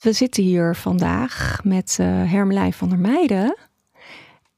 We 0.00 0.12
zitten 0.12 0.42
hier 0.42 0.76
vandaag 0.76 1.60
met 1.64 1.98
uh, 2.00 2.06
Hermelijn 2.06 2.72
van 2.72 2.88
der 2.88 2.98
Meijden. 2.98 3.56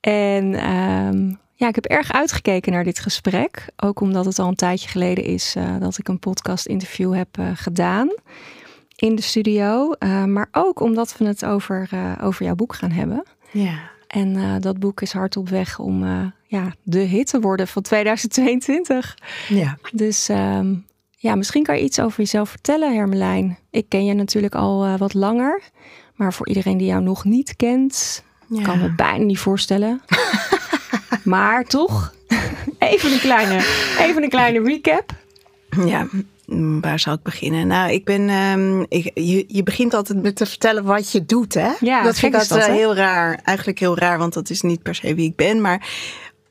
En 0.01 0.55
ehm, 0.55 1.35
ja, 1.55 1.69
ik 1.69 1.75
heb 1.75 1.85
erg 1.85 2.13
uitgekeken 2.13 2.73
naar 2.73 2.85
dit 2.85 2.99
gesprek. 2.99 3.67
Ook 3.77 4.01
omdat 4.01 4.25
het 4.25 4.39
al 4.39 4.49
een 4.49 4.55
tijdje 4.55 4.89
geleden 4.89 5.25
is 5.25 5.57
uh, 5.57 5.77
dat 5.81 5.99
ik 5.99 6.09
een 6.09 6.19
podcast 6.19 6.67
interview 6.67 7.15
heb 7.15 7.39
uh, 7.39 7.51
gedaan 7.55 8.15
in 8.97 9.15
de 9.15 9.23
studio. 9.23 9.95
maar 10.27 10.49
ook 10.53 10.81
omdat 10.81 11.19
we 11.19 11.25
het 11.25 11.45
over, 11.45 11.89
over 12.21 12.45
jouw 12.45 12.55
boek 12.55 12.75
gaan 12.75 12.91
hebben. 12.91 13.23
Ja. 13.51 13.91
En 14.07 14.61
dat 14.61 14.79
boek 14.79 15.01
is 15.01 15.13
hard 15.13 15.37
op 15.37 15.49
weg 15.49 15.79
om 15.79 16.05
ja, 16.47 16.73
de 16.83 16.99
hit 16.99 17.27
te 17.27 17.41
worden 17.41 17.69
van 17.69 17.83
2022. 17.83 19.17
Ja. 19.49 19.79
Dus 19.93 20.29
um, 20.29 20.87
ja, 21.23 21.35
misschien 21.35 21.63
kan 21.63 21.77
je 21.77 21.83
iets 21.83 22.01
over 22.01 22.19
jezelf 22.19 22.51
vertellen, 22.51 22.95
Hermelijn. 22.95 23.59
Ik 23.71 23.85
ken 23.89 24.05
je 24.05 24.15
natuurlijk 24.15 24.55
al 24.55 24.87
uh, 24.87 24.99
wat 24.99 25.15
langer. 25.15 25.63
Maar 26.15 26.33
voor 26.33 26.49
iedereen 26.49 26.77
die 26.77 26.87
jou 26.87 27.03
nog 27.03 27.25
niet 27.25 27.57
kent, 27.57 28.25
ja. 28.47 28.63
kan 28.63 28.79
me 28.79 28.95
bijna 28.95 29.25
niet 29.25 29.39
voorstellen. 29.39 30.03
maar 31.25 31.65
toch, 31.65 32.15
even 32.79 33.13
een, 33.13 33.19
kleine, 33.19 33.57
even 33.99 34.23
een 34.23 34.29
kleine 34.29 34.63
recap. 34.63 35.15
Ja, 35.87 36.07
waar 36.81 36.99
zou 36.99 37.17
ik 37.17 37.23
beginnen? 37.23 37.67
Nou, 37.67 37.93
ik 37.93 38.05
ben. 38.05 38.31
Um, 38.31 38.87
ik, 38.89 39.11
je, 39.15 39.45
je 39.49 39.63
begint 39.63 39.95
altijd 39.95 40.23
met 40.23 40.37
te 40.37 40.47
vertellen 40.47 40.85
wat 40.85 41.13
je 41.13 41.25
doet, 41.25 41.55
hè? 41.55 41.71
Ja, 41.81 42.03
dat 42.03 42.19
vind 42.19 42.35
ik 42.35 42.41
altijd 42.41 42.67
dat, 42.67 42.77
heel 42.77 42.95
raar. 42.95 43.41
Eigenlijk 43.45 43.79
heel 43.79 43.99
raar, 43.99 44.19
want 44.19 44.33
dat 44.35 44.51
is 44.51 44.61
niet 44.61 44.83
per 44.83 44.95
se 44.95 45.15
wie 45.15 45.29
ik 45.29 45.37
ben. 45.37 45.61
Maar 45.61 45.89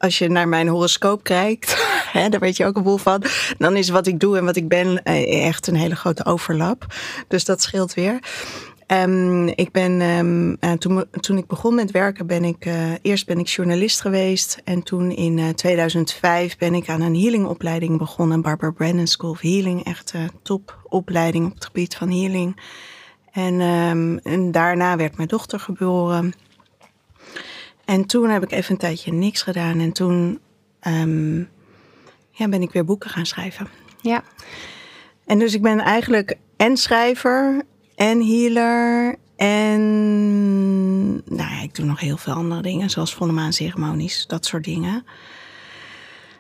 als 0.02 0.18
je 0.18 0.30
naar 0.30 0.48
mijn 0.48 0.68
horoscoop 0.68 1.24
kijkt, 1.24 1.86
hè, 2.14 2.30
daar 2.30 2.40
weet 2.40 2.58
je 2.58 2.66
ook 2.66 2.76
een 2.76 2.84
boel 2.84 2.98
van, 2.98 3.24
dan 3.58 3.76
is 3.76 3.90
wat 3.90 4.08
ik 4.08 4.20
doe 4.20 4.38
en 4.38 4.46
wat 4.46 4.56
ik 4.56 4.68
ben 4.68 5.04
eh, 5.04 5.48
echt 5.48 5.68
een 5.68 5.76
hele 5.76 5.96
grote 5.96 6.26
overlap. 6.26 6.86
Dus 7.28 7.46
dat 7.46 7.62
scheelt 7.62 7.94
weer. 7.94 8.20
Um, 8.88 9.48
ik 9.48 9.72
ben, 9.72 10.02
um, 10.02 10.58
toen, 10.80 11.06
toen 11.20 11.38
ik 11.38 11.48
begon 11.48 11.76
met 11.76 11.92
werken, 11.92 12.28
ben 12.28 12.44
ik 12.44 12.66
uh, 12.66 12.92
eerst 13.02 13.26
ben 13.26 13.40
ik 13.40 13.48
journalist 13.48 14.02
geweest. 14.02 14.62
En 14.64 14.84
toen 14.84 15.12
in 15.12 15.38
uh, 15.38 15.50
2005 15.50 16.58
ben 16.58 16.74
ik 16.74 16.90
aan 16.90 17.02
een 17.02 17.16
healingopleiding 17.16 17.98
begonnen. 17.98 18.42
Barbara 18.42 18.72
Brandon 18.72 19.08
School 19.08 19.30
of 19.30 19.42
Healing. 19.42 19.84
Echt 19.84 20.14
topopleiding 20.42 21.46
op 21.46 21.54
het 21.54 21.66
gebied 21.66 21.96
van 21.96 22.10
healing. 22.10 22.60
En, 23.32 23.62
um, 23.62 24.18
en 24.18 24.52
daarna 24.52 24.98
werd 24.98 25.18
mijn 25.18 25.28
dochter 25.28 25.60
geboren. 25.60 26.34
En 27.92 28.06
toen 28.06 28.30
heb 28.30 28.44
ik 28.44 28.52
even 28.52 28.72
een 28.72 28.78
tijdje 28.78 29.14
niks 29.14 29.42
gedaan. 29.42 29.80
En 29.80 29.92
toen 29.92 30.40
um, 30.88 31.50
ja, 32.32 32.48
ben 32.48 32.62
ik 32.62 32.72
weer 32.72 32.86
boeken 32.86 33.10
gaan 33.10 33.26
schrijven. 33.26 33.68
Ja. 34.02 34.24
En 35.26 35.40
dus 35.40 35.54
ik 35.54 35.62
ben 35.62 35.80
eigenlijk 35.80 36.38
en 36.58 36.78
schrijver 36.78 37.62
en 37.96 38.26
healer. 38.26 39.16
En 39.36 39.82
nou 41.16 41.50
ja, 41.50 41.62
ik 41.62 41.76
doe 41.76 41.86
nog 41.86 42.00
heel 42.00 42.18
veel 42.18 42.34
andere 42.34 42.62
dingen, 42.62 42.90
zoals 42.90 43.14
volle 43.14 43.32
maanceremonies, 43.32 44.28
dat 44.28 44.46
soort 44.46 44.64
dingen. 44.64 45.06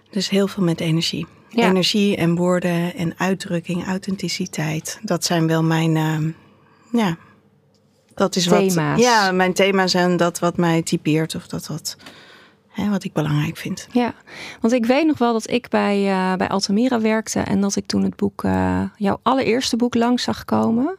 Dus 0.09 0.29
heel 0.29 0.47
veel 0.47 0.63
met 0.63 0.79
energie. 0.79 1.27
Ja. 1.49 1.69
Energie 1.69 2.16
en 2.16 2.35
woorden 2.35 2.95
en 2.95 3.13
uitdrukking, 3.17 3.85
authenticiteit. 3.85 4.99
Dat 5.02 5.23
zijn 5.23 5.47
wel 5.47 5.63
mijn, 5.63 5.95
uh, 5.95 6.33
ja, 6.91 7.17
dat 8.22 8.36
is 8.36 8.44
thema's. 8.44 8.75
wat. 8.75 9.00
Ja, 9.00 9.31
mijn 9.31 9.53
thema's 9.53 9.94
en 9.94 10.17
dat 10.17 10.39
wat 10.39 10.58
mij 10.58 10.81
typeert 10.81 11.36
of 11.36 11.47
dat 11.47 11.67
wat, 11.67 11.97
hè, 12.67 12.89
wat 12.89 13.03
ik 13.03 13.13
belangrijk 13.13 13.58
vind. 13.58 13.88
Ja, 13.91 14.13
want 14.59 14.73
ik 14.73 14.86
weet 14.86 15.05
nog 15.05 15.17
wel 15.17 15.33
dat 15.33 15.50
ik 15.50 15.69
bij, 15.69 16.09
uh, 16.09 16.36
bij 16.36 16.47
Altamira 16.47 17.02
werkte 17.02 17.39
en 17.39 17.61
dat 17.61 17.75
ik 17.75 17.86
toen 17.86 18.03
het 18.03 18.16
boek, 18.16 18.44
uh, 18.44 18.81
jouw 18.95 19.19
allereerste 19.23 19.75
boek 19.75 19.95
langs 19.95 20.23
zag 20.23 20.45
komen. 20.45 20.97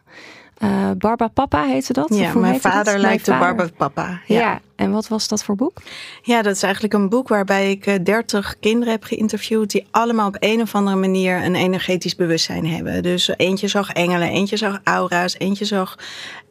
Uh, 0.65 0.91
Barba 0.99 1.29
Papa 1.29 1.65
heette 1.65 1.93
dat? 1.93 2.15
Ja, 2.15 2.35
mijn 2.35 2.61
vader 2.61 2.99
lijkt 2.99 3.29
op 3.29 3.39
Barba 3.39 3.69
Papa. 3.77 4.21
Ja. 4.27 4.39
ja. 4.41 4.61
en 4.77 4.93
wat 4.93 5.09
was 5.09 5.29
dat 5.29 5.45
voor 5.45 5.57
boek? 5.57 5.83
Ja, 6.23 6.43
dat 6.43 6.57
is 6.57 6.63
eigenlijk 6.63 6.95
een 6.95 7.09
boek 7.09 7.29
waarbij 7.29 7.71
ik 7.71 8.05
dertig 8.05 8.57
kinderen 8.61 8.93
heb 8.93 9.05
geïnterviewd... 9.05 9.71
die 9.71 9.87
allemaal 9.91 10.27
op 10.27 10.37
een 10.39 10.61
of 10.61 10.75
andere 10.75 10.97
manier 10.97 11.45
een 11.45 11.55
energetisch 11.55 12.15
bewustzijn 12.15 12.67
hebben. 12.67 13.03
Dus 13.03 13.31
eentje 13.37 13.69
zag 13.69 13.91
engelen, 13.91 14.29
eentje 14.29 14.57
zag 14.57 14.81
aura's, 14.85 15.39
eentje 15.39 15.65
zag 15.65 15.97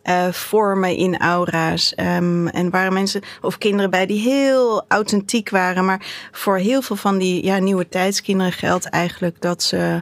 uh, 0.03 0.27
vormen 0.31 0.95
in 0.95 1.19
aura's. 1.19 1.93
Um, 1.97 2.47
en 2.47 2.69
waren 2.69 2.93
mensen 2.93 3.21
of 3.41 3.57
kinderen 3.57 3.89
bij 3.89 4.05
die 4.05 4.19
heel 4.19 4.85
authentiek 4.87 5.49
waren. 5.49 5.85
Maar 5.85 6.29
voor 6.31 6.57
heel 6.57 6.81
veel 6.81 6.95
van 6.95 7.17
die 7.17 7.45
ja, 7.45 7.57
nieuwe 7.57 7.89
tijdskinderen 7.89 8.53
geldt 8.53 8.85
eigenlijk 8.85 9.41
dat 9.41 9.63
ze 9.63 10.01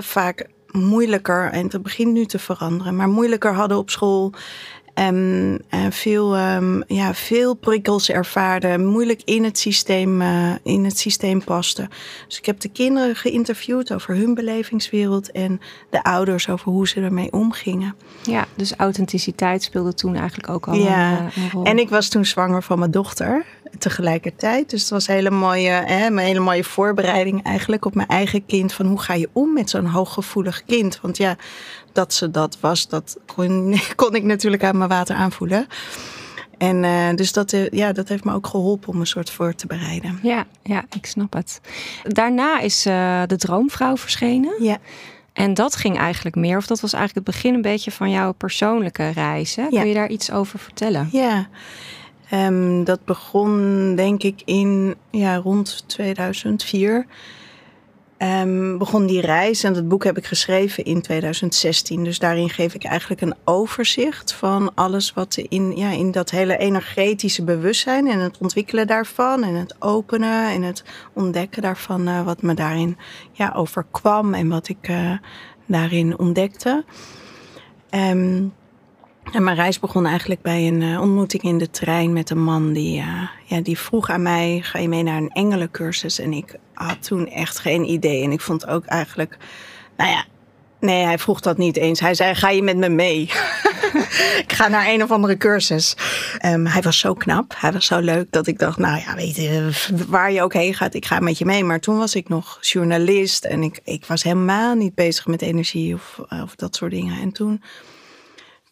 vaak 0.00 0.46
moeilijker, 0.72 1.50
en 1.50 1.68
het 1.68 1.82
begint 1.82 2.12
nu 2.12 2.24
te 2.24 2.38
veranderen, 2.38 2.96
maar 2.96 3.08
moeilijker 3.08 3.52
hadden 3.52 3.78
op 3.78 3.90
school. 3.90 4.32
En, 4.94 5.58
en 5.68 5.92
veel, 5.92 6.38
um, 6.38 6.84
ja, 6.86 7.14
veel 7.14 7.54
prikkels 7.54 8.10
ervaarden, 8.10 8.86
moeilijk 8.86 9.22
in 9.24 9.44
het, 9.44 9.58
systeem, 9.58 10.22
uh, 10.22 10.52
in 10.62 10.84
het 10.84 10.98
systeem 10.98 11.44
pasten. 11.44 11.88
Dus 12.26 12.38
ik 12.38 12.46
heb 12.46 12.60
de 12.60 12.68
kinderen 12.68 13.16
geïnterviewd 13.16 13.92
over 13.92 14.16
hun 14.16 14.34
belevingswereld 14.34 15.30
en 15.30 15.60
de 15.90 16.02
ouders 16.02 16.48
over 16.48 16.72
hoe 16.72 16.88
ze 16.88 17.00
ermee 17.00 17.32
omgingen. 17.32 17.94
Ja, 18.22 18.46
dus 18.54 18.74
authenticiteit 18.76 19.62
speelde 19.62 19.94
toen 19.94 20.14
eigenlijk 20.14 20.48
ook 20.48 20.68
al 20.68 20.74
ja. 20.74 21.18
een, 21.18 21.42
een 21.42 21.50
rol. 21.50 21.64
En 21.64 21.78
ik 21.78 21.88
was 21.88 22.08
toen 22.08 22.24
zwanger 22.24 22.62
van 22.62 22.78
mijn 22.78 22.90
dochter 22.90 23.44
tegelijkertijd. 23.78 24.70
Dus 24.70 24.80
het 24.80 24.90
was 24.90 25.08
een 25.08 25.14
hele 25.14 25.30
mooie, 25.30 25.70
hè, 25.70 26.06
een 26.06 26.18
hele 26.18 26.40
mooie 26.40 26.64
voorbereiding 26.64 27.42
eigenlijk 27.42 27.84
op 27.84 27.94
mijn 27.94 28.08
eigen 28.08 28.46
kind. 28.46 28.72
Van 28.72 28.86
hoe 28.86 29.00
ga 29.00 29.14
je 29.14 29.28
om 29.32 29.52
met 29.52 29.70
zo'n 29.70 29.86
hooggevoelig 29.86 30.64
kind? 30.64 30.98
Want 31.00 31.16
ja, 31.16 31.36
dat 31.92 32.14
ze 32.14 32.30
dat 32.30 32.56
was, 32.60 32.88
dat 32.88 33.16
kon, 33.26 33.74
kon 33.96 34.14
ik 34.14 34.22
natuurlijk 34.22 34.64
aan 34.64 34.76
mijn 34.76 34.90
water 34.90 35.16
aanvoelen. 35.16 35.66
En 36.58 36.82
uh, 36.82 37.14
dus 37.14 37.32
dat, 37.32 37.52
uh, 37.52 37.68
ja, 37.68 37.92
dat 37.92 38.08
heeft 38.08 38.24
me 38.24 38.32
ook 38.32 38.46
geholpen 38.46 38.88
om 38.88 39.00
een 39.00 39.06
soort 39.06 39.30
voor 39.30 39.54
te 39.54 39.66
bereiden. 39.66 40.18
Ja, 40.22 40.46
ja 40.62 40.84
ik 40.96 41.06
snap 41.06 41.32
het. 41.32 41.60
Daarna 42.02 42.60
is 42.60 42.86
uh, 42.86 43.22
De 43.26 43.36
Droomvrouw 43.36 43.96
verschenen. 43.96 44.52
Ja. 44.58 44.78
En 45.32 45.54
dat 45.54 45.76
ging 45.76 45.98
eigenlijk 45.98 46.36
meer, 46.36 46.56
of 46.56 46.66
dat 46.66 46.80
was 46.80 46.92
eigenlijk 46.92 47.26
het 47.26 47.36
begin 47.36 47.54
een 47.54 47.62
beetje 47.62 47.90
van 47.90 48.10
jouw 48.10 48.32
persoonlijke 48.32 49.08
reis. 49.08 49.54
Hè? 49.54 49.62
Ja. 49.62 49.80
Kun 49.80 49.88
je 49.88 49.94
daar 49.94 50.10
iets 50.10 50.30
over 50.30 50.58
vertellen? 50.58 51.08
Ja, 51.12 51.48
um, 52.32 52.84
dat 52.84 53.04
begon 53.04 53.94
denk 53.94 54.22
ik 54.22 54.42
in 54.44 54.94
ja, 55.10 55.36
rond 55.36 55.84
2004. 55.86 57.06
Um, 58.22 58.78
begon 58.78 59.06
die 59.06 59.20
reis 59.20 59.64
en 59.64 59.72
dat 59.72 59.88
boek 59.88 60.04
heb 60.04 60.16
ik 60.16 60.26
geschreven 60.26 60.84
in 60.84 61.00
2016. 61.00 62.04
Dus 62.04 62.18
daarin 62.18 62.50
geef 62.50 62.74
ik 62.74 62.84
eigenlijk 62.84 63.20
een 63.20 63.34
overzicht 63.44 64.32
van 64.32 64.74
alles 64.74 65.12
wat 65.12 65.36
in, 65.36 65.76
ja, 65.76 65.90
in 65.90 66.10
dat 66.10 66.30
hele 66.30 66.56
energetische 66.56 67.44
bewustzijn 67.44 68.08
en 68.08 68.18
het 68.18 68.38
ontwikkelen 68.38 68.86
daarvan 68.86 69.42
en 69.42 69.54
het 69.54 69.76
openen 69.78 70.50
en 70.50 70.62
het 70.62 70.84
ontdekken 71.12 71.62
daarvan, 71.62 72.08
uh, 72.08 72.24
wat 72.24 72.42
me 72.42 72.54
daarin 72.54 72.98
ja, 73.32 73.52
overkwam 73.56 74.34
en 74.34 74.48
wat 74.48 74.68
ik 74.68 74.88
uh, 74.88 75.12
daarin 75.66 76.18
ontdekte. 76.18 76.84
Um, 77.90 78.52
en 79.30 79.44
mijn 79.44 79.56
reis 79.56 79.78
begon 79.78 80.06
eigenlijk 80.06 80.42
bij 80.42 80.66
een 80.66 80.80
uh, 80.80 81.00
ontmoeting 81.00 81.42
in 81.42 81.58
de 81.58 81.70
trein 81.70 82.12
met 82.12 82.30
een 82.30 82.42
man 82.42 82.72
die, 82.72 82.98
uh, 82.98 83.22
ja, 83.44 83.60
die 83.60 83.78
vroeg 83.78 84.10
aan 84.10 84.22
mij: 84.22 84.60
ga 84.62 84.78
je 84.78 84.88
mee 84.88 85.02
naar 85.02 85.16
een 85.16 85.30
engelencursus? 85.30 86.18
En 86.18 86.32
ik 86.32 86.56
had 86.74 87.02
toen 87.02 87.28
echt 87.28 87.58
geen 87.58 87.84
idee. 87.84 88.22
En 88.22 88.32
ik 88.32 88.40
vond 88.40 88.66
ook 88.66 88.84
eigenlijk, 88.84 89.36
nou 89.96 90.10
ja, 90.10 90.24
nee, 90.80 91.04
hij 91.04 91.18
vroeg 91.18 91.40
dat 91.40 91.58
niet 91.58 91.76
eens. 91.76 92.00
Hij 92.00 92.14
zei: 92.14 92.34
ga 92.34 92.50
je 92.50 92.62
met 92.62 92.76
me 92.76 92.88
mee? 92.88 93.20
ik 94.44 94.52
ga 94.52 94.68
naar 94.68 94.88
een 94.88 95.02
of 95.02 95.10
andere 95.10 95.36
cursus. 95.36 95.96
Um, 96.44 96.66
hij 96.66 96.82
was 96.82 96.98
zo 96.98 97.14
knap, 97.14 97.54
hij 97.56 97.72
was 97.72 97.86
zo 97.86 97.98
leuk 97.98 98.26
dat 98.30 98.46
ik 98.46 98.58
dacht: 98.58 98.78
nou 98.78 99.00
ja, 99.00 99.14
weet 99.14 99.36
je, 99.36 99.70
waar 100.08 100.32
je 100.32 100.42
ook 100.42 100.52
heen 100.52 100.74
gaat, 100.74 100.94
ik 100.94 101.06
ga 101.06 101.20
met 101.20 101.38
je 101.38 101.44
mee. 101.44 101.64
Maar 101.64 101.80
toen 101.80 101.98
was 101.98 102.14
ik 102.14 102.28
nog 102.28 102.58
journalist 102.60 103.44
en 103.44 103.62
ik, 103.62 103.80
ik 103.84 104.06
was 104.06 104.22
helemaal 104.22 104.74
niet 104.74 104.94
bezig 104.94 105.26
met 105.26 105.42
energie 105.42 105.94
of, 105.94 106.18
of 106.42 106.54
dat 106.54 106.76
soort 106.76 106.90
dingen. 106.90 107.20
En 107.20 107.32
toen 107.32 107.62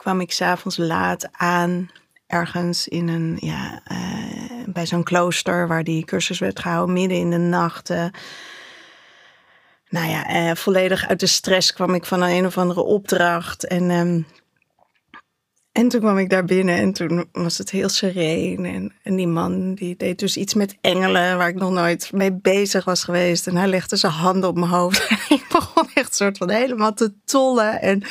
kwam 0.00 0.20
ik 0.20 0.32
s'avonds 0.32 0.76
laat 0.76 1.28
aan 1.32 1.90
ergens 2.26 2.88
in 2.88 3.08
een, 3.08 3.36
ja, 3.40 3.82
uh, 3.92 4.64
bij 4.66 4.86
zo'n 4.86 5.02
klooster 5.02 5.68
waar 5.68 5.84
die 5.84 6.04
cursus 6.04 6.38
werd 6.38 6.60
gehouden, 6.60 6.94
midden 6.94 7.18
in 7.18 7.30
de 7.30 7.38
nacht. 7.38 7.88
Nou 9.88 10.08
ja, 10.08 10.48
uh, 10.48 10.54
volledig 10.54 11.08
uit 11.08 11.20
de 11.20 11.26
stress 11.26 11.72
kwam 11.72 11.94
ik 11.94 12.04
van 12.04 12.22
een, 12.22 12.30
een 12.30 12.46
of 12.46 12.58
andere 12.58 12.82
opdracht. 12.82 13.66
En, 13.66 13.90
um, 13.90 14.26
en 15.72 15.88
toen 15.88 16.00
kwam 16.00 16.18
ik 16.18 16.30
daar 16.30 16.44
binnen 16.44 16.76
en 16.76 16.92
toen 16.92 17.28
was 17.32 17.58
het 17.58 17.70
heel 17.70 17.88
sereen. 17.88 18.64
En, 18.64 18.92
en 19.02 19.16
die 19.16 19.26
man 19.26 19.74
die 19.74 19.96
deed 19.96 20.18
dus 20.18 20.36
iets 20.36 20.54
met 20.54 20.76
engelen 20.80 21.36
waar 21.36 21.48
ik 21.48 21.54
nog 21.54 21.70
nooit 21.70 22.12
mee 22.12 22.32
bezig 22.32 22.84
was 22.84 23.04
geweest. 23.04 23.46
En 23.46 23.56
hij 23.56 23.68
legde 23.68 23.96
zijn 23.96 24.12
handen 24.12 24.48
op 24.48 24.56
mijn 24.56 24.70
hoofd. 24.70 25.08
En 25.08 25.36
ik 25.36 25.46
begon 25.48 25.88
echt 25.94 26.14
soort 26.14 26.38
van 26.38 26.50
helemaal 26.50 26.94
te 26.94 27.12
tollen. 27.24 27.80
En 27.80 28.02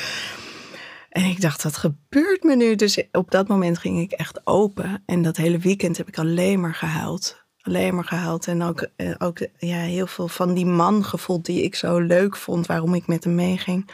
en 1.10 1.24
ik 1.26 1.42
dacht, 1.42 1.64
wat 1.64 1.78
gebeurt 1.78 2.44
me 2.44 2.56
nu? 2.56 2.76
Dus 2.76 3.04
op 3.12 3.32
dat 3.32 3.48
moment 3.48 3.78
ging 3.78 4.00
ik 4.00 4.12
echt 4.12 4.42
open. 4.44 5.04
En 5.06 5.22
dat 5.22 5.38
hele 5.38 5.58
weekend 5.58 5.98
heb 5.98 6.08
ik 6.08 6.18
alleen 6.18 6.60
maar 6.60 6.74
gehuild. 6.74 7.44
Alleen 7.62 7.96
maar 7.96 8.04
gehuild. 8.04 8.48
En 8.48 8.64
ook, 8.64 8.88
eh, 8.96 9.16
ook 9.18 9.38
ja, 9.58 9.78
heel 9.78 10.08
veel 10.08 10.28
van 10.28 10.54
die 10.54 10.66
man 10.66 11.04
gevoeld 11.04 11.46
die 11.46 11.64
ik 11.64 11.76
zo 11.76 12.00
leuk 12.00 12.36
vond, 12.36 12.66
waarom 12.66 12.94
ik 12.94 13.08
met 13.08 13.24
hem 13.24 13.36
meeging. 13.36 13.90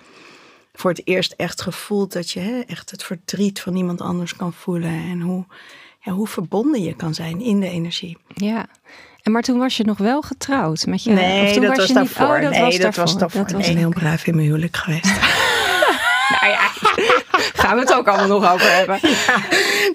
voor 0.77 0.91
het 0.91 1.01
eerst 1.07 1.31
echt 1.31 1.61
gevoeld 1.61 2.13
dat 2.13 2.31
je 2.31 2.39
hè, 2.39 2.59
echt 2.59 2.91
het 2.91 3.03
verdriet 3.03 3.61
van 3.61 3.75
iemand 3.75 4.01
anders 4.01 4.35
kan 4.35 4.53
voelen. 4.53 4.91
En 5.09 5.21
hoe, 5.21 5.45
ja, 5.99 6.11
hoe 6.11 6.27
verbonden 6.27 6.81
je 6.81 6.95
kan 6.95 7.13
zijn 7.13 7.41
in 7.41 7.59
de 7.59 7.69
energie. 7.69 8.17
Ja. 8.33 8.67
En 9.21 9.31
maar 9.31 9.41
toen 9.41 9.57
was 9.57 9.77
je 9.77 9.83
nog 9.83 9.97
wel 9.97 10.21
getrouwd 10.21 10.85
met 10.85 11.03
je. 11.03 11.11
Nee, 11.11 11.45
of 11.45 11.51
toen 11.51 11.61
dat 11.61 11.69
was, 11.69 11.77
was 11.77 11.87
je 11.87 11.93
daarvoor. 11.93 12.25
Niet, 12.25 12.35
oh, 12.35 12.41
dat 12.41 12.51
nee, 12.51 12.61
was 12.61 12.71
dat 12.73 12.81
daarvoor. 12.81 13.03
was 13.03 13.17
daarvoor. 13.17 13.41
Dat 13.41 13.51
was 13.51 13.67
nee, 13.67 13.77
heel 13.77 13.89
braaf 13.89 14.27
in 14.27 14.35
mijn 14.35 14.47
huwelijk 14.47 14.77
geweest. 14.77 15.19
Nou 16.29 16.51
ja, 16.51 16.59
gaan 17.61 17.75
we 17.75 17.81
het 17.81 17.93
ook 17.93 18.07
allemaal 18.07 18.39
nog 18.39 18.53
over 18.53 18.71
hebben. 18.75 18.99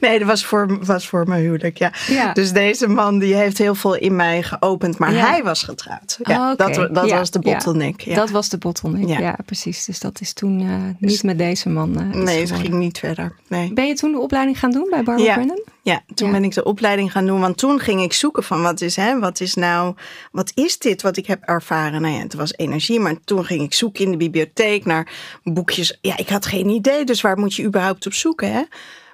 Nee, 0.00 0.19
dat 0.19 0.29
was 0.29 0.44
voor, 0.44 0.85
was 0.85 1.09
voor 1.09 1.29
mijn 1.29 1.43
huwelijk, 1.43 1.79
ja. 1.79 1.93
Ja. 2.06 2.32
Dus 2.32 2.53
deze 2.53 2.88
man 2.88 3.19
die 3.19 3.35
heeft 3.35 3.59
heel 3.59 3.75
veel 3.75 3.94
in 3.94 4.17
mij 4.17 4.43
geopend, 4.43 4.99
maar 4.99 5.12
Ja. 5.12 5.27
hij 5.31 5.43
was 5.43 5.62
getrouwd. 5.62 6.19
Ja, 6.23 6.50
Oh. 6.50 6.56
Dat, 6.56 6.94
dat 6.94 7.11
was 7.11 7.31
de 7.31 7.38
bottleneck. 7.38 8.00
Ja. 8.00 8.15
Dat 8.15 8.31
was 8.31 8.49
de 8.49 8.59
bottleneck. 8.59 9.19
Ja. 9.19 9.37
Precies. 9.47 9.85
Dus 9.85 9.99
dat 10.00 10.21
is 10.21 10.32
toen 10.32 10.61
eh, 10.61 10.75
niet 10.99 11.23
met 11.23 11.38
deze 11.38 11.69
man. 11.69 11.91
iets 12.09 12.17
nee, 12.17 12.41
het 12.41 12.50
ging 12.53 12.73
niet 12.75 12.99
verder. 12.99 13.35
Nee. 13.49 13.73
Ben 13.73 13.87
je 13.87 13.94
toen 13.94 14.12
de 14.12 14.19
opleiding 14.19 14.59
gaan 14.59 14.71
doen 14.71 14.87
bij 14.91 15.03
Barbara. 15.03 15.35
Brennan? 15.35 15.62
Ja, 15.82 16.03
toen 16.15 16.27
Ja. 16.27 16.32
ben 16.32 16.44
ik 16.44 16.55
de 16.55 16.65
opleiding 16.65 17.12
gaan 17.12 17.27
doen. 17.27 17.41
Want 17.41 17.59
toen 17.59 17.81
ging 17.81 18.03
ik 18.03 18.12
zoeken 18.12 18.43
van 18.44 18.62
wat 18.62 18.81
is, 18.81 18.97
hè, 18.97 19.19
wat 19.19 19.41
is 19.41 19.55
nou, 19.55 19.94
wat 20.32 20.53
is 20.55 20.79
dit 20.79 21.03
wat 21.03 21.17
ik 21.17 21.27
heb 21.27 21.43
ervaren? 21.43 22.00
Nou 22.03 22.15
ja, 22.15 22.21
het 22.21 22.35
was 22.35 22.53
energie, 22.56 23.00
maar 23.00 23.15
toen 23.25 23.44
ging 23.44 23.62
ik 23.62 23.75
zoeken 23.75 24.05
in 24.05 24.11
de 24.11 24.17
bibliotheek 24.17 24.85
naar 24.85 25.12
boekjes. 25.43 25.99
Ja, 26.00 26.17
ik 26.17 26.29
had 26.29 26.47
geen 26.47 26.69
idee, 26.69 27.05
dus 27.05 27.21
waar 27.21 27.38
moet 27.38 27.55
je 27.55 27.65
überhaupt 27.65 28.06
op 28.06 28.12
zoeken? 28.12 28.53
Hè? 28.53 28.62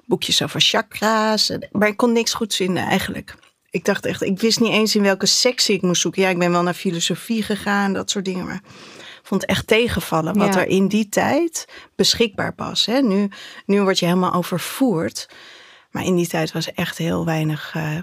Boekjes 0.04 0.42
over 0.42 0.60
chakra's, 0.60 1.52
maar 1.72 1.88
ik 1.88 1.96
kon 1.96 2.12
niks 2.12 2.34
goeds 2.34 2.56
vinden 2.56 2.82
eigenlijk. 2.84 3.34
Ik 3.70 3.84
dacht 3.84 4.06
echt, 4.06 4.22
ik 4.22 4.40
wist 4.40 4.60
niet 4.60 4.72
eens 4.72 4.94
in 4.96 5.02
welke 5.02 5.26
sectie 5.26 5.74
ik 5.76 5.82
moest 5.82 6.00
zoeken. 6.00 6.22
Ja, 6.22 6.28
ik 6.28 6.38
ben 6.38 6.50
wel 6.50 6.62
naar 6.62 6.74
filosofie 6.74 7.42
gegaan, 7.42 7.92
dat 7.92 8.10
soort 8.10 8.24
dingen, 8.24 8.44
maar 8.46 8.60
ik 9.20 9.22
vond 9.22 9.40
het 9.40 9.50
echt 9.50 9.66
tegenvallen 9.66 10.38
wat 10.38 10.54
Ja. 10.54 10.60
er 10.60 10.66
in 10.66 10.88
die 10.88 11.08
tijd 11.08 11.69
beschikbaar 11.96 12.52
was. 12.56 12.86
Hè? 12.86 13.00
Nu, 13.00 13.28
nu 13.66 13.80
word 13.82 13.98
je 13.98 14.06
helemaal 14.06 14.32
overvoerd. 14.32 15.28
Maar 15.96 16.04
in 16.04 16.16
die 16.16 16.26
tijd 16.28 16.52
was 16.52 16.72
echt 16.72 16.98
heel 16.98 17.25
weinig 17.25 17.72
eh, 17.75 17.98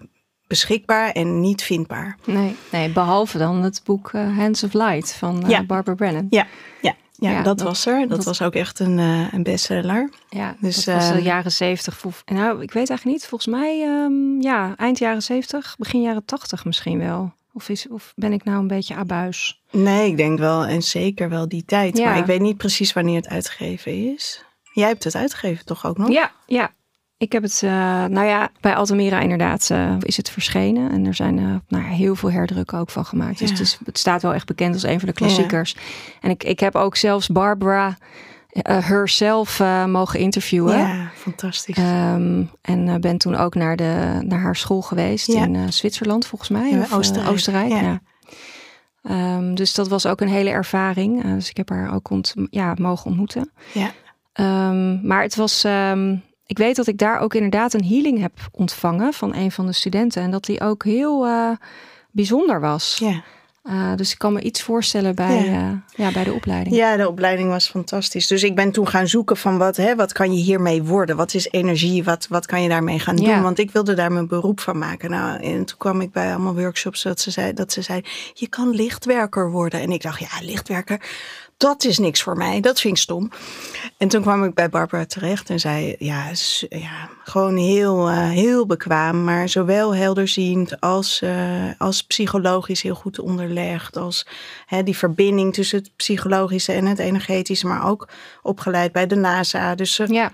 beschikbaar 0.48 1.12
en 1.12 1.42
niet 1.42 1.64
vindbaar. 1.64 2.18
Nee, 2.26 2.56
nee, 2.72 2.90
behalve 2.90 3.38
dan 3.38 3.64
het 3.64 3.82
boek 3.84 4.10
eh, 4.14 4.38
Hands 4.38 4.64
of 4.64 4.74
Light 4.74 5.14
van 5.16 5.44
eh, 5.44 5.50
Ja. 5.50 5.64
Barbara 5.64 5.96
Brennan. 5.96 6.28
Ja, 6.30 6.48
ja, 6.82 6.96
ja, 7.16 7.32
Ja, 7.32 7.42
dat, 7.44 7.58
dat- 7.58 7.68
was 7.68 7.86
er. 7.86 8.00
Dat, 8.00 8.10
dat- 8.10 8.24
was 8.26 8.42
ook 8.42 8.54
echt 8.54 8.80
een, 8.80 8.98
een 9.32 9.44
bestseller. 9.44 10.10
Ja, 10.30 10.56
Dus, 10.60 10.84
dat 10.86 10.96
was 10.96 11.08
de 11.08 11.14
eh, 11.14 11.24
jaren 11.26 11.52
zeventig. 11.52 12.04
Nou, 12.26 12.62
ik 12.62 12.72
weet 12.72 12.90
eigenlijk 12.90 13.04
niet. 13.06 13.28
Volgens 13.28 13.56
mij, 13.56 13.82
ehm, 13.82 14.42
ja, 14.42 14.74
eind 14.78 14.98
jaren 14.98 15.22
zeventig, 15.24 15.76
begin 15.78 16.02
jaren 16.02 16.26
tachtig 16.26 16.66
misschien 16.66 17.00
wel. 17.00 17.34
Of, 17.54 17.70
is, 17.70 17.88
of 17.88 18.14
ben 18.16 18.34
ik 18.34 18.44
nou 18.44 18.58
een 18.60 18.68
beetje 18.68 18.96
abuis? 18.96 19.62
Nee, 19.72 20.08
ik 20.10 20.18
denk 20.18 20.40
wel 20.40 20.66
en 20.66 20.82
zeker 20.84 21.30
wel 21.30 21.48
die 21.48 21.66
tijd. 21.66 21.98
Ja. 21.98 22.06
Maar 22.06 22.18
ik 22.18 22.26
weet 22.26 22.42
niet 22.42 22.58
precies 22.58 22.94
wanneer 22.94 23.16
het 23.16 23.28
uitgegeven 23.28 24.14
is. 24.14 24.44
Jij 24.74 24.88
hebt 24.88 25.04
het 25.04 25.16
uitgegeven 25.16 25.66
toch 25.66 25.86
ook 25.86 25.98
nog? 25.98 26.10
Ja, 26.12 26.32
ja. 26.46 26.72
Ik 27.24 27.32
heb 27.32 27.44
het, 27.44 27.62
eh, 27.64 27.70
nou 28.06 28.26
ja, 28.26 28.50
bij 28.60 28.76
Altamira 28.76 29.20
inderdaad 29.20 29.70
eh, 29.70 29.96
is 30.00 30.18
het 30.18 30.30
verschenen. 30.30 30.92
En 30.92 31.06
er 31.06 31.14
zijn 31.14 31.40
eh, 31.40 31.56
nou 31.68 31.84
heel 31.84 32.16
veel 32.16 32.32
herdrukken 32.32 32.78
ook 32.78 32.90
van 32.90 33.06
gemaakt. 33.06 33.40
Dus 33.40 33.50
het, 33.50 33.60
is, 33.60 33.78
het 33.86 33.98
staat 33.98 34.22
wel 34.22 34.34
echt 34.34 34.46
bekend 34.46 34.74
als 34.74 34.84
een 34.84 35.00
van 35.00 35.08
de 35.08 35.14
klassiekers. 35.14 35.76
En 36.22 36.30
ik, 36.30 36.44
ik 36.44 36.60
heb 36.60 36.76
ook 36.76 36.96
zelfs 36.96 37.28
Barbara 37.28 37.98
herself 38.64 39.60
mogen 39.88 40.20
interviewen. 40.20 40.78
Ja, 40.78 41.12
fantastisch. 41.16 41.78
Ehm, 41.78 42.44
en 42.62 43.02
ben 43.02 43.18
toen 43.18 43.36
ook 43.36 43.56
naar, 43.56 43.76
de, 43.76 44.20
naar 44.26 44.40
haar 44.40 44.56
school 44.56 44.82
geweest 44.82 45.28
Ja. 45.28 45.44
in 45.46 45.74
Zwitserland, 45.74 46.26
volgens 46.26 46.50
mij. 46.50 46.80
Of, 46.80 46.94
Oostenrijk. 46.94 47.30
Oostenrijk 47.30 47.70
Ja. 47.70 47.82
ja. 47.82 48.02
Ehm, 49.04 49.56
dus 49.56 49.74
dat 49.74 49.88
was 49.88 50.06
ook 50.06 50.22
een 50.22 50.28
hele 50.28 50.50
ervaring. 50.50 51.24
Dus 51.24 51.50
ik 51.50 51.58
heb 51.58 51.70
haar 51.70 51.94
ook 51.94 52.10
ont, 52.10 52.34
ja, 52.50 52.74
mogen 52.78 53.06
ontmoeten. 53.06 53.52
ja. 53.74 53.92
Ehm, 54.34 55.08
maar 55.08 55.22
het 55.22 55.36
was. 55.36 55.66
Ik 56.54 56.60
weet 56.60 56.76
dat 56.76 56.88
ik 56.88 56.98
daar 56.98 57.20
ook 57.20 57.34
inderdaad 57.34 57.74
een 57.74 57.86
healing 57.86 58.20
heb 58.20 58.32
ontvangen 58.52 59.14
van 59.14 59.36
een 59.36 59.52
van 59.52 59.66
de 59.66 59.74
studenten. 59.74 60.22
En 60.22 60.32
dat 60.32 60.46
die 60.46 60.62
ook 60.62 60.84
heel 60.84 61.26
eh, 61.26 61.50
bijzonder 62.12 62.60
was. 62.60 62.98
Ja. 63.00 63.24
Eh, 63.64 63.96
dus 63.96 64.12
ik 64.12 64.18
kan 64.18 64.34
me 64.34 64.42
iets 64.42 64.62
voorstellen 64.62 65.16
bij, 65.16 65.46
Ja. 65.46 65.52
ja. 65.52 65.84
ja, 65.96 66.12
bij 66.12 66.24
de 66.24 66.34
opleiding. 66.34 66.76
ja, 66.76 66.98
de 66.98 67.08
opleiding 67.08 67.50
was 67.50 67.70
fantastisch. 67.70 68.28
Dus 68.28 68.44
ik 68.44 68.56
ben 68.56 68.72
toen 68.72 68.88
gaan 68.88 69.08
zoeken 69.08 69.38
van 69.38 69.58
wat, 69.58 69.76
hè, 69.76 69.96
wat 69.96 70.12
kan 70.12 70.34
je 70.34 70.42
hiermee 70.42 70.84
worden? 70.84 71.16
Wat 71.16 71.34
is 71.34 71.48
energie? 71.52 72.04
Wat, 72.04 72.28
wat 72.30 72.46
kan 72.46 72.62
je 72.62 72.70
daarmee 72.70 73.00
gaan 73.00 73.16
doen? 73.16 73.26
Ja. 73.26 73.42
Want 73.42 73.60
ik 73.60 73.72
wilde 73.72 73.94
daar 73.94 74.12
mijn 74.12 74.28
beroep 74.28 74.60
van 74.60 74.78
maken. 74.78 75.10
Nou, 75.10 75.42
en 75.42 75.66
toen 75.66 75.78
kwam 75.78 76.02
ik 76.02 76.12
bij 76.12 76.30
allemaal 76.30 76.56
workshops 76.56 77.04
dat 77.04 77.20
ze 77.20 77.32
zei, 77.32 77.54
dat 77.54 77.72
ze 77.72 77.82
zei, 77.82 78.02
je 78.34 78.48
kan 78.48 78.70
lichtwerker 78.70 79.52
worden. 79.52 79.80
En 79.82 79.92
ik 79.92 80.02
dacht, 80.02 80.20
ja, 80.20 80.28
lichtwerker, 80.42 81.00
dat 81.58 81.84
is 81.84 81.98
niks 81.98 82.22
voor 82.22 82.38
mij. 82.38 82.60
Dat 82.60 82.80
vind 82.82 82.98
ik 82.98 83.04
stom. 83.04 83.32
En 83.98 84.08
toen 84.08 84.22
kwam 84.22 84.44
ik 84.44 84.54
bij 84.54 84.70
Barbara 84.70 85.06
terecht 85.06 85.50
en 85.50 85.60
zei, 85.60 85.96
ja, 86.00 86.32
ja 86.70 87.10
gewoon 87.24 87.58
heel, 87.58 88.10
eh, 88.10 88.30
heel 88.30 88.66
bekwaam, 88.66 89.24
maar 89.24 89.50
zowel 89.50 89.96
helderziend 89.96 90.80
als, 90.80 91.22
eh, 91.22 91.70
als 91.78 92.04
psychologisch 92.04 92.82
heel 92.82 92.96
goed 92.96 93.20
onderlegd. 93.20 93.98
Als 93.98 94.28
hè, 94.66 94.84
die 94.84 94.98
verbinding 94.98 95.54
tussen 95.54 95.78
het 95.78 95.92
psychologische 95.96 96.72
en 96.72 96.86
het 96.86 97.00
energetische, 97.00 97.68
maar 97.68 97.88
ook 97.88 98.08
opgeleid 98.42 98.92
bij 98.92 99.08
de 99.08 99.16
NASA. 99.16 99.76
Dus 99.76 99.94
ze, 99.94 100.14
Ja, 100.14 100.32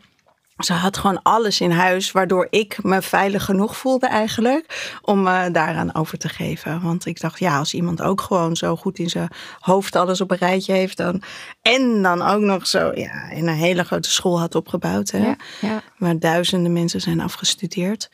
ze 0.59 0.73
had 0.73 0.97
gewoon 0.97 1.21
alles 1.21 1.61
in 1.61 1.71
huis, 1.71 2.11
waardoor 2.11 2.47
ik 2.49 2.83
me 2.83 3.01
veilig 3.01 3.45
genoeg 3.45 3.77
voelde 3.77 4.07
eigenlijk 4.07 4.97
om 5.01 5.23
me 5.23 5.51
daaraan 5.51 5.95
over 5.95 6.17
te 6.17 6.29
geven. 6.29 6.81
Want 6.81 7.05
ik 7.05 7.19
dacht, 7.19 7.39
ja, 7.39 7.57
als 7.57 7.73
iemand 7.73 8.01
ook 8.01 8.21
gewoon 8.21 8.55
zo 8.55 8.75
goed 8.75 8.99
in 8.99 9.09
zijn 9.09 9.31
hoofd 9.59 9.95
alles 9.95 10.21
op 10.21 10.31
een 10.31 10.37
rijtje 10.37 10.73
heeft, 10.73 10.97
dan 10.97 11.21
en 11.61 12.01
dan 12.01 12.21
ook 12.21 12.41
nog 12.41 12.67
zo 12.67 12.91
ja, 12.95 13.29
in 13.29 13.47
een 13.47 13.55
hele 13.55 13.83
grote 13.83 14.11
school 14.11 14.39
had 14.39 14.55
opgebouwd, 14.55 15.11
hè, 15.11 15.25
ja, 15.25 15.35
ja. 15.61 15.81
waar 15.97 16.19
duizenden 16.19 16.73
mensen 16.73 17.01
zijn 17.01 17.21
afgestudeerd. 17.21 18.09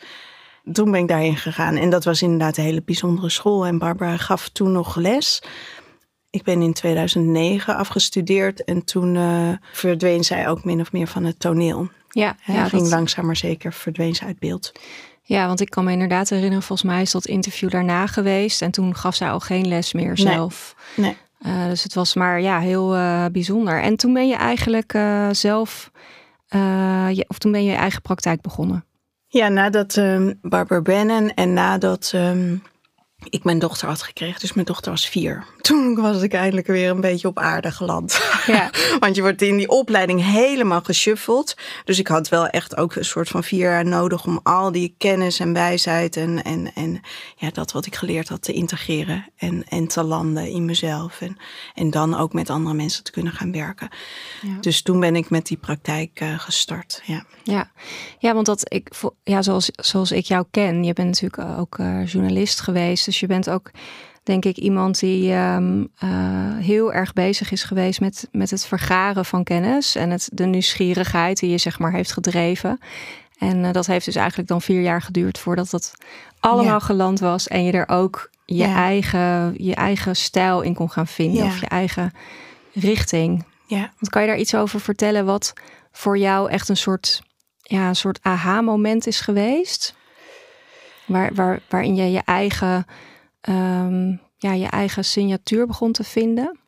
Toen 0.72 0.92
ben 0.92 1.02
ik 1.02 1.08
daarin 1.08 1.38
gegaan 1.38 1.76
en 1.76 1.90
dat 1.90 2.04
was 2.04 2.22
inderdaad 2.22 2.58
een 2.58 2.64
hele 2.64 2.82
bijzondere 2.86 3.30
school. 3.30 3.66
En 3.66 3.78
Barbara 3.78 4.18
gaf 4.18 4.50
toen 4.50 4.72
nog 4.72 4.96
les. 4.96 5.42
Ik 6.30 6.44
ben 6.44 6.62
in 6.62 6.74
2009 6.74 7.76
afgestudeerd 7.76 8.64
en 8.64 8.86
toen 8.86 9.16
eh, 9.16 9.50
verdween 9.72 10.24
zij 10.24 10.50
ook 10.50 10.64
min 10.64 10.82
of 10.82 10.92
meer 10.92 11.08
van 11.08 11.24
het 11.24 11.40
toneel. 11.40 11.90
Ja, 12.22 12.36
ja, 12.46 12.68
ging 12.68 12.82
dat- 12.82 12.92
langzaam 12.92 13.26
maar 13.26 13.36
zeker 13.36 13.74
verdween 13.74 14.16
ze 14.16 14.26
uit 14.26 14.40
beeld. 14.40 14.72
Ja, 15.22 15.48
want 15.48 15.62
ik 15.62 15.70
kan 15.70 15.84
me 15.84 15.92
inderdaad 15.92 16.30
herinneren, 16.30 16.64
volgens 16.64 16.90
mij 16.90 17.02
is 17.02 17.12
dat 17.12 17.26
interview 17.26 17.70
daarna 17.70 18.08
geweest. 18.08 18.62
En 18.62 18.72
toen 18.72 18.96
gaf 18.96 19.16
zij 19.16 19.30
al 19.30 19.40
geen 19.40 19.68
les 19.68 19.94
meer 19.94 20.18
zelf. 20.18 20.76
Nee. 20.96 21.18
Eh, 21.40 21.66
dus 21.68 21.84
het 21.84 21.94
was 21.94 22.14
maar 22.14 22.42
ja, 22.42 22.60
heel 22.60 22.96
eh, 22.96 23.26
bijzonder. 23.32 23.82
En 23.82 23.96
toen 23.96 24.14
ben 24.14 24.28
je 24.28 24.36
eigenlijk 24.36 24.94
eh, 24.94 25.30
zelf, 25.32 25.92
je, 26.50 27.26
of 27.28 27.38
toen 27.38 27.52
ben 27.52 27.64
je 27.64 27.70
je 27.72 27.76
eigen 27.78 28.02
praktijk 28.02 28.42
begonnen. 28.42 28.86
Ja, 29.28 29.48
nadat 29.48 29.98
ehm 29.98 30.34
Barbara 30.42 30.82
Brennan 30.82 31.30
en 31.34 31.54
nadat 31.54 32.12
ehm, 32.14 32.56
ik 33.30 33.44
mijn 33.44 33.60
dochter 33.60 33.88
had 33.88 34.02
gekregen, 34.02 34.40
dus 34.40 34.54
mijn 34.54 34.66
dochter 34.66 34.92
was 34.92 35.10
vier. 35.10 35.46
Toen 35.62 35.96
was 35.96 36.22
ik 36.22 36.34
eindelijk 36.34 36.68
weer 36.68 36.90
een 36.90 37.02
beetje 37.02 37.28
op 37.28 37.40
aarde 37.40 37.72
geland. 37.72 38.22
Ja. 38.46 38.70
Want 39.00 39.16
je 39.16 39.22
wordt 39.22 39.42
in 39.42 39.58
die 39.58 39.70
opleiding 39.70 40.24
helemaal 40.24 40.82
geshuffeld. 40.82 41.56
Dus 41.84 42.00
ik 42.00 42.08
had 42.08 42.30
wel 42.30 42.48
echt 42.48 42.78
ook 42.78 42.96
een 42.96 43.06
soort 43.06 43.30
van 43.30 43.44
vier 43.44 43.60
jaar 43.60 43.86
nodig 43.86 44.26
om 44.26 44.40
al 44.44 44.72
die 44.72 44.96
kennis 44.98 45.40
en 45.40 45.54
wijsheid 45.54 46.18
en, 46.18 46.44
en, 46.44 46.72
en 46.74 47.02
ja, 47.36 47.50
dat 47.50 47.72
wat 47.72 47.86
ik 47.86 47.96
geleerd 47.96 48.30
had 48.30 48.42
te 48.42 48.54
integreren 48.54 49.26
en, 49.38 49.64
en 49.70 49.88
te 49.88 50.04
landen 50.04 50.50
in 50.50 50.66
mezelf. 50.66 51.22
En, 51.22 51.38
en 51.74 51.90
dan 51.90 52.16
ook 52.16 52.34
met 52.34 52.50
andere 52.50 52.76
mensen 52.76 53.04
te 53.04 53.12
kunnen 53.12 53.34
gaan 53.34 53.52
werken. 53.52 53.90
Ja. 54.42 54.58
Dus 54.60 54.82
toen 54.82 55.00
ben 55.00 55.16
ik 55.16 55.30
met 55.30 55.46
die 55.46 55.58
praktijk 55.58 56.20
eh, 56.20 56.40
gestart. 56.40 57.02
Ja. 57.06 57.26
Ja, 57.44 57.72
ja 58.20 58.34
want 58.34 58.46
dat 58.46 58.74
ik, 58.74 58.90
ja, 59.24 59.42
zoals, 59.42 59.70
zoals 59.76 60.12
ik 60.12 60.26
jou 60.26 60.46
ken, 60.52 60.84
je 60.84 60.94
bent 60.94 61.08
natuurlijk 61.08 61.60
ook 61.60 61.78
eh, 61.78 62.08
journalist 62.08 62.62
geweest. 62.62 63.06
Dus 63.06 63.15
je 63.20 63.28
bent 63.28 63.50
ook, 63.50 63.72
denk 64.24 64.46
ik, 64.46 64.58
iemand 64.58 65.00
die 65.00 65.32
ehm, 65.32 65.84
eh, 65.98 66.10
heel 66.58 66.94
erg 66.94 67.14
bezig 67.14 67.52
is 67.52 67.64
geweest 67.64 68.00
met, 68.00 68.28
met 68.32 68.50
het 68.50 68.66
vergaren 68.66 69.26
van 69.26 69.44
kennis 69.44 69.96
en 69.96 70.10
het, 70.10 70.30
de 70.34 70.46
nieuwsgierigheid 70.46 71.40
die 71.40 71.50
je 71.50 71.58
zeg 71.58 71.80
maar 71.80 71.92
heeft 71.92 72.12
gedreven. 72.12 72.80
En 73.38 73.66
eh, 73.66 73.72
dat 73.72 73.86
heeft 73.86 74.06
dus 74.06 74.16
eigenlijk 74.16 74.48
dan 74.50 74.62
vier 74.62 74.82
jaar 74.82 75.02
geduurd 75.02 75.40
voordat 75.40 75.70
dat 75.70 75.94
allemaal 76.40 76.74
Ja. 76.74 76.80
geland 76.80 77.20
was 77.20 77.48
en 77.48 77.64
je 77.64 77.72
er 77.72 77.88
ook 77.90 78.30
je, 78.46 78.56
Ja. 78.56 78.76
eigen, 78.76 79.54
je 79.64 79.76
eigen 79.76 80.16
stijl 80.16 80.62
in 80.62 80.74
kon 80.74 80.90
gaan 80.92 81.08
vinden 81.08 81.44
Ja. 81.44 81.46
of 81.50 81.60
je 81.60 81.68
eigen 81.68 82.12
richting. 82.74 83.46
Ja. 83.68 83.80
Want 83.80 84.10
kan 84.10 84.22
je 84.22 84.28
daar 84.28 84.38
iets 84.38 84.56
over 84.56 84.80
vertellen 84.80 85.26
wat 85.26 85.54
voor 85.92 86.18
jou 86.18 86.50
echt 86.50 86.70
een 86.70 86.78
soort, 86.78 87.22
ja, 87.62 87.88
een 87.88 87.96
soort 87.96 88.20
aha-moment 88.22 89.08
is 89.08 89.20
geweest? 89.20 89.96
Waar, 91.06 91.34
waar, 91.34 91.62
waarin 91.70 91.96
je 91.96 92.12
je 92.12 92.22
eigen, 92.26 92.86
ehm, 93.42 94.10
ja, 94.38 94.54
je 94.54 94.68
eigen 94.68 95.06
signatuur 95.06 95.68
begon 95.68 95.92
te 95.92 96.04
vinden? 96.04 96.60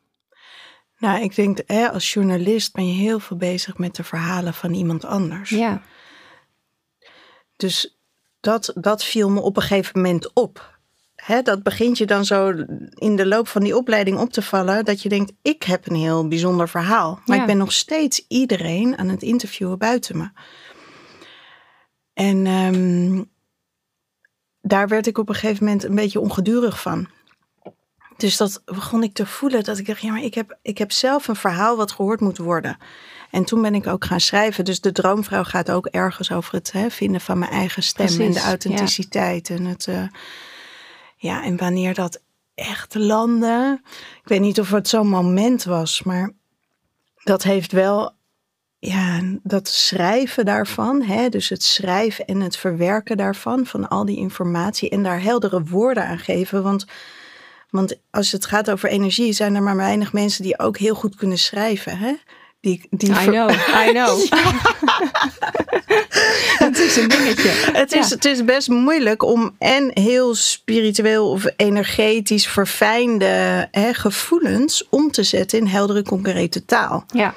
Nou, 0.98 1.22
ik 1.22 1.34
denk, 1.34 1.58
hè, 1.66 1.90
als 1.90 2.12
journalist 2.12 2.72
ben 2.72 2.86
je 2.88 2.94
heel 3.02 3.20
veel 3.20 3.36
bezig 3.36 3.78
met 3.78 3.96
de 3.96 4.04
verhalen 4.04 4.54
van 4.54 4.72
iemand 4.74 5.04
anders. 5.04 5.50
Ja, 5.50 5.82
Dus 7.56 7.98
dat, 8.40 8.72
dat 8.74 9.04
viel 9.04 9.30
me 9.30 9.40
op 9.40 9.56
een 9.56 9.62
gegeven 9.62 10.00
moment 10.00 10.32
op. 10.32 10.78
hè, 11.14 11.42
dat 11.42 11.62
begint 11.62 11.98
je 11.98 12.06
dan 12.06 12.24
zo 12.24 12.48
in 12.94 13.16
de 13.16 13.26
loop 13.26 13.48
van 13.48 13.62
die 13.62 13.76
opleiding 13.76 14.18
op 14.18 14.30
te 14.32 14.42
vallen. 14.42 14.84
Dat 14.84 15.02
je 15.02 15.08
denkt, 15.08 15.32
ik 15.42 15.62
heb 15.62 15.88
een 15.88 15.96
heel 15.96 16.28
bijzonder 16.28 16.68
verhaal. 16.68 17.20
Maar 17.26 17.36
Ja. 17.36 17.42
ik 17.42 17.48
ben 17.48 17.56
nog 17.58 17.72
steeds 17.72 18.24
iedereen 18.28 18.98
aan 18.98 19.08
het 19.08 19.22
interviewen 19.22 19.78
buiten 19.78 20.16
me. 20.18 20.30
En 22.14 22.46
ehm, 22.46 23.22
daar 24.60 24.88
werd 24.88 25.06
ik 25.06 25.18
op 25.18 25.28
een 25.28 25.34
gegeven 25.34 25.64
moment 25.64 25.84
een 25.84 25.94
beetje 25.94 26.20
ongedurig 26.20 26.80
van. 26.80 27.08
Dus 28.16 28.36
dat 28.36 28.62
begon 28.64 29.02
ik 29.02 29.14
te 29.14 29.26
voelen 29.26 29.64
dat 29.64 29.78
ik 29.78 29.86
dacht, 29.86 30.00
ja, 30.00 30.12
maar 30.12 30.22
ik 30.22 30.34
heb, 30.34 30.58
ik 30.62 30.78
heb 30.78 30.92
zelf 30.92 31.28
een 31.28 31.36
verhaal 31.36 31.76
wat 31.76 31.92
gehoord 31.92 32.20
moet 32.20 32.38
worden. 32.38 32.76
En 33.30 33.44
toen 33.44 33.62
ben 33.62 33.74
ik 33.74 33.86
ook 33.86 34.04
gaan 34.04 34.20
schrijven. 34.20 34.64
Dus 34.64 34.80
de 34.80 34.92
droomvrouw 34.92 35.44
gaat 35.44 35.70
ook 35.70 35.86
ergens 35.86 36.32
over 36.32 36.54
het 36.54 36.72
hè, 36.72 36.90
vinden 36.90 37.20
van 37.20 37.38
mijn 37.38 37.50
eigen 37.50 37.82
stem 37.82 38.20
en 38.20 38.32
de 38.32 38.40
authenticiteit. 38.40 39.50
En, 39.50 39.64
het, 39.64 39.86
eh, 39.86 40.06
ja, 41.16 41.44
en 41.44 41.56
wanneer 41.56 41.94
dat 41.94 42.20
echt 42.54 42.94
landde. 42.94 43.80
Ik 44.22 44.28
weet 44.28 44.40
niet 44.40 44.60
of 44.60 44.70
het 44.70 44.88
zo'n 44.88 45.08
moment 45.08 45.64
was, 45.64 46.02
maar 46.02 46.32
dat 47.24 47.42
heeft 47.42 47.72
wel 47.72 48.12
ja, 48.78 49.20
dat 49.42 49.68
schrijven 49.68 50.44
daarvan, 50.44 51.02
hè, 51.02 51.28
dus 51.28 51.48
het 51.48 51.62
schrijven 51.62 52.26
en 52.26 52.40
het 52.40 52.56
verwerken 52.56 53.16
daarvan, 53.16 53.66
van 53.66 53.88
al 53.88 54.04
die 54.04 54.16
informatie 54.16 54.90
en 54.90 55.02
daar 55.02 55.22
heldere 55.22 55.62
woorden 55.62 56.06
aan 56.06 56.18
geven. 56.18 56.62
Want, 56.62 56.84
want 57.70 57.98
als 58.10 58.32
het 58.32 58.46
gaat 58.46 58.70
over 58.70 58.88
energie, 58.88 59.32
zijn 59.32 59.54
er 59.54 59.62
maar 59.62 59.76
weinig 59.76 60.12
mensen 60.12 60.42
die 60.42 60.58
ook 60.58 60.78
heel 60.78 60.94
goed 60.94 61.16
kunnen 61.16 61.38
schrijven. 61.38 61.98
Hè? 61.98 62.14
Die, 62.60 62.86
die 62.90 63.10
I 63.10 63.24
know, 63.24 63.50
I 63.86 63.90
know. 63.98 64.20
het 66.66 66.78
is 66.78 66.96
een 66.96 67.08
dingetje. 67.08 67.48
Het 67.72 67.92
is, 67.92 68.08
Ja. 68.08 68.14
het 68.14 68.24
is 68.24 68.44
best 68.44 68.68
moeilijk 68.68 69.22
om 69.22 69.54
en 69.58 69.90
heel 69.94 70.34
spiritueel 70.34 71.30
of 71.30 71.44
energetisch 71.56 72.46
verfijnde 72.48 73.68
hè, 73.70 73.94
gevoelens 73.94 74.86
om 74.88 75.10
te 75.10 75.22
zetten 75.22 75.58
in 75.58 75.66
heldere, 75.66 76.02
concrete 76.02 76.64
taal. 76.64 77.04
Ja, 77.12 77.34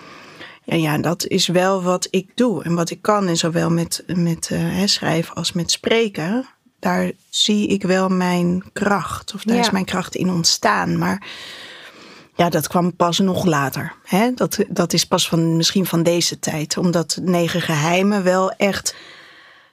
Ja, 0.72 0.78
ja, 0.78 0.98
dat 0.98 1.28
is 1.28 1.48
wel 1.48 1.84
wat 1.84 2.08
ik 2.10 2.32
doe 2.36 2.64
en 2.64 2.76
wat 2.76 2.90
ik 2.90 3.02
kan. 3.02 3.28
En 3.28 3.38
zowel 3.38 3.70
met, 3.70 4.04
met 4.16 4.50
eh, 4.52 4.82
schrijven 4.86 5.36
als 5.36 5.52
met 5.52 5.72
spreken. 5.72 6.46
Daar 6.80 7.12
zie 7.30 7.68
ik 7.68 7.84
wel 7.84 8.10
mijn 8.10 8.64
kracht. 8.74 9.34
Of 9.34 9.44
daar 9.44 9.56
Ja. 9.56 9.62
is 9.62 9.70
mijn 9.70 9.86
kracht 9.86 10.16
in 10.16 10.30
ontstaan. 10.30 10.98
Maar 10.98 11.28
ja, 12.36 12.50
dat 12.50 12.68
kwam 12.68 12.96
pas 12.96 13.20
nog 13.20 13.46
later. 13.46 13.94
Hè? 14.06 14.34
Dat, 14.34 14.58
dat 14.70 14.94
is 14.94 15.06
pas 15.06 15.28
van, 15.28 15.58
misschien 15.58 15.86
van 15.86 16.04
deze 16.04 16.40
tijd. 16.40 16.78
Omdat 16.78 17.20
negen 17.22 17.62
geheimen 17.62 18.24
wel 18.24 18.52
echt... 18.52 18.96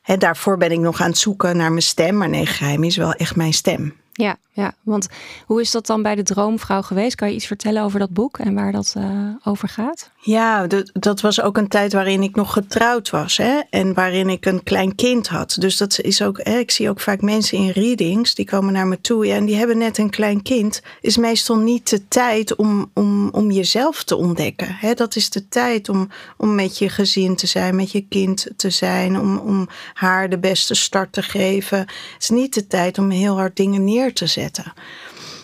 Hè, 0.02 0.16
daarvoor 0.16 0.56
ben 0.56 0.72
ik 0.72 0.78
nog 0.78 1.00
aan 1.00 1.08
het 1.10 1.18
zoeken 1.18 1.56
naar 1.56 1.70
mijn 1.70 1.82
stem. 1.82 2.16
Maar 2.16 2.28
negen 2.28 2.54
geheimen 2.54 2.86
is 2.88 2.96
wel 2.96 3.12
echt 3.12 3.36
mijn 3.36 3.54
stem. 3.54 3.94
Ja, 4.18 4.37
ja. 4.52 4.75
Want 4.82 5.08
hoe 5.46 5.60
is 5.60 5.70
dat 5.70 5.87
dan 5.87 6.02
bij 6.02 6.14
de 6.14 6.22
Droomvrouw 6.22 6.82
geweest? 6.82 7.14
Kan 7.14 7.28
je 7.28 7.34
iets 7.34 7.46
vertellen 7.46 7.82
over 7.82 7.98
dat 7.98 8.10
boek 8.10 8.38
en 8.38 8.54
waar 8.54 8.72
dat 8.72 8.94
eh, 8.96 9.04
over 9.44 9.68
gaat? 9.68 10.10
Ja, 10.20 10.66
dat, 10.66 10.90
dat 10.92 11.20
was 11.20 11.40
ook 11.40 11.56
een 11.56 11.68
tijd 11.68 11.92
waarin 11.92 12.22
ik 12.22 12.34
nog 12.34 12.52
getrouwd 12.52 13.10
was. 13.10 13.37
Hè? 13.37 13.60
En 13.70 13.94
waarin 13.94 14.28
ik 14.28 14.46
een 14.46 14.62
klein 14.62 14.94
kind 14.94 15.28
had. 15.28 15.56
Dus 15.58 15.76
dat 15.76 16.00
is 16.00 16.22
ook, 16.22 16.40
hè, 16.42 16.58
ik 16.58 16.70
zie 16.70 16.88
ook 16.88 17.00
vaak 17.00 17.20
mensen 17.20 17.58
in 17.58 17.70
readings, 17.70 18.34
die 18.34 18.44
komen 18.44 18.72
naar 18.72 18.87
me 18.87 19.00
toe. 19.00 19.26
Ja, 19.26 19.34
en 19.34 19.44
die 19.44 19.56
hebben 19.56 19.78
net 19.78 19.98
een 19.98 20.10
klein 20.10 20.42
kind. 20.42 20.82
Is 21.00 21.16
meestal 21.16 21.56
niet 21.56 21.90
de 21.90 22.08
tijd 22.08 22.56
om, 22.56 22.90
om, 22.94 23.28
om 23.30 23.50
jezelf 23.50 24.04
te 24.04 24.16
ontdekken. 24.16 24.76
Hè? 24.80 24.94
Dat 24.94 25.16
is 25.16 25.30
de 25.30 25.48
tijd 25.48 25.88
om, 25.88 26.08
om 26.37 26.54
met 26.54 26.78
je 26.78 26.88
gezin 26.88 27.37
te 27.37 27.46
zijn, 27.46 27.76
met 27.76 27.92
je 27.92 28.06
kind 28.08 28.46
te 28.56 28.70
zijn. 28.70 29.20
Om, 29.20 29.38
om 29.38 29.68
haar 29.94 30.28
de 30.28 30.38
beste 30.38 30.75
start 30.75 31.12
te 31.12 31.22
geven. 31.22 31.78
Het 31.78 32.16
is 32.18 32.28
niet 32.28 32.54
de 32.54 32.66
tijd 32.66 32.98
om 32.98 33.10
heel 33.10 33.37
hard 33.37 33.56
dingen 33.56 33.84
neer 33.84 34.06
te 34.12 34.26
zetten. 34.26 34.72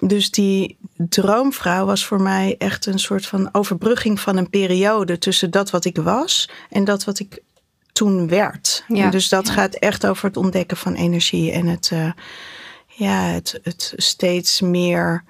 Dus 0.01 0.31
die 0.31 0.77
droomvrouw 0.97 1.85
was 1.85 2.07
voor 2.07 2.21
mij 2.21 2.55
echt 2.59 2.87
een 2.87 2.99
soort 2.99 3.27
van 3.27 3.49
overbrugging 3.53 4.21
van 4.21 4.37
een 4.37 4.51
periode 4.51 5.19
tussen 5.19 5.51
dat 5.51 5.71
wat 5.71 5.85
ik 5.85 5.97
was 5.97 6.51
en 6.71 6.85
dat 6.85 7.05
wat 7.05 7.19
ik 7.19 7.43
toen 7.93 8.29
werd. 8.29 8.85
Ja, 8.89 9.11
dus 9.11 9.29
dat 9.29 9.47
ja. 9.47 9.53
gaat 9.53 9.75
echt 9.75 10.07
over 10.07 10.27
het 10.27 10.37
ontdekken 10.37 10.77
van 10.77 10.95
energie 10.95 11.53
en 11.53 11.67
het, 11.67 11.91
eh, 11.93 12.13
ja, 12.87 13.21
het, 13.23 13.61
het 13.63 13.93
steeds 13.97 14.61
meer 14.61 15.25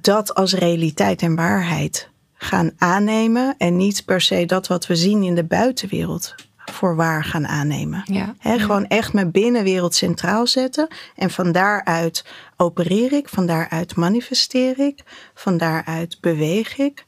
dat 0.00 0.34
als 0.34 0.52
realiteit 0.52 1.22
en 1.22 1.34
waarheid 1.34 2.08
gaan 2.34 2.70
aannemen 2.78 3.54
en 3.58 3.76
niet 3.76 4.04
per 4.04 4.20
se 4.20 4.46
dat 4.46 4.66
wat 4.66 4.86
we 4.86 4.96
zien 4.96 5.22
in 5.22 5.34
de 5.34 5.44
buitenwereld 5.44 6.34
voor 6.72 6.96
waar 6.96 7.24
gaan 7.24 7.46
aannemen. 7.46 8.02
Ja, 8.04 8.34
Gewoon 8.42 8.86
echt 8.86 9.12
mijn 9.12 9.30
binnenwereld 9.30 9.94
centraal 9.94 10.46
zetten. 10.46 10.88
En 11.16 11.30
van 11.30 11.52
daaruit 11.52 12.24
opereer 12.56 13.12
ik, 13.12 13.28
van 13.28 13.46
daaruit 13.46 13.96
manifesteer 13.96 14.78
ik, 14.78 15.02
van 15.34 15.56
daaruit 15.56 16.18
beweeg 16.20 16.78
ik. 16.78 17.04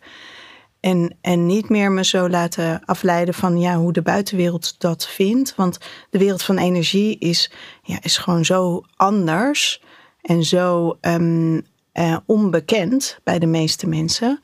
En, 0.80 1.16
en 1.20 1.46
niet 1.46 1.68
meer 1.68 1.92
me 1.92 2.04
zo 2.04 2.28
laten 2.28 2.84
afleiden 2.84 3.34
van 3.34 3.58
ja, 3.60 3.76
hoe 3.76 3.92
de 3.92 4.02
buitenwereld 4.02 4.80
dat 4.80 5.08
vindt. 5.08 5.54
Want 5.54 5.78
de 6.10 6.18
wereld 6.18 6.42
van 6.42 6.58
energie 6.58 7.18
is, 7.18 7.52
ja, 7.82 7.98
is 8.00 8.18
gewoon 8.18 8.44
zo 8.44 8.82
anders 8.96 9.82
en 10.22 10.44
zo 10.44 10.96
ehm, 11.00 11.60
eh, 11.92 12.16
onbekend 12.26 13.18
bij 13.24 13.38
de 13.38 13.46
meeste 13.46 13.88
mensen. 13.88 14.40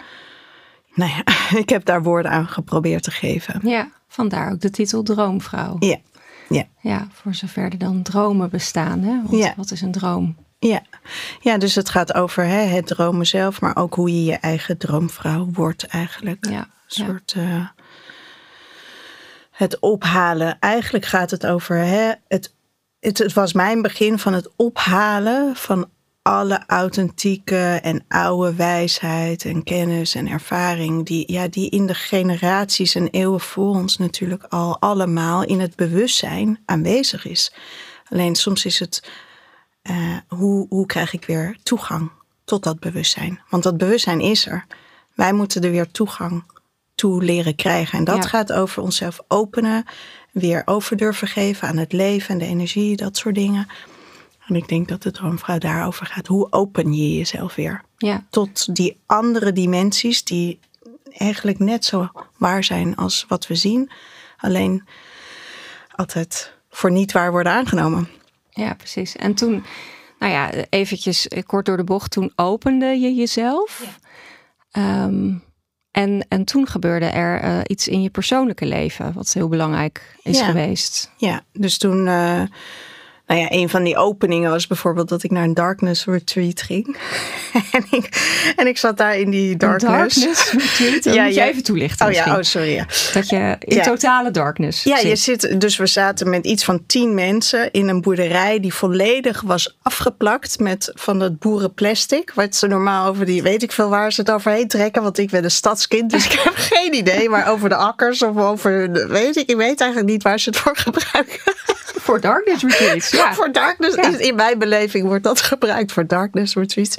Nou 0.94 1.10
ja, 1.10 1.22
ik 1.62 1.68
heb 1.68 1.84
daar 1.84 2.02
woorden 2.02 2.30
aan 2.30 2.48
geprobeerd 2.48 3.02
te 3.02 3.10
geven. 3.10 3.60
ja, 3.68 3.88
vandaar 4.08 4.52
ook 4.52 4.60
de 4.60 4.70
titel 4.70 5.02
Droomvrouw. 5.02 5.76
Ja, 5.78 5.96
ja. 6.48 6.64
Ja, 6.80 7.06
voor 7.12 7.34
zover 7.34 7.62
er 7.62 7.78
dan 7.78 8.02
dromen 8.02 8.50
bestaan. 8.50 9.00
Hè? 9.02 9.22
Want 9.22 9.42
Ja. 9.42 9.54
wat 9.56 9.70
is 9.70 9.80
een 9.80 9.92
droom? 9.92 10.36
Ja. 10.58 10.82
ja, 11.40 11.58
dus 11.58 11.74
het 11.74 11.88
gaat 11.88 12.14
over 12.14 12.44
hè, 12.44 12.60
het 12.60 12.86
dromen 12.86 13.26
zelf, 13.26 13.60
maar 13.60 13.76
ook 13.76 13.94
hoe 13.94 14.10
je 14.14 14.24
je 14.24 14.34
eigen 14.34 14.78
droomvrouw 14.78 15.48
wordt 15.52 15.86
eigenlijk. 15.86 16.46
Ja, 16.46 16.50
Een 16.58 16.64
ja. 16.88 17.04
soort 17.04 17.32
eh, 17.36 17.66
het 19.50 19.78
ophalen. 19.78 20.58
Eigenlijk 20.58 21.04
gaat 21.04 21.30
het 21.30 21.46
over 21.46 21.76
hè, 21.76 22.12
het, 22.28 22.54
het, 23.00 23.18
het 23.18 23.32
was 23.32 23.52
mijn 23.52 23.82
begin 23.82 24.18
van 24.18 24.32
het 24.32 24.48
ophalen 24.56 25.56
van 25.56 25.88
alle 26.28 26.62
authentieke 26.66 27.78
en 27.82 28.04
oude 28.08 28.54
wijsheid 28.54 29.44
en 29.44 29.62
kennis 29.62 30.14
en 30.14 30.28
ervaring 30.28 31.06
die, 31.06 31.32
ja, 31.32 31.48
die 31.48 31.70
in 31.70 31.86
de 31.86 31.94
generaties 31.94 32.94
en 32.94 33.08
eeuwen 33.10 33.40
voor 33.40 33.74
ons 33.74 33.96
natuurlijk 33.98 34.44
al 34.44 34.80
allemaal 34.80 35.44
in 35.44 35.60
het 35.60 35.76
bewustzijn 35.76 36.58
aanwezig 36.64 37.26
is. 37.26 37.52
Alleen 38.10 38.34
soms 38.34 38.64
is 38.64 38.78
het 38.78 39.10
eh, 39.82 40.16
hoe, 40.28 40.66
hoe 40.68 40.86
krijg 40.86 41.12
ik 41.12 41.24
weer 41.24 41.56
toegang 41.62 42.10
tot 42.44 42.62
dat 42.62 42.80
bewustzijn? 42.80 43.40
Want 43.48 43.62
dat 43.62 43.78
bewustzijn 43.78 44.20
is 44.20 44.46
er. 44.46 44.66
Wij 45.14 45.32
moeten 45.32 45.62
er 45.62 45.70
weer 45.70 45.90
toegang 45.90 46.44
toe 46.94 47.24
leren 47.24 47.54
krijgen. 47.54 47.98
En 47.98 48.04
dat 48.04 48.16
Ja. 48.22 48.28
gaat 48.28 48.52
over 48.52 48.82
onszelf 48.82 49.20
openen, 49.28 49.84
weer 50.32 50.62
over 50.64 50.96
durven 50.96 51.28
geven 51.28 51.68
aan 51.68 51.76
het 51.76 51.92
leven 51.92 52.28
en 52.28 52.38
de 52.38 52.46
energie, 52.46 52.96
dat 52.96 53.16
soort 53.16 53.34
dingen. 53.34 53.66
En 54.48 54.54
ik 54.54 54.68
denk 54.68 54.88
dat 54.88 55.02
de 55.02 55.10
droomvrouw 55.10 55.58
daarover 55.58 56.06
gaat. 56.06 56.26
Hoe 56.26 56.52
open 56.52 56.92
je 56.92 57.16
jezelf 57.16 57.54
weer 57.54 57.82
Ja, 57.96 58.24
tot 58.30 58.74
die 58.74 59.00
andere 59.06 59.52
dimensies 59.52 60.24
die 60.24 60.58
eigenlijk 61.12 61.58
net 61.58 61.84
zo 61.84 62.08
waar 62.36 62.64
zijn 62.64 62.96
als 62.96 63.24
wat 63.28 63.46
we 63.46 63.54
zien. 63.54 63.90
Alleen 64.36 64.84
altijd 65.94 66.52
voor 66.70 66.90
niet 66.90 67.12
waar 67.12 67.30
worden 67.30 67.52
aangenomen. 67.52 68.08
ja, 68.50 68.74
precies. 68.74 69.16
En 69.16 69.34
toen, 69.34 69.64
nou 70.18 70.32
ja, 70.32 70.50
eventjes 70.68 71.28
kort 71.46 71.66
door 71.66 71.76
de 71.76 71.84
bocht, 71.84 72.10
toen 72.10 72.32
opende 72.34 72.86
je 72.86 73.14
jezelf. 73.14 73.98
Ehm, 74.70 75.34
en, 75.90 76.26
en 76.28 76.44
toen 76.44 76.66
gebeurde 76.66 77.06
er 77.06 77.40
eh, 77.40 77.58
iets 77.66 77.88
in 77.88 78.02
je 78.02 78.10
persoonlijke 78.10 78.66
leven, 78.66 79.12
wat 79.12 79.32
heel 79.32 79.48
belangrijk 79.48 80.16
is 80.22 80.38
Ja. 80.38 80.44
geweest. 80.46 81.10
Ja, 81.16 81.42
dus 81.52 81.78
toen, 81.78 82.06
eh, 82.06 82.42
nou 83.28 83.40
ja, 83.40 83.46
een 83.50 83.68
van 83.68 83.82
die 83.84 83.96
openingen 83.96 84.50
was 84.50 84.66
bijvoorbeeld 84.66 85.08
dat 85.08 85.22
ik 85.22 85.30
naar 85.30 85.44
een 85.44 85.54
darkness 85.54 86.04
retreat 86.04 86.62
ging. 86.62 86.96
en, 87.72 87.84
ik, 87.90 88.08
en 88.56 88.66
ik 88.66 88.78
zat 88.78 88.96
daar 88.96 89.16
in 89.18 89.30
die 89.30 89.56
darkness. 89.56 90.14
Darkness 90.16 90.52
retreat. 90.52 91.04
Ja, 91.14 91.22
moet 91.24 91.34
je 91.34 91.38
jij- 91.40 91.50
even 91.50 91.62
toelichten 91.62 92.06
Oh 92.06 92.12
ja, 92.12 92.36
oh 92.36 92.42
sorry. 92.42 92.72
Ja. 92.74 92.86
Dat 93.12 93.28
je 93.28 93.56
in 93.58 93.76
Ja. 93.76 93.82
totale 93.82 94.30
darkness 94.30 94.82
Ja, 94.82 94.96
je 94.98 95.16
zit. 95.16 95.40
zit, 95.40 95.60
dus 95.60 95.76
we 95.76 95.86
zaten 95.86 96.30
met 96.30 96.44
iets 96.46 96.64
van 96.64 96.86
tien 96.86 97.14
mensen 97.14 97.70
in 97.72 97.88
een 97.88 98.00
boerderij 98.00 98.60
die 98.60 98.74
volledig 98.74 99.40
was 99.40 99.76
afgeplakt 99.82 100.58
met 100.58 100.90
van 100.94 101.18
dat 101.18 101.38
boerenplastic. 101.38 102.32
Wat 102.34 102.56
ze 102.56 102.66
normaal 102.66 103.08
over 103.08 103.26
die, 103.26 103.42
weet 103.42 103.62
ik 103.62 103.72
veel 103.72 103.88
waar 103.88 104.12
ze 104.12 104.20
het 104.20 104.30
overheen 104.30 104.68
trekken, 104.68 105.02
want 105.02 105.18
ik 105.18 105.30
ben 105.30 105.44
een 105.44 105.50
stadskind, 105.50 106.10
dus 106.10 106.24
ik 106.24 106.32
heb 106.44 106.54
geen 106.56 106.94
idee. 106.94 107.28
Maar 107.28 107.48
over 107.50 107.68
de 107.68 107.74
akkers 107.76 108.22
of 108.22 108.36
over, 108.36 108.92
de, 108.92 109.06
weet 109.06 109.36
ik, 109.36 109.48
ik 109.50 109.56
weet 109.56 109.80
eigenlijk 109.80 110.10
niet 110.10 110.22
waar 110.22 110.40
ze 110.40 110.48
het 110.48 110.58
voor 110.58 110.76
gebruiken. 110.76 111.54
Voor 112.08 112.20
darkness 112.20 112.62
retreats, 112.62 113.10
ja. 113.10 113.34
voor 113.38 113.52
darkness, 113.52 113.94
Ja. 113.94 114.18
in 114.18 114.34
mijn 114.34 114.58
beleving 114.58 115.06
wordt 115.06 115.24
dat 115.24 115.40
gebruikt 115.50 115.92
voor 115.92 116.06
darkness 116.06 116.54
retreats. 116.54 116.96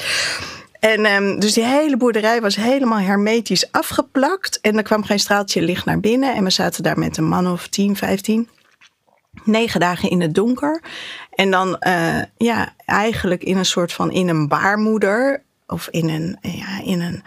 En 0.79 1.05
ehm, 1.05 1.39
dus 1.39 1.53
die 1.53 1.63
hele 1.63 1.97
boerderij 1.97 2.41
was 2.41 2.55
helemaal 2.55 2.99
hermetisch 2.99 3.71
afgeplakt. 3.71 4.61
En 4.61 4.77
er 4.77 4.83
kwam 4.83 5.03
geen 5.03 5.19
straaltje 5.19 5.61
licht 5.61 5.85
naar 5.85 5.99
binnen. 5.99 6.35
En 6.35 6.43
we 6.43 6.49
zaten 6.49 6.83
daar 6.83 6.99
met 6.99 7.17
een 7.17 7.27
man 7.27 7.47
of 7.51 7.67
10, 7.67 7.95
15. 7.95 8.49
negen 9.43 9.79
dagen 9.79 10.09
in 10.09 10.21
het 10.21 10.35
donker. 10.35 10.83
En 11.31 11.51
dan 11.51 11.77
uh, 11.87 12.21
ja, 12.37 12.73
eigenlijk 12.85 13.43
in 13.43 13.57
een 13.57 13.65
soort 13.65 13.93
van 13.93 14.11
in 14.11 14.27
een 14.27 14.47
baarmoeder. 14.47 15.43
Of 15.67 15.87
in 15.91 16.09
een, 16.09 16.37
ja, 16.41 16.81
in 16.83 17.01
een 17.01 17.23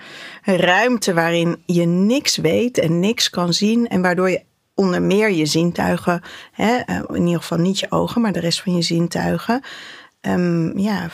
ruimte 0.57 1.15
waarin 1.15 1.63
je 1.67 1.85
niks 1.87 2.37
weet 2.37 2.79
en 2.79 3.01
niks 3.01 3.31
kan 3.31 3.53
zien. 3.53 3.89
En 3.89 4.03
waardoor 4.03 4.31
je 4.31 4.43
onder 4.83 5.03
meer 5.03 5.31
je 5.31 5.47
zintuigen, 5.47 6.23
hè, 6.53 6.77
eh, 6.77 7.01
in 7.09 7.27
ieder 7.27 7.41
geval 7.41 7.59
niet 7.59 7.79
je 7.79 7.91
ogen, 7.91 8.21
maar 8.21 8.33
de 8.33 8.41
rest 8.41 8.63
van 8.63 8.75
je 8.75 8.83
zintuigen, 8.83 9.63
um, 10.21 10.79
ja, 10.79 11.09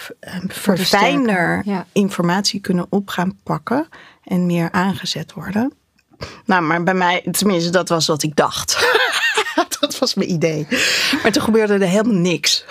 verfijnder 0.48 1.64
informatie 1.92 2.60
kunnen 2.60 2.86
op 2.90 3.08
gaan 3.08 3.38
pakken 3.42 3.88
en 4.24 4.46
meer 4.46 4.68
aangezet 4.70 5.32
worden. 5.32 5.72
Nou, 6.44 6.62
maar 6.62 6.82
bij 6.82 6.94
mij, 6.94 7.24
tenminste, 7.30 7.70
dat 7.70 7.88
was 7.88 8.06
wat 8.06 8.22
ik 8.22 8.36
dacht. 8.36 8.78
dat 9.80 9.98
was 9.98 10.14
mijn 10.14 10.30
idee. 10.30 10.66
Maar 11.22 11.32
toen 11.32 11.42
gebeurde 11.42 11.72
er 11.72 11.80
helemaal 11.80 12.20
niks. 12.20 12.64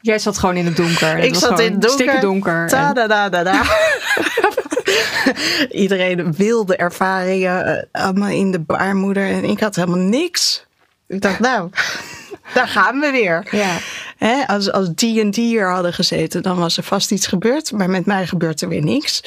Jij 0.00 0.18
zat 0.18 0.38
gewoon 0.38 0.56
in 0.56 0.66
het 0.66 0.76
donker. 0.76 1.18
Ik 1.18 1.34
zat 1.34 1.60
in 1.60 1.72
het 1.72 1.82
donker. 1.82 2.20
donker. 2.20 2.68
Ta 2.68 2.92
da 2.92 3.06
da 3.06 3.28
da 3.28 3.42
da. 3.42 3.62
Iedereen 5.70 6.32
wilde 6.32 6.76
ervaringen, 6.76 7.68
uh, 7.68 8.02
allemaal 8.02 8.28
in 8.28 8.50
de 8.50 8.60
baarmoeder. 8.60 9.26
En 9.26 9.44
ik 9.44 9.60
had 9.60 9.76
helemaal 9.76 9.98
niks. 9.98 10.66
Ik 11.06 11.22
dacht, 11.22 11.38
nou, 11.38 11.70
daar 12.54 12.68
gaan 12.68 13.00
we 13.00 13.10
weer. 13.10 13.46
Ja. 13.50 13.78
Hè, 14.16 14.46
als, 14.46 14.72
als 14.72 14.88
die 14.94 15.20
en 15.20 15.30
die 15.30 15.46
hier 15.46 15.70
hadden 15.70 15.92
gezeten, 15.92 16.42
dan 16.42 16.56
was 16.56 16.76
er 16.76 16.82
vast 16.82 17.10
iets 17.10 17.26
gebeurd. 17.26 17.72
Maar 17.72 17.90
met 17.90 18.06
mij 18.06 18.26
gebeurt 18.26 18.60
er 18.60 18.68
weer 18.68 18.84
niks. 18.84 19.22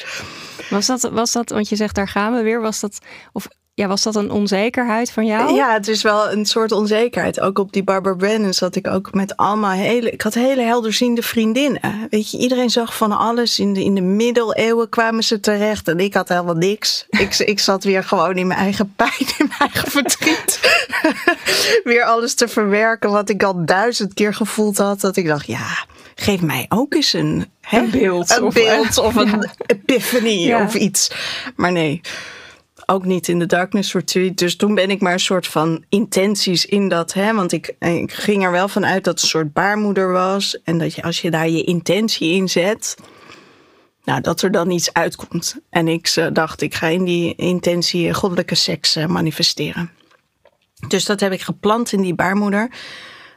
Was 0.70 0.86
dat, 0.86 1.00
was 1.12 1.32
dat, 1.32 1.50
want 1.50 1.68
je 1.68 1.76
zegt 1.76 1.94
daar 1.94 2.08
gaan 2.08 2.34
we 2.34 2.42
weer, 2.42 2.60
was 2.60 2.80
dat, 2.80 2.98
of 3.32 3.48
ja, 3.82 3.88
was 3.88 4.02
dat 4.02 4.16
een 4.16 4.30
onzekerheid 4.30 5.10
van 5.10 5.26
jou? 5.26 5.54
Ja, 5.54 5.72
het 5.72 5.88
is 5.88 6.02
wel 6.02 6.32
een 6.32 6.46
soort 6.46 6.72
onzekerheid. 6.72 7.40
Ook 7.40 7.58
op 7.58 7.72
die 7.72 7.84
Barbara 7.84 8.14
Brennan 8.14 8.54
zat 8.54 8.76
ik 8.76 8.86
ook 8.86 9.12
met 9.12 9.36
allemaal 9.36 9.70
hele... 9.70 10.10
Ik 10.10 10.22
had 10.22 10.34
hele 10.34 10.62
helderziende 10.62 11.22
vriendinnen. 11.22 11.80
Weet 12.10 12.30
je, 12.30 12.38
iedereen 12.38 12.70
zag 12.70 12.96
van 12.96 13.12
alles. 13.12 13.58
In 13.58 13.72
de, 13.72 13.84
in 13.84 13.94
de 13.94 14.00
middeleeuwen 14.00 14.88
kwamen 14.88 15.24
ze 15.24 15.40
terecht. 15.40 15.88
En 15.88 15.98
ik 15.98 16.14
had 16.14 16.28
helemaal 16.28 16.54
niks. 16.54 17.06
Ik, 17.08 17.38
ik 17.38 17.58
zat 17.58 17.84
weer 17.84 18.04
gewoon 18.04 18.36
in 18.36 18.46
mijn 18.46 18.58
eigen 18.58 18.92
pijn, 18.96 19.12
in 19.18 19.46
mijn 19.48 19.58
eigen 19.58 19.90
verdriet. 19.90 20.60
weer 21.84 22.04
alles 22.04 22.34
te 22.34 22.48
verwerken 22.48 23.10
wat 23.10 23.28
ik 23.28 23.42
al 23.42 23.64
duizend 23.64 24.14
keer 24.14 24.34
gevoeld 24.34 24.78
had. 24.78 25.00
Dat 25.00 25.16
ik 25.16 25.26
dacht, 25.26 25.46
ja, 25.46 25.84
geef 26.14 26.40
mij 26.40 26.66
ook 26.68 26.94
eens 26.94 27.12
een, 27.12 27.46
hè, 27.60 27.78
een 27.78 27.90
beeld. 27.90 28.30
Een 28.30 28.44
of, 28.44 28.54
beeld 28.54 28.98
of 29.08 29.16
een 29.16 29.48
epiphany 29.66 30.52
of 30.52 30.74
iets. 30.74 31.10
Maar 31.56 31.72
nee 31.72 32.00
ook 32.86 33.04
niet 33.04 33.28
in 33.28 33.38
de 33.38 33.46
Darkness 33.46 33.92
Retreat. 33.92 34.36
Dus 34.36 34.56
toen 34.56 34.74
ben 34.74 34.90
ik 34.90 35.00
maar 35.00 35.12
een 35.12 35.20
soort 35.20 35.46
van 35.46 35.84
intenties 35.88 36.66
in 36.66 36.88
dat. 36.88 37.12
Hè, 37.12 37.34
want 37.34 37.52
ik, 37.52 37.74
ging 38.06 38.44
er 38.44 38.50
wel 38.50 38.68
van 38.68 38.86
uit 38.86 39.04
dat 39.04 39.14
het 39.14 39.22
een 39.22 39.28
soort 39.28 39.52
baarmoeder 39.52 40.12
was. 40.12 40.62
En 40.62 40.78
dat 40.78 40.94
je 40.94 41.02
als 41.02 41.20
je 41.20 41.30
daar 41.30 41.48
je 41.48 41.64
intentie 41.64 42.32
in 42.32 42.48
zet. 42.48 42.96
Nou, 44.04 44.20
dat 44.20 44.42
er 44.42 44.50
dan 44.50 44.70
iets 44.70 44.92
uitkomt. 44.92 45.56
En 45.70 45.88
ik 45.88 46.16
uh, 46.16 46.26
dacht, 46.32 46.62
ik 46.62 46.74
ga 46.74 46.86
in 46.86 47.04
die 47.04 47.34
intentie 47.34 48.14
goddelijke 48.14 48.54
seks 48.54 48.96
uh, 48.96 49.06
manifesteren. 49.06 49.90
Dus 50.88 51.04
dat 51.04 51.20
heb 51.20 51.32
ik 51.32 51.42
geplant 51.42 51.92
in 51.92 52.00
die 52.00 52.14
baarmoeder. 52.14 52.70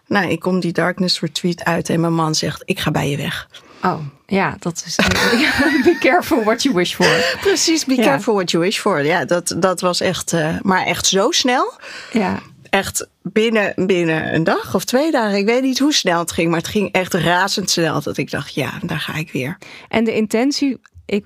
Nou, 0.08 0.30
ik 0.30 0.40
kom 0.40 0.60
die 0.60 0.72
Darkness 0.72 1.20
Retreat 1.20 1.64
uit 1.64 1.90
en 1.90 2.00
mijn 2.00 2.14
man 2.14 2.36
zegt: 2.36 2.62
Ik 2.66 2.80
ga 2.80 2.92
bij 2.92 3.10
je 3.10 3.18
weg. 3.18 3.50
Oh, 3.84 4.00
ja, 4.28 4.56
dat 4.60 4.84
is. 4.86 4.96
be 5.84 5.98
careful 6.00 6.44
what 6.44 6.64
you 6.64 6.76
wish 6.76 6.96
for. 6.96 7.38
Precies, 7.42 7.86
be 7.86 7.96
careful 7.96 8.34
what 8.34 8.52
you 8.52 8.64
wish 8.64 8.80
for. 8.80 9.04
Ja, 9.04 9.26
dat, 9.26 9.56
dat 9.58 9.82
was 9.82 10.02
echt, 10.02 10.34
uh, 10.34 10.56
maar 10.62 10.86
echt 10.86 11.06
zo 11.06 11.32
snel. 11.32 11.74
Ja. 12.12 12.40
Echt 12.70 13.08
binnen, 13.22 13.74
binnen 13.76 14.34
een 14.34 14.44
dag 14.44 14.76
of 14.76 14.86
twee 14.86 15.12
dagen. 15.12 15.38
Ik 15.38 15.46
weet 15.46 15.62
niet 15.62 15.80
hoe 15.80 15.94
snel 15.94 16.20
het 16.20 16.32
ging, 16.32 16.50
maar 16.50 16.60
het 16.60 16.68
ging 16.68 16.92
echt 16.92 17.14
razendsnel. 17.14 18.02
Dat 18.02 18.18
ik 18.18 18.32
dacht, 18.32 18.54
ja, 18.54 18.72
daar 18.82 19.00
ga 19.00 19.16
ik 19.16 19.32
weer. 19.32 19.58
En 19.90 20.04
de 20.04 20.16
intentie, 20.16 20.80
ik 21.06 21.26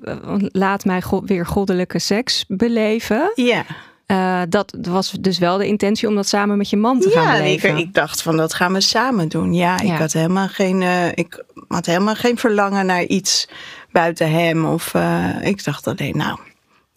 laat 0.52 0.86
mij 0.86 1.02
weer 1.26 1.46
goddelijke 1.46 2.00
seks 2.00 2.46
beleven. 2.48 3.32
Ja. 3.36 3.66
Uh, 4.12 4.42
dat 4.50 4.78
was 4.82 5.12
dus 5.12 5.38
wel 5.38 5.58
de 5.58 5.68
intentie 5.68 6.08
om 6.08 6.16
dat 6.16 6.28
samen 6.28 6.58
met 6.58 6.70
je 6.70 6.78
man 6.78 7.00
te 7.00 7.10
gaan 7.10 7.38
beleven. 7.38 7.70
Ja, 7.70 7.76
ik, 7.76 7.82
ik, 7.82 7.94
dacht 7.94 8.22
van 8.22 8.38
dat 8.38 8.54
gaan 8.54 8.74
we 8.74 8.82
samen 8.82 9.28
doen. 9.28 9.54
Ja, 9.54 9.80
ik 9.82 9.92
had 9.92 10.14
helemaal 10.14 10.48
geen, 10.48 10.82
uh, 10.82 11.08
ik 11.08 11.44
had 11.76 11.86
helemaal 11.86 12.16
geen 12.16 12.38
verlangen 12.38 12.86
naar 12.86 13.04
iets 13.04 13.48
buiten 13.92 14.32
hem. 14.32 14.66
Of 14.66 14.94
uh, 14.94 15.42
ik 15.42 15.64
dacht 15.64 15.88
alleen, 15.88 16.18
nou, 16.18 16.40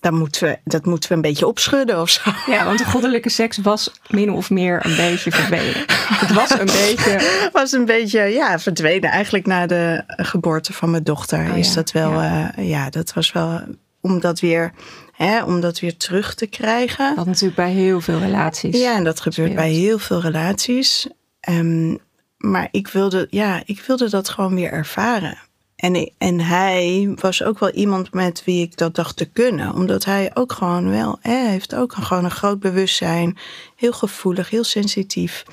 dat 0.01 0.13
moeten, 0.13 0.49
we, 0.49 0.59
dat 0.65 0.85
moeten 0.85 1.09
we 1.09 1.15
een 1.15 1.21
beetje 1.21 1.47
opschudden 1.47 2.01
of 2.01 2.11
zo. 2.11 2.31
Ja, 2.47 2.65
want 2.65 2.79
de 2.79 2.85
goddelijke 2.85 3.29
seks 3.29 3.59
was 3.59 3.93
min 4.09 4.33
of 4.33 4.51
meer 4.51 4.87
een 4.87 4.97
beetje 4.97 5.31
verdwenen. 5.33 5.85
Het 5.93 6.33
was 6.33 6.51
een 6.51 6.67
beetje... 6.67 7.39
was 7.53 7.73
een 7.73 7.85
beetje, 7.85 8.21
ja, 8.21 8.59
verdwenen. 8.59 9.11
Eigenlijk 9.11 9.47
na 9.47 9.67
de 9.67 10.03
geboorte 10.07 10.73
van 10.73 10.91
mijn 10.91 11.05
dochter 11.05 11.51
oh, 11.51 11.57
is 11.57 11.69
ja. 11.69 11.75
dat 11.75 11.91
wel... 11.91 12.13
Ja. 12.13 12.53
ja, 12.57 12.91
dat 12.91 13.13
was 13.13 13.33
wel 13.33 13.61
om 14.01 14.21
dat 14.21 14.41
weer 14.41 14.73
Hè, 15.13 15.43
om 15.43 15.61
dat 15.61 15.81
weer 15.81 15.97
terug 15.97 16.35
te 16.35 16.47
krijgen. 16.47 17.17
Dat 17.17 17.27
natuurlijk 17.27 17.55
bij 17.55 17.71
heel 17.71 18.01
veel 18.01 18.19
relaties. 18.19 18.81
Ja, 18.81 18.97
en 18.97 19.05
dat 19.05 19.21
gebeurt 19.21 19.55
bij 19.55 19.71
heel 19.71 19.99
veel 19.99 20.21
relaties. 20.21 21.07
Um, 21.49 21.99
maar 22.43 22.69
ik 22.71 22.89
wilde, 22.89 23.27
ja, 23.31 23.63
ik 23.65 23.81
wilde 23.81 24.11
dat 24.11 24.29
gewoon 24.29 24.55
weer 24.55 24.73
ervaren. 24.73 25.39
En, 25.77 26.13
en 26.19 26.41
hij 26.41 27.13
was 27.15 27.43
ook 27.43 27.59
wel 27.59 27.71
iemand 27.71 28.13
met 28.13 28.45
wie 28.45 28.63
ik 28.63 28.77
dat 28.77 28.95
dacht 28.95 29.17
te 29.17 29.25
kunnen. 29.25 29.75
Omdat 29.75 30.05
hij 30.05 30.31
ook 30.35 30.53
gewoon 30.53 30.91
wel, 30.91 31.19
hij 31.21 31.49
heeft 31.49 31.75
ook 31.75 31.97
een, 31.97 32.03
gewoon 32.03 32.25
een 32.25 32.31
groot 32.31 32.61
bewustzijn. 32.61 33.39
Heel 33.77 33.93
gevoelig, 33.93 34.51
heel 34.51 34.65
sensitief. 34.65 35.45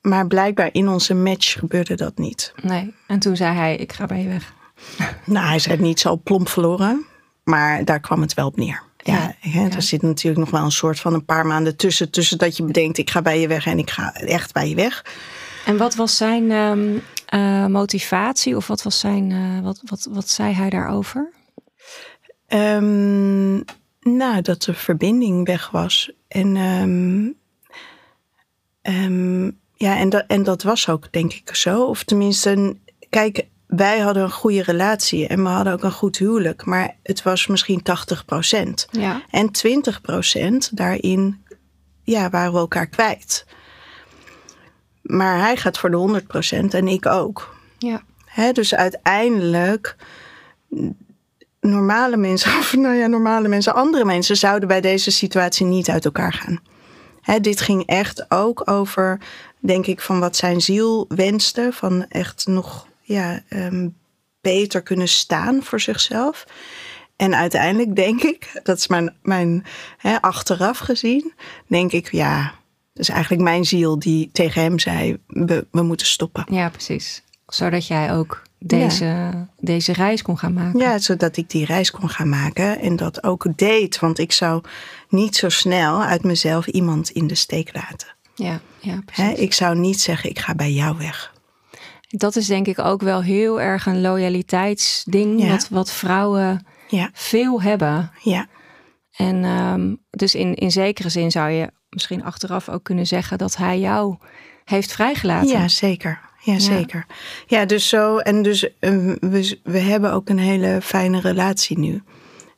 Maar 0.00 0.26
blijkbaar 0.26 0.68
in 0.72 0.88
onze 0.88 1.14
match 1.14 1.58
gebeurde 1.58 1.94
dat 1.94 2.18
niet. 2.18 2.54
Nee, 2.62 2.94
en 3.06 3.18
toen 3.18 3.36
zei 3.36 3.56
hij, 3.56 3.76
ik 3.76 3.92
ga 3.92 4.06
bij 4.06 4.22
je 4.22 4.28
weg. 4.28 4.52
Nou, 5.24 5.46
hij 5.46 5.58
zei 5.58 5.74
het 5.74 5.84
niet 5.84 6.00
zo 6.00 6.16
plomp 6.16 6.48
verloren. 6.48 7.04
Maar 7.44 7.84
daar 7.84 8.00
kwam 8.00 8.20
het 8.20 8.34
wel 8.34 8.46
op 8.46 8.56
neer. 8.56 8.82
Ja, 8.96 9.34
ja, 9.40 9.70
er 9.70 9.82
zit 9.82 10.02
natuurlijk 10.02 10.44
nog 10.44 10.50
wel 10.50 10.64
een 10.64 10.72
soort 10.72 11.00
van 11.00 11.14
een 11.14 11.24
paar 11.24 11.46
maanden 11.46 11.76
tussen. 11.76 12.10
Tussen 12.10 12.38
dat 12.38 12.56
je 12.56 12.62
bedenkt, 12.62 12.98
ik 12.98 13.10
ga 13.10 13.22
bij 13.22 13.40
je 13.40 13.48
weg 13.48 13.66
en 13.66 13.78
ik 13.78 13.90
ga 13.90 14.14
echt 14.14 14.52
bij 14.52 14.68
je 14.68 14.74
weg. 14.74 15.04
En 15.66 15.76
wat 15.76 15.94
was 15.94 16.16
zijn 16.16 16.50
um, 16.50 17.02
uh, 17.34 17.66
motivatie? 17.66 18.56
Of 18.56 18.66
wat 18.66 18.82
was 18.82 18.98
zijn, 18.98 19.30
uh, 19.30 19.60
wat, 19.60 19.80
wat, 19.84 20.08
wat 20.10 20.28
zei 20.28 20.52
hij 20.52 20.70
daarover? 20.70 21.32
Um, 22.48 23.64
nou, 24.00 24.42
dat 24.42 24.62
de 24.62 24.74
verbinding 24.74 25.46
weg 25.46 25.70
was. 25.70 26.12
En, 26.28 26.56
um, 26.56 27.36
ja, 29.74 29.96
en, 29.96 30.08
dat, 30.08 30.24
en 30.26 30.42
dat 30.42 30.62
was 30.62 30.88
ook, 30.88 31.12
denk 31.12 31.32
ik, 31.32 31.54
zo. 31.54 31.84
Of 31.84 32.04
tenminste, 32.04 32.76
kijk, 33.10 33.46
wij 33.66 33.98
hadden 33.98 34.22
een 34.22 34.30
goede 34.30 34.62
relatie 34.62 35.26
en 35.26 35.42
we 35.42 35.48
hadden 35.48 35.72
ook 35.72 35.82
een 35.82 35.92
goed 35.92 36.18
huwelijk. 36.18 36.64
Maar 36.64 36.96
het 37.02 37.22
was 37.22 37.46
misschien 37.46 37.82
80 37.82 38.24
procent. 38.24 38.88
Ja. 38.90 39.22
En 39.30 39.50
20 39.50 40.00
procent 40.00 40.76
daarin 40.76 41.44
ja, 42.02 42.30
waren 42.30 42.52
we 42.52 42.58
elkaar 42.58 42.86
kwijt. 42.86 43.46
Maar 45.06 45.38
hij 45.38 45.56
gaat 45.56 45.78
voor 45.78 45.90
de 45.90 45.96
100 45.96 46.26
procent 46.26 46.74
en 46.74 46.88
ik 46.88 47.06
ook. 47.06 47.54
Ja. 47.78 48.52
dus 48.52 48.74
uiteindelijk, 48.74 49.96
normale 51.60 52.16
mensen, 52.16 52.50
of 52.58 52.74
nou 52.76 52.94
ja, 52.94 53.06
normale 53.06 53.48
mensen, 53.48 53.74
andere 53.74 54.04
mensen 54.04 54.36
zouden 54.36 54.68
bij 54.68 54.80
deze 54.80 55.10
situatie 55.10 55.66
niet 55.66 55.88
uit 55.88 56.04
elkaar 56.04 56.32
gaan. 56.32 56.60
dit 57.40 57.60
ging 57.60 57.86
echt 57.86 58.30
ook 58.30 58.70
over, 58.70 59.20
denk 59.58 59.86
ik, 59.86 60.00
van 60.00 60.20
wat 60.20 60.36
zijn 60.36 60.60
ziel 60.60 61.04
wenste. 61.08 61.68
Van 61.72 62.06
echt 62.08 62.46
nog 62.46 62.86
ja, 63.02 63.42
um, 63.48 63.96
beter 64.40 64.82
kunnen 64.82 65.08
staan 65.08 65.62
voor 65.62 65.80
zichzelf. 65.80 66.46
En 67.16 67.34
uiteindelijk 67.34 67.96
denk 67.96 68.22
ik, 68.22 68.50
dat 68.62 68.78
is 68.78 68.86
mijn, 68.86 69.16
mijn 69.22 69.64
hè, 69.96 70.20
achteraf 70.22 70.78
gezien, 70.78 71.32
denk 71.66 71.92
ik, 71.92 72.12
ja, 72.12 72.54
is 72.98 73.08
eigenlijk 73.08 73.42
mijn 73.42 73.64
ziel 73.64 73.98
die 73.98 74.30
tegen 74.32 74.62
hem 74.62 74.78
zei, 74.78 75.18
we, 75.26 75.66
we 75.70 75.82
moeten 75.82 76.06
stoppen. 76.06 76.44
Ja, 76.50 76.68
precies. 76.68 77.22
Zodat 77.46 77.86
jij 77.86 78.12
ook 78.12 78.42
deze, 78.58 79.30
deze 79.60 79.92
reis 79.92 80.22
kon 80.22 80.38
gaan 80.38 80.52
maken. 80.52 80.80
Ja, 80.80 80.98
zodat 80.98 81.36
ik 81.36 81.50
die 81.50 81.64
reis 81.64 81.90
kon 81.90 82.08
gaan 82.08 82.28
maken 82.28 82.80
en 82.80 82.96
dat 82.96 83.22
ook 83.22 83.46
deed. 83.56 83.98
Want 83.98 84.18
ik 84.18 84.32
zou 84.32 84.62
niet 85.08 85.36
zo 85.36 85.48
snel 85.48 86.02
uit 86.02 86.24
mezelf 86.24 86.66
iemand 86.66 87.10
in 87.10 87.26
de 87.26 87.34
steek 87.34 87.74
laten. 87.74 88.08
Ja, 88.34 88.60
ja 88.80 89.02
precies. 89.04 89.38
ik 89.38 89.52
zou 89.52 89.78
niet 89.78 90.00
zeggen, 90.00 90.30
ik 90.30 90.38
ga 90.38 90.54
bij 90.54 90.72
jou 90.72 90.96
weg. 90.98 91.34
Dat 92.08 92.36
is 92.36 92.46
denk 92.46 92.66
ik 92.66 92.78
ook 92.78 93.02
wel 93.02 93.22
heel 93.22 93.60
erg 93.60 93.86
een 93.86 94.00
loyaliteitsding. 94.00 95.48
Wat, 95.48 95.68
wat 95.68 95.90
vrouwen 95.92 96.66
ja. 96.88 97.10
veel 97.12 97.62
hebben. 97.62 98.10
Ja. 98.22 98.46
En 99.16 99.44
um, 99.44 100.02
dus 100.10 100.34
in, 100.34 100.54
in 100.54 100.70
zekere 100.70 101.08
zin 101.08 101.30
zou 101.30 101.50
je 101.50 101.70
misschien 101.88 102.24
achteraf 102.24 102.68
ook 102.68 102.84
kunnen 102.84 103.06
zeggen 103.06 103.38
dat 103.38 103.56
hij 103.56 103.78
jou 103.78 104.16
heeft 104.64 104.92
vrijgelaten. 104.92 105.48
Ja, 105.48 105.68
zeker. 105.68 106.20
Ja, 106.40 106.58
zeker. 106.58 107.06
Ja, 107.46 107.64
dus 107.64 107.88
zo. 107.88 108.18
En 108.18 108.42
dus 108.42 108.68
um, 108.80 109.16
we, 109.20 109.58
we 109.62 109.78
hebben 109.78 110.12
ook 110.12 110.28
een 110.28 110.38
hele 110.38 110.78
fijne 110.82 111.20
relatie 111.20 111.78
nu. 111.78 112.02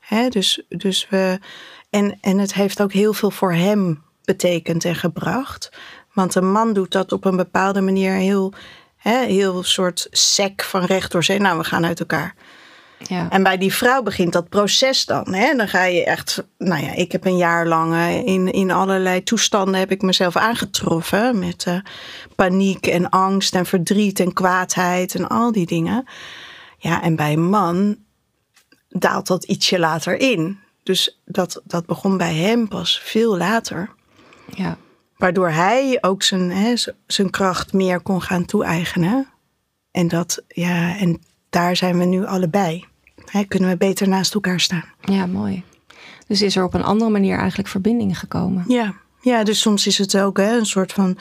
Hè? 0.00 0.28
Dus, 0.28 0.62
dus 0.68 1.06
we. 1.10 1.38
En, 1.90 2.18
en 2.20 2.38
het 2.38 2.54
heeft 2.54 2.82
ook 2.82 2.92
heel 2.92 3.12
veel 3.12 3.30
voor 3.30 3.52
hem 3.52 4.02
betekent 4.24 4.84
en 4.84 4.94
gebracht. 4.94 5.72
Want 6.12 6.34
een 6.34 6.50
man 6.50 6.72
doet 6.72 6.92
dat 6.92 7.12
op 7.12 7.24
een 7.24 7.36
bepaalde 7.36 7.80
manier 7.80 8.12
heel, 8.12 8.52
hè, 8.96 9.24
heel 9.24 9.62
soort 9.62 10.06
sec 10.10 10.62
van 10.62 10.84
recht 10.84 11.12
door 11.12 11.24
zee. 11.24 11.38
Nou, 11.38 11.58
we 11.58 11.64
gaan 11.64 11.86
uit 11.86 12.00
elkaar. 12.00 12.34
Ja. 13.06 13.30
En 13.30 13.42
bij 13.42 13.58
die 13.58 13.74
vrouw 13.74 14.02
begint 14.02 14.32
dat 14.32 14.48
proces 14.48 15.04
dan. 15.04 15.34
Hè? 15.34 15.54
Dan 15.56 15.68
ga 15.68 15.84
je 15.84 16.04
echt, 16.04 16.44
nou 16.58 16.84
ja, 16.84 16.92
ik 16.94 17.12
heb 17.12 17.24
een 17.24 17.36
jaar 17.36 17.66
lang 17.66 17.94
eh, 17.94 18.26
in, 18.26 18.52
in 18.52 18.70
allerlei 18.70 19.22
toestanden 19.22 19.80
heb 19.80 19.90
ik 19.90 20.02
mezelf 20.02 20.36
aangetroffen. 20.36 21.38
Met 21.38 21.64
uh, 21.68 21.78
paniek 22.36 22.86
en 22.86 23.08
angst 23.08 23.54
en 23.54 23.66
verdriet 23.66 24.20
en 24.20 24.32
kwaadheid 24.32 25.14
en 25.14 25.28
al 25.28 25.52
die 25.52 25.66
dingen. 25.66 26.04
Ja, 26.78 27.02
en 27.02 27.16
bij 27.16 27.32
een 27.32 27.48
man 27.48 27.96
daalt 28.88 29.26
dat 29.26 29.44
ietsje 29.44 29.78
later 29.78 30.20
in. 30.20 30.58
Dus 30.82 31.20
dat, 31.24 31.60
dat 31.64 31.86
begon 31.86 32.16
bij 32.16 32.34
hem 32.34 32.68
pas 32.68 33.00
veel 33.04 33.36
later. 33.36 33.90
Ja. 34.54 34.76
Waardoor 35.16 35.50
hij 35.50 35.98
ook 36.00 36.22
zijn, 36.22 36.50
hè, 36.50 36.74
zijn 37.06 37.30
kracht 37.30 37.72
meer 37.72 38.00
kon 38.00 38.22
gaan 38.22 38.44
toe-eigenen. 38.44 39.28
En, 39.90 40.08
dat, 40.08 40.42
ja, 40.48 40.96
en 40.96 41.20
daar 41.50 41.76
zijn 41.76 41.98
we 41.98 42.04
nu 42.04 42.26
allebei. 42.26 42.84
Hè, 43.30 43.44
kunnen 43.44 43.68
we 43.68 43.76
beter 43.76 44.08
naast 44.08 44.34
elkaar 44.34 44.60
staan. 44.60 44.84
Ja, 45.00 45.26
mooi. 45.26 45.62
Dus 46.26 46.42
is 46.42 46.56
er 46.56 46.64
op 46.64 46.74
een 46.74 46.84
andere 46.84 47.10
manier 47.10 47.38
eigenlijk 47.38 47.68
verbinding 47.68 48.18
gekomen? 48.18 48.64
Ja, 48.68 48.94
ja 49.20 49.44
dus 49.44 49.60
soms 49.60 49.86
is 49.86 49.98
het 49.98 50.18
ook 50.18 50.36
hè, 50.36 50.58
een 50.58 50.66
soort 50.66 50.92
van 50.92 51.18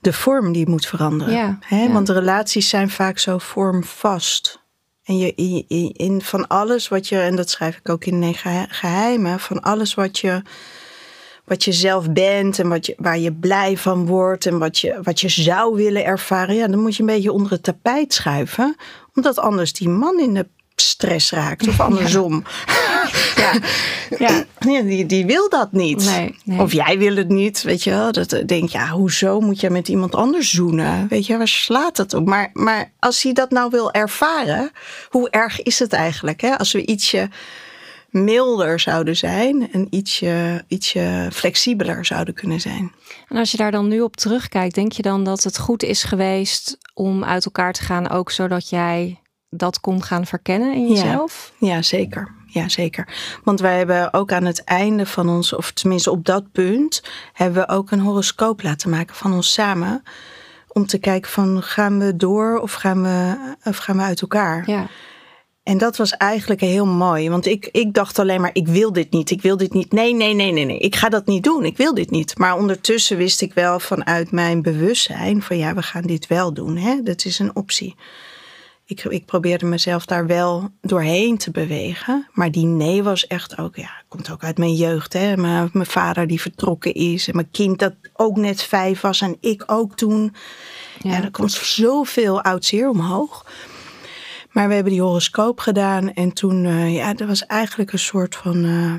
de 0.00 0.12
vorm 0.12 0.52
die 0.52 0.68
moet 0.68 0.86
veranderen. 0.86 1.34
Ja, 1.34 1.58
hè? 1.60 1.82
ja. 1.82 1.92
Want 1.92 2.06
de 2.06 2.12
relaties 2.12 2.68
zijn 2.68 2.90
vaak 2.90 3.18
zo 3.18 3.38
vormvast. 3.38 4.60
En 5.04 5.18
je, 5.18 5.34
in, 5.34 5.92
in 5.92 6.22
van 6.22 6.46
alles 6.46 6.88
wat 6.88 7.08
je, 7.08 7.20
en 7.20 7.36
dat 7.36 7.50
schrijf 7.50 7.76
ik 7.76 7.88
ook 7.88 8.04
in 8.04 8.18
negen 8.18 8.68
geheimen, 8.68 9.40
van 9.40 9.62
alles 9.62 9.94
wat 9.94 10.18
je, 10.18 10.42
wat 11.44 11.64
je 11.64 11.72
zelf 11.72 12.12
bent 12.12 12.58
en 12.58 12.68
wat 12.68 12.86
je, 12.86 12.94
waar 12.98 13.18
je 13.18 13.32
blij 13.32 13.76
van 13.76 14.06
wordt 14.06 14.46
en 14.46 14.58
wat 14.58 14.78
je, 14.78 14.98
wat 15.02 15.20
je 15.20 15.28
zou 15.28 15.74
willen 15.74 16.04
ervaren, 16.04 16.54
ja, 16.54 16.66
dan 16.66 16.80
moet 16.80 16.96
je 16.96 17.00
een 17.00 17.08
beetje 17.08 17.32
onder 17.32 17.50
het 17.52 17.62
tapijt 17.62 18.14
schuiven, 18.14 18.76
omdat 19.14 19.38
anders 19.38 19.72
die 19.72 19.88
man 19.88 20.20
in 20.20 20.34
de 20.34 20.46
stress 20.80 21.30
raakt 21.30 21.68
of 21.68 21.80
andersom. 21.88 22.44
Ja. 23.36 23.52
ja. 24.18 24.44
Ja, 24.58 24.82
die, 24.82 25.06
die 25.06 25.26
wil 25.26 25.48
dat 25.48 25.72
niet. 25.72 26.04
Nee, 26.04 26.38
nee. 26.44 26.60
Of 26.60 26.72
jij 26.72 26.98
wil 26.98 27.16
het 27.16 27.28
niet, 27.28 27.62
weet 27.62 27.84
je 27.84 27.90
wel. 27.90 28.12
Dat 28.12 28.32
eh, 28.32 28.46
denk 28.46 28.68
je, 28.68 28.78
ja, 28.78 28.88
hoezo 28.88 29.40
moet 29.40 29.60
je 29.60 29.70
met 29.70 29.88
iemand 29.88 30.14
anders 30.14 30.50
zoenen? 30.50 31.06
Weet 31.08 31.26
je, 31.26 31.36
waar 31.36 31.48
slaat 31.48 31.96
het 31.96 32.14
op? 32.14 32.26
Maar, 32.26 32.50
maar 32.52 32.92
als 32.98 33.22
hij 33.22 33.32
dat 33.32 33.50
nou 33.50 33.70
wil 33.70 33.92
ervaren, 33.92 34.70
hoe 35.08 35.30
erg 35.30 35.62
is 35.62 35.78
het 35.78 35.92
eigenlijk? 35.92 36.40
Hè? 36.40 36.58
Als 36.58 36.72
we 36.72 36.86
ietsje 36.86 37.28
milder 38.10 38.80
zouden 38.80 39.16
zijn 39.16 39.72
en 39.72 39.86
ietsje, 39.90 40.64
ietsje 40.68 41.28
flexibeler 41.32 42.04
zouden 42.04 42.34
kunnen 42.34 42.60
zijn. 42.60 42.92
En 43.28 43.36
als 43.36 43.50
je 43.50 43.56
daar 43.56 43.70
dan 43.70 43.88
nu 43.88 44.00
op 44.00 44.16
terugkijkt, 44.16 44.74
denk 44.74 44.92
je 44.92 45.02
dan 45.02 45.24
dat 45.24 45.42
het 45.42 45.58
goed 45.58 45.82
is 45.82 46.04
geweest 46.04 46.78
om 46.94 47.24
uit 47.24 47.44
elkaar 47.44 47.72
te 47.72 47.82
gaan, 47.82 48.10
ook 48.10 48.30
zodat 48.30 48.68
jij 48.68 49.18
dat 49.50 49.80
kon 49.80 50.02
gaan 50.02 50.26
verkennen 50.26 50.74
in 50.74 50.88
jezelf? 50.88 51.52
Ja, 51.58 51.68
ja 51.74 51.82
zeker. 51.82 52.36
Ja, 52.46 52.68
zeker. 52.68 53.08
Want 53.44 53.60
wij 53.60 53.76
hebben 53.76 54.12
ook 54.12 54.32
aan 54.32 54.44
het 54.44 54.64
einde 54.64 55.06
van 55.06 55.28
ons, 55.28 55.52
of 55.52 55.72
tenminste 55.72 56.10
op 56.10 56.24
dat 56.24 56.52
punt, 56.52 57.02
hebben 57.32 57.62
we 57.62 57.68
ook 57.68 57.90
een 57.90 58.00
horoscoop 58.00 58.62
laten 58.62 58.90
maken 58.90 59.14
van 59.14 59.32
ons 59.32 59.52
samen. 59.52 60.02
Om 60.68 60.86
te 60.86 60.98
kijken 60.98 61.30
van 61.30 61.62
gaan 61.62 61.98
we 61.98 62.16
door 62.16 62.58
of 62.58 62.72
gaan 62.72 63.02
we, 63.02 63.36
of 63.64 63.76
gaan 63.76 63.96
we 63.96 64.02
uit 64.02 64.20
elkaar? 64.20 64.70
Ja. 64.70 64.86
En 65.62 65.78
dat 65.78 65.96
was 65.96 66.16
eigenlijk 66.16 66.60
heel 66.60 66.86
mooi. 66.86 67.30
Want 67.30 67.46
ik, 67.46 67.68
ik 67.72 67.94
dacht 67.94 68.18
alleen 68.18 68.40
maar, 68.40 68.50
ik 68.52 68.68
wil 68.68 68.92
dit 68.92 69.10
niet, 69.10 69.30
ik 69.30 69.42
wil 69.42 69.56
dit 69.56 69.72
niet. 69.72 69.92
Nee, 69.92 70.14
nee, 70.14 70.34
nee, 70.34 70.52
nee, 70.52 70.64
nee. 70.64 70.78
Ik 70.78 70.96
ga 70.96 71.08
dat 71.08 71.26
niet 71.26 71.44
doen, 71.44 71.64
ik 71.64 71.76
wil 71.76 71.94
dit 71.94 72.10
niet. 72.10 72.38
Maar 72.38 72.56
ondertussen 72.56 73.16
wist 73.16 73.40
ik 73.40 73.54
wel 73.54 73.80
vanuit 73.80 74.30
mijn 74.30 74.62
bewustzijn 74.62 75.42
van 75.42 75.56
ja, 75.56 75.74
we 75.74 75.82
gaan 75.82 76.02
dit 76.02 76.26
wel 76.26 76.52
doen. 76.54 76.76
Hè? 76.76 77.02
Dat 77.02 77.24
is 77.24 77.38
een 77.38 77.56
optie. 77.56 77.94
Ik, 78.88 79.04
ik 79.04 79.24
probeerde 79.24 79.66
mezelf 79.66 80.06
daar 80.06 80.26
wel 80.26 80.70
doorheen 80.80 81.38
te 81.38 81.50
bewegen. 81.50 82.26
Maar 82.32 82.50
die 82.50 82.66
nee 82.66 83.02
was 83.02 83.26
echt 83.26 83.58
ook, 83.58 83.76
ja, 83.76 83.90
komt 84.08 84.30
ook 84.30 84.44
uit 84.44 84.58
mijn 84.58 84.74
jeugd. 84.74 85.12
Hè? 85.12 85.36
Mijn, 85.36 85.70
mijn 85.72 85.86
vader 85.86 86.26
die 86.26 86.40
vertrokken 86.40 86.94
is. 86.94 87.28
En 87.28 87.34
mijn 87.34 87.50
kind 87.50 87.78
dat 87.78 87.94
ook 88.12 88.36
net 88.36 88.62
vijf 88.62 89.00
was. 89.00 89.20
En 89.20 89.36
ik 89.40 89.62
ook 89.66 89.96
toen. 89.96 90.34
Ja, 90.98 91.10
Ja. 91.10 91.22
er 91.22 91.30
komt 91.30 91.52
zoveel 91.52 92.42
oud 92.42 92.64
zeer 92.64 92.88
omhoog. 92.88 93.46
Maar 94.50 94.68
we 94.68 94.74
hebben 94.74 94.92
die 94.92 95.02
horoscoop 95.02 95.60
gedaan. 95.60 96.12
En 96.12 96.32
toen, 96.32 96.64
eh, 96.64 96.94
ja, 96.94 97.14
dat 97.14 97.28
was 97.28 97.46
eigenlijk 97.46 97.92
een 97.92 97.98
soort 97.98 98.36
van 98.36 98.64
eh, 98.64 98.94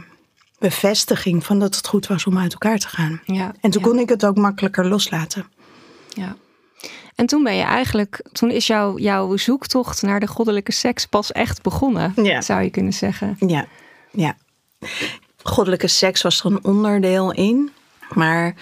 bevestiging 0.59 1.45
van 1.45 1.59
dat 1.59 1.75
het 1.75 1.87
goed 1.87 2.07
was 2.07 2.25
om 2.25 2.37
uit 2.37 2.51
elkaar 2.53 2.77
te 2.79 2.87
gaan. 2.87 3.21
Ja. 3.25 3.53
En 3.61 3.71
toen 3.71 3.81
ja. 3.81 3.87
kon 3.87 3.99
ik 3.99 4.09
het 4.09 4.25
ook 4.25 4.37
makkelijker 4.37 4.87
loslaten. 4.87 5.45
Ja. 6.09 6.35
En 7.19 7.25
toen 7.25 7.43
ben 7.43 7.55
je 7.55 7.63
eigenlijk, 7.63 8.21
toen 8.31 8.51
is 8.51 8.67
jouw 8.67 8.97
jouw 8.97 9.37
zoektocht 9.37 10.01
naar 10.01 10.19
de 10.19 10.27
goddelijke 10.27 10.71
seks 10.71 11.05
pas 11.05 11.31
echt 11.31 11.61
begonnen, 11.61 12.13
Ja. 12.15 12.41
zou 12.41 12.61
je 12.63 12.69
kunnen 12.69 12.93
zeggen. 12.93 13.35
Ja, 13.39 13.65
ja. 14.11 14.35
Goddelijke 15.43 15.87
seks 15.87 16.21
was 16.21 16.39
er 16.39 16.45
een 16.45 16.63
onderdeel 16.63 17.31
in. 17.31 17.71
Maar 18.13 18.55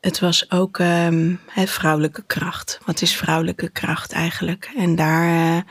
het 0.00 0.18
was 0.20 0.50
ook 0.50 0.78
hè, 0.78 1.66
vrouwelijke 1.66 2.22
kracht. 2.26 2.78
Wat 2.84 3.02
is 3.02 3.16
vrouwelijke 3.16 3.68
kracht 3.68 4.12
eigenlijk? 4.12 4.70
En 4.76 4.94
daar. 4.96 5.56
eh, 5.56 5.62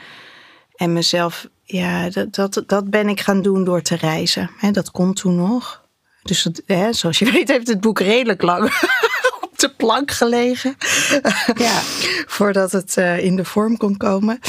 en 0.76 0.94
mezelf, 0.94 1.48
ja, 1.64 2.10
dat, 2.10 2.36
dat, 2.36 2.64
dat 2.68 2.90
ben 2.90 3.10
ik 3.10 3.20
gaan 3.20 3.42
doen 3.42 3.64
door 3.64 3.82
te 3.82 3.96
reizen. 3.96 4.50
Hè, 4.58 4.72
dat 4.72 4.92
kon 4.92 5.14
toen 5.14 5.36
nog. 5.36 5.82
Dus 6.24 6.48
hè, 6.66 6.94
zoals 6.94 7.20
je 7.20 7.32
weet 7.32 7.48
heeft 7.48 7.68
het 7.68 7.82
boek 7.82 8.00
redelijk 8.00 8.42
lang 8.42 8.70
de 9.62 9.70
plank 9.78 10.12
gelegen. 10.12 10.76
Ja. 11.56 11.80
Voordat 12.38 12.72
het 12.72 12.98
eh, 12.98 13.24
in 13.24 13.36
de 13.36 13.46
vorm 13.46 13.78
kon 13.78 13.98
komen. 13.98 14.40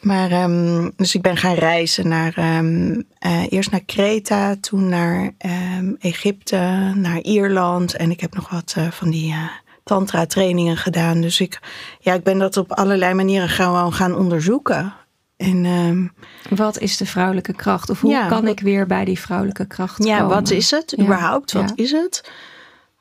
Maar, 0.00 0.30
ehm, 0.30 0.90
dus 0.96 1.14
ik 1.14 1.22
ben 1.22 1.36
gaan 1.36 1.54
reizen 1.54 2.08
naar, 2.08 2.32
ehm, 2.36 3.00
eh, 3.18 3.42
eerst 3.52 3.70
naar 3.70 3.84
Kreta, 3.84 4.56
toen 4.60 4.88
naar 4.88 5.30
ehm, 5.38 5.92
Egypte, 5.98 6.56
naar 6.94 7.20
Ierland. 7.20 7.96
En 7.96 8.10
ik 8.10 8.20
heb 8.20 8.34
nog 8.34 8.50
wat 8.50 8.74
eh, 8.76 8.90
van 8.90 9.10
die 9.10 9.34
tantra 9.84 10.26
trainingen 10.26 10.76
gedaan. 10.76 11.20
Dus 11.20 11.40
ik, 11.40 11.58
ja, 12.00 12.12
ik 12.14 12.22
ben 12.22 12.38
dat 12.38 12.56
op 12.56 12.72
allerlei 12.72 13.14
manieren 13.14 13.48
gewoon 13.48 13.92
gaan 13.92 14.14
onderzoeken. 14.16 14.94
En 15.36 16.12
Wat 16.50 16.78
is 16.78 16.96
de 16.96 17.06
vrouwelijke 17.06 17.52
kracht? 17.54 17.90
Of 17.90 18.00
hoe 18.00 18.10
Ja, 18.10 18.28
kan 18.28 18.40
wat- 18.42 18.50
ik 18.50 18.60
weer 18.60 18.86
bij 18.86 19.04
die 19.04 19.20
vrouwelijke 19.20 19.66
kracht 19.66 20.04
ja, 20.04 20.18
komen? 20.18 20.34
wat 20.34 20.50
is 20.50 20.70
het 20.70 20.92
Ja, 20.96 21.02
überhaupt? 21.04 21.52
Wat 21.52 21.72
ja. 21.76 21.82
is 21.84 21.90
het? 21.90 22.30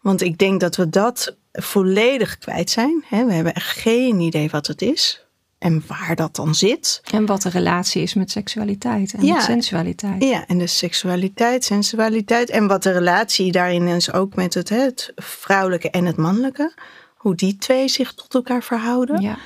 Want 0.02 0.22
ik 0.22 0.38
denk 0.38 0.60
dat 0.60 0.76
we 0.76 0.90
dat 0.90 1.36
volledig 1.54 2.38
kwijt 2.38 2.70
zijn. 2.70 3.04
Hè? 3.08 3.26
We 3.26 3.34
hebben 3.34 3.54
echt 3.54 3.78
geen 3.78 4.20
idee 4.20 4.50
wat 4.50 4.68
het 4.68 4.82
is. 4.82 5.26
En 5.60 5.84
waar 5.88 6.16
dat 6.16 6.36
dan 6.36 6.56
zit. 6.56 7.02
En 7.12 7.26
wat 7.26 7.42
de 7.42 7.50
relatie 7.50 8.02
is 8.02 8.14
met 8.14 8.32
seksualiteit 8.32 9.14
en 9.14 9.26
Ja. 9.26 9.34
met 9.34 9.44
sensualiteit. 9.44 10.24
Ja, 10.24 10.48
en 10.48 10.58
de 10.58 10.68
seksualiteit, 10.68 11.64
sensualiteit. 11.64 12.50
En 12.50 12.68
wat 12.68 12.84
de 12.84 12.92
relatie 12.92 13.52
daarin 13.52 13.88
is 13.88 14.14
ook 14.14 14.36
met 14.36 14.54
het, 14.54 14.70
hè, 14.70 14.78
het 14.80 15.12
vrouwelijke 15.16 15.90
en 15.90 16.06
het 16.06 16.18
mannelijke. 16.18 16.74
Hoe 17.16 17.36
die 17.36 17.58
twee 17.58 17.88
zich 17.88 18.14
tot 18.14 18.34
elkaar 18.34 18.64
verhouden. 18.64 19.22
Ja. 19.22 19.38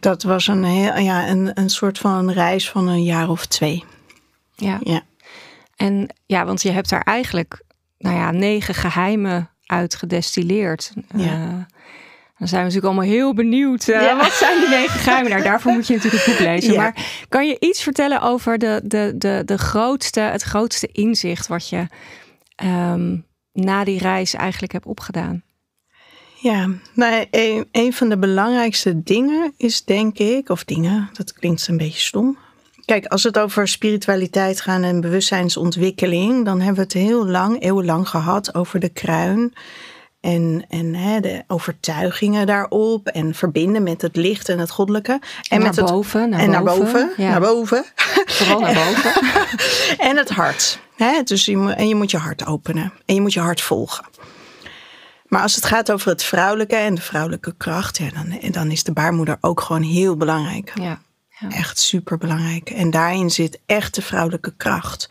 Dat 0.00 0.22
was 0.22 0.46
een, 0.46 0.64
heel, 0.64 0.96
ja, 0.96 1.28
een, 1.28 1.50
een 1.54 1.70
soort 1.70 1.98
van 1.98 2.30
reis 2.30 2.70
van 2.70 2.88
een 2.88 3.04
jaar 3.04 3.28
of 3.28 3.46
twee. 3.46 3.84
ja. 4.54 4.78
Ja, 4.82 5.02
En 5.76 6.08
ja, 6.26 6.44
want 6.44 6.62
je 6.62 6.70
hebt 6.70 6.88
daar 6.88 7.02
eigenlijk, 7.02 7.62
nou 7.98 8.16
ja, 8.16 8.30
negen 8.30 8.74
geheimen 8.74 9.50
uit 9.72 9.94
gedestilleerd. 9.94 10.92
Ja. 11.16 11.24
Eh, 11.24 11.48
dan 12.38 12.48
zijn 12.50 12.62
we 12.66 12.68
natuurlijk 12.72 12.84
allemaal 12.94 13.14
heel 13.18 13.34
benieuwd. 13.34 13.88
eh, 13.88 14.02
Ja. 14.02 14.16
Wat 14.16 14.32
zijn 14.32 14.60
die 14.60 14.68
negen 14.78 15.00
geheimen? 15.00 15.30
Nou, 15.30 15.42
daarvoor 15.42 15.72
moet 15.72 15.86
je 15.86 15.94
natuurlijk 15.94 16.24
het 16.24 16.34
boek 16.36 16.46
lezen. 16.46 16.72
Ja. 16.72 16.80
Maar 16.80 17.24
kan 17.28 17.46
je 17.48 17.56
iets 17.60 17.82
vertellen 17.82 18.20
over 18.20 18.58
de, 18.58 18.80
de, 18.84 19.12
de, 19.16 19.42
de 19.44 19.58
grootste, 19.58 20.20
het 20.20 20.42
grootste 20.42 20.86
inzicht 20.92 21.46
wat 21.46 21.68
je 21.68 21.86
ehm, 22.54 23.16
na 23.52 23.84
die 23.84 23.98
reis 23.98 24.34
eigenlijk 24.34 24.72
hebt 24.72 24.86
opgedaan? 24.86 25.42
ja. 26.40 26.68
Nou, 26.94 27.26
een, 27.30 27.68
een 27.72 27.92
van 27.92 28.08
de 28.08 28.18
belangrijkste 28.18 29.02
dingen 29.02 29.52
is 29.56 29.84
denk 29.84 30.18
ik, 30.18 30.48
of 30.48 30.64
dingen, 30.64 31.08
dat 31.12 31.32
klinkt 31.32 31.68
een 31.68 31.76
beetje 31.76 32.00
stom. 32.00 32.38
Kijk, 32.92 33.06
als 33.06 33.22
het 33.22 33.38
over 33.38 33.68
spiritualiteit 33.68 34.60
gaat 34.60 34.82
en 34.82 35.00
bewustzijnsontwikkeling, 35.00 36.44
dan 36.44 36.58
hebben 36.58 36.74
we 36.76 36.82
het 36.82 36.92
heel 36.92 37.26
lang, 37.26 37.62
eeuwenlang 37.62 38.08
gehad 38.08 38.54
over 38.54 38.80
de 38.80 38.88
kruin. 38.88 39.54
En, 40.20 40.64
en 40.68 40.94
hè, 40.94 41.20
de 41.20 41.44
overtuigingen 41.46 42.46
daarop. 42.46 43.06
En 43.06 43.34
verbinden 43.34 43.82
met 43.82 44.02
het 44.02 44.16
licht 44.16 44.48
en 44.48 44.58
het 44.58 44.70
goddelijke. 44.70 45.12
En, 45.48 45.62
met 45.62 45.76
naar 45.76 45.84
het, 45.84 45.94
boven, 45.94 46.30
naar 46.30 46.40
en 46.40 46.50
naar 46.50 46.62
boven. 46.62 46.84
boven. 46.84 47.12
Ja, 47.16 47.30
Naar 47.30 47.40
boven. 47.40 47.84
Vooral 48.26 48.60
naar 48.60 48.74
boven. 48.74 49.12
en 50.08 50.16
het 50.16 50.30
hart. 50.30 50.78
Hè? 50.96 51.22
Dus 51.22 51.44
je 51.44 51.56
moet, 51.56 51.74
en 51.74 51.88
je 51.88 51.94
moet 51.94 52.10
je 52.10 52.18
hart 52.18 52.46
openen. 52.46 52.92
En 53.06 53.14
je 53.14 53.20
moet 53.20 53.32
je 53.32 53.40
hart 53.40 53.60
volgen. 53.60 54.04
Maar 55.26 55.42
als 55.42 55.54
het 55.54 55.64
gaat 55.64 55.92
over 55.92 56.10
het 56.10 56.22
vrouwelijke 56.22 56.76
en 56.76 56.94
de 56.94 57.00
vrouwelijke 57.02 57.54
kracht, 57.56 57.98
ja, 57.98 58.08
dan, 58.10 58.52
dan 58.52 58.70
is 58.70 58.84
de 58.84 58.92
baarmoeder 58.92 59.36
ook 59.40 59.60
gewoon 59.60 59.82
heel 59.82 60.16
belangrijk. 60.16 60.72
Ja. 60.74 61.00
Echt 61.48 61.78
super 61.78 62.18
belangrijk. 62.18 62.70
En 62.70 62.90
daarin 62.90 63.30
zit 63.30 63.60
echt 63.66 63.94
de 63.94 64.02
vrouwelijke 64.02 64.52
kracht. 64.56 65.10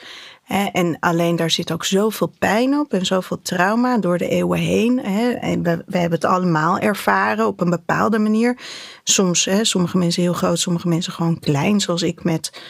en 0.72 0.98
alleen 1.00 1.36
daar 1.36 1.52
zit 1.52 1.72
ook 1.72 1.86
zoveel 1.86 2.34
pijn 2.40 2.80
op 2.80 2.94
en 2.94 3.06
zoveel 3.06 3.42
trauma 3.42 3.98
door 3.98 4.18
de 4.18 4.28
eeuwen 4.28 4.60
heen. 4.60 5.04
En 5.04 5.64
we, 5.64 5.84
we, 5.86 5.98
hebben 5.98 6.20
het 6.20 6.30
allemaal 6.30 6.80
ervaren 6.80 7.48
op 7.48 7.62
een 7.62 7.70
bepaalde 7.70 8.20
manier. 8.20 8.58
Soms, 9.04 9.48
sommige 9.62 9.98
mensen 9.98 10.22
heel 10.22 10.34
groot, 10.34 10.60
sommige 10.60 10.88
mensen 10.88 11.14
gewoon 11.14 11.40
klein, 11.40 11.80
zoals 11.80 12.02
ik 12.02 12.24
met, 12.24 12.62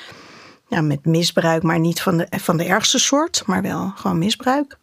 ja, 0.67 0.81
met 0.81 1.05
misbruik, 1.05 1.63
maar 1.63 1.79
niet 1.79 2.01
van 2.01 2.17
de, 2.17 2.27
van 2.29 2.57
de 2.57 2.65
ergste 2.65 2.99
soort, 2.99 3.43
maar 3.45 3.61
wel 3.61 3.93
gewoon 3.95 4.17
misbruik. 4.17 4.79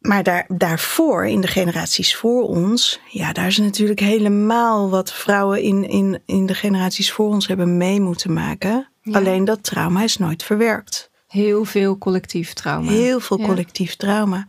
Maar 0.00 0.22
daar, 0.22 0.44
daarvoor, 0.48 1.26
in 1.26 1.40
de 1.40 1.46
generaties 1.46 2.16
voor 2.16 2.42
ons, 2.42 3.00
ja, 3.08 3.32
daar 3.32 3.46
is 3.46 3.58
natuurlijk 3.58 4.00
helemaal 4.00 4.90
wat 4.90 5.12
vrouwen 5.12 5.62
in, 5.62 5.88
in, 5.88 6.22
in 6.26 6.46
de 6.46 6.54
generaties 6.54 7.12
voor 7.12 7.28
ons 7.28 7.46
hebben 7.46 7.76
mee 7.76 8.00
moeten 8.00 8.32
maken. 8.32 8.88
Alleen 9.12 9.44
dat 9.44 9.62
trauma 9.62 10.02
is 10.02 10.18
nooit 10.18 10.42
verwerkt. 10.42 11.10
Heel 11.26 11.64
veel 11.64 11.98
collectief 11.98 12.52
trauma. 12.52 12.90
Heel 12.90 13.20
veel 13.20 13.38
collectief 13.38 13.96
trauma. 13.96 14.46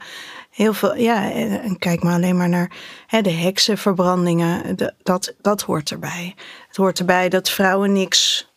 Heel 0.50 0.74
veel, 0.74 0.96
ja, 0.96 1.32
en 1.32 1.78
kijk 1.78 2.04
maar 2.04 2.14
alleen 2.14 2.38
maar 2.38 2.50
naar 2.50 2.72
hè, 3.08 3.22
de 3.22 3.32
heksenverbrandingen. 3.32 4.78
dat, 5.04 5.36
dat 5.42 5.62
hoort 5.62 5.92
erbij. 5.92 6.36
Het 6.68 6.76
hoort 6.76 7.00
erbij 7.00 7.30
dat 7.30 7.50
vrouwen 7.50 7.92
niks 7.92 8.51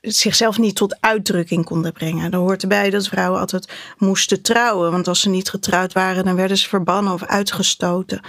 zichzelf 0.00 0.58
niet 0.58 0.76
tot 0.76 0.96
uitdrukking 1.00 1.64
konden 1.64 1.92
brengen. 1.92 2.32
Er 2.32 2.38
hoort 2.38 2.62
erbij 2.62 2.90
dat 2.90 3.08
vrouwen 3.08 3.40
altijd 3.40 3.72
moesten 3.98 4.42
trouwen. 4.42 4.90
Want 4.90 5.08
als 5.08 5.20
ze 5.20 5.28
niet 5.28 5.50
getrouwd 5.50 5.92
waren, 5.92 6.24
dan 6.24 6.36
werden 6.36 6.56
ze 6.56 6.68
verbannen 6.68 7.12
of 7.12 7.24
uitgestoten. 7.24 8.20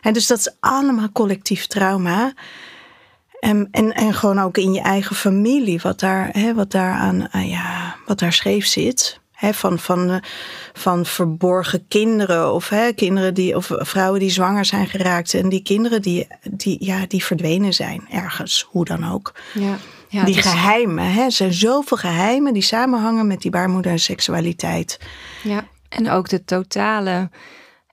En 0.00 0.12
dus 0.12 0.26
dat 0.26 0.38
is 0.38 0.54
allemaal 0.60 1.12
collectief 1.12 1.66
trauma. 1.66 2.32
En, 3.40 3.68
en, 3.70 3.92
en 3.92 4.14
gewoon 4.14 4.40
ook 4.40 4.58
in 4.58 4.72
je 4.72 4.80
eigen 4.80 5.16
familie, 5.16 5.80
wat 5.80 6.00
daar, 6.00 6.28
hè, 6.32 6.54
wat 6.54 6.70
daar 6.70 6.92
aan, 6.92 7.28
uh, 7.34 7.50
ja, 7.50 7.96
wat 8.06 8.18
daar 8.18 8.32
scheef 8.32 8.66
zit. 8.66 9.18
Van, 9.42 9.78
van, 9.78 10.10
uh, 10.10 10.16
van 10.72 11.06
verborgen 11.06 11.88
kinderen 11.88 12.52
of 12.52 12.72
kinderen 12.94 13.34
die, 13.34 13.56
of 13.56 13.70
vrouwen 13.76 14.20
die 14.20 14.30
zwanger 14.30 14.64
zijn 14.64 14.86
geraakt. 14.86 15.34
En 15.34 15.48
die 15.48 15.62
kinderen 15.62 16.02
die, 16.02 16.26
die, 16.50 16.84
ja, 16.84 17.04
die 17.08 17.24
verdwenen 17.24 17.72
zijn 17.72 18.06
ergens, 18.10 18.66
hoe 18.70 18.84
dan 18.84 19.12
ook. 19.12 19.34
Ja. 19.54 19.76
Ja, 20.10 20.24
die 20.24 20.42
geheimen, 20.42 21.12
hè? 21.12 21.22
er 21.22 21.32
zijn 21.32 21.52
zoveel 21.52 21.96
geheimen 21.96 22.52
die 22.52 22.62
samenhangen 22.62 23.26
met 23.26 23.40
die 23.40 23.50
baarmoeder 23.50 23.92
en 23.92 24.00
seksualiteit. 24.00 24.98
Ja, 25.42 25.64
en 25.88 26.10
ook 26.10 26.28
de 26.28 26.44
totale, 26.44 27.30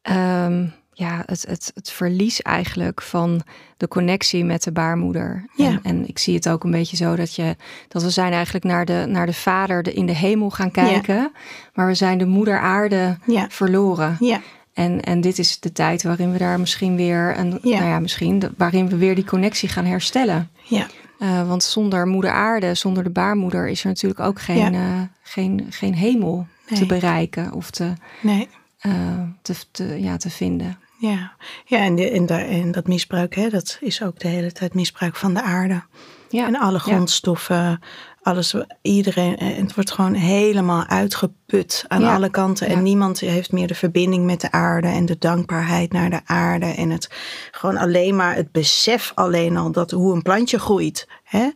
um, 0.04 0.74
ja, 0.94 1.24
het, 1.26 1.46
het, 1.48 1.72
het 1.76 1.92
verlies 1.92 2.42
eigenlijk 2.42 3.02
van 3.02 3.42
de 3.78 3.88
connectie 3.88 4.44
met 4.46 4.64
de 4.64 4.72
baarmoeder. 4.72 5.46
Ja. 5.56 5.66
En, 5.66 5.80
en, 5.84 6.08
ik 6.08 6.18
zie 6.18 6.36
het 6.36 6.50
ook 6.50 6.64
een 6.64 6.72
beetje 6.72 6.96
zo 6.96 7.16
dat, 7.16 7.36
je, 7.36 7.56
dat 7.88 8.04
we 8.04 8.10
zijn 8.10 8.34
eigenlijk 8.34 8.66
naar 8.66 8.86
de, 8.86 9.06
naar 9.08 9.26
de 9.26 9.34
vader 9.34 9.96
in 9.96 10.06
de 10.06 10.16
hemel 10.16 10.50
gaan 10.50 10.72
kijken. 10.72 11.16
Ja. 11.16 11.32
Maar 11.74 11.88
we 11.88 11.96
zijn 11.96 12.18
de 12.18 12.26
moeder 12.26 12.60
aarde 12.60 13.18
ja. 13.26 13.48
verloren. 13.50 14.18
Ja. 14.20 14.42
En, 14.74 15.02
en 15.02 15.22
dit 15.22 15.40
is 15.40 15.60
de 15.60 15.72
tijd 15.72 16.04
waarin 16.04 16.32
we 16.32 16.38
daar 16.38 16.60
misschien 16.60 16.96
weer, 16.96 17.38
een, 17.38 17.60
Ja. 17.62 17.78
nou 17.80 17.90
ja, 17.90 18.00
misschien, 18.00 18.44
waarin 18.58 18.90
we 18.90 18.98
weer 18.98 19.16
die 19.16 19.26
connectie 19.26 19.70
gaan 19.70 19.86
herstellen. 19.86 20.50
Ja. 20.64 20.88
Uh, 21.20 21.48
want 21.48 21.64
zonder 21.64 22.08
moeder 22.08 22.32
aarde, 22.32 22.76
zonder 22.76 23.04
de 23.04 23.10
baarmoeder, 23.10 23.68
is 23.68 23.82
er 23.82 23.88
natuurlijk 23.88 24.20
ook 24.20 24.42
geen, 24.42 24.58
Ja. 24.58 24.72
uh, 24.72 25.02
geen, 25.22 25.66
geen 25.70 25.94
hemel 25.96 26.48
Nee. 26.70 26.80
te 26.80 26.86
bereiken 26.86 27.54
of 27.54 27.72
te, 27.72 27.94
Nee. 28.22 28.50
uh, 28.86 28.94
te, 29.42 29.54
te, 29.72 30.02
ja, 30.02 30.18
te 30.18 30.30
vinden. 30.30 30.80
Ja, 31.00 31.32
ja 31.66 31.78
en, 31.80 31.96
de, 31.96 32.10
en, 32.12 32.26
daar, 32.26 32.46
en 32.46 32.72
dat 32.72 32.88
misbruik, 32.88 33.36
hè, 33.36 33.50
dat 33.50 33.78
is 33.82 34.04
ook 34.04 34.20
de 34.20 34.28
hele 34.28 34.52
tijd 34.52 34.74
misbruik 34.74 35.16
van 35.16 35.34
de 35.34 35.42
aarde. 35.42 35.84
Ja. 36.30 36.48
En 36.48 36.56
alle 36.56 36.80
grondstoffen, 36.80 37.80
alles, 38.28 38.54
iedereen, 38.82 39.38
en 39.38 39.62
het 39.62 39.76
wordt 39.76 39.92
gewoon 39.92 40.14
helemaal 40.14 40.86
uitgeput 40.88 41.86
aan 41.88 42.02
Ja. 42.02 42.16
alle 42.16 42.30
kanten. 42.30 42.68
Ja. 42.70 42.74
En 42.76 42.84
niemand 42.84 43.20
heeft 43.20 43.52
meer 43.52 43.68
de 43.68 43.76
verbinding 43.76 44.26
met 44.26 44.42
de 44.42 44.52
aarde 44.52 44.88
en 44.88 45.06
de 45.06 45.18
dankbaarheid 45.20 45.92
naar 45.92 46.10
de 46.10 46.20
aarde. 46.26 46.66
En 46.66 46.90
het 46.90 47.10
gewoon 47.52 47.78
alleen 47.78 48.16
maar 48.16 48.36
het 48.36 48.52
besef 48.52 49.12
alleen 49.16 49.58
al 49.58 49.72
dat 49.72 49.92
hoe 49.92 50.16
een 50.16 50.22
plantje 50.22 50.60
groeit. 50.60 51.08
Hè? 51.24 51.50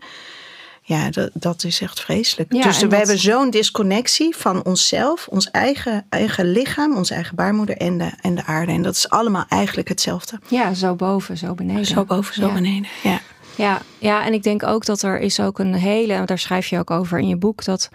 Ja, 0.83 1.09
dat, 1.09 1.29
dat 1.33 1.63
is 1.63 1.81
echt 1.81 1.99
vreselijk. 2.01 2.53
Ja, 2.53 2.61
dus 2.63 2.79
we 2.79 2.87
dat- 2.87 2.97
hebben 2.97 3.17
zo'n 3.19 3.49
disconnectie 3.49 4.35
van 4.35 4.63
onszelf, 4.65 5.27
ons 5.27 5.51
eigen, 5.51 6.05
eigen 6.09 6.51
lichaam, 6.51 6.95
onze 6.95 7.13
eigen 7.13 7.35
baarmoeder 7.35 7.77
en 7.77 7.97
de, 7.97 8.09
en 8.21 8.35
de 8.35 8.45
aarde. 8.45 8.71
En 8.71 8.81
dat 8.81 8.95
is 8.95 9.09
allemaal 9.09 9.45
eigenlijk 9.49 9.87
hetzelfde. 9.89 10.39
Ja, 10.47 10.73
zo 10.73 10.95
boven, 10.95 11.37
zo 11.37 11.53
beneden. 11.53 11.85
Zo 11.85 12.05
boven, 12.05 12.33
zo 12.33 12.51
beneden. 12.51 12.89
Ja. 13.03 13.19
Ja, 13.55 13.81
ja, 13.97 14.25
en 14.25 14.33
ik 14.33 14.43
denk 14.43 14.63
ook 14.63 14.85
dat 14.85 15.01
er 15.01 15.19
is 15.19 15.39
ook 15.39 15.59
een 15.59 15.73
hele, 15.73 16.25
daar 16.25 16.39
schrijf 16.39 16.67
je 16.67 16.79
ook 16.79 16.91
over 16.91 17.19
in 17.19 17.27
je 17.27 17.37
boek, 17.37 17.63
dat, 17.63 17.89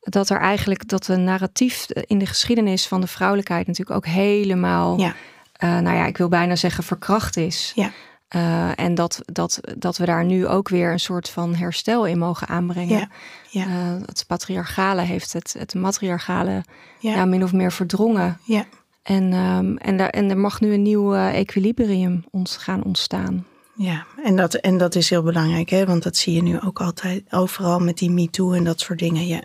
dat 0.00 0.30
er 0.30 0.38
eigenlijk 0.38 0.88
dat 0.88 1.04
de 1.04 1.16
narratief 1.16 1.86
in 1.90 2.18
de 2.18 2.26
geschiedenis 2.26 2.86
van 2.88 3.00
de 3.00 3.06
vrouwelijkheid 3.06 3.66
natuurlijk 3.66 3.96
ook 3.96 4.06
helemaal, 4.06 4.98
Ja. 4.98 5.14
eh, 5.52 5.78
nou 5.78 5.96
ja, 5.96 6.06
ik 6.06 6.16
wil 6.16 6.28
bijna 6.28 6.56
zeggen 6.56 6.84
verkracht 6.84 7.36
is. 7.36 7.72
Ja. 7.74 7.90
Eh, 8.28 8.78
en 8.78 8.94
dat, 8.94 9.20
dat, 9.24 9.60
dat 9.78 9.96
we 9.96 10.04
daar 10.04 10.24
nu 10.24 10.46
ook 10.46 10.68
weer 10.68 10.92
een 10.92 11.00
soort 11.00 11.28
van 11.28 11.54
herstel 11.54 12.06
in 12.06 12.18
mogen 12.18 12.48
aanbrengen. 12.48 12.98
Ja. 12.98 13.08
Ja. 13.50 13.64
Eh, 13.66 14.06
het 14.06 14.24
patriarchale 14.26 15.00
heeft 15.00 15.32
het, 15.32 15.54
het 15.58 15.74
matriarchale 15.74 16.64
Ja. 16.98 17.14
ja, 17.14 17.24
min 17.24 17.42
of 17.42 17.52
meer 17.52 17.72
verdrongen. 17.72 18.38
Ja. 18.44 18.64
En, 19.02 19.32
ehm, 19.32 19.76
en, 19.76 19.96
daar, 19.96 20.08
en 20.08 20.30
er 20.30 20.38
mag 20.38 20.60
nu 20.60 20.72
een 20.72 20.82
nieuw 20.82 21.14
eh, 21.14 21.38
equilibrium 21.38 22.24
ons 22.30 22.56
gaan 22.56 22.82
ontstaan. 22.84 23.46
Ja, 23.76 24.06
en 24.24 24.36
dat, 24.36 24.54
en 24.54 24.78
dat 24.78 24.94
is 24.94 25.10
heel 25.10 25.22
belangrijk, 25.22 25.68
hè? 25.68 25.86
want 25.86 26.02
dat 26.02 26.16
zie 26.16 26.34
je 26.34 26.42
nu 26.42 26.60
ook 26.60 26.80
altijd 26.80 27.22
overal 27.30 27.80
met 27.80 27.98
die 27.98 28.10
MeToo 28.10 28.52
en 28.52 28.64
dat 28.64 28.80
soort 28.80 28.98
dingen. 28.98 29.26
Ja. 29.26 29.40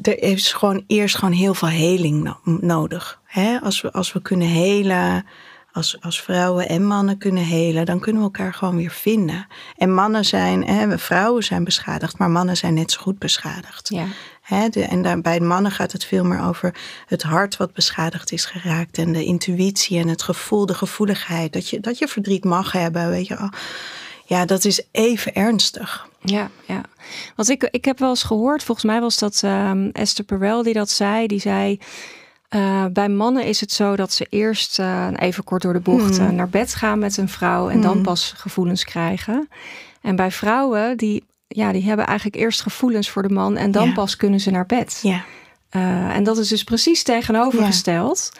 Er 0.00 0.22
is 0.22 0.52
gewoon 0.52 0.84
eerst 0.86 1.16
gewoon 1.16 1.34
heel 1.34 1.54
veel 1.54 1.68
heling 1.68 2.22
no- 2.22 2.58
nodig. 2.60 3.20
Hè? 3.24 3.58
Als, 3.60 3.80
we, 3.80 3.92
als 3.92 4.12
we 4.12 4.22
kunnen 4.22 4.48
helen, 4.48 5.26
als, 5.72 6.00
als 6.00 6.20
vrouwen 6.20 6.68
en 6.68 6.86
mannen 6.86 7.18
kunnen 7.18 7.44
helen, 7.44 7.86
dan 7.86 8.00
kunnen 8.00 8.22
we 8.22 8.26
elkaar 8.28 8.54
gewoon 8.54 8.76
weer 8.76 8.90
vinden. 8.90 9.46
En 9.76 9.94
mannen 9.94 10.24
zijn, 10.24 10.64
hè, 10.64 10.86
we 10.86 10.98
vrouwen 10.98 11.44
zijn 11.44 11.64
beschadigd, 11.64 12.18
maar 12.18 12.30
mannen 12.30 12.56
zijn 12.56 12.74
net 12.74 12.90
zo 12.90 13.00
goed 13.00 13.18
beschadigd. 13.18 13.88
Ja. 13.88 14.06
Hè, 14.54 14.68
de, 14.68 14.82
en 14.82 15.02
daar, 15.02 15.20
bij 15.20 15.40
mannen 15.40 15.72
gaat 15.72 15.92
het 15.92 16.04
veel 16.04 16.24
meer 16.24 16.42
over 16.42 16.74
het 17.06 17.22
hart 17.22 17.56
wat 17.56 17.72
beschadigd 17.72 18.32
is 18.32 18.44
geraakt. 18.44 18.98
En 18.98 19.12
de 19.12 19.24
intuïtie 19.24 19.98
en 19.98 20.08
het 20.08 20.22
gevoel, 20.22 20.66
de 20.66 20.74
gevoeligheid. 20.74 21.52
Dat 21.52 21.68
je, 21.68 21.80
dat 21.80 21.98
je 21.98 22.08
verdriet 22.08 22.44
mag 22.44 22.72
hebben, 22.72 23.10
weet 23.10 23.26
je 23.26 23.36
wel. 23.36 23.50
Ja, 24.26 24.44
dat 24.44 24.64
is 24.64 24.82
even 24.90 25.34
ernstig. 25.34 26.08
Ja, 26.20 26.50
ja. 26.66 26.80
Want 27.36 27.48
ik, 27.48 27.68
ik 27.70 27.84
heb 27.84 27.98
wel 27.98 28.08
eens 28.08 28.22
gehoord, 28.22 28.62
volgens 28.64 28.86
mij 28.86 29.00
was 29.00 29.18
dat 29.18 29.40
ehm, 29.44 29.88
Esther 29.92 30.24
Perel 30.24 30.62
die 30.62 30.74
dat 30.74 30.90
zei. 30.90 31.26
Die 31.26 31.40
zei, 31.40 31.78
eh, 32.48 32.84
bij 32.92 33.08
mannen 33.08 33.44
is 33.44 33.60
het 33.60 33.72
zo 33.72 33.96
dat 33.96 34.12
ze 34.12 34.26
eerst 34.30 34.78
eh, 34.78 35.08
even 35.18 35.44
kort 35.44 35.62
door 35.62 35.72
de 35.72 35.80
bocht 35.80 36.16
Hmm. 36.16 36.26
eh, 36.26 36.32
naar 36.32 36.48
bed 36.48 36.74
gaan 36.74 36.98
met 36.98 37.16
een 37.16 37.28
vrouw 37.28 37.68
en 37.68 37.80
dan 37.80 37.92
Hmm. 37.92 38.02
pas 38.02 38.34
gevoelens 38.36 38.84
krijgen. 38.84 39.48
En 40.02 40.16
bij 40.16 40.30
vrouwen, 40.30 40.96
die, 40.96 41.24
ja, 41.54 41.72
die 41.72 41.84
hebben 41.84 42.06
eigenlijk 42.06 42.36
eerst 42.36 42.60
gevoelens 42.62 43.10
voor 43.10 43.22
de 43.22 43.34
man 43.34 43.56
en 43.56 43.70
dan 43.70 43.86
Ja. 43.88 43.92
pas 43.94 44.16
kunnen 44.16 44.40
ze 44.40 44.50
naar 44.50 44.66
bed. 44.66 44.98
Ja. 45.02 45.24
Eh, 45.68 46.16
en 46.16 46.24
dat 46.24 46.38
is 46.38 46.48
dus 46.48 46.64
precies 46.64 47.02
tegenovergesteld. 47.02 48.32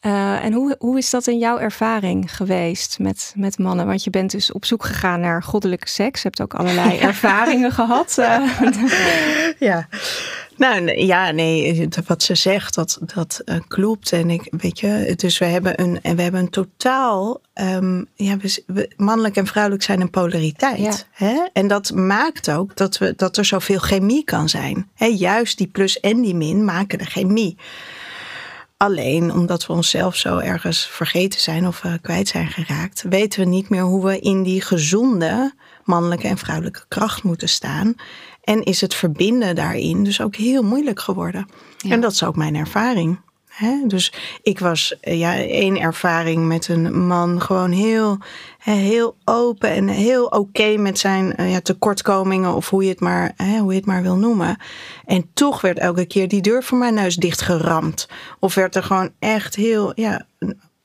Eh, 0.00 0.44
en 0.44 0.52
hoe, 0.52 0.76
hoe 0.78 0.98
is 0.98 1.10
dat 1.10 1.26
in 1.26 1.38
jouw 1.38 1.58
ervaring 1.58 2.36
geweest 2.36 2.98
met, 2.98 3.32
met 3.36 3.58
mannen? 3.58 3.86
Want 3.86 4.04
je 4.04 4.10
bent 4.10 4.30
dus 4.30 4.52
op 4.52 4.64
zoek 4.64 4.84
gegaan 4.84 5.20
naar 5.20 5.42
goddelijke 5.42 5.88
seks. 5.88 6.22
Je 6.22 6.28
hebt 6.28 6.42
ook 6.42 6.54
allerlei 6.54 6.98
ervaringen 7.10 7.72
gehad. 7.72 8.18
eh. 8.18 8.40
Ja. 9.58 9.88
Nou, 10.56 10.96
ja, 10.98 11.30
nee, 11.30 11.88
wat 12.06 12.22
ze 12.22 12.34
zegt, 12.34 12.74
dat, 12.74 12.98
dat 13.14 13.42
eh, 13.44 13.56
klopt. 13.68 14.12
En 14.12 14.30
ik, 14.30 14.48
weet 14.50 14.80
je, 14.80 15.12
dus 15.16 15.38
we 15.38 15.44
hebben 15.44 15.80
een, 15.80 16.00
en 16.02 16.16
we 16.16 16.22
hebben 16.22 16.40
een 16.40 16.50
totaal, 16.50 17.40
ehm, 17.52 18.04
ja, 18.14 18.36
we, 18.36 18.62
we- 18.66 18.92
mannelijk 18.96 19.36
en 19.36 19.46
vrouwelijk 19.46 19.82
zijn 19.82 20.00
een 20.00 20.10
polariteit. 20.10 21.06
Hè? 21.10 21.46
En 21.52 21.66
dat 21.66 21.90
maakt 21.92 22.50
ook 22.50 22.76
dat, 22.76 22.98
we, 22.98 23.12
dat 23.16 23.36
er 23.36 23.44
zoveel 23.44 23.78
chemie 23.78 24.24
kan 24.24 24.48
zijn. 24.48 24.90
Hè? 24.94 25.06
Juist 25.06 25.58
die 25.58 25.66
plus 25.66 26.00
en 26.00 26.20
die 26.20 26.34
min 26.34 26.64
maken 26.64 26.98
de 26.98 27.04
chemie. 27.06 27.56
Alleen 28.76 29.32
omdat 29.32 29.66
we 29.66 29.72
onszelf 29.72 30.16
zo 30.16 30.38
ergens 30.38 30.86
vergeten 30.86 31.40
zijn 31.40 31.66
of 31.66 31.84
eh, 31.84 31.92
kwijt 32.02 32.28
zijn 32.28 32.48
geraakt, 32.48 33.04
weten 33.08 33.40
we 33.40 33.46
niet 33.46 33.68
meer 33.68 33.82
hoe 33.82 34.04
we 34.06 34.18
in 34.18 34.42
die 34.42 34.60
gezonde 34.60 35.52
mannelijke 35.84 36.28
en 36.28 36.38
vrouwelijke 36.38 36.84
kracht 36.88 37.22
moeten 37.22 37.48
staan. 37.48 37.94
En 38.42 38.62
is 38.62 38.80
het 38.80 38.94
verbinden 38.94 39.54
daarin 39.54 40.04
dus 40.04 40.20
ook 40.20 40.36
heel 40.36 40.62
moeilijk 40.62 41.00
geworden. 41.00 41.48
Ja. 41.76 41.90
En 41.90 42.00
dat 42.00 42.12
is 42.12 42.24
ook 42.24 42.36
mijn 42.36 42.54
ervaring. 42.54 43.18
Dus 43.86 44.12
ik 44.42 44.58
was 44.58 44.96
eh, 45.00 45.18
ja, 45.18 45.36
één 45.36 45.80
ervaring 45.80 46.46
met 46.46 46.68
een 46.68 47.06
man 47.06 47.40
gewoon 47.40 47.70
heel, 47.70 48.18
heel 48.58 49.16
open 49.24 49.70
en 49.70 49.88
heel 49.88 50.24
oké 50.26 50.76
met 50.76 50.98
zijn 50.98 51.36
eh, 51.36 51.52
ja, 51.52 51.60
tekortkomingen 51.60 52.54
of 52.54 52.70
hoe 52.70 52.82
je, 52.82 52.88
het 52.88 53.00
maar, 53.00 53.34
hoe 53.60 53.72
je 53.72 53.78
het 53.78 53.86
maar 53.86 54.02
wil 54.02 54.16
noemen. 54.16 54.56
En 55.04 55.30
toch 55.34 55.60
werd 55.60 55.78
elke 55.78 56.04
keer 56.04 56.28
die 56.28 56.40
deur 56.40 56.62
voor 56.62 56.78
mijn 56.78 56.94
neus 56.94 57.16
dichtgeramd. 57.16 58.08
Of 58.38 58.54
werd 58.54 58.76
er 58.76 58.82
gewoon 58.82 59.10
echt 59.18 59.54
heel, 59.54 59.92
ja, 59.94 60.26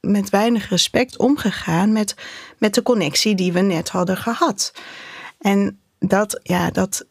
met 0.01 0.29
weinig 0.29 0.69
respect 0.69 1.17
omgegaan 1.17 1.91
met, 1.91 2.15
met 2.57 2.73
de 2.73 2.83
connectie 2.83 3.35
die 3.35 3.53
we 3.53 3.61
net 3.61 3.89
hadden 3.89 4.17
gehad. 4.17 4.73
En 5.39 5.79
dat, 5.99 6.39
ja, 6.43 6.71
dat, 6.71 7.05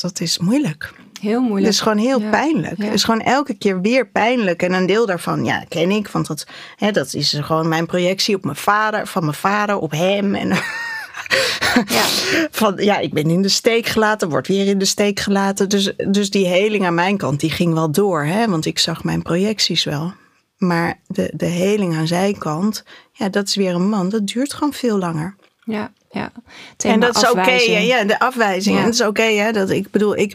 dat 0.00 0.20
is 0.20 0.38
moeilijk. 0.38 0.92
Heel 1.20 1.40
moeilijk. 1.40 1.64
Het 1.64 1.74
is 1.74 1.80
gewoon 1.80 1.98
heel 1.98 2.20
pijnlijk. 2.30 2.82
Het 2.82 2.92
is 2.92 3.04
gewoon 3.04 3.20
elke 3.20 3.54
keer 3.54 3.80
weer 3.80 4.08
pijnlijk. 4.08 4.62
En 4.62 4.72
een 4.72 4.86
deel 4.86 5.06
daarvan, 5.06 5.44
ja, 5.44 5.64
ken 5.68 5.90
ik. 5.90 6.08
Want 6.08 6.26
dat, 6.26 6.46
hè, 6.76 6.90
dat 6.90 7.14
is 7.14 7.38
gewoon 7.40 7.68
mijn 7.68 7.86
projectie 7.86 8.34
op 8.34 8.44
mijn 8.44 8.56
vader, 8.56 9.06
van 9.06 9.22
mijn 9.24 9.36
vader 9.36 9.78
op 9.78 9.90
hem. 9.90 10.34
En 10.34 10.48
ja. 11.96 12.04
Van 12.50 12.76
ja, 12.76 12.98
ik 12.98 13.12
ben 13.12 13.30
in 13.30 13.42
de 13.42 13.48
steek 13.48 13.86
gelaten, 13.86 14.28
word 14.28 14.46
weer 14.46 14.66
in 14.66 14.78
de 14.78 14.84
steek 14.84 15.20
gelaten. 15.20 15.68
Dus, 15.68 15.92
dus 16.08 16.30
die 16.30 16.46
heling 16.46 16.86
aan 16.86 16.94
mijn 16.94 17.16
kant, 17.16 17.40
die 17.40 17.50
ging 17.50 17.74
wel 17.74 17.90
door. 17.90 18.24
Hè? 18.24 18.48
Want 18.48 18.66
ik 18.66 18.78
zag 18.78 19.04
mijn 19.04 19.22
projecties 19.22 19.84
wel. 19.84 20.12
Maar 20.56 21.00
de, 21.06 21.32
de 21.34 21.46
heling 21.46 21.96
aan 21.96 22.06
zijn 22.06 22.38
kant, 22.38 22.84
ja, 23.12 23.28
dat 23.28 23.48
is 23.48 23.54
weer 23.54 23.74
een 23.74 23.88
man. 23.88 24.08
Dat 24.08 24.26
duurt 24.26 24.52
gewoon 24.52 24.72
veel 24.72 24.98
langer. 24.98 25.36
Ja, 25.64 25.92
ja. 26.10 26.32
en 26.76 27.00
dat 27.00 27.16
is 27.16 27.30
oké, 27.30 27.50
ja, 27.50 28.04
de 28.04 28.18
afwijzing. 28.18 28.76
En 28.76 28.84
dat 28.84 28.92
is 28.92 29.00
oké, 29.00 29.22
hè. 29.22 29.52
Dat, 29.52 29.70
ik 29.70 29.90
bedoel, 29.90 30.16
ik, 30.16 30.32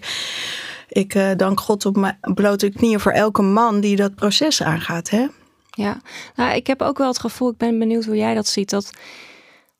ik 0.88 1.16
uh, 1.16 1.32
dank 1.38 1.60
God 1.60 1.86
op 1.86 1.96
mijn 1.96 2.18
blote 2.22 2.70
knieën 2.70 3.00
voor 3.00 3.12
elke 3.12 3.42
man 3.42 3.80
die 3.80 3.96
dat 3.96 4.16
proces 4.16 4.64
aangaat, 4.64 5.10
hè. 5.10 5.26
Ja, 5.70 6.02
nou, 6.36 6.56
ik 6.56 6.68
heb 6.68 6.82
ook 6.82 6.98
wel 6.98 7.08
het 7.08 7.20
gevoel, 7.20 7.50
ik 7.50 7.58
ben 7.58 7.80
benieuwd 7.80 8.06
hoe 8.06 8.16
jij 8.16 8.34
dat 8.34 8.48
ziet, 8.48 8.70
dat 8.70 8.90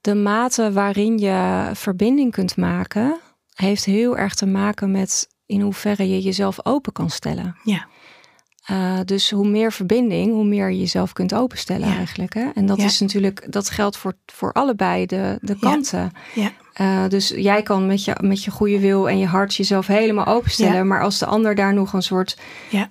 de 0.02 0.16
mate 0.16 0.72
waarin 0.72 1.18
je 1.18 1.70
verbinding 1.74 2.32
kunt 2.32 2.58
maken, 2.58 3.20
heeft 3.54 3.86
heel 3.86 4.18
erg 4.18 4.34
te 4.34 4.46
maken 4.46 4.92
met 4.92 5.28
in 5.46 5.62
hoeverre 5.62 6.10
je 6.10 6.22
jezelf 6.22 6.66
open 6.66 6.94
kan 6.94 7.10
stellen. 7.10 7.56
Ja. 7.64 7.88
Uh, 8.72 9.00
dus 9.06 9.32
hoe 9.32 9.48
meer 9.48 9.72
verbinding, 9.72 10.32
hoe 10.32 10.46
meer 10.46 10.70
je 10.70 10.80
jezelf 10.80 11.14
kunt 11.14 11.34
openstellen 11.34 11.96
eigenlijk. 11.96 12.34
Hè? 12.34 12.50
En 12.56 12.66
dat 12.66 12.78
is 12.78 13.00
natuurlijk, 13.00 13.52
dat 13.52 13.70
geldt 13.70 13.98
voor, 13.98 14.14
voor 14.26 14.52
allebei 14.52 15.06
de, 15.06 15.38
de 15.42 15.60
kanten. 15.60 16.12
Ja. 16.34 16.52
Uh, 16.82 17.10
dus 17.10 17.30
jij 17.30 17.62
kan 17.62 17.88
met 17.88 18.06
je, 18.06 18.16
met 18.22 18.44
je 18.44 18.52
goede 18.52 18.80
wil 18.80 19.10
en 19.10 19.18
je 19.18 19.26
hart 19.26 19.56
jezelf 19.56 19.88
helemaal 19.88 20.26
openstellen. 20.26 20.88
Maar 20.88 21.02
als 21.02 21.20
de 21.20 21.26
ander 21.26 21.56
daar 21.56 21.74
nog 21.74 21.94
een 21.94 22.04
soort 22.04 22.38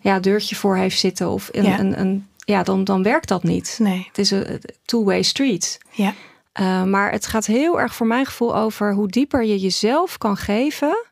ja. 0.01 0.21
deurtje 0.21 0.57
voor 0.57 0.77
heeft 0.77 0.99
zitten 0.99 1.31
of 1.31 1.49
een, 1.53 1.81
een, 1.81 2.01
een, 2.01 2.27
ja, 2.45 2.63
dan, 2.63 2.85
dan 2.85 3.03
werkt 3.03 3.29
dat 3.29 3.43
niet. 3.43 3.79
Nee. 3.81 4.05
Het 4.09 4.19
is 4.19 4.31
een 4.31 4.61
two-way 4.85 5.23
street. 5.23 5.79
Ja. 5.91 6.15
Uh, 6.61 6.85
maar 6.85 7.11
het 7.13 7.27
gaat 7.27 7.47
heel 7.47 7.81
erg 7.81 7.95
voor 7.95 8.07
mijn 8.07 8.27
gevoel 8.27 8.57
over 8.57 8.95
hoe 8.95 9.09
dieper 9.09 9.45
je 9.45 9.59
jezelf 9.59 10.19
kan 10.19 10.37
geven, 10.37 11.07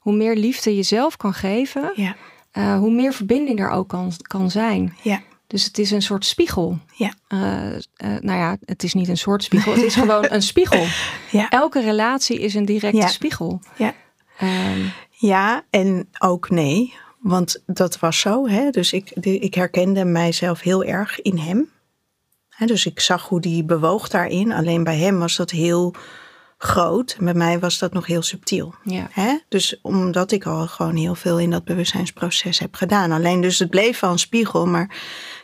hoe 0.00 0.14
meer 0.14 0.36
liefde 0.36 0.76
jezelf 0.76 1.16
kan 1.16 1.34
geven, 1.34 1.92
ja. 1.94 2.16
Uh, 2.58 2.78
hoe 2.78 2.90
meer 2.90 3.12
verbinding 3.12 3.60
er 3.60 3.70
ook 3.70 3.88
kan, 3.88 4.12
kan 4.22 4.50
zijn. 4.50 4.96
Ja. 5.02 5.22
Dus 5.46 5.64
het 5.64 5.78
is 5.78 5.90
een 5.90 6.02
soort 6.02 6.24
spiegel. 6.24 6.78
Ja. 6.94 7.12
Uh, 7.28 7.38
nou 8.20 8.38
ja, 8.38 8.56
het 8.64 8.82
is 8.82 8.94
niet 8.94 9.08
een 9.08 9.16
soort 9.16 9.44
spiegel, 9.44 9.72
het 9.72 9.82
is 9.82 9.94
gewoon 9.94 10.26
een 10.28 10.42
spiegel. 10.42 10.86
Ja. 11.30 11.48
Elke 11.48 11.80
relatie 11.80 12.40
is 12.40 12.54
een 12.54 12.64
directe 12.64 12.96
ja. 12.96 13.06
spiegel. 13.06 13.60
Ja. 13.76 13.94
Um, 14.42 14.92
ja, 15.10 15.64
en 15.70 16.08
ook 16.18 16.50
nee. 16.50 16.94
Want 17.18 17.62
dat 17.66 17.98
was 17.98 18.20
zo. 18.20 18.48
Hè? 18.48 18.70
Dus 18.70 18.92
ik, 18.92 19.10
ik 19.20 19.54
herkende 19.54 20.04
mijzelf 20.04 20.60
heel 20.60 20.84
erg 20.84 21.20
in 21.20 21.38
hem 21.38 21.68
dus 22.58 22.86
ik 22.86 23.00
zag 23.00 23.28
hoe 23.28 23.40
die 23.40 23.64
bewoog 23.64 24.08
daarin. 24.08 24.52
Alleen 24.52 24.84
bij 24.84 24.96
hem 24.96 25.18
was 25.18 25.36
dat 25.36 25.50
heel 25.50 25.94
groot. 26.64 27.16
Bij 27.18 27.34
mij 27.34 27.58
was 27.58 27.78
dat 27.78 27.92
nog 27.92 28.06
heel 28.06 28.22
subtiel. 28.22 28.74
Ja. 28.84 29.08
Dus 29.48 29.78
omdat 29.82 30.32
ik 30.32 30.46
al 30.46 30.66
gewoon 30.66 30.96
heel 30.96 31.14
veel 31.14 31.38
in 31.38 31.50
dat 31.50 31.64
bewustzijnsproces 31.64 32.58
heb 32.58 32.74
gedaan. 32.74 33.12
Alleen 33.12 33.40
dus 33.40 33.58
het 33.58 33.70
bleef 33.70 34.00
wel 34.00 34.10
een 34.10 34.18
spiegel. 34.18 34.66
Maar 34.66 34.96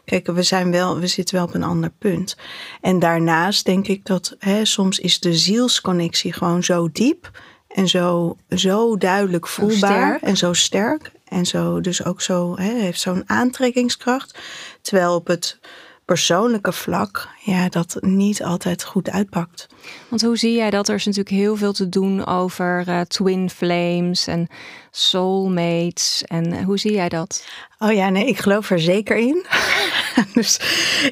kijk, 0.04 0.26
we, 0.26 0.42
zijn 0.42 0.70
wel, 0.70 0.98
we 0.98 1.06
zitten 1.06 1.34
wel 1.34 1.44
op 1.44 1.54
een 1.54 1.62
ander 1.62 1.90
punt. 1.98 2.36
En 2.80 2.98
daarnaast 2.98 3.64
denk 3.64 3.86
ik 3.86 4.06
dat 4.06 4.36
hè, 4.38 4.64
soms 4.64 4.98
is 4.98 5.20
de 5.20 5.34
zielsconnectie 5.34 6.32
gewoon 6.32 6.62
zo 6.62 6.88
diep. 6.92 7.30
En 7.68 7.88
zo, 7.88 8.36
zo 8.48 8.96
duidelijk 8.96 9.46
voelbaar. 9.46 10.18
en 10.22 10.36
zo 10.36 10.52
sterk. 10.52 11.12
En 11.24 11.46
zo, 11.46 11.80
dus 11.80 12.04
ook 12.04 12.20
zo, 12.20 12.56
hè, 12.56 12.72
heeft 12.74 13.00
zo'n 13.00 13.22
aantrekkingskracht. 13.26 14.38
Terwijl 14.80 15.14
op 15.14 15.26
het 15.26 15.58
persoonlijke 16.04 16.72
vlak, 16.72 17.28
ja, 17.42 17.68
dat 17.68 17.96
niet 18.00 18.42
altijd 18.42 18.84
goed 18.84 19.10
uitpakt. 19.10 19.66
Want 20.08 20.22
hoe 20.22 20.38
zie 20.38 20.54
jij 20.54 20.70
dat? 20.70 20.88
Er 20.88 20.94
is 20.94 21.04
natuurlijk 21.04 21.36
heel 21.36 21.56
veel 21.56 21.72
te 21.72 21.88
doen 21.88 22.26
over 22.26 22.84
uh, 22.88 23.00
twin 23.00 23.50
flames 23.50 24.26
en 24.26 24.48
soulmates. 24.90 26.24
En 26.26 26.52
uh, 26.52 26.64
hoe 26.64 26.78
zie 26.78 26.92
jij 26.92 27.08
dat? 27.08 27.44
Oh 27.78 27.92
ja, 27.92 28.08
nee, 28.08 28.26
ik 28.26 28.38
geloof 28.38 28.70
er 28.70 28.80
zeker 28.80 29.16
in. 29.16 29.46
dus 30.34 30.60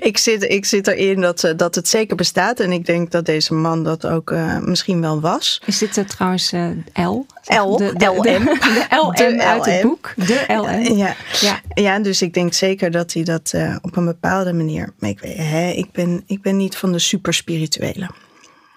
ik 0.01 0.19
zit, 0.19 0.43
ik 0.43 0.65
zit 0.65 0.87
erin 0.87 1.21
dat, 1.21 1.45
uh, 1.45 1.53
dat 1.57 1.75
het 1.75 1.89
zeker 1.89 2.17
bestaat. 2.17 2.61
En 2.61 2.73
ik 2.73 2.87
denk 2.87 3.11
dat 3.11 3.27
deze 3.27 3.55
man 3.55 3.85
dat 3.85 4.07
ook 4.07 4.35
misschien 4.61 5.01
wel 5.01 5.21
was. 5.21 5.63
Is 5.65 5.79
dit 5.79 6.09
trouwens 6.09 6.51
L? 6.95 7.27
L, 7.45 7.77
de, 7.77 7.93
de, 7.97 8.07
LM. 8.07 8.23
De, 8.23 8.59
de 8.61 8.87
LM 8.91 9.13
de 9.37 9.45
uit 9.45 9.67
LM. 9.67 9.73
het 9.73 9.83
boek. 9.83 10.13
De 10.17 10.45
LM. 10.47 10.97
Ja. 10.97 11.15
Ja. 11.41 11.61
ja, 11.75 11.99
dus 11.99 12.23
ik 12.23 12.35
denk 12.35 12.53
zeker 12.53 12.91
dat 12.91 13.13
hij 13.13 13.23
dat 13.23 13.55
op 13.81 13.97
een 13.97 14.05
bepaalde 14.05 14.53
manier... 14.53 14.93
Ik, 15.01 15.21
hè, 15.23 15.69
ik, 15.69 15.93
ben, 15.93 16.18
ik 16.27 16.43
ben 16.43 16.57
niet 16.57 16.77
van 16.77 16.93
de 16.93 16.99
super 16.99 17.35
spirituele. 17.35 18.11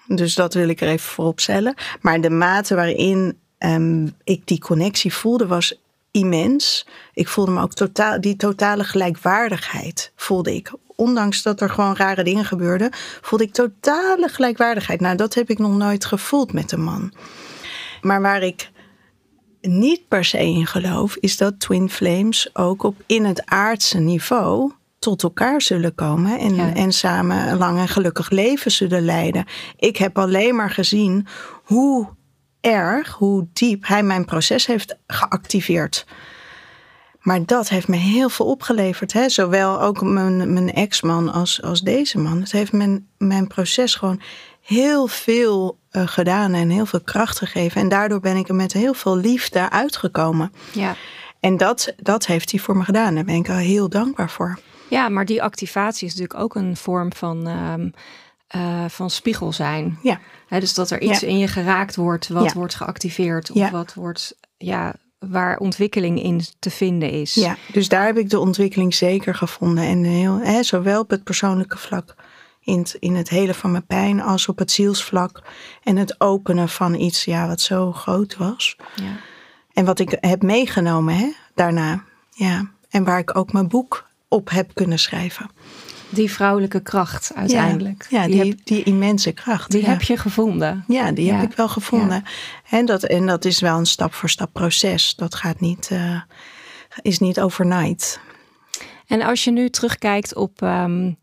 Dus 0.07 0.35
dat 0.35 0.53
wil 0.53 0.69
ik 0.69 0.81
er 0.81 0.87
even 0.87 1.09
voorop 1.09 1.39
stellen. 1.39 1.73
Maar 2.01 2.21
de 2.21 2.29
mate 2.29 2.75
waarin 2.75 3.37
um, 3.59 4.15
ik 4.23 4.47
die 4.47 4.59
connectie 4.59 5.13
voelde 5.13 5.47
was 5.47 5.81
immens. 6.11 6.87
Ik 7.13 7.27
voelde 7.27 7.51
me 7.51 7.61
ook 7.61 7.73
totaal, 7.73 8.21
die 8.21 8.35
totale 8.35 8.83
gelijkwaardigheid 8.83 10.11
voelde 10.15 10.55
ik. 10.55 10.71
Ondanks 10.95 11.41
dat 11.41 11.61
er 11.61 11.69
gewoon 11.69 11.95
rare 11.95 12.23
dingen 12.23 12.45
gebeurden, 12.45 12.89
voelde 13.21 13.43
ik 13.43 13.53
totale 13.53 14.27
gelijkwaardigheid. 14.27 14.99
Nou, 14.99 15.15
dat 15.15 15.33
heb 15.33 15.49
ik 15.49 15.57
nog 15.57 15.77
nooit 15.77 16.05
gevoeld 16.05 16.53
met 16.53 16.71
een 16.71 16.83
man. 16.83 17.13
Maar 18.01 18.21
waar 18.21 18.41
ik 18.41 18.71
niet 19.61 20.07
per 20.07 20.25
se 20.25 20.37
in 20.37 20.67
geloof, 20.67 21.15
is 21.15 21.37
dat 21.37 21.59
Twin 21.59 21.89
Flames 21.89 22.55
ook 22.55 22.83
op 22.83 22.95
in 23.05 23.25
het 23.25 23.45
aardse 23.45 23.99
niveau 23.99 24.71
tot 25.01 25.23
elkaar 25.23 25.61
zullen 25.61 25.95
komen 25.95 26.39
en, 26.39 26.75
en 26.75 26.91
samen 26.91 27.47
een 27.47 27.57
lang 27.57 27.79
en 27.79 27.87
gelukkig 27.87 28.29
leven 28.29 28.71
zullen 28.71 29.01
leiden. 29.01 29.45
Ik 29.75 29.97
heb 29.97 30.17
alleen 30.17 30.55
maar 30.55 30.69
gezien 30.69 31.27
hoe 31.63 32.07
erg, 32.59 33.11
hoe 33.11 33.47
diep 33.53 33.87
hij 33.87 34.03
mijn 34.03 34.25
proces 34.25 34.65
heeft 34.65 34.95
geactiveerd. 35.07 36.05
Maar 37.19 37.45
dat 37.45 37.69
heeft 37.69 37.87
me 37.87 37.95
heel 37.95 38.29
veel 38.29 38.45
opgeleverd. 38.45 39.13
Hè? 39.13 39.29
Zowel 39.29 39.81
ook 39.81 40.01
mijn, 40.01 40.53
mijn 40.53 40.73
ex-man 40.73 41.33
als, 41.33 41.61
als 41.61 41.81
deze 41.81 42.19
man. 42.19 42.39
Het 42.39 42.51
heeft 42.51 42.71
mijn, 42.71 43.07
mijn 43.17 43.47
proces 43.47 43.95
gewoon 43.95 44.21
heel 44.61 45.07
veel 45.07 45.79
uh, 45.91 46.07
gedaan 46.07 46.53
en 46.53 46.69
heel 46.69 46.85
veel 46.85 47.01
kracht 47.01 47.37
gegeven. 47.37 47.81
En 47.81 47.89
daardoor 47.89 48.19
ben 48.19 48.35
ik 48.35 48.47
er 48.47 48.55
met 48.55 48.73
heel 48.73 48.93
veel 48.93 49.17
liefde 49.17 49.69
uitgekomen. 49.69 50.53
Ja. 50.71 50.95
En 51.39 51.57
dat, 51.57 51.93
dat 51.97 52.25
heeft 52.25 52.51
hij 52.51 52.59
voor 52.59 52.77
me 52.77 52.83
gedaan. 52.83 53.15
Daar 53.15 53.23
ben 53.23 53.35
ik 53.35 53.49
al 53.49 53.55
heel 53.55 53.89
dankbaar 53.89 54.29
voor. 54.29 54.59
Ja, 54.91 55.09
maar 55.09 55.25
die 55.25 55.43
activatie 55.43 56.07
is 56.07 56.13
natuurlijk 56.15 56.43
ook 56.43 56.55
een 56.55 56.77
vorm 56.77 57.13
van, 57.13 57.47
um, 57.47 57.93
uh, 58.55 58.85
van 58.87 59.09
spiegel 59.09 59.53
zijn. 59.53 59.99
Ja. 60.01 60.19
dus 60.49 60.73
dat 60.73 60.89
er 60.89 61.01
iets 61.01 61.19
ja. 61.19 61.27
in 61.27 61.37
je 61.37 61.47
geraakt 61.47 61.95
wordt 61.95 62.27
wat 62.27 62.43
ja. 62.43 62.53
wordt 62.53 62.75
geactiveerd 62.75 63.49
of 63.49 63.57
ja. 63.57 63.71
wat 63.71 63.93
wordt, 63.93 64.35
ja, 64.57 64.95
waar 65.19 65.57
ontwikkeling 65.57 66.23
in 66.23 66.41
te 66.59 66.69
vinden 66.69 67.09
is. 67.09 67.33
Ja, 67.33 67.57
dus 67.71 67.89
daar 67.89 68.05
heb 68.05 68.17
ik 68.17 68.29
de 68.29 68.39
ontwikkeling 68.39 68.93
zeker 68.93 69.35
gevonden. 69.35 69.83
En 69.83 70.03
heel, 70.03 70.39
hè, 70.39 70.63
zowel 70.63 71.01
op 71.01 71.09
het 71.09 71.23
persoonlijke 71.23 71.77
vlak, 71.77 72.15
in 72.61 72.77
het, 72.77 72.97
in 72.99 73.15
het 73.15 73.29
hele 73.29 73.53
van 73.53 73.71
mijn 73.71 73.85
pijn, 73.85 74.21
als 74.21 74.47
op 74.47 74.57
het 74.57 74.71
zielsvlak. 74.71 75.43
En 75.83 75.97
het 75.97 76.21
openen 76.21 76.69
van 76.69 76.93
iets 76.93 77.25
ja, 77.25 77.47
wat 77.47 77.61
zo 77.61 77.91
groot 77.91 78.37
was. 78.37 78.75
Ja. 78.95 79.17
En 79.73 79.85
wat 79.85 79.99
ik 79.99 80.17
heb 80.19 80.41
meegenomen 80.41 81.15
hè, 81.15 81.31
daarna. 81.55 82.03
Ja. 82.29 82.71
En 82.89 83.03
waar 83.03 83.19
ik 83.19 83.35
ook 83.37 83.51
mijn 83.53 83.67
boek 83.67 84.09
op 84.31 84.49
heb 84.49 84.73
kunnen 84.73 84.99
schrijven. 84.99 85.49
Die 86.09 86.31
vrouwelijke 86.31 86.79
kracht 86.79 87.31
uiteindelijk. 87.35 88.07
Ja, 88.09 88.25
die, 88.25 88.43
die, 88.43 88.61
die 88.63 88.83
immense 88.83 89.31
kracht. 89.31 89.71
Die 89.71 89.81
ja. 89.81 89.89
heb 89.89 90.01
je 90.01 90.17
gevonden. 90.17 90.83
Ja, 90.87 91.11
die 91.11 91.33
heb 91.33 91.51
ik 91.51 91.57
wel 91.57 91.69
gevonden. 91.69 92.23
En, 92.69 92.85
dat, 92.85 93.03
en 93.03 93.25
dat 93.25 93.45
is 93.45 93.59
wel 93.59 93.77
een 93.77 93.85
stap 93.85 94.13
voor 94.13 94.29
stap 94.29 94.53
proces. 94.53 95.15
Dat 95.15 95.35
gaat 95.35 95.59
niet, 95.59 95.89
uh, 95.91 96.21
is 97.01 97.19
niet 97.19 97.39
overnight. 97.39 98.19
En 99.07 99.21
als 99.21 99.43
je 99.43 99.51
nu 99.51 99.69
terugkijkt 99.69 100.35
op, 100.35 100.61
um, 100.61 101.17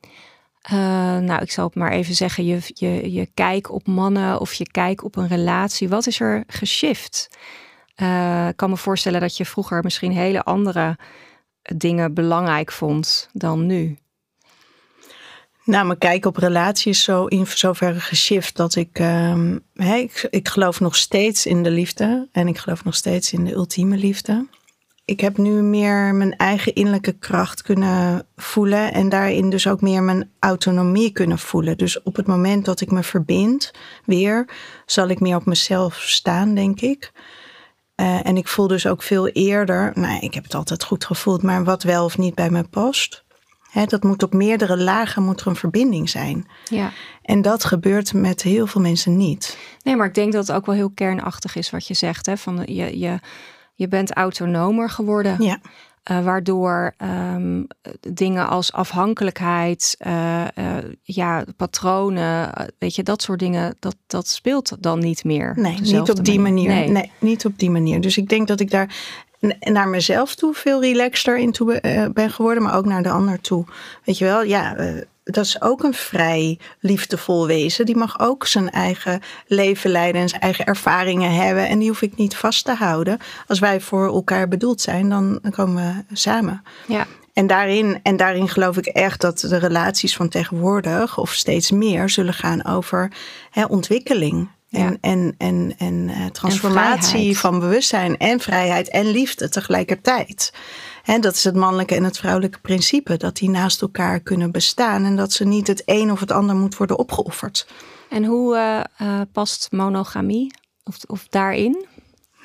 uh, 0.73 0.79
nou 1.19 1.43
ik 1.43 1.51
zal 1.51 1.67
het 1.67 1.75
maar 1.75 1.93
even 1.93 2.15
zeggen, 2.15 2.45
je, 2.45 2.61
je, 2.75 3.13
je 3.13 3.29
kijk 3.35 3.73
op 3.73 3.87
mannen 3.87 4.41
of 4.41 4.55
je 4.55 4.71
kijk 4.71 5.05
op 5.05 5.17
een 5.17 5.29
relatie. 5.29 5.89
Wat 5.89 6.07
is 6.07 6.21
er 6.21 6.45
geshift? 6.47 7.29
Uh, 7.97 8.49
ik 8.49 8.57
kan 8.57 8.71
me 8.71 8.77
voorstellen 8.77 9.21
dat 9.21 9.37
je 9.37 9.45
vroeger 9.45 9.83
misschien 9.83 10.13
hele 10.13 10.43
andere 10.43 10.97
dingen 11.77 12.15
belangrijk 12.15 12.73
vond 12.73 13.29
dan 13.33 13.67
nu? 13.67 13.99
Nou, 15.65 15.87
mijn 15.87 15.99
kijk 15.99 16.27
op 16.27 16.37
relaties 16.37 17.03
zo 17.03 17.27
in 17.27 17.47
zoverre 17.47 18.01
geshift 18.01 18.57
dat 18.57 18.75
ik, 18.75 18.97
he, 19.75 19.95
ik, 19.95 20.27
ik 20.31 20.49
geloof 20.49 20.81
nog 20.81 20.97
steeds 20.97 21.47
in 21.47 21.63
de 21.63 21.71
liefde 21.71 22.29
en 22.33 22.49
ik 22.49 22.59
geloof 22.59 22.85
nog 22.85 22.95
steeds 22.95 23.33
in 23.33 23.45
de 23.45 23.53
ultieme 23.53 23.97
liefde. 23.97 24.47
Ik 25.09 25.21
heb 25.21 25.37
nu 25.37 25.63
meer 25.63 26.15
mijn 26.15 26.37
eigen 26.37 26.75
innerlijke 26.75 27.13
kracht 27.13 27.63
kunnen 27.63 28.27
voelen 28.37 28.93
en 28.93 29.09
daarin 29.09 29.51
dus 29.51 29.67
ook 29.67 29.81
meer 29.81 30.03
mijn 30.03 30.31
autonomie 30.39 31.13
kunnen 31.13 31.39
voelen. 31.39 31.79
Dus 31.79 32.03
op 32.03 32.17
het 32.17 32.27
moment 32.27 32.65
dat 32.65 32.81
ik 32.81 32.91
me 32.91 33.03
verbind 33.03 33.71
weer, 34.05 34.49
zal 34.87 35.09
ik 35.09 35.21
meer 35.21 35.37
op 35.37 35.47
mezelf 35.47 36.01
staan, 36.01 36.55
denk 36.55 36.81
ik. 36.81 37.13
Eh, 37.99 38.27
en 38.27 38.37
ik 38.37 38.49
voel 38.49 38.67
dus 38.67 38.87
ook 38.87 39.03
veel 39.03 39.29
eerder, 39.29 39.93
nou, 39.95 40.19
ik 40.21 40.35
heb 40.35 40.45
het 40.45 40.55
altijd 40.55 40.85
goed 40.85 41.05
gevoeld, 41.05 41.43
maar 41.43 41.65
wat 41.65 41.83
wel 41.83 42.05
of 42.05 42.19
niet 42.19 42.35
bij 42.35 42.51
me 42.51 42.63
past. 42.63 43.25
Hè, 43.71 43.85
dat 43.85 44.03
moet 44.03 44.23
op 44.23 44.33
meerdere 44.33 44.77
lagen 44.77 45.23
moet 45.23 45.41
er 45.41 45.47
een 45.47 45.57
verbinding 45.57 46.11
zijn. 46.11 46.49
Ja. 46.65 46.93
En 47.23 47.43
dat 47.43 47.65
gebeurt 47.65 48.13
met 48.13 48.43
heel 48.43 48.67
veel 48.67 48.81
mensen 48.81 49.17
niet. 49.17 49.59
Nee, 49.83 49.97
maar 49.97 50.07
ik 50.07 50.15
denk 50.15 50.33
dat 50.33 50.47
het 50.47 50.57
ook 50.57 50.67
wel 50.67 50.75
heel 50.75 50.91
kernachtig 50.91 51.57
is 51.57 51.71
wat 51.71 51.87
je 51.87 51.95
zegt. 51.95 52.27
Hè? 52.27 52.37
Van 52.37 52.63
je, 52.65 52.99
je, 52.99 53.21
je 53.75 53.89
bent 53.89 54.13
autonomer 54.13 54.91
geworden. 54.91 55.43
Ja. 55.43 55.59
Uh, 56.11 56.25
waardoor 56.25 56.95
um, 57.35 57.67
dingen 58.01 58.49
als 58.49 58.73
afhankelijkheid, 58.73 59.97
uh, 60.07 60.45
uh, 60.59 60.77
ja, 61.03 61.45
patronen, 61.57 62.53
weet 62.79 62.95
je, 62.95 63.03
dat 63.03 63.23
soort 63.23 63.39
dingen, 63.39 63.77
dat, 63.79 63.97
dat 64.07 64.29
speelt 64.29 64.77
dan 64.81 64.99
niet 64.99 65.25
meer. 65.25 65.53
Nee, 65.57 65.81
niet 65.81 66.11
op 66.11 66.25
die 66.25 66.41
manier. 66.41 66.69
manier. 66.69 66.85
Nee. 66.85 66.89
nee. 66.89 67.13
niet 67.19 67.45
op 67.45 67.59
die 67.59 67.71
manier. 67.71 68.01
Dus 68.01 68.17
ik 68.17 68.29
denk 68.29 68.49
dat 68.49 68.61
ik 68.61 68.71
daar 68.71 68.97
naar 69.61 69.89
mezelf 69.89 70.35
toe 70.35 70.55
veel 70.55 70.81
relaxter 70.81 71.39
in 71.39 71.53
toe 71.53 71.81
ben 72.15 72.31
geworden, 72.31 72.63
maar 72.63 72.77
ook 72.77 72.87
naar 72.87 73.03
de 73.03 73.11
ander 73.11 73.41
toe. 73.41 73.65
Weet 74.05 74.19
je 74.19 74.25
wel, 74.25 74.43
ja 74.43 74.77
dat 75.31 75.45
is 75.45 75.61
ook 75.61 75.83
een 75.83 75.95
vrij 75.95 76.59
liefdevol 76.81 77.47
wezen. 77.47 77.87
Die 77.87 77.97
mag 77.97 78.21
ook 78.21 78.47
zijn 78.47 78.71
eigen 78.71 79.21
leven 79.47 79.91
leiden 79.91 80.21
en 80.21 80.29
zijn 80.29 80.41
eigen 80.41 80.65
ervaringen 80.65 81.35
hebben. 81.35 81.69
En 81.69 81.79
die 81.79 81.89
hoef 81.89 82.03
ik 82.03 82.17
niet 82.17 82.37
vast 82.37 82.65
te 82.65 82.75
houden. 82.75 83.19
Als 83.47 83.59
wij 83.59 83.81
voor 83.81 84.07
elkaar 84.07 84.49
bedoeld 84.49 84.81
zijn, 84.81 85.09
dan 85.09 85.41
komen 85.51 86.05
we 86.09 86.15
samen. 86.17 86.63
Ja. 86.87 87.07
En 87.33 87.47
daarin, 87.47 88.01
en 88.03 88.17
daarin 88.17 88.49
geloof 88.49 88.77
ik 88.77 88.87
echt 88.87 89.21
dat 89.21 89.39
de 89.39 89.57
relaties 89.57 90.17
van 90.17 90.29
tegenwoordig, 90.29 91.19
of 91.19 91.33
steeds 91.33 91.71
meer, 91.71 92.09
zullen 92.09 92.35
gaan 92.35 92.65
over 92.65 93.13
hè, 93.51 93.65
ontwikkeling. 93.65 94.49
En, 94.71 94.83
ja. 94.83 94.97
en, 95.01 95.35
en, 95.39 95.75
en 95.79 96.09
uh, 96.09 96.27
transformatie 96.27 97.29
en 97.29 97.35
van 97.35 97.61
bewustzijn 97.61 98.17
en 98.17 98.41
vrijheid 98.41 98.89
en 98.89 99.11
liefde 99.11 99.49
tegelijkertijd. 99.49 100.53
Dat 101.17 101.35
is 101.35 101.45
het 101.45 101.55
mannelijke 101.55 101.95
en 101.95 102.05
het 102.05 102.19
vrouwelijke 102.19 102.59
principe. 102.59 103.17
Dat 103.17 103.37
die 103.37 103.51
naast 103.51 103.83
elkaar 103.83 104.21
kunnen 104.21 104.51
bestaan. 104.51 105.05
En 105.05 105.17
dat 105.17 105.33
ze 105.33 105.45
niet 105.45 105.67
het 105.67 105.83
een 105.85 106.11
of 106.11 106.21
het 106.21 106.31
ander 106.31 106.57
moet 106.57 106.77
worden 106.77 106.99
opgeofferd. 106.99 107.67
En 108.09 108.25
hoe 108.25 108.57
uh, 108.57 109.09
uh, 109.09 109.21
past 109.33 109.69
monogamie 109.71 110.55
of, 110.85 110.97
of 111.07 111.29
daarin? 111.29 111.87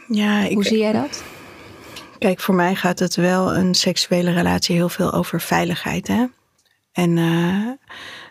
Ja, 0.07 0.39
ik, 0.39 0.53
hoe 0.53 0.63
zie 0.63 0.77
jij 0.77 0.91
dat? 0.91 1.23
Kijk, 2.19 2.39
voor 2.39 2.55
mij 2.55 2.75
gaat 2.75 2.99
het 2.99 3.15
wel 3.15 3.55
een 3.55 3.73
seksuele 3.73 4.31
relatie 4.31 4.75
heel 4.75 4.89
veel 4.89 5.13
over 5.13 5.41
veiligheid. 5.41 6.07
Hè? 6.07 6.25
En 6.91 7.17
uh, 7.17 7.69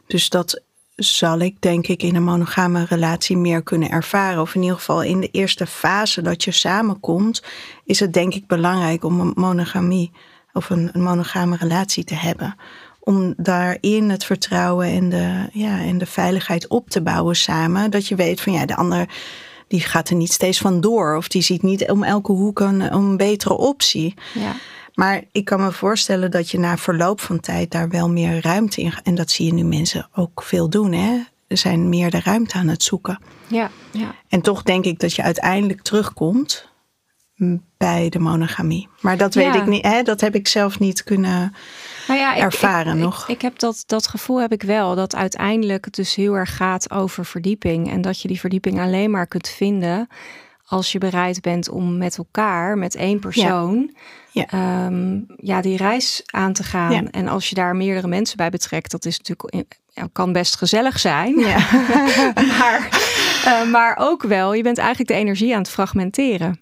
dus 0.06 0.28
dat 0.28 0.62
zal 0.96 1.38
ik 1.38 1.56
denk 1.60 1.86
ik 1.86 2.02
in 2.02 2.16
een 2.16 2.24
monogame 2.24 2.84
relatie 2.84 3.36
meer 3.36 3.62
kunnen 3.62 3.90
ervaren. 3.90 4.40
Of 4.40 4.54
in 4.54 4.62
ieder 4.62 4.76
geval 4.76 5.02
in 5.02 5.20
de 5.20 5.28
eerste 5.30 5.66
fase 5.66 6.22
dat 6.22 6.44
je 6.44 6.50
samenkomt, 6.50 7.42
is 7.84 8.00
het 8.00 8.12
denk 8.12 8.34
ik 8.34 8.46
belangrijk 8.46 9.04
om 9.04 9.20
een 9.20 9.32
monogamie 9.34 10.10
of 10.52 10.70
een, 10.70 10.90
een 10.92 11.02
monogame 11.02 11.56
relatie 11.56 12.04
te 12.04 12.14
hebben. 12.14 12.56
Om 13.00 13.34
daarin 13.36 14.10
het 14.10 14.24
vertrouwen 14.24 14.86
en 14.86 15.08
de, 15.08 15.48
ja, 15.52 15.80
en 15.80 15.98
de 15.98 16.06
veiligheid 16.06 16.68
op 16.68 16.90
te 16.90 17.02
bouwen 17.02 17.36
samen. 17.36 17.90
Dat 17.90 18.08
je 18.08 18.14
weet 18.14 18.40
van 18.40 18.52
ja, 18.52 18.66
de 18.66 18.76
ander 18.76 19.08
die 19.68 19.80
gaat 19.80 20.08
er 20.08 20.16
niet 20.16 20.32
steeds 20.32 20.58
van 20.58 20.80
door. 20.80 21.16
Of 21.16 21.28
die 21.28 21.42
ziet 21.42 21.62
niet 21.62 21.90
om 21.90 22.02
elke 22.02 22.32
hoek 22.32 22.60
een, 22.60 22.94
een 22.94 23.16
betere 23.16 23.56
optie. 23.56 24.14
Ja. 24.34 24.54
Maar 24.94 25.22
ik 25.32 25.44
kan 25.44 25.60
me 25.60 25.72
voorstellen 25.72 26.30
dat 26.30 26.50
je 26.50 26.58
na 26.58 26.76
verloop 26.76 27.20
van 27.20 27.40
tijd 27.40 27.70
daar 27.70 27.88
wel 27.88 28.10
meer 28.10 28.40
ruimte 28.42 28.80
in. 28.80 28.92
En 29.02 29.14
dat 29.14 29.30
zie 29.30 29.46
je 29.46 29.52
nu 29.52 29.64
mensen 29.64 30.08
ook 30.14 30.42
veel 30.42 30.70
doen. 30.70 30.92
Hè? 30.92 31.20
Er 31.46 31.56
zijn 31.56 31.88
meer 31.88 32.10
de 32.10 32.20
ruimte 32.20 32.54
aan 32.54 32.68
het 32.68 32.82
zoeken. 32.82 33.18
Ja, 33.46 33.70
ja. 33.90 34.14
En 34.28 34.40
toch 34.40 34.62
denk 34.62 34.84
ik 34.84 34.98
dat 35.00 35.14
je 35.14 35.22
uiteindelijk 35.22 35.82
terugkomt 35.82 36.70
bij 37.76 38.08
de 38.08 38.18
monogamie. 38.18 38.88
Maar 39.00 39.16
dat 39.16 39.34
weet 39.34 39.54
Ja. 39.54 39.60
ik 39.60 39.66
niet. 39.66 39.84
Hè? 39.86 40.02
Dat 40.02 40.20
heb 40.20 40.34
ik 40.34 40.48
zelf 40.48 40.78
niet 40.78 41.04
kunnen 41.04 41.54
Nou 42.08 42.20
ja, 42.20 42.34
ik- 42.34 42.42
ervaren 42.42 42.96
ik, 42.96 43.02
nog. 43.02 43.22
Ik, 43.22 43.28
ik 43.34 43.42
heb 43.42 43.58
dat, 43.58 43.82
dat 43.86 44.06
gevoel 44.06 44.40
heb 44.40 44.52
ik 44.52 44.62
wel. 44.62 44.94
Dat 44.94 45.14
uiteindelijk 45.14 45.84
het 45.84 45.94
dus 45.94 46.14
heel 46.14 46.34
erg 46.34 46.56
gaat 46.56 46.90
over 46.90 47.24
verdieping. 47.24 47.90
En 47.90 48.00
dat 48.00 48.20
je 48.20 48.28
die 48.28 48.40
verdieping 48.40 48.80
alleen 48.80 49.10
maar 49.10 49.26
kunt 49.26 49.48
vinden 49.48 50.08
als 50.72 50.92
je 50.92 50.98
bereid 50.98 51.40
bent 51.40 51.68
om 51.68 51.98
met 51.98 52.18
elkaar, 52.18 52.78
met 52.78 52.94
één 52.94 53.18
persoon, 53.18 53.94
Ja. 54.30 54.46
ehm, 54.46 55.20
ja, 55.36 55.60
die 55.60 55.76
reis 55.76 56.22
aan 56.26 56.52
te 56.52 56.62
gaan. 56.62 56.92
Ja. 56.92 57.02
En 57.10 57.28
als 57.28 57.48
je 57.48 57.54
daar 57.54 57.76
meerdere 57.76 58.08
mensen 58.08 58.36
bij 58.36 58.50
betrekt, 58.50 58.90
dat 58.90 59.04
is 59.04 59.18
natuurlijk 59.18 59.78
kan 60.12 60.32
best 60.32 60.56
gezellig 60.56 60.98
zijn. 60.98 61.38
Ja. 61.38 61.58
maar, 62.58 62.88
eh, 63.44 63.70
maar 63.70 63.96
ook 64.00 64.22
wel, 64.22 64.54
je 64.54 64.62
bent 64.62 64.78
eigenlijk 64.78 65.08
de 65.08 65.16
energie 65.16 65.52
aan 65.52 65.60
het 65.60 65.70
fragmenteren. 65.70 66.60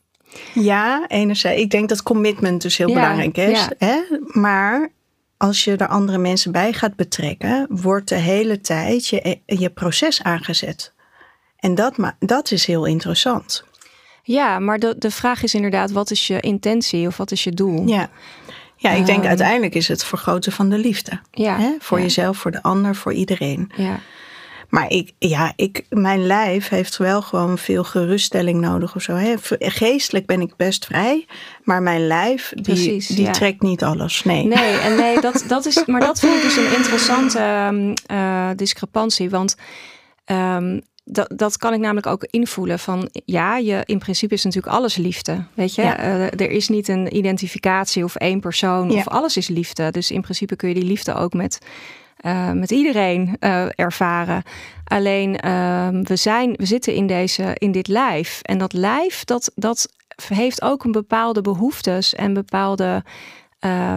Ja, 0.54 1.04
enerzijds. 1.08 1.62
Ik 1.62 1.70
denk 1.70 1.88
dat 1.88 2.02
commitment 2.02 2.62
dus 2.62 2.76
heel 2.76 2.92
belangrijk 2.92 3.36
is. 3.36 3.68
Hè? 3.78 4.00
Maar 4.26 4.88
als 5.36 5.64
je 5.64 5.76
er 5.76 5.88
andere 5.88 6.18
mensen 6.18 6.52
bij 6.52 6.72
gaat 6.72 6.96
betrekken, 6.96 7.66
wordt 7.68 8.08
de 8.08 8.14
hele 8.14 8.61
tijd 8.61 9.06
je, 9.06 9.38
je 9.46 9.70
proces 9.70 10.22
aangezet. 10.22 10.92
En 11.56 11.74
dat, 11.74 11.94
dat 12.18 12.50
is 12.50 12.66
heel 12.66 12.84
interessant. 12.84 13.68
Ja, 14.23 14.59
maar 14.59 14.79
de, 14.79 14.95
de 14.99 15.11
vraag 15.11 15.43
is 15.43 15.55
inderdaad, 15.55 15.91
wat 15.91 16.11
is 16.11 16.27
je 16.27 16.41
intentie 16.41 17.07
of 17.07 17.16
wat 17.16 17.31
is 17.31 17.45
je 17.45 17.51
doel? 17.53 17.87
Ja, 17.89 18.09
ja 18.77 18.91
ik 18.91 19.07
denk 19.07 19.18
Ehm. 19.18 19.29
uiteindelijk 19.29 19.75
is 19.75 19.89
het 19.89 20.05
vergroten 20.05 20.53
van 20.53 20.68
de 20.68 20.79
liefde. 20.79 21.21
Ja, 21.31 21.57
Hè? 21.59 21.71
Voor 21.79 21.99
ja. 21.99 22.05
jezelf, 22.05 22.37
voor 22.39 22.51
de 22.51 22.62
ander, 22.62 22.97
voor 22.97 23.12
iedereen. 23.12 23.71
Ja, 23.77 24.01
Maar 24.68 24.91
ik, 24.91 25.12
ja, 25.18 25.53
ik, 25.57 25.87
mijn 25.89 26.27
lijf 26.27 26.68
heeft 26.68 26.97
wel 26.97 27.23
gewoon 27.23 27.59
veel 27.59 27.85
geruststelling 27.85 28.61
nodig 28.61 28.95
of 28.97 29.03
zo. 29.03 29.14
Hè? 29.14 29.35
Geestelijk 29.59 30.27
ben 30.27 30.41
ik 30.41 30.57
best 30.57 30.87
vrij, 30.87 31.27
maar 31.62 31.83
mijn 31.83 32.07
lijf 32.07 32.53
die, 32.55 32.62
Precies, 32.62 33.07
die 33.07 33.25
ja. 33.25 33.31
trekt 33.31 33.62
niet 33.62 33.83
alles. 33.85 34.25
Nee. 34.25 34.45
Nee, 34.47 34.77
en 34.79 34.97
nee, 34.97 35.21
dat, 35.21 35.45
dat 35.49 35.66
is, 35.66 35.85
maar 35.87 36.01
dat 36.01 36.18
vind 36.21 36.35
ik 36.35 36.43
dus 36.43 36.57
een 36.57 36.73
interessante 36.77 37.39
ehm, 37.39 37.95
eh, 38.07 38.49
discrepantie. 38.57 39.31
Want 39.31 39.57
ehm, 40.25 40.81
dat, 41.12 41.32
dat 41.36 41.56
kan 41.56 41.72
ik 41.72 41.80
namelijk 41.80 42.06
ook 42.06 42.24
invoelen 42.30 42.78
van 42.78 43.08
ja, 43.24 43.56
je, 43.56 43.82
in 43.84 43.98
principe 43.98 44.34
is 44.34 44.44
natuurlijk 44.44 44.74
alles 44.74 44.96
liefde. 44.96 45.44
Weet 45.54 45.74
je, 45.74 45.82
Ja. 45.82 45.96
Eh, 45.98 46.24
er 46.24 46.50
is 46.50 46.68
niet 46.68 46.88
een 46.88 47.16
identificatie 47.16 48.04
of 48.04 48.14
één 48.16 48.40
persoon 48.40 48.90
Ja. 48.90 48.98
of 48.98 49.08
alles 49.08 49.36
is 49.36 49.48
liefde. 49.48 49.90
Dus 49.90 50.11
in 50.11 50.20
principe 50.20 50.56
kun 50.56 50.68
je 50.68 50.74
die 50.74 50.84
liefde 50.84 51.14
ook 51.14 51.32
met, 51.32 51.58
eh, 52.16 52.52
met 52.52 52.70
iedereen 52.70 53.36
eh, 53.40 53.66
ervaren. 53.74 54.42
Alleen 54.84 55.38
ehm, 55.38 56.02
we, 56.02 56.16
zijn, 56.16 56.52
we 56.56 56.64
zitten 56.66 56.94
in, 56.94 57.06
deze, 57.06 57.50
in 57.54 57.72
dit 57.72 57.88
lijf. 57.88 58.40
En 58.42 58.58
dat 58.58 58.72
lijf, 58.72 59.24
dat, 59.24 59.52
dat 59.54 59.88
heeft 60.28 60.62
ook 60.62 60.84
een 60.84 60.92
bepaalde 60.92 61.40
behoeftes 61.40 62.14
en 62.14 62.34
bepaalde 62.34 63.04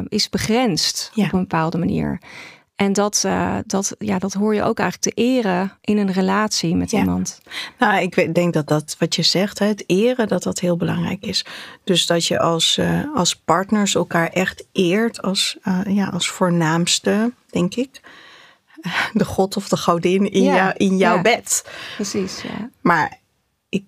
is 0.08 0.30
begrensd 0.30 1.12
Ja. 1.14 1.26
op 1.26 1.34
een 1.34 1.40
bepaalde 1.40 1.78
manier. 1.78 2.20
En 2.84 2.94
dat, 2.94 3.24
eh, 3.26 3.58
dat, 3.66 3.96
ja, 4.00 4.20
dat 4.20 4.34
hoor 4.34 4.56
je 4.56 4.64
ook 4.64 4.80
eigenlijk 4.80 5.16
te 5.16 5.22
eren 5.24 5.78
in 5.82 5.98
een 5.98 6.12
relatie 6.12 6.76
met 6.76 6.92
Ja. 6.92 7.00
iemand. 7.00 7.42
Nou, 7.78 8.02
ik 8.02 8.36
denk 8.36 8.54
dat 8.54 8.68
dat 8.68 8.96
wat 9.00 9.16
je 9.16 9.22
zegt, 9.22 9.60
hè, 9.60 9.66
het 9.66 9.84
eren, 9.88 10.28
dat 10.28 10.44
dat 10.44 10.60
heel 10.60 10.78
belangrijk 10.78 11.26
is. 11.26 11.46
Dus 11.84 12.06
dat 12.06 12.26
je 12.26 12.40
als, 12.40 12.78
eh, 12.78 13.00
als 13.16 13.36
partners 13.36 13.96
elkaar 13.96 14.28
echt 14.30 14.66
eert 14.72 15.22
als, 15.22 15.58
eh, 15.64 15.80
ja, 15.88 16.08
als 16.08 16.30
voornaamste, 16.30 17.34
denk 17.50 17.76
ik. 17.76 18.02
De 19.14 19.26
god 19.26 19.58
of 19.58 19.68
de 19.70 19.78
godin 19.78 20.32
in, 20.32 20.44
Ja, 20.44 20.56
jou, 20.56 20.74
in 20.78 20.98
jouw 20.98 21.16
ja. 21.16 21.22
bed. 21.22 21.66
Precies, 21.96 22.42
ja. 22.42 22.70
Maar 22.82 23.20
ik, 23.70 23.84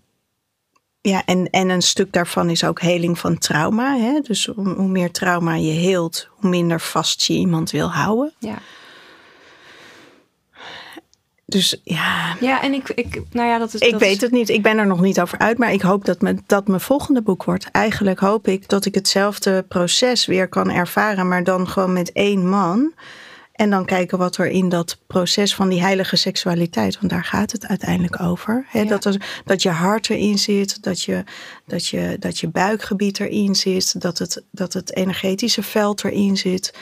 ja, 1.01 1.25
en, 1.25 1.49
en 1.49 1.69
een 1.69 1.81
stuk 1.81 2.13
daarvan 2.13 2.49
is 2.49 2.63
ook 2.63 2.81
heling 2.81 3.19
van 3.19 3.37
trauma. 3.37 3.97
Hè? 3.97 4.19
Dus 4.19 4.45
hoe, 4.45 4.67
hoe 4.69 4.87
meer 4.87 5.11
trauma 5.11 5.55
je 5.55 5.71
heelt, 5.71 6.27
hoe 6.29 6.49
minder 6.49 6.81
vast 6.81 7.23
je 7.23 7.33
iemand 7.33 7.71
wil 7.71 7.91
houden. 7.91 8.33
ja. 8.39 8.57
Dus 11.45 11.81
ja, 11.83 12.35
Ja, 12.39 12.61
en 12.61 12.73
ik, 12.73 12.89
ik 12.89 13.21
nou 13.31 13.47
ja, 13.49 13.57
dat 13.57 13.73
is. 13.73 13.79
Ik 13.79 13.91
dat 13.91 13.99
weet 13.99 14.15
is- 14.15 14.21
het 14.21 14.31
niet. 14.31 14.49
Ik 14.49 14.61
ben 14.63 14.77
er 14.77 14.87
nog 14.87 15.01
niet 15.01 15.21
over 15.21 15.37
uit. 15.37 15.57
Maar 15.57 15.73
ik 15.73 15.81
hoop 15.81 16.05
dat, 16.05 16.21
me, 16.21 16.35
dat 16.45 16.67
mijn 16.67 16.79
volgende 16.81 17.21
boek 17.21 17.43
wordt. 17.43 17.71
Eigenlijk 17.71 18.19
hoop 18.19 18.47
ik 18.47 18.69
dat 18.69 18.85
ik 18.85 18.95
hetzelfde 18.95 19.65
proces 19.67 20.25
weer 20.25 20.47
kan 20.47 20.71
ervaren. 20.71 21.27
Maar 21.27 21.43
dan 21.43 21.67
gewoon 21.67 21.93
met 21.93 22.11
één 22.11 22.49
man. 22.49 22.93
En 23.51 23.69
dan 23.69 23.85
kijken 23.85 24.17
wat 24.17 24.37
er 24.37 24.47
in 24.47 24.69
dat 24.69 24.97
proces 25.07 25.55
van 25.55 25.69
die 25.69 25.81
heilige 25.81 26.15
seksualiteit. 26.15 26.99
Want 26.99 27.11
daar 27.11 27.23
gaat 27.23 27.51
het 27.51 27.67
uiteindelijk 27.67 28.21
over. 28.21 28.65
Hè? 28.67 28.79
Ja. 28.79 28.87
Dat, 28.87 29.05
er, 29.05 29.41
dat 29.45 29.61
je 29.61 29.69
hart 29.69 30.09
erin 30.09 30.37
zit. 30.37 30.83
Dat 30.83 31.01
je, 31.01 31.23
dat, 31.65 31.87
je, 31.87 32.15
dat 32.19 32.39
je 32.39 32.47
buikgebied 32.47 33.19
erin 33.19 33.55
zit. 33.55 34.01
Dat 34.01 34.17
het, 34.17 34.43
dat 34.51 34.73
het 34.73 34.95
energetische 34.95 35.63
veld 35.63 36.03
erin 36.03 36.37
zit. 36.37 36.73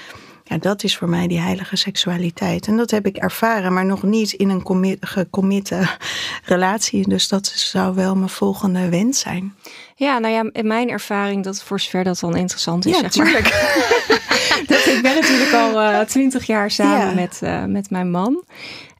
Ja, 0.54 0.60
dat 0.60 0.84
is 0.84 0.97
voor 0.97 1.10
mij 1.10 1.28
die 1.28 1.39
heilige 1.39 1.76
seksualiteit. 1.76 2.68
En 2.68 2.78
dat 2.78 2.91
heb 2.91 3.06
ik 3.06 3.18
ervaren, 3.18 3.74
maar 3.74 3.86
nog 3.86 4.04
niet 4.04 4.32
in 4.32 4.49
een 4.49 4.64
commi- 4.64 4.97
gecommitte 4.99 5.88
relatie. 6.45 7.10
Dus 7.10 7.28
dat 7.28 7.47
zou 7.47 7.95
wel 7.95 8.16
mijn 8.16 8.30
volgende 8.30 8.89
wens 8.89 9.20
zijn. 9.20 9.56
Ja, 9.95 10.20
nou 10.20 10.34
ja, 10.34 10.49
in 10.51 10.68
mijn 10.68 10.89
ervaring, 10.89 11.43
dat 11.43 11.64
voor 11.64 11.80
zover 11.80 12.04
dat 12.04 12.20
dan 12.20 12.36
interessant 12.36 12.86
is, 12.86 12.99
Ja, 12.99 13.10
zeg 13.12 13.32
maar. 13.32 13.41
dat, 14.68 14.86
ik 14.86 14.99
ben 15.01 15.16
natuurlijk 15.16 15.54
al 15.54 16.06
twintig 16.06 16.45
jaar 16.47 16.72
samen 16.72 17.08
Ja. 17.08 17.14
met, 17.14 17.39
eh, 17.41 17.64
met 17.66 17.89
mijn 17.89 18.12
man. 18.12 18.43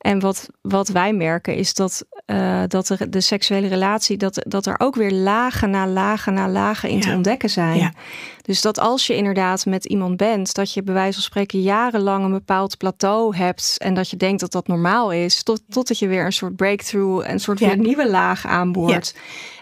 En 0.04 0.20
wat, 0.20 0.50
wat 0.62 0.88
wij 0.88 1.14
merken 1.14 1.56
is 1.56 1.74
dat, 1.74 2.06
uh, 2.28 2.64
dat 2.68 2.90
er 2.90 3.10
de 3.10 3.22
seksuele 3.22 3.68
relatie, 3.68 4.18
dat, 4.18 4.44
dat 4.48 4.66
er 4.66 4.76
ook 4.78 4.96
weer 4.96 5.12
lagen 5.12 5.70
na 5.70 5.88
lagen 5.88 6.34
na 6.34 6.50
lagen 6.50 6.90
in 6.90 7.02
te 7.02 7.12
ontdekken 7.12 7.50
zijn. 7.50 7.78
Ja. 7.78 7.94
Dus 8.42 8.62
dat 8.62 8.80
als 8.80 9.08
je 9.08 9.16
inderdaad 9.16 9.66
met 9.66 9.86
iemand 9.86 10.18
bent, 10.18 10.54
dat 10.54 10.74
je 10.74 10.84
bij 10.84 10.94
wijze 10.94 11.14
van 11.14 11.22
spreken 11.24 11.62
jarenlang 11.62 12.26
een 12.26 12.32
bepaald 12.32 12.78
plateau 12.78 13.36
hebt 13.36 13.76
en 13.78 13.94
dat 13.94 14.10
je 14.10 14.18
denkt 14.18 14.40
dat 14.40 14.52
dat 14.52 14.68
normaal 14.68 15.12
is, 15.12 15.44
tot, 15.44 15.62
totdat 15.70 16.00
je 16.00 16.08
weer 16.08 16.26
een 16.26 16.34
soort 16.34 16.56
breakthrough, 16.56 17.30
een 17.30 17.40
soort 17.40 17.60
weer 17.60 17.78
nieuwe 17.78 18.10
laag 18.10 18.46
aanboort. 18.46 19.16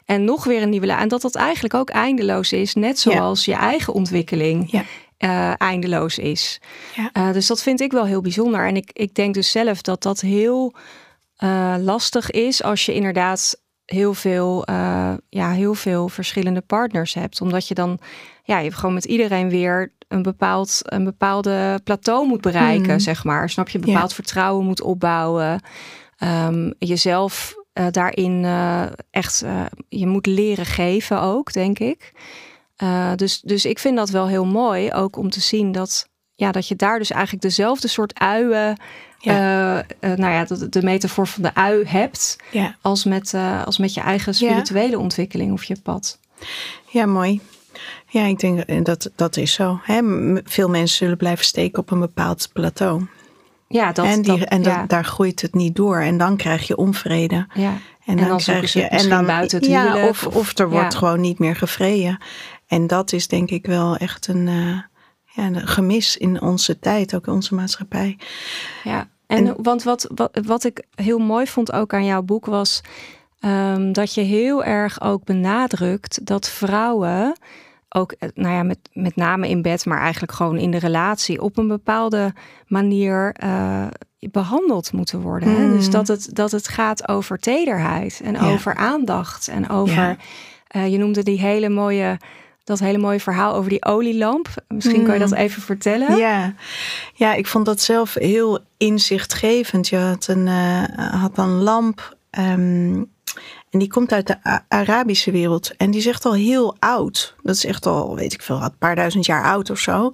En 0.06 0.24
nog 0.24 0.44
weer 0.44 0.62
een 0.62 0.70
nieuwe 0.70 0.86
laag. 0.86 1.02
En 1.02 1.08
dat 1.08 1.22
dat 1.22 1.36
eigenlijk 1.36 1.74
ook 1.74 1.90
eindeloos 1.90 2.52
is, 2.52 2.74
net 2.74 3.00
zoals 3.00 3.46
je 3.46 3.54
eigen 3.54 3.94
ontwikkeling. 3.94 4.84
Uh, 5.24 5.52
eindeloos 5.58 6.18
is. 6.18 6.62
Ja. 6.96 7.10
Uh, 7.14 7.34
dus 7.34 7.48
dat 7.48 7.62
vind 7.62 7.82
ik 7.82 7.92
wel 7.92 8.06
heel 8.06 8.22
bijzonder. 8.22 8.68
En 8.68 8.76
ik, 8.76 8.90
ik 8.94 9.16
denk 9.16 9.34
dus 9.34 9.52
zelf 9.52 9.82
dat 9.82 10.04
dat 10.04 10.20
heel 10.20 10.74
uh, 11.44 11.76
lastig 11.80 12.32
is 12.32 12.64
als 12.64 12.86
je 12.86 12.94
inderdaad 12.94 13.62
heel 13.86 14.14
veel, 14.14 14.66
ja, 15.30 15.52
heel 15.52 15.74
veel 15.74 16.10
verschillende 16.10 16.62
partners 16.62 17.14
hebt. 17.14 17.42
Omdat 17.42 17.68
je 17.68 17.74
dan 17.74 18.00
ja, 18.44 18.60
je 18.60 18.72
gewoon 18.72 18.94
met 18.94 19.06
iedereen 19.06 19.50
weer 19.50 19.94
een, 20.08 20.22
bepaald, 20.22 20.80
een 20.82 21.04
bepaalde 21.04 21.80
plateau 21.84 22.28
moet 22.28 22.42
bereiken, 22.42 22.90
hmm. 22.90 23.00
zeg 23.00 23.24
maar. 23.24 23.50
Snap 23.50 23.70
je? 23.70 23.78
Een 23.78 23.86
bepaald 23.86 24.14
vertrouwen 24.14 24.66
moet 24.66 24.82
opbouwen. 24.82 25.62
Um, 26.24 26.74
jezelf 26.80 27.56
daarin 27.92 28.46
echt, 29.10 29.46
je 29.90 30.08
moet 30.08 30.26
leren 30.26 30.66
geven 30.66 31.22
ook, 31.22 31.54
denk 31.54 31.80
ik. 31.80 32.12
Uh, 32.84 33.12
dus, 33.16 33.42
dus 33.42 33.66
ik 33.66 33.80
vind 33.80 33.98
dat 33.98 34.10
wel 34.10 34.28
heel 34.28 34.46
mooi, 34.46 34.94
ook 34.94 35.18
om 35.18 35.30
te 35.30 35.42
zien 35.42 35.72
dat, 35.72 36.08
ja, 36.36 36.52
dat 36.52 36.68
je 36.68 36.76
daar 36.76 36.98
dus 36.98 37.12
eigenlijk 37.12 37.44
dezelfde 37.44 37.88
soort 37.88 38.20
uien, 38.20 38.78
ja. 39.18 39.78
Uh, 39.78 40.12
uh, 40.12 40.18
nou 40.18 40.34
ja, 40.34 40.46
de, 40.46 40.70
de, 40.70 40.84
metafoor 40.84 41.28
van 41.28 41.44
de 41.44 41.54
ui 41.54 41.86
hebt, 41.86 42.38
ja. 42.52 42.76
als, 42.82 43.04
met, 43.04 43.34
als 43.66 43.78
met 43.78 43.94
je 43.94 44.02
eigen 44.02 44.36
spirituele 44.36 45.00
ontwikkeling 45.00 45.52
of 45.52 45.64
je 45.64 45.76
pad. 45.84 46.20
Ja, 46.88 47.06
mooi. 47.06 47.42
Ja, 48.08 48.24
ik 48.24 48.40
denk 48.40 48.86
dat 48.86 49.12
dat 49.16 49.38
is 49.38 49.54
zo. 49.54 49.80
Hè? 49.84 50.02
Veel 50.44 50.70
mensen 50.70 50.98
zullen 50.98 51.18
blijven 51.18 51.46
steken 51.46 51.80
op 51.80 51.92
een 51.92 52.00
bepaald 52.00 52.50
plateau. 52.54 53.06
Ja, 53.68 53.92
dat, 53.92 54.06
en, 54.06 54.22
die, 54.22 54.40
dat, 54.40 54.48
en 54.48 54.62
dat, 54.62 54.90
daar 54.90 55.06
groeit 55.06 55.42
het 55.42 55.54
niet 55.54 55.76
door. 55.76 56.00
En 56.00 56.18
dan 56.18 56.38
krijg 56.38 56.68
je 56.68 56.76
onvrede. 56.76 57.48
Ja. 57.54 57.78
En, 58.06 58.18
dan, 58.18 58.38
krijg 58.38 58.74
je 58.74 58.82
en 58.82 59.10
dan 59.10 59.26
buiten 59.26 59.58
het 59.58 59.68
ja, 59.68 60.08
of, 60.08 60.28
of 60.28 60.58
er 60.58 60.70
wordt 60.70 60.96
gewoon 60.96 61.22
niet 61.22 61.40
meer 61.40 61.56
gevreden. 61.56 62.18
En 62.72 62.88
dat 62.88 63.14
is 63.14 63.28
denk 63.28 63.50
ik 63.50 63.66
wel 63.66 63.98
echt 63.98 64.28
een, 64.28 64.48
uh, 64.48 64.80
ja, 65.26 65.46
een 65.46 65.68
gemis 65.68 66.18
in 66.18 66.42
onze 66.42 66.80
tijd, 66.80 67.16
ook 67.16 67.28
in 67.28 67.34
onze 67.34 67.56
maatschappij. 67.56 68.18
Ja, 68.84 69.10
en, 69.28 69.64
want 69.64 69.84
wat, 69.84 70.12
wat, 70.16 70.40
wat 70.46 70.64
ik 70.64 70.86
heel 70.96 71.20
mooi 71.20 71.48
vond 71.48 71.72
ook 71.72 71.94
aan 71.94 72.06
jouw 72.06 72.22
boek 72.22 72.46
was 72.46 72.82
um, 73.40 73.94
dat 73.94 74.14
je 74.14 74.22
heel 74.22 74.64
erg 74.64 75.02
ook 75.02 75.24
benadrukt 75.24 76.26
dat 76.26 76.50
vrouwen 76.50 77.36
ook, 77.90 78.12
eh, 78.12 78.30
nou 78.34 78.54
ja, 78.54 78.64
met, 78.64 78.80
met 78.94 79.16
name 79.16 79.50
in 79.50 79.62
bed, 79.62 79.86
maar 79.86 80.00
eigenlijk 80.00 80.32
gewoon 80.32 80.58
in 80.58 80.72
de 80.72 80.80
relatie, 80.80 81.42
op 81.42 81.58
een 81.58 81.68
bepaalde 81.68 82.34
manier 82.68 83.36
uh, 83.44 83.88
behandeld 84.20 84.94
moeten 84.94 85.22
worden. 85.22 85.56
Hè? 85.56 85.72
Dus 85.72 85.86
mm. 85.86 85.92
dat 85.92 86.08
het, 86.08 86.30
dat 86.34 86.52
het 86.52 86.68
gaat 86.68 87.08
over 87.08 87.38
tederheid 87.38 88.22
en 88.24 88.40
over 88.40 88.76
aandacht 88.76 89.48
en 89.48 89.70
over. 89.70 89.94
Ja. 89.94 90.18
Uh, 90.76 90.88
je 90.88 90.98
noemde 90.98 91.24
die 91.24 91.40
hele 91.40 91.70
mooie 91.70 92.18
dat 92.64 92.80
hele 92.80 92.98
mooie 92.98 93.20
verhaal 93.20 93.54
over 93.54 93.70
die 93.70 93.86
olielamp. 93.86 94.48
Misschien 94.68 95.04
kan 95.04 95.14
je 95.14 95.20
dat 95.20 95.30
mm. 95.30 95.36
even 95.36 95.62
vertellen. 95.62 96.18
Ja, 96.18 96.54
ja 97.14 97.34
ik 97.34 97.48
vond 97.48 97.66
dat 97.66 97.82
zelf 97.82 98.14
heel 98.14 98.60
inzichtgevend. 98.78 99.88
Je 99.88 99.98
had 99.98 100.28
een, 100.28 100.48
uh, 100.48 100.84
had 101.22 101.38
een 101.38 101.62
lamp 101.62 102.18
um, 102.40 103.10
en 103.72 103.80
die 103.80 103.88
komt 103.88 104.12
uit 104.12 104.28
de 104.28 104.38
Arabische 104.68 105.32
wereld. 105.32 105.76
En 105.78 105.92
die 105.92 106.00
is 106.00 106.06
echt 106.06 106.26
al 106.26 106.34
heel 106.34 106.76
oud. 106.80 107.36
Dat 107.44 107.56
is 107.56 107.66
echt 107.66 107.86
al, 107.86 108.16
weet 108.16 108.34
ik 108.34 108.42
veel, 108.42 108.62
een 108.62 108.78
paar 108.78 108.96
duizend 108.96 109.26
jaar 109.26 109.44
oud 109.44 109.70
of 109.70 109.80
zo. 109.80 110.12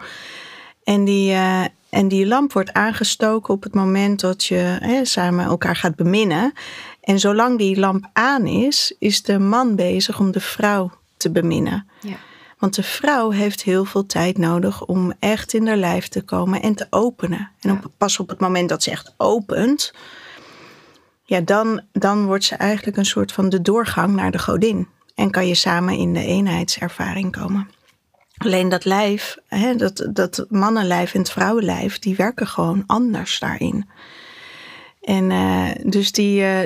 En 0.84 1.04
die, 1.04 1.32
uh, 1.32 1.64
en 1.89 2.08
die 2.08 2.28
lamp 2.28 2.54
wordt 2.54 2.74
aangestoken 2.74 3.54
op 3.54 3.64
het 3.64 3.74
moment 3.74 4.20
dat 4.20 4.45
je 4.45 4.78
hè, 4.82 5.06
samen 5.06 5.45
elkaar 5.45 5.76
gaat 5.76 5.95
beminnen. 5.95 6.54
En 7.02 7.20
zolang 7.20 7.58
die 7.58 7.80
lamp 7.80 8.10
aan 8.14 8.45
is, 8.45 8.95
is 9.00 9.22
de 9.22 9.39
man 9.39 9.76
bezig 9.76 10.20
om 10.20 10.32
de 10.32 10.39
vrouw 10.39 10.91
te 11.18 11.32
beminnen. 11.32 11.88
Ja. 12.02 12.18
Want 12.58 12.76
de 12.76 12.84
vrouw 12.84 13.30
heeft 13.30 13.64
heel 13.64 13.86
veel 13.86 14.05
tijd 14.05 14.38
nodig 14.38 14.86
om 14.86 15.14
echt 15.20 15.53
in 15.53 15.68
haar 15.68 15.78
lijf 15.78 16.08
te 16.08 16.22
komen 16.22 16.62
en 16.62 16.76
te 16.76 16.88
openen. 16.89 17.51
En 17.62 17.72
op, 17.72 17.91
pas 17.97 18.20
op 18.20 18.30
het 18.30 18.39
moment 18.39 18.70
dat 18.70 18.84
ze 18.84 18.91
echt 18.91 19.14
opent, 19.18 19.93
ja, 21.24 21.41
dan, 21.41 21.82
dan 21.91 22.26
wordt 22.26 22.43
ze 22.43 22.55
eigenlijk 22.55 22.97
een 22.97 23.05
soort 23.05 23.32
van 23.32 23.49
de 23.49 23.62
doorgang 23.62 24.16
naar 24.16 24.32
de 24.32 24.39
godin. 24.39 24.88
En 25.16 25.32
kan 25.32 25.47
je 25.47 25.55
samen 25.55 25.97
in 25.97 26.14
de 26.14 26.26
eenheidservaring 26.26 27.32
komen. 27.32 27.70
Alleen 28.38 28.70
dat 28.70 28.86
lijf, 28.86 29.38
hè, 29.47 29.76
dat, 29.76 30.08
dat 30.14 30.45
mannenlijf 30.49 31.14
en 31.14 31.20
het 31.20 31.32
vrouwenlijf, 31.32 31.99
die 31.99 32.16
werken 32.16 32.47
gewoon 32.47 32.84
anders 32.86 33.39
daarin. 33.39 33.89
En 35.08 35.30
uh, 35.30 35.70
dus 35.84 36.12
die, 36.12 36.41
uh, 36.41 36.60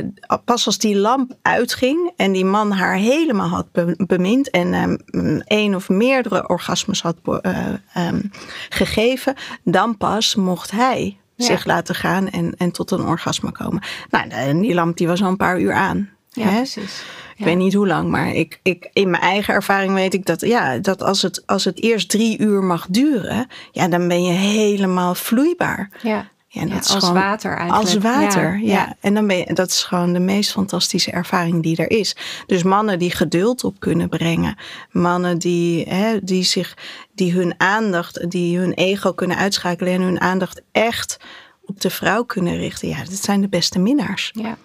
pas 0.45 0.65
als 0.65 0.77
die 0.77 0.95
lamp 0.95 1.33
uitging 1.41 2.11
en 2.15 2.31
die 2.31 2.45
man 2.45 2.71
haar 2.71 2.95
helemaal 2.95 3.47
had 3.47 3.67
bemind 4.07 4.49
en 4.49 4.73
um, 4.73 5.41
één 5.41 5.75
of 5.75 5.89
meerdere 5.89 6.47
orgasmes 6.47 7.01
had 7.01 7.15
uh, 7.25 7.67
um, 7.97 8.31
gegeven, 8.69 9.35
dan 9.63 9.97
pas 9.97 10.35
mocht 10.35 10.71
hij 10.71 11.17
zich 11.35 11.65
laten 11.65 11.95
gaan 11.95 12.29
en, 12.29 12.53
en 12.57 12.71
tot 12.71 12.91
een 12.91 13.05
orgasme 13.05 13.51
komen. 13.51 13.81
Nou, 14.09 14.59
die 14.61 14.73
lamp 14.73 14.97
die 14.97 15.07
was 15.07 15.21
al 15.21 15.29
een 15.29 15.37
paar 15.37 15.59
uur 15.59 15.73
aan. 15.73 16.09
Ja, 16.29 16.43
hè? 16.43 16.55
precies. 16.55 17.03
Ik 17.35 17.45
weet 17.45 17.57
niet 17.57 17.73
hoe 17.73 17.87
lang, 17.87 18.09
maar 18.09 18.33
ik, 18.33 18.59
ik, 18.63 18.89
in 18.93 19.09
mijn 19.09 19.23
eigen 19.23 19.53
ervaring 19.53 19.93
weet 19.93 20.13
ik 20.13 20.25
dat, 20.25 20.41
ja, 20.41 20.77
dat 20.77 21.03
als, 21.03 21.21
het, 21.21 21.43
als 21.45 21.65
het 21.65 21.81
eerst 21.81 22.09
drie 22.09 22.39
uur 22.39 22.63
mag 22.63 22.87
duren, 22.89 23.47
ja, 23.71 23.87
dan 23.87 24.07
ben 24.07 24.23
je 24.23 24.31
helemaal 24.31 25.15
vloeibaar. 25.15 25.89
Ja. 26.01 26.30
Ja, 26.53 26.75
als 26.75 26.87
gewoon, 26.87 27.13
water 27.13 27.57
eigenlijk. 27.57 27.81
Als 27.81 27.97
water, 27.97 28.59
ja. 28.59 28.95
En 28.99 29.13
dan 29.13 29.27
ben 29.27 29.37
je, 29.37 29.53
dat 29.53 29.69
is 29.69 29.83
gewoon 29.83 30.13
de 30.13 30.19
meest 30.19 30.51
fantastische 30.51 31.11
ervaring 31.11 31.63
die 31.63 31.77
er 31.77 31.91
is. 31.91 32.15
Dus 32.45 32.63
mannen 32.63 32.99
die 32.99 33.11
geduld 33.11 33.63
op 33.63 33.79
kunnen 33.79 34.09
brengen. 34.09 34.57
Mannen 34.89 35.37
die, 35.37 35.89
hè, 35.89 36.19
die, 36.23 36.43
zich, 36.43 36.77
die 37.15 37.33
hun 37.33 37.53
aandacht, 37.57 38.29
die 38.31 38.57
hun 38.57 38.73
ego 38.73 39.13
kunnen 39.13 39.37
uitschakelen 39.37 39.93
en 39.93 40.01
hun 40.01 40.21
aandacht 40.21 40.61
echt 40.71 41.17
op 41.65 41.81
de 41.81 41.89
vrouw 41.89 42.23
kunnen 42.23 42.57
richten. 42.57 42.87
Ja, 42.87 42.97
dat 43.03 43.23
zijn 43.23 43.41
de 43.41 43.49
beste 43.49 43.79
minnaars. 43.79 44.31
Ja. 44.33 44.57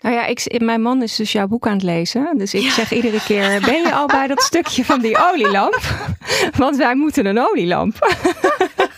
Nou 0.00 0.14
ja, 0.14 0.26
ik, 0.26 0.60
mijn 0.60 0.82
man 0.82 1.02
is 1.02 1.16
dus 1.16 1.32
jouw 1.32 1.46
boek 1.46 1.66
aan 1.66 1.72
het 1.72 1.82
lezen. 1.82 2.38
Dus 2.38 2.54
ik 2.54 2.70
zeg 2.70 2.92
iedere 2.92 3.22
keer: 3.22 3.60
Ben 3.66 3.82
je 3.82 3.94
al 3.94 4.06
bij 4.06 4.26
dat 4.26 4.42
stukje 4.42 4.84
van 4.84 5.00
die 5.00 5.18
olielamp? 5.30 5.80
Want 6.56 6.76
wij 6.76 6.94
moeten 6.94 7.26
een 7.26 7.48
olielamp. 7.48 7.98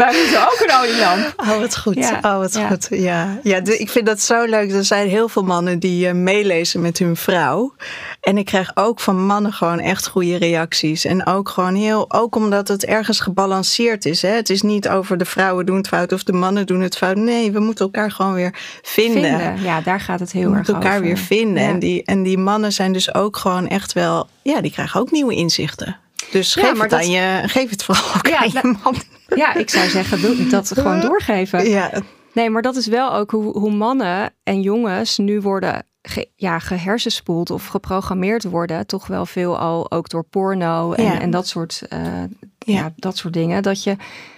Wij 0.00 0.14
moeten 0.20 0.42
ook 0.42 0.64
een 0.66 0.76
olielamp. 0.80 1.34
Oh, 1.36 1.58
wat 1.58 1.78
goed. 1.78 1.94
Ja. 1.94 2.18
Oh, 2.22 2.38
wat 2.38 2.54
ja. 2.54 2.68
goed. 2.68 2.86
Ja, 2.90 3.38
ja 3.42 3.60
ik 3.64 3.90
vind 3.90 4.06
dat 4.06 4.20
zo 4.20 4.44
leuk. 4.44 4.72
Er 4.72 4.84
zijn 4.84 5.08
heel 5.08 5.28
veel 5.28 5.42
mannen 5.42 5.78
die 5.78 6.06
uh, 6.06 6.12
meelezen 6.12 6.80
met 6.80 6.98
hun 6.98 7.16
vrouw. 7.16 7.74
En 8.20 8.38
ik 8.38 8.44
krijg 8.44 8.70
ook 8.74 9.00
van 9.00 9.26
mannen 9.26 9.52
gewoon 9.52 9.78
echt 9.78 10.08
goede 10.08 10.36
reacties. 10.36 11.04
En 11.04 11.26
ook 11.26 11.48
gewoon 11.48 11.74
heel, 11.74 12.12
ook 12.12 12.36
omdat 12.36 12.68
het 12.68 12.84
ergens 12.84 13.20
gebalanceerd 13.20 14.04
is. 14.04 14.22
Hè? 14.22 14.28
Het 14.28 14.50
is 14.50 14.62
niet 14.62 14.88
over 14.88 15.18
de 15.18 15.24
vrouwen 15.24 15.66
doen 15.66 15.76
het 15.76 15.88
fout 15.88 16.12
of 16.12 16.22
de 16.22 16.32
mannen 16.32 16.66
doen 16.66 16.80
het 16.80 16.96
fout. 16.96 17.16
Nee, 17.16 17.52
we 17.52 17.60
moeten 17.60 17.84
elkaar 17.84 18.10
gewoon 18.10 18.34
weer 18.34 18.54
vinden. 18.82 19.22
vinden. 19.22 19.62
Ja, 19.62 19.80
daar 19.80 20.00
gaat 20.00 20.20
het 20.20 20.32
heel 20.32 20.50
we 20.50 20.56
erg 20.56 20.68
over. 20.68 20.74
elkaar 20.74 21.00
weer 21.00 21.18
vinden. 21.18 21.62
En, 21.62 21.78
die, 21.78 22.04
en 22.04 22.22
die 22.22 22.38
mannen 22.38 22.72
zijn 22.72 22.92
dus 22.92 23.14
ook 23.14 23.36
gewoon 23.36 23.68
echt 23.68 23.92
wel, 23.92 24.28
ja, 24.42 24.60
die 24.60 24.72
krijgen 24.72 25.00
ook 25.00 25.10
nieuwe 25.10 25.34
inzichten. 25.34 25.96
Dus 26.30 26.54
geef, 26.54 26.80
het 26.80 26.92
aan 26.92 27.10
je, 27.10 27.42
geef 27.46 27.70
het 27.70 27.84
vooral 27.84 28.14
ook 28.16 28.26
ja, 28.26 28.38
aan 28.38 28.50
je 28.52 28.76
man. 28.82 28.94
Ja, 29.34 29.54
ik 29.54 29.70
zou 29.70 29.88
zeggen, 29.88 30.20
doe 30.20 30.46
dat 30.46 30.72
gewoon 30.74 31.00
doorgeven. 31.00 31.68
Ja. 31.68 31.90
Nee, 32.32 32.50
maar 32.50 32.62
dat 32.62 32.76
is 32.76 32.86
wel 32.86 33.14
ook 33.14 33.30
hoe, 33.30 33.58
hoe 33.58 33.72
mannen 33.72 34.34
en 34.42 34.60
jongens 34.60 35.18
nu 35.18 35.40
worden 35.40 35.84
ge, 36.02 36.28
ja, 36.36 36.58
gehersenspoeld 36.58 37.50
of 37.50 37.66
geprogrammeerd 37.66 38.44
worden. 38.44 38.86
Toch 38.86 39.06
wel 39.06 39.26
veel 39.26 39.58
al 39.58 39.90
ook 39.90 40.08
door 40.08 40.24
porno 40.24 40.92
en, 40.92 41.20
en 41.20 41.30
dat, 41.30 41.46
soort, 41.46 41.82
uh, 41.92 42.22
ja. 42.58 42.92
dat 42.96 43.16
soort 43.16 43.34
dingen. 43.34 43.62
Dat, 43.62 43.82
je, 43.82 43.96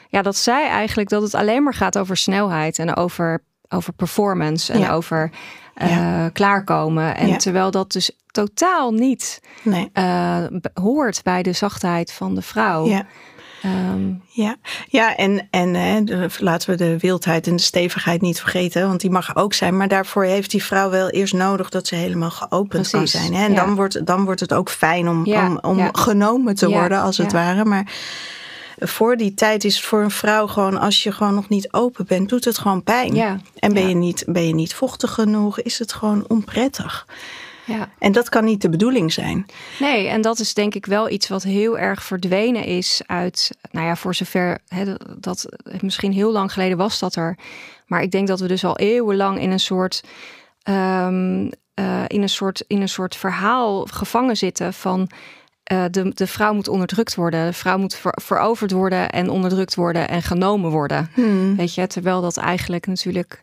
ja, 0.08 0.22
dat 0.22 0.36
zij 0.36 0.68
eigenlijk 0.68 1.08
dat 1.08 1.22
het 1.22 1.34
alleen 1.34 1.62
maar 1.62 1.74
gaat 1.74 1.98
over 1.98 2.16
snelheid 2.16 2.78
en 2.78 2.96
over, 2.96 3.42
over 3.68 3.92
performance 3.92 4.72
en 4.72 4.90
over 4.90 5.30
uh, 5.82 6.26
klaarkomen. 6.32 7.16
En 7.16 7.38
terwijl 7.38 7.70
dat 7.70 7.92
dus 7.92 8.10
totaal 8.26 8.92
niet 8.92 9.40
nee. 9.62 9.90
uh, 9.94 10.44
hoort 10.74 11.20
bij 11.22 11.42
de 11.42 11.52
zachtheid 11.52 12.12
van 12.12 12.34
de 12.34 12.42
vrouw. 12.42 12.86
Ja. 12.86 13.06
Um, 13.64 14.22
ja. 14.28 14.56
ja, 14.88 15.16
en, 15.16 15.48
en 15.50 15.74
hè, 15.74 16.26
laten 16.38 16.70
we 16.70 16.76
de 16.76 16.98
wildheid 16.98 17.46
en 17.46 17.56
de 17.56 17.62
stevigheid 17.62 18.20
niet 18.20 18.40
vergeten, 18.40 18.88
want 18.88 19.00
die 19.00 19.10
mag 19.10 19.36
ook 19.36 19.54
zijn. 19.54 19.76
Maar 19.76 19.88
daarvoor 19.88 20.24
heeft 20.24 20.50
die 20.50 20.64
vrouw 20.64 20.90
wel 20.90 21.10
eerst 21.10 21.34
nodig 21.34 21.68
dat 21.68 21.86
ze 21.86 21.94
helemaal 21.94 22.30
geopend 22.30 22.90
kan 22.90 23.08
zijn. 23.08 23.34
Hè? 23.34 23.44
En 23.44 23.54
dan, 23.54 23.74
wordt, 23.74 24.06
dan 24.06 24.24
wordt 24.24 24.40
het 24.40 24.52
ook 24.52 24.70
fijn 24.70 25.08
om, 25.08 25.34
om, 25.34 25.58
om 25.60 25.94
genomen 25.94 26.54
te 26.54 26.70
worden, 26.70 27.00
als 27.00 27.16
het 27.16 27.32
ware. 27.32 27.64
Maar 27.64 27.92
voor 28.88 29.16
die 29.16 29.34
tijd 29.34 29.64
is 29.64 29.76
het 29.76 29.84
voor 29.84 30.02
een 30.02 30.10
vrouw 30.10 30.46
gewoon, 30.46 30.78
als 30.78 31.02
je 31.02 31.12
gewoon 31.12 31.34
nog 31.34 31.48
niet 31.48 31.72
open 31.72 32.06
bent, 32.06 32.28
doet 32.28 32.44
het 32.44 32.58
gewoon 32.58 32.82
pijn. 32.82 33.14
Ja. 33.14 33.38
En 33.58 33.72
ben, 33.72 33.82
Ja. 33.82 33.88
je 33.88 33.94
niet, 33.94 34.24
ben 34.26 34.46
je 34.46 34.54
niet 34.54 34.74
vochtig 34.74 35.12
genoeg, 35.12 35.60
is 35.60 35.78
het 35.78 35.92
gewoon 35.92 36.24
onprettig. 36.28 37.06
Ja. 37.64 37.88
En 37.98 38.12
dat 38.12 38.28
kan 38.28 38.44
niet 38.44 38.62
de 38.62 38.68
bedoeling 38.68 39.12
zijn. 39.12 39.46
Nee, 39.78 40.08
en 40.08 40.20
dat 40.20 40.38
is 40.38 40.54
denk 40.54 40.74
ik 40.74 40.86
wel 40.86 41.10
iets 41.10 41.28
wat 41.28 41.42
heel 41.42 41.78
erg 41.78 42.02
verdwenen 42.02 42.64
is 42.64 43.02
uit, 43.06 43.50
nou 43.70 43.86
ja, 43.86 43.96
voor 43.96 44.14
zover 44.14 44.58
hè, 44.68 44.94
dat 45.18 45.46
misschien 45.80 46.12
heel 46.12 46.32
lang 46.32 46.52
geleden 46.52 46.76
was 46.78 46.98
dat 46.98 47.14
er. 47.16 47.38
Maar 47.86 48.02
ik 48.02 48.10
denk 48.10 48.28
dat 48.28 48.40
we 48.40 48.48
dus 48.48 48.64
al 48.64 48.78
eeuwenlang 48.78 49.40
in 49.40 49.50
een 49.50 49.60
soort, 49.60 50.02
ehm, 50.62 51.50
eh, 51.74 52.02
in 52.06 52.22
een 52.22 52.28
soort, 52.28 52.64
in 52.66 52.80
een 52.80 52.88
soort 52.88 53.16
verhaal 53.16 53.86
gevangen 53.90 54.36
zitten 54.36 54.72
van. 54.74 55.08
Eh, 55.72 55.84
de, 55.90 56.10
de 56.14 56.26
vrouw 56.26 56.54
moet 56.54 56.68
onderdrukt 56.68 57.14
worden. 57.14 57.46
De 57.46 57.52
vrouw 57.52 57.78
moet 57.78 57.94
ver- 57.94 58.18
veroverd 58.22 58.70
worden 58.70 59.10
en 59.10 59.30
onderdrukt 59.30 59.74
worden 59.74 60.08
en 60.08 60.22
genomen 60.22 60.70
worden. 60.70 61.10
Weet 61.56 61.74
je, 61.74 61.86
terwijl 61.86 62.20
dat 62.20 62.36
eigenlijk 62.36 62.86
natuurlijk 62.86 63.38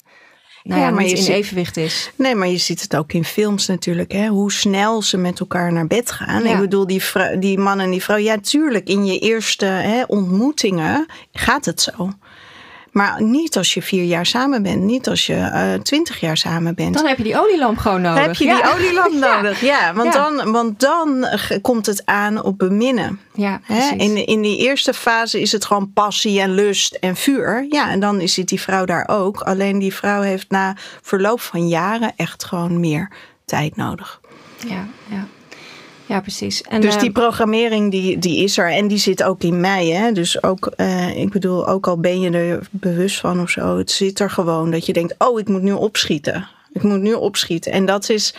nou 0.64 0.80
Ja, 0.82 0.88
ja, 0.88 0.94
maar 0.94 1.04
niet 1.04 1.12
in 1.18 1.24
ziet- 1.24 1.34
evenwicht 1.34 1.78
is. 1.78 2.12
Nee, 2.16 2.36
maar 2.36 2.48
je 2.48 2.58
ziet 2.58 2.82
het 2.82 2.96
ook 2.96 3.12
in 3.14 3.24
films 3.24 3.68
natuurlijk. 3.68 4.12
Hè? 4.12 4.28
Hoe 4.28 4.52
snel 4.52 5.02
ze 5.02 5.18
met 5.18 5.40
elkaar 5.40 5.74
naar 5.74 5.88
bed 5.88 6.12
gaan. 6.12 6.44
Ja. 6.44 6.54
Ik 6.54 6.60
bedoel, 6.60 6.88
die, 6.88 7.02
die 7.40 7.58
man 7.58 7.80
en 7.80 7.90
die 7.92 8.04
vrouw. 8.04 8.18
Ja, 8.18 8.38
tuurlijk, 8.38 8.88
in 8.88 9.06
je 9.06 9.20
eerste 9.20 9.66
hè, 9.66 10.04
ontmoetingen 10.08 11.06
gaat 11.32 11.66
het 11.66 11.82
zo. 11.82 12.12
Maar 12.92 13.22
niet 13.24 13.58
als 13.58 13.74
je 13.74 13.82
vier 13.82 14.04
jaar 14.04 14.26
samen 14.26 14.64
bent. 14.64 14.82
Niet 14.84 15.08
als 15.08 15.26
je 15.26 15.34
eh, 15.36 15.74
twintig 15.74 16.20
jaar 16.20 16.38
samen 16.38 16.76
bent. 16.76 16.94
Dan 16.94 17.06
heb 17.08 17.18
je 17.18 17.24
die 17.24 17.40
olielamp 17.40 17.78
gewoon 17.78 18.02
nodig. 18.02 18.18
Dan 18.20 18.28
heb 18.28 18.36
je 18.36 18.46
Ja. 18.46 18.62
die 18.62 18.74
olielamp 18.74 19.14
nodig. 19.32 19.62
Ja, 19.62 19.94
want, 19.94 20.14
Ja. 20.14 20.30
Dan, 20.30 20.52
want 20.52 20.80
dan 20.80 21.28
komt 21.62 21.86
het 21.86 22.02
aan 22.06 22.44
op 22.44 22.58
beminnen. 22.58 23.20
Ja, 23.34 23.60
Hè? 23.64 23.90
In, 23.96 24.26
in 24.28 24.42
die 24.42 24.58
eerste 24.58 24.94
fase 24.94 25.42
is 25.42 25.52
het 25.52 25.66
gewoon 25.66 25.92
passie 25.94 26.42
en 26.42 26.52
lust 26.54 26.94
en 26.94 27.16
vuur. 27.16 27.66
Ja, 27.70 27.90
en 27.90 28.00
dan 28.00 28.28
zit 28.28 28.48
die 28.48 28.62
vrouw 28.62 28.86
daar 28.86 29.08
ook. 29.08 29.42
Alleen 29.42 29.80
die 29.80 29.94
vrouw 29.94 30.22
heeft 30.22 30.50
na 30.50 30.76
verloop 31.02 31.42
van 31.42 31.68
jaren 31.68 32.14
echt 32.16 32.44
gewoon 32.46 32.80
meer 32.80 33.12
tijd 33.46 33.76
nodig. 33.76 34.20
Ja, 34.68 34.86
ja. 35.10 35.28
Ja 36.10 36.22
precies. 36.22 36.62
En, 36.62 36.82
Dus 36.82 36.96
eh, 36.96 37.02
die 37.02 37.12
programmering 37.12 37.92
die, 37.92 38.18
die 38.18 38.44
is 38.44 38.58
er 38.58 38.72
en 38.72 38.88
die 38.88 38.98
zit 38.98 39.24
ook 39.24 39.42
in 39.44 39.60
mij. 39.60 39.86
Hè? 39.88 40.12
Dus 40.12 40.44
ook, 40.44 40.72
eh, 40.76 41.18
ik 41.18 41.30
bedoel, 41.30 41.68
ook 41.68 41.88
al 41.88 42.00
ben 42.00 42.20
je 42.20 42.30
er 42.30 42.68
bewust 42.72 43.20
van 43.20 43.42
of 43.42 43.50
zo, 43.50 43.78
het 43.78 43.92
zit 43.92 44.20
er 44.20 44.30
gewoon 44.30 44.72
dat 44.72 44.86
je 44.86 44.94
denkt, 44.94 45.16
oh, 45.18 45.40
ik 45.40 45.48
moet 45.48 45.62
nu 45.62 45.72
opschieten. 45.72 46.48
Ik 46.74 46.84
moet 46.84 47.02
nu 47.02 47.14
opschieten. 47.14 47.72
En 47.72 47.86
dat 47.86 48.10
is 48.10 48.34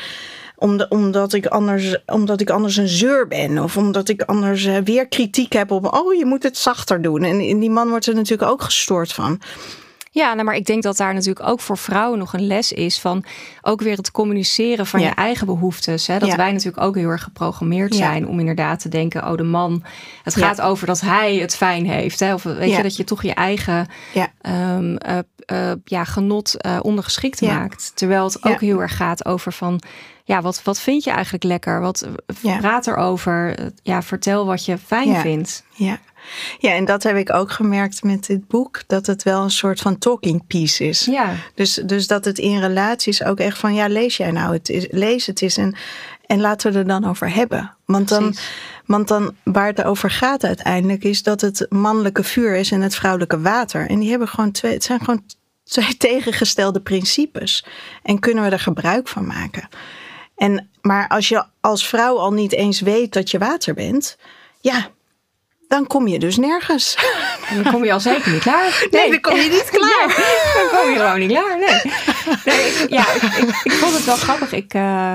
om- 0.56 0.86
omdat, 0.88 1.32
ik 1.32 1.46
anders, 1.46 1.96
omdat 2.06 2.40
ik 2.40 2.50
anders 2.50 2.76
een 2.76 2.88
zeur 2.88 3.26
ben. 3.28 3.58
Of 3.58 3.76
omdat 3.76 4.08
ik 4.08 4.22
anders 4.22 4.64
eh, 4.64 4.76
weer 4.84 5.08
kritiek 5.08 5.52
heb 5.52 5.70
op, 5.70 5.94
oh, 5.94 6.14
je 6.14 6.24
moet 6.26 6.42
het 6.42 6.58
zachter 6.58 7.02
doen. 7.02 7.22
En, 7.22 7.40
en 7.40 7.58
die 7.58 7.70
man 7.70 7.88
wordt 7.88 8.06
er 8.06 8.14
natuurlijk 8.14 8.50
ook 8.50 8.62
gestoord 8.62 9.12
van. 9.12 9.40
Ja, 10.12 10.32
nou, 10.32 10.44
maar 10.44 10.54
ik 10.56 10.66
denk 10.66 10.82
dat 10.82 10.96
daar 10.96 11.14
natuurlijk 11.14 11.48
ook 11.48 11.60
voor 11.60 11.78
vrouwen 11.78 12.18
nog 12.18 12.32
een 12.32 12.46
les 12.46 12.72
is 12.72 13.00
van 13.00 13.24
ook 13.62 13.80
weer 13.80 13.96
het 13.96 14.10
communiceren 14.10 14.86
van 14.86 15.00
Ja. 15.00 15.08
je 15.08 15.14
eigen 15.14 15.46
behoeftes. 15.46 16.06
Hè? 16.06 16.18
Dat 16.18 16.28
Ja. 16.28 16.36
wij 16.36 16.52
natuurlijk 16.52 16.82
ook 16.82 16.94
heel 16.94 17.08
erg 17.08 17.22
geprogrammeerd 17.22 17.92
Ja. 17.94 17.98
zijn 17.98 18.28
om 18.28 18.38
inderdaad 18.38 18.80
te 18.80 18.88
denken, 18.88 19.30
oh 19.30 19.36
de 19.36 19.42
man, 19.42 19.84
het 20.22 20.34
gaat 20.36 20.60
over 20.60 20.86
dat 20.86 21.00
hij 21.00 21.34
het 21.36 21.56
fijn 21.56 21.86
heeft. 21.86 22.20
Hè? 22.20 22.34
Of 22.34 22.42
weet 22.42 22.76
je, 22.76 22.82
dat 22.82 22.96
je 22.96 23.04
toch 23.04 23.22
je 23.22 23.34
eigen 23.34 23.86
Ja. 24.12 24.28
ehm, 24.40 24.96
eh, 24.96 25.18
eh, 25.46 25.72
ja, 25.84 26.04
genot 26.04 26.56
eh, 26.60 26.78
ondergeschikt 26.82 27.40
maakt. 27.40 27.92
Terwijl 27.94 28.24
het 28.24 28.44
ook 28.44 28.60
heel 28.60 28.80
erg 28.80 28.96
gaat 28.96 29.24
over 29.24 29.52
van, 29.52 29.80
ja, 30.24 30.42
wat, 30.42 30.62
wat 30.62 30.80
vind 30.80 31.04
je 31.04 31.10
eigenlijk 31.10 31.44
lekker? 31.44 31.80
Wat 31.80 32.08
praat 32.60 32.86
erover? 32.86 33.56
Ja, 33.82 34.02
vertel 34.02 34.46
wat 34.46 34.64
je 34.64 34.78
fijn 34.78 35.16
vindt. 35.16 35.64
Ja. 35.74 35.98
Ja, 36.58 36.72
en 36.72 36.84
dat 36.84 37.02
heb 37.02 37.16
ik 37.16 37.32
ook 37.32 37.50
gemerkt 37.50 38.02
met 38.02 38.26
dit 38.26 38.48
boek. 38.48 38.82
Dat 38.86 39.06
het 39.06 39.22
wel 39.22 39.42
een 39.42 39.50
soort 39.50 39.80
van 39.80 39.98
talking 39.98 40.46
piece 40.46 40.84
is. 40.84 41.04
Ja, 41.04 41.34
Dus, 41.54 41.74
dus 41.74 42.06
dat 42.06 42.24
het 42.24 42.38
in 42.38 42.60
relaties 42.60 43.24
ook 43.24 43.38
echt 43.38 43.58
van, 43.58 43.74
ja, 43.74 43.88
lees 43.88 44.16
jij 44.16 44.30
nou, 44.30 44.52
het 44.52 44.68
is, 44.68 44.86
lees 44.90 45.26
het 45.26 45.42
eens 45.42 45.56
en, 45.56 45.74
en 46.26 46.40
laten 46.40 46.72
we 46.72 46.78
er 46.78 46.86
dan 46.86 47.04
over 47.04 47.34
hebben. 47.34 47.76
Want 47.84 48.08
dan, 48.08 48.22
Precies. 48.22 48.50
want 48.86 49.08
dan, 49.08 49.34
waar 49.44 49.66
het 49.66 49.82
over 49.82 50.10
gaat 50.10 50.44
uiteindelijk, 50.44 51.04
is 51.04 51.22
dat 51.22 51.40
het 51.40 51.66
mannelijke 51.68 52.24
vuur 52.24 52.54
is 52.54 52.70
en 52.70 52.80
het 52.80 52.94
vrouwelijke 52.94 53.40
water. 53.40 53.88
En 53.88 53.98
die 53.98 54.10
hebben 54.10 54.28
gewoon 54.28 54.50
twee, 54.50 54.72
het 54.72 54.84
zijn 54.84 55.00
gewoon 55.00 55.22
twee 55.64 55.96
tegengestelde 56.08 56.80
principes. 56.80 57.64
En 58.02 58.18
kunnen 58.18 58.44
we 58.44 58.50
er 58.50 58.60
gebruik 58.60 59.08
van 59.08 59.26
maken. 59.26 59.68
En, 60.36 60.68
maar 60.80 61.08
als 61.08 61.28
je 61.28 61.44
als 61.60 61.88
vrouw 61.88 62.18
al 62.18 62.32
niet 62.32 62.52
eens 62.52 62.80
weet 62.80 63.12
dat 63.12 63.30
je 63.30 63.38
water 63.38 63.74
bent, 63.74 64.16
ja, 64.60 64.90
dan 65.70 65.86
kom 65.86 66.08
je 66.08 66.18
dus 66.18 66.36
nergens. 66.36 66.96
en 67.48 67.62
dan 67.62 67.72
kom 67.72 67.84
je 67.84 67.92
al 67.92 68.00
zeker 68.00 68.32
niet 68.32 68.40
klaar. 68.42 68.86
Nee, 68.90 69.10
dan 69.10 69.20
kom 69.20 69.36
je 69.36 69.48
niet 69.48 69.70
klaar. 69.78 70.06
Nee, 70.06 70.70
dan 70.70 70.80
kom 70.80 70.90
je 70.90 70.96
gewoon 70.98 71.18
niet 71.18 71.30
klaar. 71.30 71.58
Nee. 71.58 71.92
nee 72.44 72.66
ik, 72.70 72.86
ja, 72.90 73.12
ik, 73.12 73.22
ik, 73.22 73.60
ik 73.62 73.72
vond 73.72 73.94
het 73.94 74.04
wel 74.04 74.16
grappig. 74.16 74.52
Ik 74.52 74.74
eh, 74.74 75.12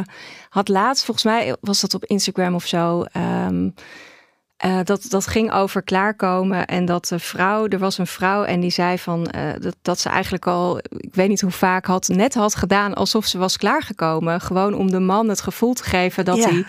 had 0.50 0.68
laatst, 0.68 1.06
volgens 1.06 1.26
mij 1.26 1.56
was 1.62 1.82
dat 1.82 1.94
op 1.94 2.06
Instagram 2.06 2.56
of 2.56 2.66
zo. 2.66 3.04
ehm, 3.12 3.70
eh, 4.58 4.80
dat, 4.84 5.06
dat 5.10 5.28
ging 5.28 5.52
over 5.52 5.84
klaarkomen 5.84 6.66
en 6.66 6.86
dat 6.86 7.08
de 7.08 7.20
vrouw, 7.20 7.68
er 7.68 7.80
was 7.80 7.98
een 7.98 8.08
vrouw 8.08 8.44
en 8.44 8.60
die 8.60 8.70
zei 8.70 8.98
van 9.00 9.28
eh, 9.28 9.42
dat, 9.60 9.76
dat 9.82 10.00
ze 10.00 10.10
eigenlijk 10.10 10.48
al, 10.48 10.78
ik 10.98 11.16
weet 11.16 11.28
niet 11.30 11.42
hoe 11.42 11.52
vaak 11.52 11.86
had, 11.86 12.08
net 12.08 12.34
had 12.34 12.56
gedaan 12.56 12.94
alsof 12.94 13.26
ze 13.26 13.38
was 13.38 13.58
klaargekomen. 13.58 14.42
Gewoon 14.42 14.74
om 14.74 14.92
de 14.92 15.00
man 15.00 15.30
het 15.30 15.42
gevoel 15.42 15.74
te 15.74 15.84
geven 15.84 16.26
dat 16.26 16.38
Ja. 16.38 16.50
hij, 16.50 16.66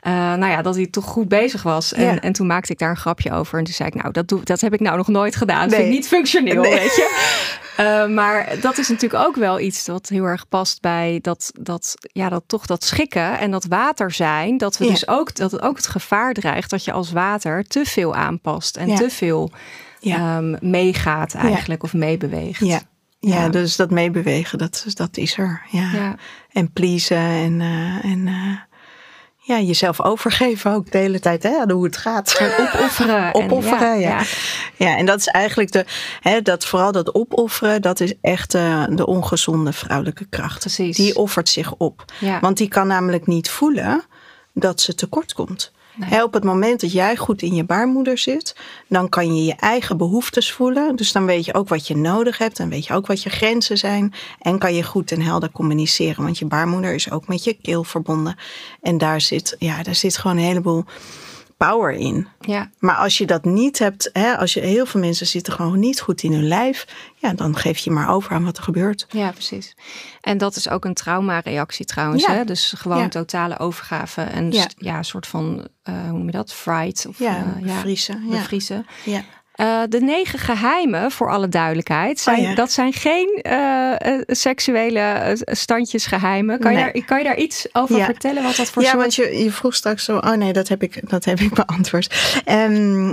eh, 0.00 0.12
nou 0.12 0.46
ja, 0.46 0.62
dat 0.62 0.74
hij 0.74 0.86
toch 0.86 1.04
goed 1.04 1.28
bezig 1.28 1.62
was. 1.62 1.92
En, 1.92 2.04
Ja. 2.04 2.20
en 2.20 2.32
toen 2.32 2.46
maakte 2.46 2.72
ik 2.72 2.78
daar 2.78 2.90
een 2.90 2.96
grapje 2.96 3.32
over 3.32 3.58
en 3.58 3.64
toen 3.64 3.74
zei 3.74 3.88
ik, 3.88 3.94
nou, 3.94 4.12
dat, 4.12 4.28
doe, 4.28 4.40
dat 4.44 4.60
heb 4.60 4.72
ik 4.74 4.80
nou 4.80 4.96
nog 4.96 5.08
nooit 5.08 5.36
gedaan. 5.36 5.60
Dat 5.60 5.68
vind 5.70 5.80
ik 5.82 5.88
Nee. 5.88 5.96
niet 5.96 6.08
functioneel, 6.08 6.62
Nee. 6.62 6.74
weet 6.74 6.94
je. 6.94 7.08
Eh, 7.76 8.06
maar 8.06 8.48
dat 8.60 8.78
is 8.78 8.88
natuurlijk 8.88 9.22
ook 9.24 9.36
wel 9.36 9.60
iets 9.60 9.86
wat 9.86 10.08
heel 10.08 10.24
erg 10.24 10.48
past 10.48 10.80
bij 10.80 11.18
dat, 11.22 11.52
dat, 11.60 11.94
ja, 12.00 12.28
dat 12.28 12.42
toch 12.46 12.66
dat 12.66 12.84
schikken 12.84 13.38
en 13.38 13.50
dat 13.50 13.64
water 13.64 14.10
zijn. 14.12 14.58
Dat 14.58 14.78
we 14.78 14.84
Ja. 14.84 14.90
dus 14.90 15.08
ook, 15.08 15.34
dat 15.34 15.50
het 15.50 15.62
ook 15.62 15.76
het 15.76 15.86
gevaar 15.86 16.32
dreigt 16.32 16.70
dat 16.70 16.84
je 16.84 16.92
als 16.92 17.12
water 17.12 17.64
te 17.64 17.84
veel 17.84 18.14
aanpast 18.14 18.76
en 18.76 18.88
Ja. 18.88 18.96
te 18.96 19.10
veel 19.10 19.50
ehm, 20.02 20.56
meegaat 20.60 21.34
eigenlijk 21.34 21.82
of 21.82 21.92
meebeweegt. 21.94 22.64
Ja. 22.66 22.80
Ja, 23.18 23.48
dus 23.48 23.76
dat 23.76 23.90
meebewegen, 23.90 24.58
dat, 24.58 24.82
is- 24.86 24.94
dat 24.94 25.16
is 25.16 25.38
er. 25.38 25.62
Ja. 25.70 26.14
En 26.52 26.72
pleasen 26.72 27.16
en, 27.16 27.60
eh, 27.60 28.04
en 28.10 28.28
ja, 29.42 29.60
jezelf 29.60 30.00
overgeven 30.00 30.72
ook 30.72 30.90
de 30.92 30.98
hele 30.98 31.20
tijd 31.20 31.42
hè, 31.42 31.58
aan 31.58 31.70
hoe 31.70 31.84
het 31.84 31.96
gaat. 31.96 32.40
Opofferen. 32.58 33.24
en 33.32 33.42
Opofferen, 33.42 34.00
ja. 34.00 34.08
ja. 34.08 34.24
Ja, 34.76 34.96
en 34.96 35.06
dat 35.06 35.18
is 35.18 35.26
eigenlijk 35.26 35.72
de, 35.72 35.84
hè, 36.20 36.42
dat, 36.42 36.66
vooral 36.66 36.92
dat 36.92 37.14
opofferen, 37.14 37.82
dat 37.82 38.00
is 38.00 38.14
echt 38.20 38.54
eh, 38.54 38.84
de 38.88 39.06
ongezonde 39.06 39.72
vrouwelijke 39.72 40.24
kracht. 40.24 40.58
Precies. 40.58 40.96
Die 40.96 41.16
offert 41.16 41.48
zich 41.48 41.74
op. 41.74 42.04
Ja. 42.18 42.40
Want 42.40 42.56
die 42.56 42.68
kan 42.68 42.86
namelijk 42.86 43.26
niet 43.26 43.50
voelen 43.50 44.02
dat 44.52 44.80
ze 44.80 44.94
tekort 44.94 45.32
komt. 45.32 45.72
Nee. 46.08 46.24
Op 46.24 46.32
het 46.32 46.44
moment 46.44 46.80
dat 46.80 46.92
jij 46.92 47.16
goed 47.16 47.42
in 47.42 47.54
je 47.54 47.64
baarmoeder 47.64 48.18
zit, 48.18 48.56
dan 48.88 49.08
kan 49.08 49.36
je 49.36 49.44
je 49.44 49.54
eigen 49.54 49.96
behoeftes 49.96 50.52
voelen. 50.52 50.96
Dus 50.96 51.12
dan 51.12 51.26
weet 51.26 51.44
je 51.44 51.54
ook 51.54 51.68
wat 51.68 51.86
je 51.86 51.96
nodig 51.96 52.38
hebt. 52.38 52.56
Dan 52.56 52.68
weet 52.68 52.86
je 52.86 52.94
ook 52.94 53.06
wat 53.06 53.22
je 53.22 53.30
grenzen 53.30 53.78
zijn. 53.78 54.14
En 54.38 54.58
kan 54.58 54.74
je 54.74 54.82
goed 54.82 55.12
en 55.12 55.20
helder 55.20 55.50
communiceren. 55.50 56.24
Want 56.24 56.38
je 56.38 56.44
baarmoeder 56.44 56.94
is 56.94 57.10
ook 57.10 57.28
met 57.28 57.44
je 57.44 57.56
keel 57.62 57.84
verbonden. 57.84 58.36
En 58.82 58.98
daar 58.98 59.20
zit, 59.20 59.56
ja, 59.58 59.82
daar 59.82 59.94
zit 59.94 60.16
gewoon 60.16 60.36
een 60.36 60.42
heleboel 60.42 60.84
power 61.68 61.90
in. 61.92 62.26
Ja. 62.40 62.70
Maar 62.78 62.94
als 62.96 63.18
je 63.18 63.26
dat 63.26 63.44
niet 63.44 63.78
hebt, 63.78 64.10
hè, 64.12 64.36
als 64.36 64.54
je 64.54 64.60
heel 64.60 64.86
veel 64.86 65.00
mensen 65.00 65.26
zitten 65.26 65.52
gewoon 65.52 65.78
niet 65.78 66.00
goed 66.00 66.22
in 66.22 66.32
hun 66.32 66.48
lijf, 66.48 66.86
ja, 67.16 67.32
dan 67.32 67.56
geef 67.56 67.78
je 67.78 67.90
maar 67.90 68.08
over 68.10 68.32
aan 68.32 68.44
wat 68.44 68.56
er 68.56 68.62
gebeurt. 68.62 69.06
Ja, 69.10 69.30
precies. 69.30 69.76
En 70.20 70.38
dat 70.38 70.56
is 70.56 70.68
ook 70.68 70.84
een 70.84 70.94
traumareactie 70.94 71.84
trouwens. 71.86 72.24
Ja. 72.26 72.32
Hè? 72.32 72.44
Dus 72.44 72.74
gewoon 72.76 72.98
Ja. 72.98 73.08
totale 73.08 73.58
overgave. 73.58 74.22
En 74.22 74.50
Ja. 74.52 74.62
st- 74.62 74.74
ja, 74.76 74.96
een 74.96 75.04
soort 75.04 75.26
van, 75.26 75.68
eh, 75.82 75.94
hoe 75.94 76.12
noem 76.18 76.26
je 76.26 76.32
dat? 76.32 76.52
Fright. 76.52 77.06
Of, 77.06 77.18
Ja, 77.18 77.44
bevriezen, 77.62 78.22
ja. 78.28 78.30
bevriezen. 78.30 78.86
Ja. 79.04 79.22
Eh, 79.60 79.82
de 79.88 80.00
negen 80.00 80.38
geheimen, 80.38 81.10
voor 81.10 81.30
alle 81.30 81.48
duidelijkheid, 81.48 82.20
zijn, 82.20 82.38
Oh 82.38 82.42
ja. 82.42 82.54
dat 82.54 82.72
zijn 82.72 82.92
geen 82.92 83.38
eh, 83.42 83.92
eh, 83.92 84.20
seksuele 84.26 84.98
eh, 85.00 85.32
standjesgeheimen. 85.44 86.58
Kan, 86.58 86.72
je 86.72 86.78
daar, 86.78 87.04
kan 87.04 87.18
je 87.18 87.24
daar 87.24 87.36
iets 87.36 87.66
over 87.72 87.96
Ja. 87.96 88.04
vertellen? 88.04 88.42
Wat 88.42 88.56
dat 88.56 88.70
voor 88.70 88.82
ja, 88.82 88.88
soort... 88.88 89.00
want 89.00 89.14
je, 89.14 89.42
je 89.44 89.50
vroeg 89.50 89.74
straks 89.74 90.04
zo, 90.04 90.16
oh 90.16 90.32
nee, 90.32 90.52
dat 90.52 90.68
heb 90.68 90.82
ik, 90.82 91.10
dat 91.10 91.24
heb 91.24 91.40
ik 91.40 91.54
beantwoord. 91.54 92.40
Ehm, 92.44 93.12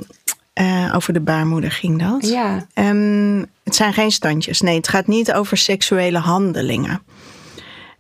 eh, 0.53 0.91
over 0.95 1.13
de 1.13 1.19
baarmoeder 1.21 1.71
ging 1.71 1.99
dat. 1.99 2.27
Ja, 2.29 2.65
Ehm, 2.73 3.43
het 3.63 3.75
zijn 3.75 3.93
geen 3.93 4.11
standjes. 4.11 4.61
Nee, 4.61 4.75
het 4.77 4.87
gaat 4.87 5.07
niet 5.07 5.33
over 5.33 5.57
seksuele 5.57 6.17
handelingen. 6.17 7.01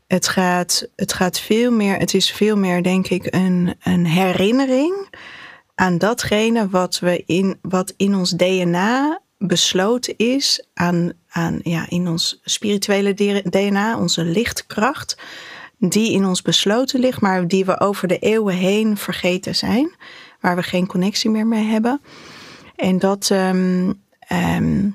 Het 0.07 0.27
gaat, 0.27 0.87
het 0.95 1.13
gaat 1.13 1.39
veel 1.39 1.71
meer, 1.71 1.97
het 1.97 2.13
is 2.13 2.31
veel 2.31 2.57
meer, 2.57 2.83
denk 2.83 3.07
ik, 3.07 3.27
een, 3.29 3.75
een 3.83 4.05
herinnering 4.05 4.93
aan 5.79 5.97
datgene 5.97 6.69
wat, 6.69 6.99
we 6.99 7.23
in, 7.25 7.57
wat 7.61 7.93
in 7.97 8.15
ons 8.15 8.31
DNA 8.31 9.21
besloten 9.37 10.17
is, 10.17 10.65
aan, 10.73 11.11
aan, 11.29 11.59
ja, 11.63 11.85
in 11.89 12.07
ons 12.07 12.39
spirituele 12.43 13.13
DNA, 13.49 13.97
onze 13.97 14.23
lichtkracht, 14.23 15.17
die 15.77 16.11
in 16.11 16.25
ons 16.25 16.41
besloten 16.41 16.99
ligt, 16.99 17.21
maar 17.21 17.47
die 17.47 17.65
we 17.65 17.79
over 17.79 18.07
de 18.07 18.19
eeuwen 18.19 18.55
heen 18.55 18.97
vergeten 18.97 19.55
zijn, 19.55 19.95
waar 20.41 20.55
we 20.55 20.63
geen 20.63 20.87
connectie 20.87 21.29
meer 21.29 21.47
mee 21.47 21.65
hebben. 21.65 22.01
En 22.75 22.99
dat, 22.99 23.29
ehm, 23.31 23.93
ehm, 24.19 24.89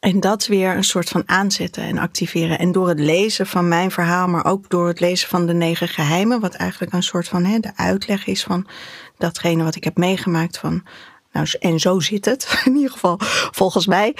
en 0.00 0.20
dat 0.20 0.46
weer 0.46 0.76
een 0.76 0.84
soort 0.84 1.08
van 1.08 1.22
aanzetten 1.26 1.82
en 1.82 1.98
activeren. 1.98 2.58
En 2.58 2.72
door 2.72 2.88
het 2.88 3.00
lezen 3.00 3.46
van 3.46 3.68
mijn 3.68 3.90
verhaal, 3.90 4.28
maar 4.28 4.44
ook 4.44 4.70
door 4.70 4.88
het 4.88 5.00
lezen 5.00 5.28
van 5.28 5.46
de 5.46 5.54
negen 5.54 5.88
geheimen, 5.88 6.40
wat 6.40 6.54
eigenlijk 6.54 6.92
een 6.92 7.02
soort 7.02 7.28
van 7.28 7.42
de 7.42 7.70
uitleg 7.76 8.26
is 8.26 8.42
van 8.42 8.66
datgene 9.18 9.64
wat 9.64 9.76
ik 9.76 9.84
heb 9.84 9.96
meegemaakt 9.96 10.58
van. 10.58 10.84
Nou, 11.32 11.48
en 11.60 11.80
zo 11.80 12.00
zit 12.00 12.24
het, 12.24 12.48
in 12.64 12.74
ieder 12.74 12.90
geval 12.90 13.16
volgens 13.50 13.86
mij. 13.86 14.16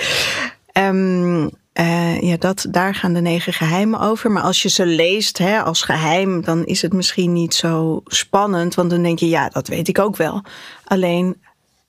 Um, 0.73 1.51
uh, 1.81 2.21
ja, 2.21 2.37
dat, 2.37 2.67
daar 2.71 2.95
gaan 2.95 3.13
de 3.13 3.21
negen 3.21 3.53
geheimen 3.53 4.01
over. 4.01 4.31
Maar 4.31 4.43
als 4.43 4.63
je 4.63 4.69
ze 4.69 4.87
leest 4.87 5.39
hè, 5.39 5.63
als 5.63 5.83
geheim, 5.83 6.45
dan 6.45 6.65
is 6.65 6.83
het 6.83 6.93
misschien 6.93 7.33
niet 7.33 7.55
zo 7.55 8.03
spannend. 8.07 8.75
Want 8.75 8.91
dan 8.91 9.03
denk 9.03 9.19
je, 9.19 9.29
ja, 9.29 9.49
dat 9.49 9.69
weet 9.69 9.89
ik 9.89 9.99
ook 9.99 10.17
wel. 10.17 10.43
Alleen, 10.85 11.37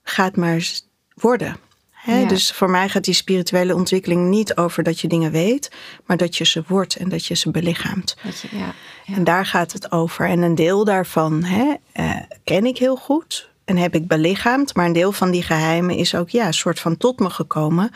gaat 0.04 0.36
maar 0.36 0.70
worden. 1.14 1.58
Hè? 1.92 2.26
Dus 2.26 2.52
voor 2.52 2.70
mij 2.70 2.90
gaat 2.90 3.04
die 3.04 3.14
spirituele 3.14 3.76
ontwikkeling 3.76 4.30
niet 4.30 4.56
over 4.56 4.84
dat 4.84 5.00
je 5.00 5.08
dingen 5.08 5.32
weet, 5.32 5.72
maar 6.06 6.18
dat 6.18 6.38
je 6.38 6.46
ze 6.46 6.64
wordt 6.68 6.96
en 6.96 7.10
dat 7.10 7.26
je 7.26 7.36
ze 7.36 7.52
belichaamt. 7.52 8.18
Je, 8.42 8.58
ja, 8.58 8.74
ja. 9.08 9.16
En 9.16 9.24
daar 9.24 9.46
gaat 9.46 9.74
het 9.74 9.92
over. 9.92 10.28
En 10.28 10.42
een 10.42 10.56
deel 10.56 10.84
daarvan 10.84 11.44
hè, 11.44 11.74
uh, 12.00 12.16
ken 12.44 12.66
ik 12.66 12.78
heel 12.78 12.96
goed 12.96 13.50
en 13.66 13.78
heb 13.78 13.96
ik 13.96 14.08
belichaamd. 14.08 14.76
Maar 14.76 14.86
een 14.86 14.94
deel 14.94 15.12
van 15.12 15.32
die 15.32 15.44
geheimen 15.44 15.96
is 15.96 16.16
ook 16.16 16.30
ja, 16.30 16.46
een 16.46 16.54
soort 16.54 16.80
van 16.80 16.98
tot 16.98 17.20
me 17.20 17.30
gekomen. 17.30 17.92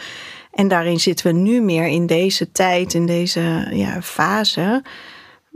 En 0.51 0.68
daarin 0.68 0.99
zitten 0.99 1.26
we 1.26 1.39
nu 1.39 1.62
meer 1.62 1.88
in 1.88 2.05
deze 2.05 2.51
tijd, 2.51 2.93
in 2.93 3.05
deze 3.05 3.68
ja, 3.72 4.01
fase, 4.01 4.84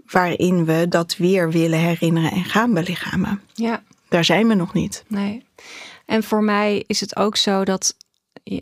waarin 0.06 0.66
we 0.66 0.86
dat 0.90 1.18
weer 1.18 1.52
willen 1.52 1.80
herinneren 1.80 2.32
en 2.32 2.44
gaan 2.44 2.74
belichamen. 2.74 3.42
Ja. 3.54 3.84
Daar 4.10 4.26
zijn 4.26 4.48
we 4.48 4.54
nog 4.54 4.74
niet. 4.74 5.04
Nee. 5.08 5.44
En 6.06 6.24
voor 6.24 6.44
mij 6.44 6.84
is 6.88 7.00
het 7.00 7.16
ook 7.16 7.38
zo 7.38 7.64
dat 7.64 7.96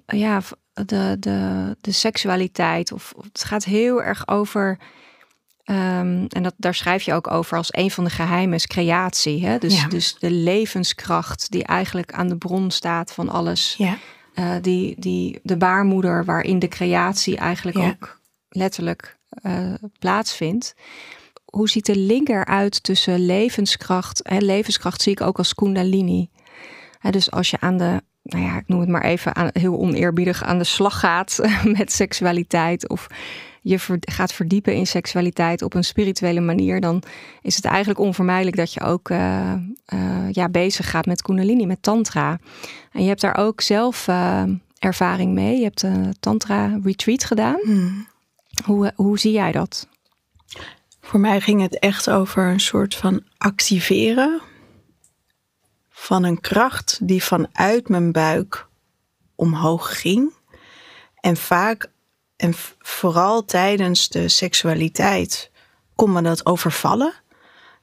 ja, 0.06 0.42
de, 0.74 1.16
de, 1.20 1.76
de 1.82 1.92
seksualiteit, 1.92 2.92
of 2.92 3.14
het 3.22 3.44
gaat 3.44 3.64
heel 3.64 4.04
erg 4.04 4.28
over. 4.28 4.78
Um, 5.66 6.26
en 6.28 6.44
dat, 6.44 6.54
daar 6.58 6.76
schrijf 6.76 7.04
je 7.04 7.14
ook 7.14 7.32
over 7.32 7.58
als 7.58 7.68
een 7.72 7.92
van 7.92 8.04
de 8.04 8.10
geheimen 8.10 8.56
is 8.56 8.68
creatie. 8.68 9.46
Hè? 9.46 9.58
Dus, 9.58 9.86
dus 9.90 10.16
de 10.20 10.32
levenskracht 10.32 11.52
die 11.52 11.64
eigenlijk 11.64 12.14
aan 12.14 12.28
de 12.28 12.38
bron 12.38 12.72
staat 12.72 13.14
van 13.14 13.30
alles. 13.30 13.76
Ja. 13.78 13.98
Uh, 14.36 14.52
die, 14.62 14.96
die, 15.00 15.40
de 15.44 15.58
baarmoeder 15.58 16.26
waarin 16.26 16.60
de 16.60 16.68
creatie 16.68 17.38
eigenlijk 17.38 17.78
ook 17.78 18.20
letterlijk 18.50 19.18
uh, 19.42 19.74
plaatsvindt. 20.00 20.76
Hoe 21.46 21.70
ziet 21.70 21.86
de 21.86 21.96
link 21.96 22.30
eruit 22.30 22.84
tussen 22.84 23.26
levenskracht 23.26 24.22
en 24.22 24.44
levenskracht 24.44 25.02
zie 25.02 25.12
ik 25.12 25.22
ook 25.22 25.38
als 25.38 25.56
kundalini. 25.56 26.30
dus 27.10 27.32
als 27.32 27.50
je 27.50 27.58
aan 27.60 27.78
de, 27.78 28.02
nou 28.24 28.44
ja, 28.44 28.58
ik 28.58 28.68
noem 28.68 28.80
het 28.80 28.90
maar 28.90 29.04
even 29.04 29.36
aan, 29.36 29.50
heel 29.54 29.78
oneerbiedig 29.78 30.44
aan 30.44 30.58
de 30.58 30.64
slag 30.64 31.00
gaat 31.00 31.40
met 31.78 31.92
seksualiteit 31.92 32.90
of 32.90 33.08
je 33.64 34.00
gaat 34.00 34.34
verdiepen 34.34 34.76
in 34.76 34.88
seksualiteit 34.88 35.62
op 35.62 35.74
een 35.74 35.84
spirituele 35.84 36.40
manier, 36.40 36.82
dan 36.82 37.04
is 37.42 37.56
het 37.56 37.66
eigenlijk 37.66 38.00
onvermijdelijk 38.00 38.56
dat 38.56 38.74
je 38.74 38.82
ook 38.82 39.10
uh, 39.10 39.54
uh, 39.94 40.32
ja, 40.32 40.50
bezig 40.50 40.90
gaat 40.90 41.06
met 41.06 41.22
Kundalini, 41.22 41.66
met 41.66 41.82
Tantra. 41.82 42.40
En 42.92 43.02
je 43.02 43.08
hebt 43.08 43.22
daar 43.22 43.38
ook 43.38 43.62
zelf 43.62 44.08
uh, 44.08 44.44
ervaring 44.80 45.34
mee. 45.34 45.58
Je 45.58 45.64
hebt 45.64 45.82
een 45.82 46.16
Tantra 46.20 46.80
retreat 46.84 47.24
gedaan. 47.24 47.60
Hmm. 47.64 48.08
Hoe, 48.66 48.92
hoe 48.96 49.20
zie 49.20 49.32
jij 49.32 49.52
dat? 49.52 49.88
Voor 51.02 51.20
mij 51.20 51.42
ging 51.42 51.62
het 51.62 51.80
echt 51.80 52.10
over 52.10 52.48
een 52.48 52.60
soort 52.60 52.96
van 52.96 53.22
activeren 53.38 54.42
van 55.90 56.24
een 56.24 56.42
kracht 56.42 57.00
die 57.02 57.24
vanuit 57.24 57.90
mijn 57.90 58.12
buik 58.12 58.68
omhoog 59.36 60.02
ging. 60.02 60.34
En 61.20 61.38
vaak 61.38 61.92
en 62.44 62.54
vooral 62.80 63.46
tijdens 63.46 64.10
de 64.10 64.30
seksualiteit 64.30 65.52
kon 65.96 66.12
me 66.12 66.22
dat 66.22 66.46
overvallen. 66.46 67.14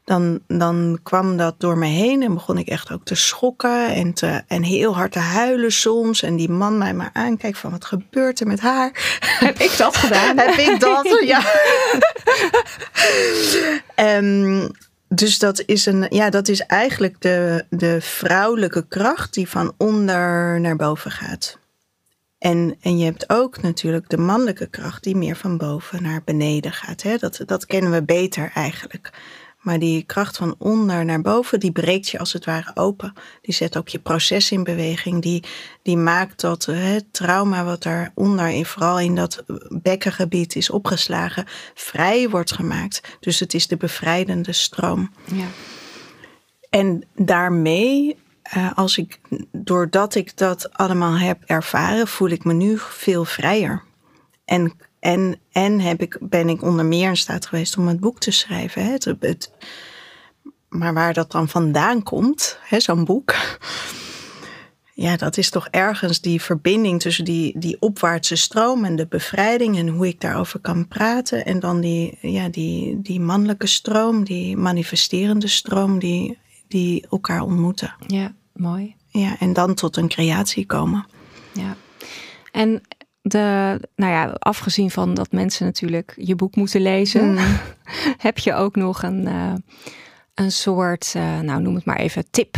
Dan, 0.04 0.40
dan 0.46 0.98
kwam 1.02 1.36
dat 1.36 1.54
door 1.58 1.78
me 1.78 1.86
heen 1.86 2.22
en 2.22 2.34
begon 2.34 2.58
ik 2.58 2.68
echt 2.68 2.92
ook 2.92 3.04
te 3.04 3.14
schokken 3.14 3.94
en, 3.94 4.12
te, 4.12 4.42
en 4.46 4.62
heel 4.62 4.94
hard 4.94 5.12
te 5.12 5.18
huilen 5.18 5.72
soms. 5.72 6.22
En 6.22 6.36
die 6.36 6.48
man 6.48 6.78
mij 6.78 6.94
maar 6.94 7.10
aankijkt 7.12 7.58
van 7.58 7.70
wat 7.70 7.84
gebeurt 7.84 8.40
er 8.40 8.46
met 8.46 8.60
haar? 8.60 9.18
Heb 9.46 9.58
ik 9.58 9.76
dat 9.76 9.96
gedaan? 9.96 10.38
Heb 10.46 10.54
ik 10.54 10.80
dat? 10.80 11.18
ja. 11.32 11.42
um, 14.16 14.70
dus 15.08 15.38
dat 15.38 15.62
is, 15.66 15.86
een, 15.86 16.06
ja, 16.08 16.30
dat 16.30 16.48
is 16.48 16.60
eigenlijk 16.60 17.20
de, 17.20 17.64
de 17.70 18.00
vrouwelijke 18.00 18.86
kracht 18.88 19.34
die 19.34 19.48
van 19.48 19.74
onder 19.76 20.60
naar 20.60 20.76
boven 20.76 21.10
gaat. 21.10 21.58
En, 22.40 22.76
en 22.80 22.98
je 22.98 23.04
hebt 23.04 23.30
ook 23.30 23.62
natuurlijk 23.62 24.08
de 24.08 24.18
mannelijke 24.18 24.66
kracht 24.66 25.02
die 25.02 25.16
meer 25.16 25.36
van 25.36 25.58
boven 25.58 26.02
naar 26.02 26.22
beneden 26.24 26.72
gaat. 26.72 27.02
Hè? 27.02 27.16
Dat, 27.16 27.42
dat 27.46 27.66
kennen 27.66 27.90
we 27.90 28.02
beter 28.02 28.50
eigenlijk. 28.54 29.12
Maar 29.60 29.78
die 29.78 30.02
kracht 30.02 30.36
van 30.36 30.54
onder 30.58 31.04
naar 31.04 31.20
boven, 31.20 31.60
die 31.60 31.72
breekt 31.72 32.08
je 32.08 32.18
als 32.18 32.32
het 32.32 32.44
ware 32.44 32.70
open. 32.74 33.12
Die 33.42 33.54
zet 33.54 33.76
ook 33.76 33.88
je 33.88 33.98
proces 33.98 34.50
in 34.50 34.64
beweging. 34.64 35.22
Die, 35.22 35.44
die 35.82 35.96
maakt 35.96 36.40
dat 36.40 36.64
het 36.64 37.12
trauma 37.12 37.64
wat 37.64 37.82
daaronder, 37.82 38.66
vooral 38.66 39.00
in 39.00 39.14
dat 39.14 39.44
bekkengebied 39.68 40.56
is 40.56 40.70
opgeslagen, 40.70 41.44
vrij 41.74 42.28
wordt 42.28 42.52
gemaakt. 42.52 43.16
Dus 43.20 43.40
het 43.40 43.54
is 43.54 43.66
de 43.66 43.76
bevrijdende 43.76 44.52
stroom. 44.52 45.10
Ja. 45.24 45.46
En 46.70 47.04
daarmee 47.14 48.16
uh, 48.56 48.72
als 48.74 48.98
ik, 48.98 49.20
doordat 49.52 50.14
ik 50.14 50.36
dat 50.36 50.72
allemaal 50.72 51.18
heb 51.18 51.42
ervaren, 51.46 52.08
voel 52.08 52.28
ik 52.28 52.44
me 52.44 52.52
nu 52.52 52.78
veel 52.78 53.24
vrijer. 53.24 53.82
En, 54.44 54.72
en, 54.98 55.40
en 55.52 55.80
heb 55.80 56.00
ik, 56.00 56.18
ben 56.20 56.48
ik 56.48 56.62
onder 56.62 56.84
meer 56.84 57.08
in 57.08 57.16
staat 57.16 57.46
geweest 57.46 57.76
om 57.76 57.88
het 57.88 58.00
boek 58.00 58.18
te 58.18 58.30
schrijven. 58.30 58.84
Hè? 58.84 58.90
Het, 58.90 59.04
het, 59.20 59.52
maar 60.68 60.94
waar 60.94 61.12
dat 61.12 61.32
dan 61.32 61.48
vandaan 61.48 62.02
komt, 62.02 62.58
zo'n 62.70 63.04
boek. 63.04 63.34
Ja, 64.94 65.16
dat 65.16 65.36
is 65.36 65.50
toch 65.50 65.68
ergens 65.70 66.20
die 66.20 66.42
verbinding 66.42 67.00
tussen 67.00 67.24
die, 67.24 67.58
die 67.58 67.76
opwaartse 67.80 68.36
stroom 68.36 68.84
en 68.84 68.96
de 68.96 69.06
bevrijding 69.06 69.76
en 69.78 69.88
hoe 69.88 70.06
ik 70.06 70.20
daarover 70.20 70.60
kan 70.60 70.88
praten. 70.88 71.44
En 71.44 71.60
dan 71.60 71.80
die, 71.80 72.18
ja, 72.20 72.48
die, 72.48 73.00
die 73.02 73.20
mannelijke 73.20 73.66
stroom, 73.66 74.24
die 74.24 74.56
manifesterende 74.56 75.48
stroom, 75.48 75.98
die, 75.98 76.38
die 76.68 77.06
elkaar 77.10 77.40
ontmoeten. 77.40 77.94
Ja. 78.06 78.34
Mooi. 78.60 78.96
Ja, 79.06 79.36
en 79.38 79.52
dan 79.52 79.74
tot 79.74 79.96
een 79.96 80.08
creatie 80.08 80.66
komen. 80.66 81.06
Ja. 81.52 81.76
En 82.52 82.82
de, 83.22 83.78
nou 83.96 84.12
ja, 84.12 84.34
afgezien 84.38 84.90
van 84.90 85.14
dat 85.14 85.32
mensen 85.32 85.66
natuurlijk 85.66 86.14
je 86.16 86.34
boek 86.34 86.56
moeten 86.56 86.80
lezen, 86.80 87.30
mm. 87.30 87.38
heb 88.26 88.38
je 88.38 88.54
ook 88.54 88.76
nog 88.76 89.02
een, 89.02 89.28
uh, 89.28 89.52
een 90.34 90.52
soort, 90.52 91.12
uh, 91.16 91.40
nou 91.40 91.62
noem 91.62 91.74
het 91.74 91.84
maar 91.84 91.96
even, 91.96 92.30
tip. 92.30 92.56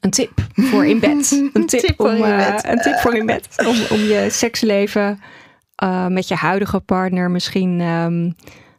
Een 0.00 0.10
tip 0.10 0.30
voor 0.54 0.86
in 0.86 1.00
bed. 1.00 1.30
Een 1.52 1.66
tip, 1.66 1.80
tip 1.80 2.00
om, 2.00 2.14
uh, 2.14 2.58
een 2.62 2.78
tip 2.78 2.98
voor 2.98 3.14
in 3.14 3.26
bed. 3.26 3.48
Om, 3.66 3.76
om 3.90 3.98
je 3.98 4.26
seksleven 4.30 5.20
met 6.08 6.28
je 6.28 6.34
huidige 6.34 6.80
partner 6.80 7.30
misschien 7.30 7.80
um, 7.80 8.34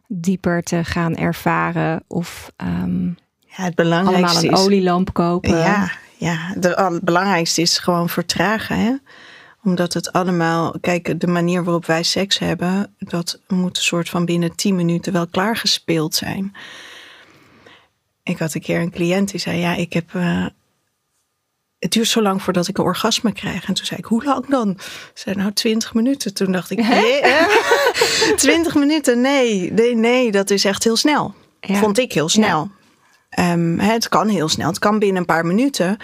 dieper 0.06 0.62
te 0.62 0.84
gaan 0.84 1.16
ervaren. 1.16 2.02
Of 2.06 2.52
um, 2.56 3.16
ja, 3.40 3.64
het 3.64 3.74
belangrijkste 3.74 4.38
allemaal 4.38 4.60
een 4.60 4.66
olielamp 4.66 5.12
kopen. 5.12 5.58
Ja, 5.58 5.90
ja, 6.20 6.52
het 6.60 7.04
belangrijkste 7.04 7.60
is 7.60 7.78
gewoon 7.78 8.08
vertragen. 8.08 8.76
Hè? 8.76 8.94
Omdat 9.64 9.92
het 9.92 10.12
allemaal, 10.12 10.74
kijk, 10.80 11.20
de 11.20 11.26
manier 11.26 11.64
waarop 11.64 11.86
wij 11.86 12.02
seks 12.02 12.38
hebben, 12.38 12.94
dat 12.98 13.40
moet 13.48 13.76
een 13.76 13.82
soort 13.82 14.08
van 14.08 14.24
binnen 14.24 14.54
10 14.54 14.76
minuten 14.76 15.12
wel 15.12 15.26
klaargespeeld 15.26 16.14
zijn. 16.14 16.56
Ik 18.22 18.38
had 18.38 18.54
een 18.54 18.60
keer 18.60 18.80
een 18.80 18.90
cliënt 18.90 19.30
die 19.30 19.40
zei: 19.40 19.58
Ja, 19.58 19.74
ik 19.74 19.92
heb. 19.92 20.12
Uh, 20.12 20.46
het 21.78 21.92
duurt 21.92 22.08
zo 22.08 22.22
lang 22.22 22.42
voordat 22.42 22.68
ik 22.68 22.78
een 22.78 22.84
orgasme 22.84 23.32
krijg. 23.32 23.66
En 23.66 23.74
toen 23.74 23.84
zei 23.84 24.00
ik, 24.00 24.04
hoe 24.04 24.24
lang 24.24 24.46
dan? 24.46 24.78
Zei 25.14 25.36
nou 25.36 25.52
20 25.52 25.94
minuten. 25.94 26.34
Toen 26.34 26.52
dacht 26.52 26.70
ik, 26.70 26.78
nee, 26.88 27.22
20 28.36 28.74
minuten, 28.74 29.20
nee, 29.20 29.72
nee, 29.72 29.94
nee, 29.94 30.30
dat 30.32 30.50
is 30.50 30.64
echt 30.64 30.84
heel 30.84 30.96
snel. 30.96 31.34
Vond 31.60 31.98
ik 31.98 32.12
heel 32.12 32.28
snel. 32.28 32.70
Um, 33.38 33.78
het 33.78 34.08
kan 34.08 34.28
heel 34.28 34.48
snel, 34.48 34.68
het 34.68 34.78
kan 34.78 34.98
binnen 34.98 35.16
een 35.16 35.26
paar 35.26 35.46
minuten. 35.46 35.96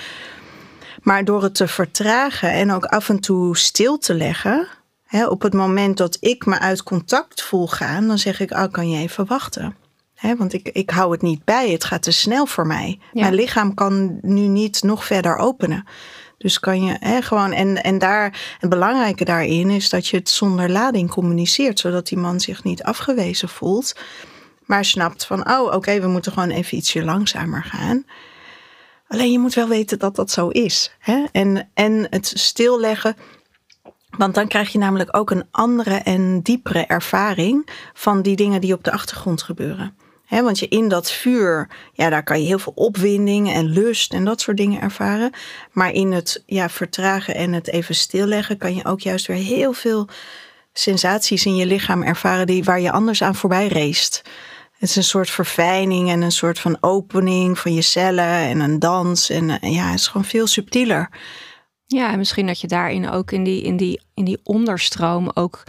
Maar 1.02 1.24
door 1.24 1.42
het 1.42 1.54
te 1.54 1.68
vertragen 1.68 2.52
en 2.52 2.72
ook 2.72 2.84
af 2.84 3.08
en 3.08 3.20
toe 3.20 3.56
stil 3.56 3.98
te 3.98 4.14
leggen, 4.14 4.68
hè, 5.06 5.26
op 5.26 5.42
het 5.42 5.54
moment 5.54 5.96
dat 5.96 6.16
ik 6.20 6.46
me 6.46 6.58
uit 6.58 6.82
contact 6.82 7.42
voel 7.42 7.68
gaan, 7.68 8.06
dan 8.06 8.18
zeg 8.18 8.40
ik: 8.40 8.50
Oh, 8.50 8.64
kan 8.70 8.90
je 8.90 8.98
even 8.98 9.26
wachten? 9.26 9.76
Hè, 10.14 10.36
want 10.36 10.52
ik, 10.52 10.68
ik 10.72 10.90
hou 10.90 11.12
het 11.12 11.22
niet 11.22 11.44
bij, 11.44 11.70
het 11.70 11.84
gaat 11.84 12.02
te 12.02 12.10
snel 12.10 12.46
voor 12.46 12.66
mij. 12.66 12.98
Mijn 13.12 13.34
lichaam 13.34 13.74
kan 13.74 14.18
nu 14.22 14.40
niet 14.40 14.82
nog 14.82 15.04
verder 15.04 15.36
openen. 15.36 15.84
Dus 16.38 16.60
kan 16.60 16.84
je 16.84 16.96
hè, 17.00 17.22
gewoon, 17.22 17.52
en, 17.52 17.82
en 17.82 17.98
daar, 17.98 18.56
het 18.58 18.70
belangrijke 18.70 19.24
daarin 19.24 19.70
is 19.70 19.88
dat 19.88 20.06
je 20.06 20.16
het 20.16 20.28
zonder 20.28 20.70
lading 20.70 21.10
communiceert, 21.10 21.78
zodat 21.78 22.06
die 22.08 22.18
man 22.18 22.40
zich 22.40 22.64
niet 22.64 22.82
afgewezen 22.82 23.48
voelt 23.48 23.94
maar 24.66 24.84
snapt 24.84 25.26
van, 25.26 25.50
oh 25.50 25.74
oké, 25.74 26.00
we 26.00 26.06
moeten 26.06 26.32
gewoon 26.32 26.50
even 26.50 26.76
ietsje 26.76 27.04
langzamer 27.04 27.62
gaan. 27.62 28.04
Alleen 29.08 29.32
je 29.32 29.38
moet 29.38 29.54
wel 29.54 29.68
weten 29.68 29.98
dat 29.98 30.16
dat 30.16 30.30
zo 30.30 30.48
is. 30.48 30.94
Hè? 30.98 31.24
En, 31.32 31.70
en 31.74 32.06
het 32.10 32.32
stilleggen. 32.34 33.16
Want 34.10 34.34
dan 34.34 34.48
krijg 34.48 34.72
je 34.72 34.78
namelijk 34.78 35.16
ook 35.16 35.30
een 35.30 35.48
andere 35.50 35.94
en 35.94 36.40
diepere 36.40 36.86
ervaring 36.86 37.68
van 37.94 38.22
die 38.22 38.36
dingen 38.36 38.60
die 38.60 38.72
op 38.72 38.84
de 38.84 38.92
achtergrond 38.92 39.42
gebeuren. 39.42 39.96
Want 40.28 40.58
je 40.58 40.68
in 40.68 40.88
dat 40.88 41.10
vuur, 41.10 41.68
ja, 41.92 42.10
daar 42.10 42.22
kan 42.22 42.40
je 42.40 42.46
heel 42.46 42.58
veel 42.58 42.72
opwinding 42.76 43.52
en 43.52 43.64
lust 43.64 44.12
en 44.12 44.24
dat 44.24 44.40
soort 44.40 44.56
dingen 44.56 44.80
ervaren. 44.80 45.30
Maar 45.72 45.92
in 45.92 46.12
het 46.12 46.42
ja, 46.46 46.68
vertragen 46.68 47.34
en 47.34 47.52
het 47.52 47.68
even 47.68 47.94
stilleggen 47.94 48.58
kan 48.58 48.74
je 48.74 48.84
ook 48.84 49.00
juist 49.00 49.26
weer 49.26 49.36
heel 49.36 49.72
veel 49.72 50.08
sensaties 50.72 51.46
in 51.46 51.56
je 51.56 51.66
lichaam 51.66 52.02
ervaren 52.02 52.46
die, 52.46 52.64
waar 52.64 52.80
je 52.80 52.92
anders 52.92 53.22
aan 53.22 53.34
voorbij 53.34 53.66
reest. 53.66 54.22
Het 54.78 54.88
is 54.88 54.96
een 54.96 55.04
soort 55.04 55.30
verfijning 55.30 56.10
en 56.10 56.22
een 56.22 56.32
soort 56.32 56.58
van 56.58 56.76
opening 56.80 57.58
van 57.58 57.74
je 57.74 57.82
cellen 57.82 58.38
en 58.38 58.60
een 58.60 58.78
dans. 58.78 59.30
En 59.30 59.60
eh, 59.60 59.74
ja, 59.74 59.90
het 59.90 59.98
is 59.98 60.06
gewoon 60.06 60.26
veel 60.26 60.46
subtieler. 60.46 61.10
Ja, 61.86 62.12
en 62.12 62.18
misschien 62.18 62.46
dat 62.46 62.60
je 62.60 62.66
daarin 62.66 63.10
ook 63.10 63.30
in 63.32 63.44
die, 63.44 63.62
in 63.62 63.76
die, 63.76 64.00
in 64.14 64.24
die 64.24 64.40
onderstroom 64.42 65.30
ook 65.34 65.62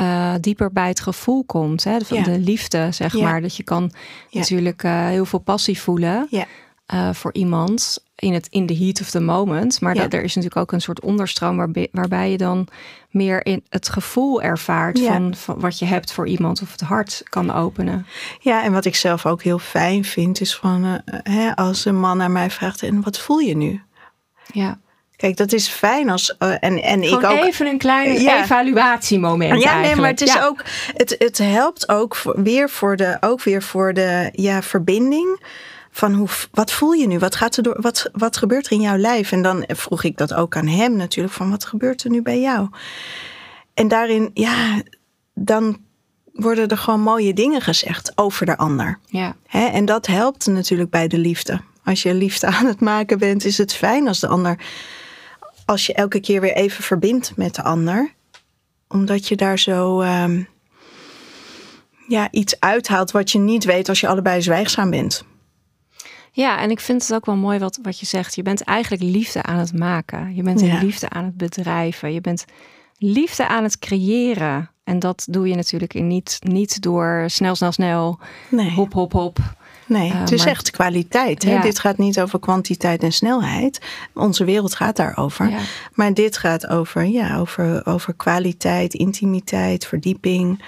uh, 0.00 0.34
dieper 0.40 0.72
bij 0.72 0.88
het 0.88 1.00
gevoel 1.00 1.44
komt. 1.44 1.84
Hè? 1.84 2.00
Van 2.00 2.22
de 2.22 2.38
liefde, 2.38 2.92
zeg 2.92 3.12
maar. 3.12 3.40
Dat 3.40 3.56
je 3.56 3.62
kan 3.62 3.92
natuurlijk 4.30 4.82
uh, 4.82 5.06
heel 5.06 5.24
veel 5.24 5.38
passie 5.38 5.80
voelen 5.80 6.26
ja. 6.30 6.46
uh, 6.94 7.12
voor 7.12 7.34
iemand 7.34 8.06
in, 8.18 8.32
het, 8.32 8.46
in 8.50 8.66
the 8.66 8.76
heat 8.76 9.00
of 9.00 9.10
the 9.10 9.20
moment. 9.20 9.80
Maar 9.80 9.94
dat, 9.94 10.12
er 10.12 10.22
is 10.22 10.34
natuurlijk 10.34 10.60
ook 10.60 10.72
een 10.72 10.80
soort 10.80 11.00
onderstroom 11.00 11.56
waarbij, 11.56 11.88
waarbij 11.92 12.30
je 12.30 12.36
dan 12.36 12.68
meer 13.10 13.46
in 13.46 13.64
het 13.68 13.88
gevoel 13.88 14.42
ervaart 14.42 15.00
van, 15.00 15.34
van, 15.34 15.60
wat 15.60 15.78
je 15.78 15.84
hebt 15.84 16.12
voor 16.12 16.26
iemand 16.26 16.62
of 16.62 16.72
het 16.72 16.80
hart 16.80 17.22
kan 17.24 17.52
openen. 17.52 18.06
Ja, 18.40 18.64
en 18.64 18.72
wat 18.72 18.84
ik 18.84 18.94
zelf 18.94 19.26
ook 19.26 19.42
heel 19.42 19.58
fijn 19.58 20.04
vind 20.04 20.40
is 20.40 20.56
van 20.56 21.00
hè, 21.22 21.56
als 21.56 21.84
een 21.84 22.00
man 22.00 22.16
naar 22.16 22.30
mij 22.30 22.50
vraagt 22.50 22.82
en 22.82 23.02
wat 23.02 23.18
voel 23.18 23.38
je 23.38 23.56
nu? 23.56 23.82
Ja. 24.52 24.78
Kijk, 25.18 25.36
dat 25.36 25.52
is 25.52 25.68
fijn 25.68 26.10
als. 26.10 26.34
Uh, 26.38 26.54
en, 26.60 26.82
en 26.82 27.02
ik 27.02 27.24
ook. 27.24 27.44
Even 27.44 27.66
een 27.66 27.78
klein 27.78 28.16
evaluatiemoment. 28.16 29.62
Ja, 29.62 29.80
nee, 29.80 29.96
maar 29.96 30.10
het 30.10 30.20
is 30.20 30.40
ook. 30.42 30.62
Het, 30.94 31.14
het 31.18 31.38
helpt 31.38 31.88
ook 31.88 32.22
weer 32.34 32.70
voor 32.70 32.96
de, 32.96 33.16
ook 33.20 33.42
weer 33.42 33.62
voor 33.62 33.94
de 33.94 34.28
ja, 34.32 34.62
verbinding. 34.62 35.40
Van 35.90 36.14
hoe, 36.14 36.28
wat 36.50 36.72
voel 36.72 36.92
je 36.92 37.06
nu? 37.06 37.18
Wat, 37.18 37.36
gaat 37.36 37.56
er 37.56 37.62
door, 37.62 37.76
wat, 37.80 38.10
wat 38.12 38.36
gebeurt 38.36 38.66
er 38.66 38.72
in 38.72 38.80
jouw 38.80 38.96
lijf? 38.96 39.32
En 39.32 39.42
dan 39.42 39.64
vroeg 39.66 40.02
ik 40.04 40.16
dat 40.16 40.34
ook 40.34 40.56
aan 40.56 40.66
hem 40.66 40.96
natuurlijk. 40.96 41.34
Van 41.34 41.50
wat 41.50 41.64
gebeurt 41.64 42.04
er 42.04 42.10
nu 42.10 42.22
bij 42.22 42.40
jou? 42.40 42.68
En 43.74 43.88
daarin, 43.88 44.30
ja, 44.34 44.82
dan 45.34 45.78
worden 46.32 46.68
er 46.68 46.78
gewoon 46.78 47.00
mooie 47.00 47.34
dingen 47.34 47.60
gezegd 47.60 48.12
over 48.14 48.46
de 48.46 48.56
ander. 48.56 48.98
Ja. 49.06 49.36
En 49.50 49.84
dat 49.84 50.06
helpt 50.06 50.46
natuurlijk 50.46 50.90
bij 50.90 51.08
de 51.08 51.18
liefde. 51.18 51.60
Als 51.84 52.02
je 52.02 52.14
liefde 52.14 52.46
aan 52.46 52.66
het 52.66 52.80
maken 52.80 53.18
bent, 53.18 53.44
is 53.44 53.58
het 53.58 53.72
fijn 53.74 54.08
als 54.08 54.20
de 54.20 54.28
ander 54.28 54.58
als 55.64 55.86
je 55.86 55.94
elke 55.94 56.20
keer 56.20 56.40
weer 56.40 56.54
even 56.54 56.84
verbindt 56.84 57.36
met 57.36 57.54
de 57.54 57.62
ander. 57.62 58.12
Omdat 58.88 59.28
je 59.28 59.36
daar 59.36 59.58
zo 59.58 60.00
um, 60.00 60.48
ja, 62.08 62.28
iets 62.30 62.60
uithaalt 62.60 63.10
wat 63.10 63.30
je 63.30 63.38
niet 63.38 63.64
weet 63.64 63.88
als 63.88 64.00
je 64.00 64.08
allebei 64.08 64.42
zwijgzaam 64.42 64.90
bent. 64.90 65.24
Ja, 66.32 66.60
en 66.60 66.70
ik 66.70 66.80
vind 66.80 67.02
het 67.02 67.14
ook 67.14 67.26
wel 67.26 67.36
mooi 67.36 67.58
wat, 67.58 67.78
wat 67.82 68.00
je 68.00 68.06
zegt. 68.06 68.34
Je 68.34 68.42
bent 68.42 68.62
eigenlijk 68.62 69.02
liefde 69.02 69.42
aan 69.42 69.58
het 69.58 69.78
maken. 69.78 70.34
Je 70.34 70.42
bent 70.42 70.60
ja. 70.60 70.78
liefde 70.82 71.08
aan 71.08 71.24
het 71.24 71.36
bedrijven. 71.36 72.12
Je 72.12 72.20
bent 72.20 72.44
liefde 72.98 73.48
aan 73.48 73.62
het 73.62 73.78
creëren. 73.78 74.70
En 74.84 74.98
dat 74.98 75.26
doe 75.30 75.48
je 75.48 75.54
natuurlijk 75.54 75.94
niet, 75.94 76.38
niet 76.40 76.82
door 76.82 77.24
snel, 77.26 77.54
snel, 77.54 77.72
snel. 77.72 78.18
Nee. 78.48 78.70
Hop, 78.70 78.92
hop, 78.92 79.12
hop. 79.12 79.38
Nee, 79.86 80.08
uh, 80.08 80.20
het 80.20 80.32
is 80.32 80.38
maar, 80.38 80.48
echt 80.48 80.70
kwaliteit. 80.70 81.42
Hè? 81.42 81.52
Ja. 81.52 81.60
Dit 81.60 81.78
gaat 81.78 81.98
niet 81.98 82.20
over 82.20 82.40
kwantiteit 82.40 83.02
en 83.02 83.12
snelheid. 83.12 83.80
Onze 84.14 84.44
wereld 84.44 84.74
gaat 84.74 84.96
daarover. 84.96 85.50
Ja. 85.50 85.58
Maar 85.94 86.14
dit 86.14 86.36
gaat 86.36 86.66
over, 86.66 87.04
ja, 87.04 87.38
over, 87.38 87.86
over 87.86 88.14
kwaliteit, 88.14 88.94
intimiteit, 88.94 89.86
verdieping. 89.86 90.62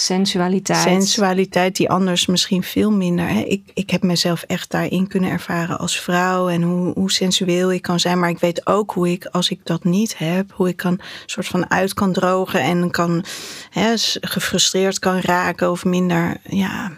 Sensualiteit. 0.00 0.82
Sensualiteit 0.82 1.76
die 1.76 1.90
anders 1.90 2.26
misschien 2.26 2.62
veel 2.62 2.90
minder. 2.90 3.28
Hè? 3.28 3.40
Ik, 3.40 3.62
ik 3.74 3.90
heb 3.90 4.02
mezelf 4.02 4.42
echt 4.42 4.70
daarin 4.70 5.08
kunnen 5.08 5.30
ervaren 5.30 5.78
als 5.78 6.00
vrouw 6.00 6.48
en 6.48 6.62
hoe, 6.62 6.92
hoe 6.92 7.12
sensueel 7.12 7.72
ik 7.72 7.82
kan 7.82 8.00
zijn. 8.00 8.18
Maar 8.18 8.30
ik 8.30 8.38
weet 8.38 8.66
ook 8.66 8.90
hoe 8.90 9.10
ik, 9.10 9.24
als 9.24 9.50
ik 9.50 9.60
dat 9.64 9.84
niet 9.84 10.18
heb, 10.18 10.52
hoe 10.52 10.68
ik 10.68 10.76
kan 10.76 11.00
soort 11.26 11.46
van 11.46 11.70
uit 11.70 11.94
kan 11.94 12.12
drogen 12.12 12.60
en 12.60 12.90
kan 12.90 13.24
hè, 13.70 13.92
gefrustreerd 14.20 14.98
kan 14.98 15.20
raken 15.20 15.70
of 15.70 15.84
minder. 15.84 16.36
Ja, 16.44 16.92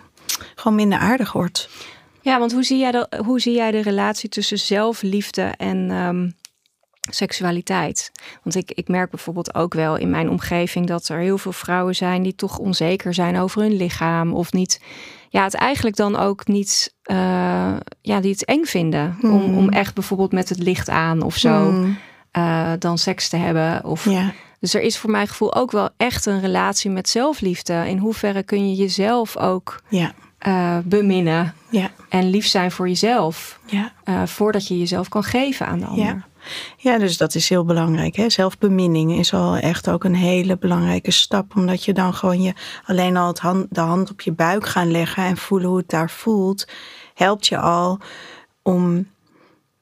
gewoon 0.55 0.77
minder 0.77 0.99
aardig 0.99 1.33
wordt. 1.33 1.69
Ja, 2.21 2.39
want 2.39 2.53
hoe 2.53 2.65
zie 2.65 2.79
jij 2.79 2.91
de, 2.91 3.09
hoe 3.25 3.41
zie 3.41 3.55
jij 3.55 3.71
de 3.71 3.83
relatie 3.83 4.29
tussen 4.29 4.59
zelfliefde 4.59 5.53
en 5.57 5.91
um, 5.91 6.35
seksualiteit? 7.11 8.13
Want 8.43 8.57
ik, 8.57 8.73
ik 8.73 8.89
merk 8.89 9.11
bijvoorbeeld 9.11 9.55
ook 9.55 9.75
wel 9.75 9.97
in 9.97 10.11
mijn 10.11 10.31
omgeving 10.31 10.87
dat 10.87 11.09
er 11.09 11.19
heel 11.19 11.39
veel 11.39 11.53
vrouwen 11.53 11.97
zijn 11.97 12.23
die 12.23 12.35
toch 12.35 12.59
onzeker 12.59 13.15
zijn 13.15 13.39
over 13.39 13.63
hun 13.63 13.77
lichaam 13.77 14.33
of 14.33 14.53
niet. 14.53 14.81
Ja, 15.29 15.45
het 15.45 15.55
eigenlijk 15.55 15.97
dan 15.97 16.17
ook 16.17 16.47
niet, 16.47 16.95
uh, 17.05 17.17
ja, 18.01 18.21
die 18.21 18.31
het 18.31 18.45
eng 18.45 18.65
vinden 18.65 19.17
hmm. 19.21 19.33
om, 19.33 19.57
om 19.57 19.69
echt 19.69 19.95
bijvoorbeeld 19.95 20.33
met 20.33 20.49
het 20.49 20.59
licht 20.59 20.89
aan 20.89 21.23
of 21.23 21.37
zo 21.37 21.71
hmm. 21.71 21.99
uh, 22.39 22.73
dan 22.79 22.99
seks 22.99 23.29
te 23.29 23.37
hebben. 23.37 23.85
Of, 23.85 24.05
ja. 24.05 24.33
Dus 24.61 24.75
er 24.75 24.81
is 24.81 24.99
voor 24.99 25.11
mijn 25.11 25.29
gevoel 25.29 25.55
ook 25.55 25.71
wel 25.71 25.89
echt 25.97 26.27
een 26.27 26.41
relatie 26.41 26.91
met 26.91 27.09
zelfliefde. 27.09 27.89
In 27.89 27.99
hoeverre 27.99 28.43
kun 28.43 28.69
je 28.69 28.75
jezelf 28.75 29.37
ook 29.37 29.83
ja. 29.89 30.13
Uh, 30.47 30.79
beminnen 30.85 31.55
ja. 31.71 31.91
en 32.09 32.31
lief 32.31 32.47
zijn 32.47 32.71
voor 32.71 32.89
jezelf. 32.89 33.61
Ja. 33.67 33.93
Uh, 34.05 34.27
voordat 34.27 34.67
je 34.67 34.79
jezelf 34.79 35.09
kan 35.09 35.23
geven 35.23 35.67
aan 35.67 35.79
de 35.79 35.87
ander. 35.87 36.05
Ja. 36.05 36.29
Ja, 36.77 36.99
dus 36.99 37.17
dat 37.17 37.35
is 37.35 37.49
heel 37.49 37.65
belangrijk. 37.65 38.17
Hè? 38.17 38.31
Zelfbeminning 38.31 39.19
is 39.19 39.33
al 39.35 39.57
echt 39.57 39.89
ook 39.89 40.05
een 40.05 40.15
hele 40.15 40.59
belangrijke 40.59 41.11
stap. 41.11 41.57
Omdat 41.57 41.85
je 41.85 41.93
dan 41.93 42.15
gewoon 42.15 42.43
je 42.43 42.53
alleen 42.85 43.17
al 43.17 43.27
het 43.27 43.39
hand, 43.39 43.67
de 43.71 43.81
hand 43.81 44.11
op 44.11 44.21
je 44.21 44.33
buik 44.33 44.67
gaan 44.67 44.91
leggen 44.91 45.25
en 45.25 45.37
voelen 45.37 45.69
hoe 45.69 45.79
het 45.79 45.89
daar 45.89 46.11
voelt, 46.11 46.69
helpt 47.15 47.47
je 47.47 47.59
al 47.59 47.99
om 48.63 49.07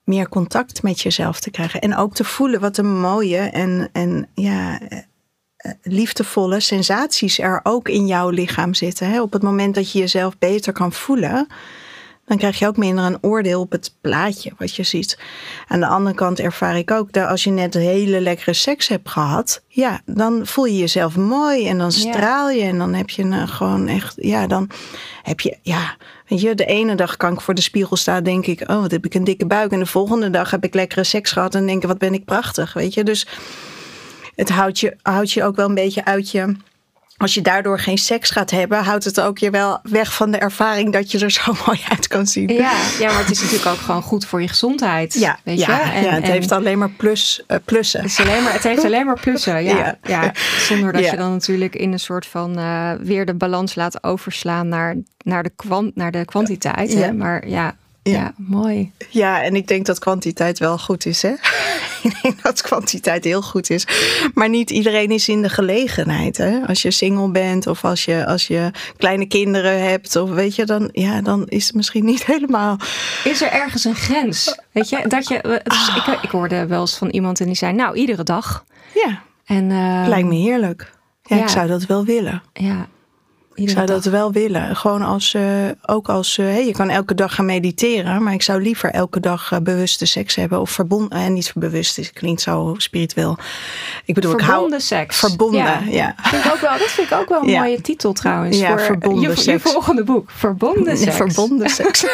meer 0.04 0.28
contact 0.28 0.82
met 0.82 1.00
jezelf 1.00 1.40
te 1.40 1.50
krijgen. 1.50 1.80
En 1.80 1.96
ook 1.96 2.14
te 2.14 2.24
voelen 2.24 2.60
wat 2.60 2.76
een 2.76 3.00
mooie 3.00 3.38
en, 3.38 3.88
en 3.92 4.28
ja, 4.34 4.80
liefdevolle 5.82 6.60
sensaties 6.60 7.38
er 7.38 7.60
ook 7.62 7.88
in 7.88 8.06
jouw 8.06 8.28
lichaam 8.28 8.74
zitten. 8.74 9.10
Hè? 9.10 9.22
Op 9.22 9.32
het 9.32 9.42
moment 9.42 9.74
dat 9.74 9.92
je 9.92 9.98
jezelf 9.98 10.38
beter 10.38 10.72
kan 10.72 10.92
voelen, 10.92 11.46
dan 12.28 12.36
krijg 12.36 12.58
je 12.58 12.66
ook 12.66 12.76
minder 12.76 13.04
een 13.04 13.18
oordeel 13.20 13.60
op 13.60 13.72
het 13.72 13.94
plaatje 14.00 14.52
wat 14.58 14.74
je 14.74 14.82
ziet. 14.82 15.18
Aan 15.66 15.80
de 15.80 15.86
andere 15.86 16.14
kant 16.14 16.40
ervaar 16.40 16.78
ik 16.78 16.90
ook 16.90 17.12
dat 17.12 17.28
als 17.28 17.44
je 17.44 17.50
net 17.50 17.74
hele 17.74 18.20
lekkere 18.20 18.52
seks 18.52 18.88
hebt 18.88 19.08
gehad, 19.08 19.62
ja, 19.68 20.00
dan 20.06 20.46
voel 20.46 20.64
je 20.64 20.78
jezelf 20.78 21.16
mooi 21.16 21.68
en 21.68 21.78
dan 21.78 21.92
straal 21.92 22.50
je 22.50 22.62
en 22.62 22.78
dan 22.78 22.94
heb 22.94 23.10
je 23.10 23.22
een, 23.22 23.48
gewoon 23.48 23.88
echt, 23.88 24.14
ja, 24.16 24.46
dan 24.46 24.70
heb 25.22 25.40
je, 25.40 25.56
ja, 25.62 25.96
weet 26.28 26.40
je, 26.40 26.54
de 26.54 26.64
ene 26.64 26.94
dag 26.94 27.16
kan 27.16 27.32
ik 27.32 27.40
voor 27.40 27.54
de 27.54 27.60
spiegel 27.60 27.96
staan, 27.96 28.22
denk 28.22 28.46
ik, 28.46 28.60
oh, 28.60 28.80
wat 28.80 28.90
heb 28.90 29.04
ik 29.04 29.14
een 29.14 29.24
dikke 29.24 29.46
buik. 29.46 29.72
En 29.72 29.78
de 29.78 29.86
volgende 29.86 30.30
dag 30.30 30.50
heb 30.50 30.64
ik 30.64 30.74
lekkere 30.74 31.04
seks 31.04 31.32
gehad 31.32 31.54
en 31.54 31.66
denk 31.66 31.82
ik, 31.82 31.88
wat 31.88 31.98
ben 31.98 32.14
ik 32.14 32.24
prachtig, 32.24 32.72
weet 32.72 32.94
je. 32.94 33.04
Dus 33.04 33.26
het 34.38 34.48
houdt 34.48 34.80
je, 34.80 34.96
houdt 35.02 35.32
je 35.32 35.44
ook 35.44 35.56
wel 35.56 35.68
een 35.68 35.74
beetje 35.74 36.04
uit 36.04 36.30
je 36.30 36.56
als 37.18 37.34
je 37.34 37.42
daardoor 37.42 37.78
geen 37.78 37.98
seks 37.98 38.30
gaat 38.30 38.50
hebben, 38.50 38.84
houdt 38.84 39.04
het 39.04 39.20
ook 39.20 39.38
je 39.38 39.50
wel 39.50 39.78
weg 39.82 40.14
van 40.14 40.30
de 40.30 40.38
ervaring 40.38 40.92
dat 40.92 41.10
je 41.10 41.18
er 41.18 41.30
zo 41.30 41.54
mooi 41.66 41.80
uit 41.88 42.06
kan 42.06 42.26
zien. 42.26 42.48
Ja, 42.48 42.72
ja 42.98 43.12
maar 43.12 43.18
het 43.18 43.30
is 43.30 43.40
natuurlijk 43.40 43.70
ook 43.70 43.78
gewoon 43.78 44.02
goed 44.02 44.24
voor 44.26 44.40
je 44.40 44.48
gezondheid. 44.48 45.14
Ja, 45.14 45.38
weet 45.44 45.58
ja, 45.58 45.76
je? 45.76 45.90
En, 45.90 46.02
ja 46.02 46.10
het 46.10 46.24
en 46.24 46.30
heeft 46.30 46.52
alleen 46.52 46.78
maar 46.78 46.90
plus, 46.90 47.42
uh, 47.48 47.56
plussen. 47.64 48.00
Het, 48.00 48.10
is 48.10 48.20
alleen 48.20 48.42
maar, 48.42 48.52
het 48.52 48.62
heeft 48.62 48.84
alleen 48.84 49.06
maar 49.06 49.20
plussen, 49.20 49.64
ja. 49.64 49.76
ja. 49.76 49.98
ja. 50.02 50.32
Zonder 50.58 50.92
dat 50.92 51.10
je 51.10 51.16
dan 51.16 51.30
natuurlijk 51.30 51.74
in 51.74 51.92
een 51.92 52.00
soort 52.00 52.26
van 52.26 52.58
uh, 52.58 52.92
weer 53.00 53.26
de 53.26 53.34
balans 53.34 53.74
laat 53.74 54.04
overslaan 54.04 54.68
naar, 54.68 54.96
naar, 55.24 55.42
de, 55.42 55.52
kwant, 55.56 55.96
naar 55.96 56.10
de 56.10 56.24
kwantiteit. 56.24 56.94
Hè? 56.94 57.12
Maar 57.12 57.48
ja, 57.48 57.76
ja, 58.10 58.32
mooi. 58.36 58.92
Ja, 59.08 59.42
en 59.42 59.56
ik 59.56 59.68
denk 59.68 59.86
dat 59.86 59.98
kwantiteit 59.98 60.58
wel 60.58 60.78
goed 60.78 61.06
is, 61.06 61.22
hè? 61.22 61.32
ik 62.08 62.18
denk 62.22 62.42
dat 62.42 62.62
kwantiteit 62.62 63.24
heel 63.24 63.42
goed 63.42 63.70
is. 63.70 63.86
Maar 64.34 64.48
niet 64.48 64.70
iedereen 64.70 65.10
is 65.10 65.28
in 65.28 65.42
de 65.42 65.48
gelegenheid, 65.48 66.36
hè? 66.36 66.66
Als 66.66 66.82
je 66.82 66.90
single 66.90 67.30
bent 67.30 67.66
of 67.66 67.84
als 67.84 68.04
je, 68.04 68.26
als 68.26 68.46
je 68.46 68.70
kleine 68.96 69.26
kinderen 69.26 69.88
hebt, 69.88 70.16
of 70.16 70.30
weet 70.30 70.54
je, 70.54 70.64
dan, 70.64 70.88
ja, 70.92 71.20
dan 71.20 71.46
is 71.46 71.66
het 71.66 71.74
misschien 71.74 72.04
niet 72.04 72.24
helemaal. 72.32 72.76
Is 73.24 73.42
er 73.42 73.50
ergens 73.50 73.84
een 73.84 73.94
grens? 73.94 74.58
Weet 74.72 74.88
je, 74.88 75.04
dat 75.08 75.28
je. 75.28 75.60
Dus 75.64 75.88
ik, 75.96 76.22
ik 76.22 76.30
hoorde 76.30 76.66
wel 76.66 76.80
eens 76.80 76.96
van 76.96 77.08
iemand 77.08 77.40
en 77.40 77.46
die 77.46 77.56
zei, 77.56 77.72
nou, 77.72 77.96
iedere 77.96 78.22
dag. 78.22 78.64
Ja. 78.94 79.22
En, 79.44 79.70
uh, 79.70 80.04
Lijkt 80.06 80.28
me 80.28 80.34
heerlijk. 80.34 80.92
Ja, 81.22 81.36
ja, 81.36 81.42
ik 81.42 81.48
zou 81.48 81.68
dat 81.68 81.86
wel 81.86 82.04
willen. 82.04 82.42
Ja, 82.52 82.88
ik 83.58 83.70
zou 83.70 83.86
dat 83.86 84.04
wel 84.04 84.32
willen. 84.32 84.76
Gewoon 84.76 85.02
als, 85.02 85.34
uh, 85.34 85.42
ook 85.86 86.08
als, 86.08 86.38
uh, 86.38 86.46
hey, 86.46 86.66
je 86.66 86.72
kan 86.72 86.90
elke 86.90 87.14
dag 87.14 87.34
gaan 87.34 87.44
mediteren, 87.44 88.22
maar 88.22 88.32
ik 88.32 88.42
zou 88.42 88.62
liever 88.62 88.90
elke 88.90 89.20
dag 89.20 89.50
uh, 89.52 89.58
bewuste 89.58 90.06
seks 90.06 90.34
hebben. 90.34 90.60
Of 90.60 90.70
verbonden, 90.70 91.18
en 91.18 91.32
niet 91.32 91.52
bewust, 91.54 91.96
het 91.96 92.12
klinkt 92.12 92.40
zo 92.40 92.74
spiritueel. 92.76 93.36
Ik 94.04 94.14
bedoel, 94.14 94.30
verbonden 94.30 94.64
ik 94.64 94.70
hou, 94.70 94.80
seks. 94.80 95.18
Verbonden, 95.18 95.60
ja. 95.60 95.82
ja. 95.88 96.14
Vind 96.22 96.44
ik 96.44 96.52
ook 96.52 96.60
wel, 96.60 96.78
dat 96.78 96.90
vind 96.90 97.10
ik 97.10 97.18
ook 97.18 97.28
wel 97.28 97.42
een 97.42 97.48
ja. 97.48 97.60
mooie 97.60 97.80
titel 97.80 98.12
trouwens. 98.12 98.58
Ja, 98.58 98.68
voor 98.68 98.80
verbonden 98.80 99.30
je, 99.30 99.36
seks. 99.36 99.62
Je 99.62 99.70
volgende 99.70 100.04
boek, 100.04 100.30
Verbonden 100.30 100.96
seks. 101.06 101.16
Verbonden 101.16 101.70
seks. 101.70 102.00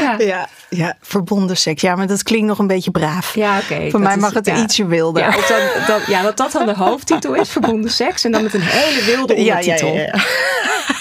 ja. 0.00 0.14
ja. 0.18 0.48
Ja, 0.70 0.96
verbonden 1.00 1.56
seks. 1.56 1.82
Ja, 1.82 1.94
maar 1.94 2.06
dat 2.06 2.22
klinkt 2.22 2.46
nog 2.46 2.58
een 2.58 2.66
beetje 2.66 2.90
braaf. 2.90 3.34
Ja, 3.34 3.58
oké. 3.58 3.80
Voor 3.80 3.90
dat 3.90 4.00
mij 4.00 4.14
is- 4.14 4.20
mag 4.20 4.34
het 4.34 4.46
ietsje 4.46 4.86
wilder. 4.86 5.22
Ja, 5.22 5.30
dan, 5.30 5.86
dat, 5.86 6.06
ja, 6.06 6.22
dat 6.22 6.36
dat 6.36 6.52
dan 6.52 6.66
de 6.66 6.74
hoofdtitel 6.74 7.34
is, 7.34 7.48
verbonden 7.50 7.90
seks. 7.90 8.24
En 8.24 8.32
dan 8.32 8.42
met 8.42 8.54
een 8.54 8.60
hele 8.62 9.04
wilde 9.04 9.34
ja, 9.64 9.74
ja, 9.74 9.86
ja, 9.86 10.00
ja. 10.00 10.14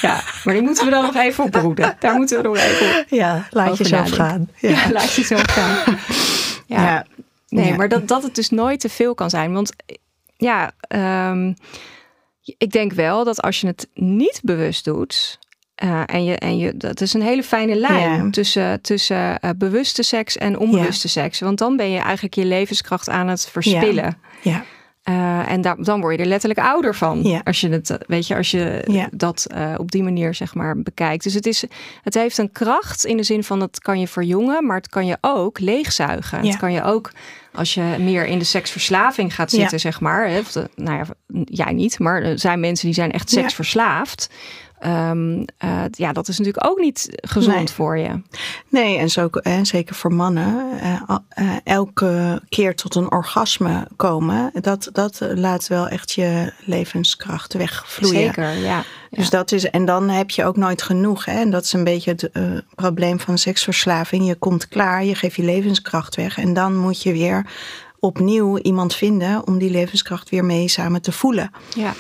Ja, 0.02 0.22
maar 0.44 0.54
die 0.54 0.64
moeten 0.64 0.86
we 0.86 0.92
dan 0.92 1.04
nog 1.04 1.16
even 1.16 1.44
opbroeden. 1.44 1.96
Daar 2.00 2.16
moeten 2.16 2.38
we 2.42 2.44
nog 2.48 2.58
even 2.58 3.00
op 3.00 3.06
Ja, 3.20 3.48
laat 3.50 3.78
jezelf 3.78 4.10
gaan. 4.10 4.50
Ja, 4.58 4.70
Ja. 4.70 4.92
laat 4.92 5.14
je 5.14 5.24
zo 5.24 5.36
gaan. 5.42 5.78
Ja, 6.68 6.84
Ja. 6.84 7.06
Nee, 7.48 7.68
Ja. 7.68 7.76
maar 7.76 7.90
dat, 7.90 8.08
dat 8.08 8.24
het 8.24 8.36
dus 8.36 8.50
nooit 8.50 8.80
te 8.80 8.90
veel 8.90 9.14
kan 9.16 9.30
zijn. 9.30 9.54
Want 9.54 9.72
ja, 10.38 10.72
ehm, 10.80 11.54
ik 12.58 12.72
denk 12.72 12.92
wel 12.94 13.24
dat 13.24 13.42
als 13.42 13.62
je 13.62 13.68
het 13.68 13.88
niet 13.94 14.40
bewust 14.44 14.86
doet. 14.86 15.40
eh, 15.76 16.02
en 16.06 16.24
je, 16.24 16.36
en 16.38 16.58
je, 16.58 16.78
dat 16.78 17.02
is 17.02 17.14
een 17.14 17.22
hele 17.22 17.44
fijne 17.44 17.76
lijn 17.76 18.24
Ja. 18.24 18.30
tussen, 18.30 18.82
tussen 18.82 19.40
eh, 19.40 19.50
bewuste 19.58 20.04
seks 20.04 20.38
en 20.38 20.58
onbewuste 20.58 21.08
seks. 21.08 21.40
Want 21.40 21.58
dan 21.58 21.76
ben 21.78 21.90
je 21.92 22.00
eigenlijk 22.00 22.34
je 22.36 22.46
levenskracht 22.46 23.10
aan 23.10 23.28
het 23.28 23.50
verspillen. 23.52 24.18
Ja. 24.42 24.64
Eh, 25.06 25.52
en 25.52 25.62
dan 25.78 26.02
word 26.02 26.16
je 26.16 26.22
er 26.22 26.28
letterlijk 26.28 26.60
ouder 26.68 26.96
van. 26.96 27.24
Ja. 27.24 27.42
Als 27.44 27.62
je 27.62 27.70
het, 27.70 27.90
eh, 27.90 27.98
weet 28.08 28.28
je, 28.28 28.36
als 28.36 28.52
je 28.52 28.84
Ja. 28.88 29.08
dat 29.12 29.46
eh, 29.46 29.74
op 29.78 29.92
die 29.92 30.04
manier 30.04 30.34
zeg 30.34 30.54
maar 30.56 30.82
bekijkt. 30.82 31.24
Dus 31.24 31.34
het, 31.34 31.46
is, 31.46 31.64
het 32.04 32.14
heeft 32.14 32.38
een 32.38 32.52
kracht 32.52 33.06
in 33.06 33.18
de 33.18 33.24
zin 33.24 33.44
van 33.44 33.62
het 33.62 33.80
kan 33.80 34.00
je 34.00 34.08
verjongen, 34.08 34.66
maar 34.66 34.78
het 34.78 34.90
kan 34.90 35.06
je 35.06 35.18
ook 35.22 35.60
leegzuigen. 35.60 36.44
Ja. 36.44 36.50
Het 36.50 36.60
kan 36.60 36.74
je 36.74 36.84
ook, 36.84 37.12
als 37.54 37.74
je 37.74 37.96
meer 38.00 38.26
in 38.26 38.40
de 38.40 38.46
seksverslaving 38.46 39.36
gaat 39.36 39.52
zitten, 39.52 39.80
zeg 39.80 40.00
maar. 40.00 40.28
Hè, 40.30 40.42
nou 40.76 40.98
ja, 40.98 41.06
jij 41.44 41.74
niet, 41.74 42.00
maar 42.00 42.22
er 42.22 42.40
zijn 42.40 42.60
mensen 42.60 42.86
die 42.86 42.96
zijn 42.96 43.12
echt 43.12 43.30
seksverslaafd. 43.30 44.30
Ehm, 44.80 45.44
eh, 45.58 45.84
ja, 45.92 46.14
dat 46.14 46.28
is 46.28 46.38
natuurlijk 46.38 46.68
ook 46.68 46.80
niet 46.80 47.10
gezond 47.22 47.56
Nee. 47.56 47.70
voor 47.70 47.98
je. 47.98 48.22
Nee, 48.70 48.98
en 48.98 49.10
zo, 49.10 49.28
en 49.28 49.66
zeker 49.66 49.96
voor 49.96 50.14
mannen, 50.14 50.80
eh, 50.80 51.18
eh, 51.30 51.56
elke 51.64 52.42
keer 52.50 52.76
tot 52.76 52.96
een 52.96 53.12
orgasme 53.12 53.88
komen, 53.96 54.52
dat, 54.62 54.90
dat 54.92 55.20
laat 55.34 55.68
wel 55.68 55.88
echt 55.88 56.12
je 56.12 56.54
levenskracht 56.66 57.54
wegvloeien. 57.54 58.20
Zeker, 58.20 58.58
ja. 58.58 58.84
Dus 59.10 59.30
dat 59.30 59.52
is, 59.52 59.70
en 59.70 59.86
dan 59.86 60.10
heb 60.10 60.30
je 60.30 60.44
ook 60.46 60.58
nooit 60.58 60.82
genoeg. 60.82 61.26
Hè? 61.26 61.40
En 61.40 61.50
dat 61.52 61.64
is 61.64 61.74
een 61.74 61.84
beetje 61.84 62.12
het 62.12 62.32
eh, 62.32 62.44
probleem 62.76 63.20
van 63.20 63.38
seksverslaving. 63.38 64.28
Je 64.28 64.36
komt 64.36 64.68
klaar, 64.68 65.04
je 65.04 65.16
geeft 65.16 65.36
je 65.36 65.44
levenskracht 65.44 66.16
weg. 66.16 66.38
En 66.38 66.54
dan 66.54 66.76
moet 66.78 67.02
je 67.02 67.12
weer 67.12 67.46
opnieuw 68.00 68.58
iemand 68.58 68.96
vinden 68.96 69.48
om 69.48 69.58
die 69.58 69.70
levenskracht 69.70 70.30
weer 70.30 70.46
mee 70.46 70.68
samen 70.68 71.02
te 71.02 71.12
voelen. 71.12 71.52
ja. 71.76 71.94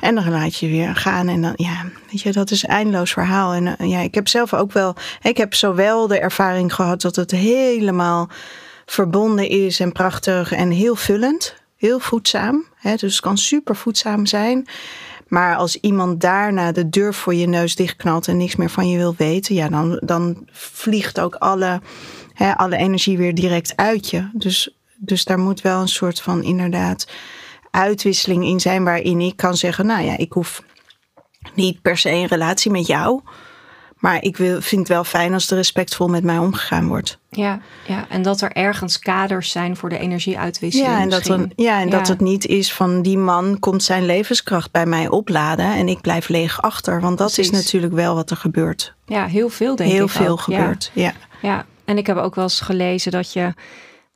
En 0.00 0.14
dan 0.14 0.30
laat 0.30 0.56
je 0.56 0.68
weer 0.68 0.96
gaan. 0.96 1.28
En 1.28 1.42
dan, 1.42 1.52
ja, 1.56 1.84
weet 2.10 2.20
je, 2.20 2.32
dat 2.32 2.50
is 2.50 2.62
een 2.62 2.68
eindeloos 2.68 3.12
verhaal. 3.12 3.52
En 3.52 3.76
eh, 3.76 3.90
ja, 3.90 4.00
ik 4.00 4.14
heb 4.14 4.28
zelf 4.28 4.54
ook 4.54 4.72
wel, 4.72 4.94
ik 5.22 5.36
heb 5.36 5.54
zowel 5.54 6.06
de 6.06 6.18
ervaring 6.18 6.74
gehad 6.74 7.00
dat 7.00 7.16
het 7.16 7.30
helemaal 7.30 8.28
verbonden 8.86 9.48
is 9.48 9.80
en 9.80 9.92
prachtig 9.92 10.52
en 10.52 10.70
heel 10.70 10.96
vullend. 10.96 11.54
Heel 11.76 11.98
voedzaam. 11.98 12.64
Hè? 12.74 12.94
Dus 12.94 13.12
het 13.12 13.20
kan 13.20 13.38
super 13.38 13.76
voedzaam 13.76 14.26
zijn. 14.26 14.68
Maar 15.28 15.56
als 15.56 15.76
iemand 15.76 16.20
daarna 16.20 16.72
de 16.72 16.88
deur 16.88 17.14
voor 17.14 17.34
je 17.34 17.46
neus 17.46 17.74
dichtknalt 17.74 18.28
en 18.28 18.36
niks 18.36 18.56
meer 18.56 18.70
van 18.70 18.88
je 18.88 18.96
wil 18.96 19.14
weten, 19.16 19.54
ja, 19.54 19.68
dan, 19.68 20.00
dan 20.04 20.46
vliegt 20.52 21.20
ook 21.20 21.34
alle, 21.34 21.80
hè, 22.34 22.56
alle 22.56 22.76
energie 22.76 23.18
weer 23.18 23.34
direct 23.34 23.72
uit 23.76 24.10
je. 24.10 24.28
Dus, 24.32 24.76
dus 24.96 25.24
daar 25.24 25.38
moet 25.38 25.60
wel 25.60 25.80
een 25.80 25.88
soort 25.88 26.20
van 26.20 26.42
inderdaad 26.42 27.06
uitwisseling 27.70 28.44
in 28.44 28.60
zijn 28.60 28.84
waarin 28.84 29.20
ik 29.20 29.36
kan 29.36 29.56
zeggen, 29.56 29.86
nou 29.86 30.04
ja, 30.04 30.16
ik 30.16 30.32
hoef 30.32 30.62
niet 31.54 31.82
per 31.82 31.98
se 31.98 32.10
een 32.10 32.26
relatie 32.26 32.70
met 32.70 32.86
jou. 32.86 33.20
Maar 34.00 34.22
ik 34.22 34.36
wil, 34.36 34.60
vind 34.60 34.80
het 34.80 34.88
wel 34.88 35.04
fijn 35.04 35.32
als 35.32 35.50
er 35.50 35.56
respectvol 35.56 36.08
met 36.08 36.24
mij 36.24 36.38
omgegaan 36.38 36.88
wordt. 36.88 37.18
Ja, 37.30 37.60
ja, 37.86 38.06
en 38.08 38.22
dat 38.22 38.40
er 38.40 38.52
ergens 38.52 38.98
kaders 38.98 39.50
zijn 39.50 39.76
voor 39.76 39.88
de 39.88 39.98
energieuitwisseling. 39.98 40.90
Ja, 40.90 41.00
en, 41.00 41.08
dat, 41.08 41.46
ja, 41.56 41.80
en 41.80 41.90
dat 41.90 42.08
het 42.08 42.20
niet 42.20 42.46
is 42.46 42.72
van 42.72 43.02
die 43.02 43.18
man 43.18 43.58
komt 43.58 43.82
zijn 43.82 44.06
levenskracht 44.06 44.70
bij 44.70 44.86
mij 44.86 45.08
opladen 45.08 45.74
en 45.74 45.88
ik 45.88 46.00
blijf 46.00 46.28
leeg 46.28 46.62
achter. 46.62 47.00
Want 47.00 47.18
dat 47.18 47.38
is 47.38 47.50
natuurlijk 47.50 47.92
wel 47.92 48.14
wat 48.14 48.30
er 48.30 48.36
gebeurt. 48.36 48.94
Ja, 49.06 49.26
heel 49.26 49.48
veel 49.48 49.76
denk 49.76 49.90
Heel 49.90 50.04
ik 50.04 50.10
veel 50.10 50.28
ook. 50.28 50.44
Ja. 50.46 50.58
gebeurt. 50.58 50.90
Ja. 50.94 51.12
Ja, 51.42 51.66
en 51.84 51.98
ik 51.98 52.06
heb 52.06 52.16
ook 52.16 52.34
wel 52.34 52.44
eens 52.44 52.60
gelezen 52.60 53.12
dat 53.12 53.32
je, 53.32 53.54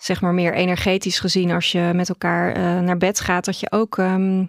zeg 0.05 0.21
maar 0.21 0.35
meer 0.35 0.55
energetisch 0.55 1.19
gezien, 1.19 1.51
als 1.51 1.73
je 1.73 1.91
met 1.95 2.09
elkaar 2.09 2.53
eh, 2.53 2.81
naar 2.81 2.97
bed 2.97 3.21
gaat, 3.21 3.45
dat 3.45 3.61
je 3.61 3.71
ook 3.71 3.99
ehm, 3.99 4.45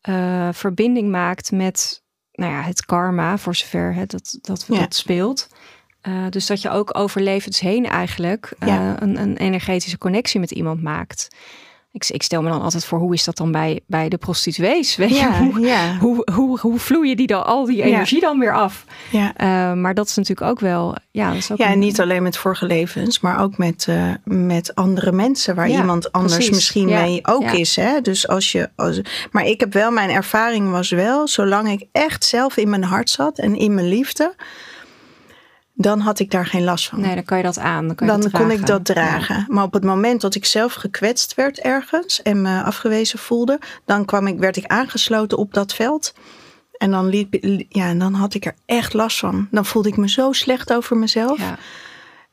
eh, 0.00 0.48
verbinding 0.52 1.10
maakt 1.10 1.52
met 1.52 2.02
nou 2.32 2.52
ja, 2.52 2.62
het 2.62 2.84
karma, 2.84 3.38
voor 3.38 3.54
zover 3.54 3.94
het, 3.94 4.10
dat, 4.10 4.38
dat, 4.40 4.64
Ja. 4.68 4.78
dat 4.78 4.94
speelt. 4.94 5.48
Eh, 6.00 6.26
dus 6.28 6.46
dat 6.46 6.62
je 6.62 6.70
ook 6.70 6.98
over 6.98 7.20
levens 7.20 7.60
heen 7.60 7.86
eigenlijk 7.86 8.52
Ja. 8.58 9.02
een, 9.02 9.20
een 9.20 9.36
energetische 9.36 9.98
connectie 9.98 10.40
met 10.40 10.50
iemand 10.50 10.82
maakt. 10.82 11.28
Ik, 11.92 12.08
ik 12.08 12.22
stel 12.22 12.42
me 12.42 12.48
dan 12.48 12.62
altijd 12.62 12.84
voor, 12.84 12.98
hoe 12.98 13.14
is 13.14 13.24
dat 13.24 13.36
dan 13.36 13.52
bij, 13.52 13.80
bij 13.86 14.08
de 14.08 14.16
prostituees? 14.16 14.96
Weet 15.02 15.18
je, 15.18 15.26
hoe, 15.32 15.60
ja. 15.60 15.96
hoe, 15.96 16.28
hoe, 16.34 16.58
hoe 16.60 16.78
vloeien 16.78 17.16
die 17.16 17.26
dan 17.26 17.46
al 17.46 17.64
die 17.64 17.76
Ja. 17.76 17.84
energie 17.84 18.20
dan 18.20 18.38
weer 18.38 18.54
af? 18.54 18.84
ja. 19.10 19.32
Eh, 19.36 19.72
maar 19.72 19.94
dat 19.94 20.06
is 20.06 20.14
natuurlijk 20.16 20.50
ook 20.50 20.60
wel. 20.60 20.94
Ja, 21.10 21.26
dat 21.28 21.36
is 21.36 21.50
ook 21.52 21.58
Ja, 21.58 21.66
en 21.66 21.78
niet 21.78 22.00
alleen 22.00 22.22
met 22.22 22.36
vorige 22.36 22.66
levens, 22.66 23.20
maar 23.20 23.40
ook 23.40 23.58
met, 23.58 23.86
eh, 23.88 24.10
met 24.24 24.74
andere 24.74 25.12
mensen 25.12 25.54
waar 25.54 25.68
iemand 25.68 26.12
anders 26.12 26.34
precies. 26.34 26.54
misschien 26.54 26.88
mee 26.88 27.18
ook 27.26 27.50
is. 27.50 27.76
Hè? 27.76 28.00
Dus 28.00 28.28
als 28.28 28.52
je, 28.52 28.70
als, 28.76 29.00
maar 29.30 29.44
ik 29.46 29.60
heb 29.60 29.72
wel, 29.72 29.90
mijn 29.90 30.10
ervaring 30.10 30.70
was 30.70 30.90
wel, 30.90 31.28
zolang 31.28 31.70
ik 31.70 31.84
echt 31.92 32.24
zelf 32.24 32.56
in 32.56 32.70
mijn 32.70 32.84
hart 32.84 33.10
zat 33.10 33.38
en 33.38 33.56
in 33.56 33.74
mijn 33.74 33.88
liefde, 33.88 34.34
dan 35.74 36.00
had 36.00 36.18
ik 36.18 36.30
daar 36.30 36.46
geen 36.46 36.64
last 36.64 36.88
van. 36.88 37.00
Nee, 37.00 37.14
dan 37.14 37.24
kan 37.24 37.36
je 37.36 37.42
dat 37.42 37.58
aan. 37.58 37.86
Dan, 37.86 37.96
kan 37.96 38.06
je 38.06 38.12
dan 38.12 38.22
dat 38.22 38.32
kon 38.32 38.50
ik 38.50 38.66
dat 38.66 38.84
dragen. 38.84 39.44
Maar 39.48 39.64
op 39.64 39.72
het 39.72 39.84
moment 39.84 40.20
dat 40.20 40.34
ik 40.34 40.44
zelf 40.44 40.74
gekwetst 40.74 41.34
werd 41.34 41.58
ergens 41.58 42.22
en 42.22 42.42
me 42.42 42.62
afgewezen 42.62 43.18
voelde, 43.18 43.58
dan 43.84 44.04
kwam 44.04 44.26
ik, 44.26 44.38
werd 44.38 44.56
ik 44.56 44.66
aangesloten 44.66 45.38
op 45.38 45.54
dat 45.54 45.74
veld. 45.74 46.14
En 46.76 46.90
dan, 46.90 47.06
liep, 47.06 47.36
ja, 47.68 47.88
en 47.88 47.98
dan 47.98 48.14
had 48.14 48.34
ik 48.34 48.44
er 48.44 48.54
echt 48.66 48.92
last 48.92 49.18
van. 49.18 49.48
Dan 49.50 49.66
voelde 49.66 49.88
ik 49.88 49.96
me 49.96 50.08
zo 50.08 50.32
slecht 50.32 50.72
over 50.72 50.96
mezelf. 50.96 51.38
Ja, 51.38 51.58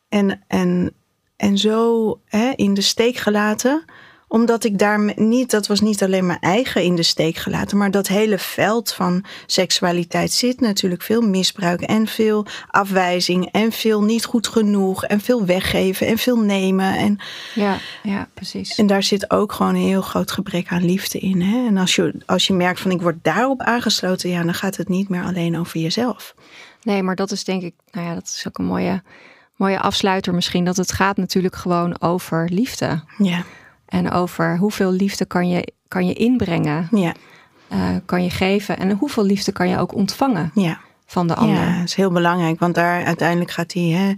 En, 0.10 0.42
en, 0.48 0.94
en 1.36 1.58
zo 1.58 2.20
hè, 2.26 2.52
in 2.56 2.74
de 2.74 2.82
steek 2.82 3.18
gelaten. 3.18 3.86
Omdat 4.30 4.64
ik 4.64 4.80
daar 4.80 5.14
niet, 5.16 5.52
dat 5.52 5.68
was 5.68 5.82
niet 5.82 6.04
alleen 6.04 6.26
mijn 6.26 6.40
eigen 6.40 6.84
in 6.84 6.96
de 6.96 7.04
steek 7.04 7.38
gelaten. 7.38 7.78
Maar 7.78 7.92
dat 7.92 8.08
hele 8.08 8.38
veld 8.38 8.94
van 8.94 9.24
seksualiteit 9.46 10.32
zit 10.32 10.60
natuurlijk 10.60 11.02
veel 11.02 11.22
misbruik. 11.22 11.82
En 11.82 12.08
veel 12.08 12.46
afwijzing. 12.68 13.50
En 13.52 13.72
veel 13.72 14.04
niet 14.04 14.26
goed 14.26 14.48
genoeg. 14.48 15.04
En 15.04 15.20
veel 15.20 15.46
weggeven. 15.46 16.08
En 16.08 16.18
veel 16.18 16.40
nemen. 16.40 16.98
En, 16.98 17.20
ja, 17.56 17.78
ja, 18.04 18.28
precies. 18.34 18.76
en 18.76 18.88
daar 18.88 19.04
zit 19.04 19.32
ook 19.32 19.52
gewoon 19.52 19.76
een 19.76 19.88
heel 19.88 20.02
groot 20.02 20.32
gebrek 20.32 20.68
aan 20.68 20.86
liefde 20.86 21.20
in. 21.20 21.42
Hè? 21.42 21.68
En 21.68 21.78
als 21.78 21.96
je, 21.96 22.16
als 22.26 22.48
je 22.48 22.54
merkt 22.54 22.80
van 22.80 22.92
ik 22.92 23.02
word 23.02 23.18
daarop 23.22 23.62
aangesloten. 23.62 24.30
Ja, 24.30 24.44
dan 24.44 24.54
gaat 24.54 24.78
het 24.78 24.90
niet 24.90 25.10
meer 25.10 25.24
alleen 25.24 25.58
over 25.58 25.80
jezelf. 25.80 26.36
Nee, 26.82 27.04
maar 27.04 27.16
dat 27.16 27.32
is 27.32 27.44
denk 27.44 27.62
ik, 27.62 27.74
nou 27.92 28.08
ja, 28.08 28.14
dat 28.14 28.24
is 28.24 28.44
ook 28.48 28.58
een 28.58 28.66
mooie, 28.66 29.04
mooie 29.56 29.80
afsluiter 29.80 30.34
misschien. 30.34 30.66
Dat 30.66 30.78
het 30.78 30.92
gaat 30.92 31.18
natuurlijk 31.18 31.56
gewoon 31.56 32.02
over 32.02 32.50
liefde. 32.52 33.04
Ja, 33.18 33.44
En 33.90 34.12
over 34.12 34.58
hoeveel 34.58 34.92
liefde 34.92 35.26
kan 35.26 35.50
je, 35.50 35.74
kan 35.88 36.08
je 36.08 36.14
inbrengen, 36.14 36.88
ja, 36.92 37.14
eh, 37.68 37.96
kan 38.06 38.24
je 38.24 38.30
geven. 38.30 38.78
En 38.78 38.92
hoeveel 38.92 39.24
liefde 39.24 39.52
kan 39.52 39.70
je 39.70 39.78
ook 39.78 39.94
ontvangen 39.94 40.52
ja. 40.54 40.80
van 41.06 41.28
de 41.28 41.36
ander. 41.36 41.64
Ja, 41.64 41.78
dat 41.78 41.88
is 41.88 41.96
heel 41.96 42.12
belangrijk, 42.12 42.60
want 42.60 42.76
daar 42.76 43.04
uiteindelijk 43.04 43.52
gaat 43.52 43.70
die 43.70 43.96
hè, 43.96 44.14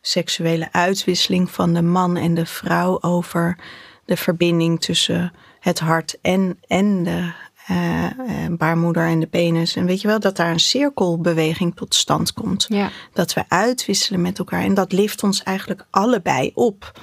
seksuele 0.00 0.68
uitwisseling 0.72 1.50
van 1.50 1.74
de 1.74 1.82
man 1.82 2.16
en 2.16 2.34
de 2.34 2.46
vrouw 2.46 3.02
over 3.02 3.58
de 4.04 4.16
verbinding 4.16 4.80
tussen 4.80 5.32
het 5.60 5.78
hart 5.78 6.18
en, 6.20 6.58
en 6.66 7.02
de 7.02 7.32
eh, 7.66 8.04
eh, 8.04 8.12
baarmoeder 8.50 9.06
en 9.06 9.20
de 9.20 9.26
penis. 9.26 9.76
En 9.76 9.86
weet 9.86 10.00
je 10.00 10.08
wel, 10.08 10.20
dat 10.20 10.36
daar 10.36 10.50
een 10.50 10.60
cirkelbeweging 10.60 11.76
tot 11.76 11.94
stand 11.94 12.32
komt. 12.32 12.66
Ja, 12.68 12.90
Dat 13.12 13.32
we 13.32 13.44
uitwisselen 13.48 14.20
met 14.20 14.38
elkaar 14.38 14.62
en 14.62 14.74
dat 14.74 14.92
lift 14.92 15.22
ons 15.22 15.42
eigenlijk 15.42 15.86
allebei 15.90 16.50
op. 16.54 17.00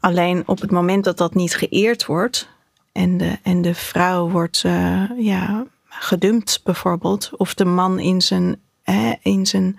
Alleen 0.00 0.42
op 0.46 0.60
het 0.60 0.70
moment 0.70 1.04
dat 1.04 1.18
dat 1.18 1.34
niet 1.34 1.54
geëerd 1.56 2.06
wordt 2.06 2.48
en 2.92 3.16
de, 3.16 3.38
en 3.42 3.62
de 3.62 3.74
vrouw 3.74 4.28
wordt 4.30 4.62
eh, 4.64 5.02
ja, 5.18 5.66
gedumpt 5.88 6.60
bijvoorbeeld, 6.64 7.30
of 7.36 7.54
de 7.54 7.64
man 7.64 7.98
in 7.98 8.20
zijn, 8.20 8.56
hè, 8.82 9.12
in 9.22 9.46
zijn 9.46 9.78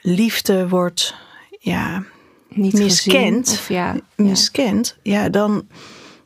liefde 0.00 0.68
wordt 0.68 1.14
ja, 1.60 2.04
niet 2.48 2.72
Miskend. 2.72 3.48
gezien. 3.48 3.58
Of 3.58 3.68
ja, 3.68 3.92
ja. 3.92 4.00
miskend, 4.16 4.96
ja, 5.02 5.28
dan, 5.28 5.66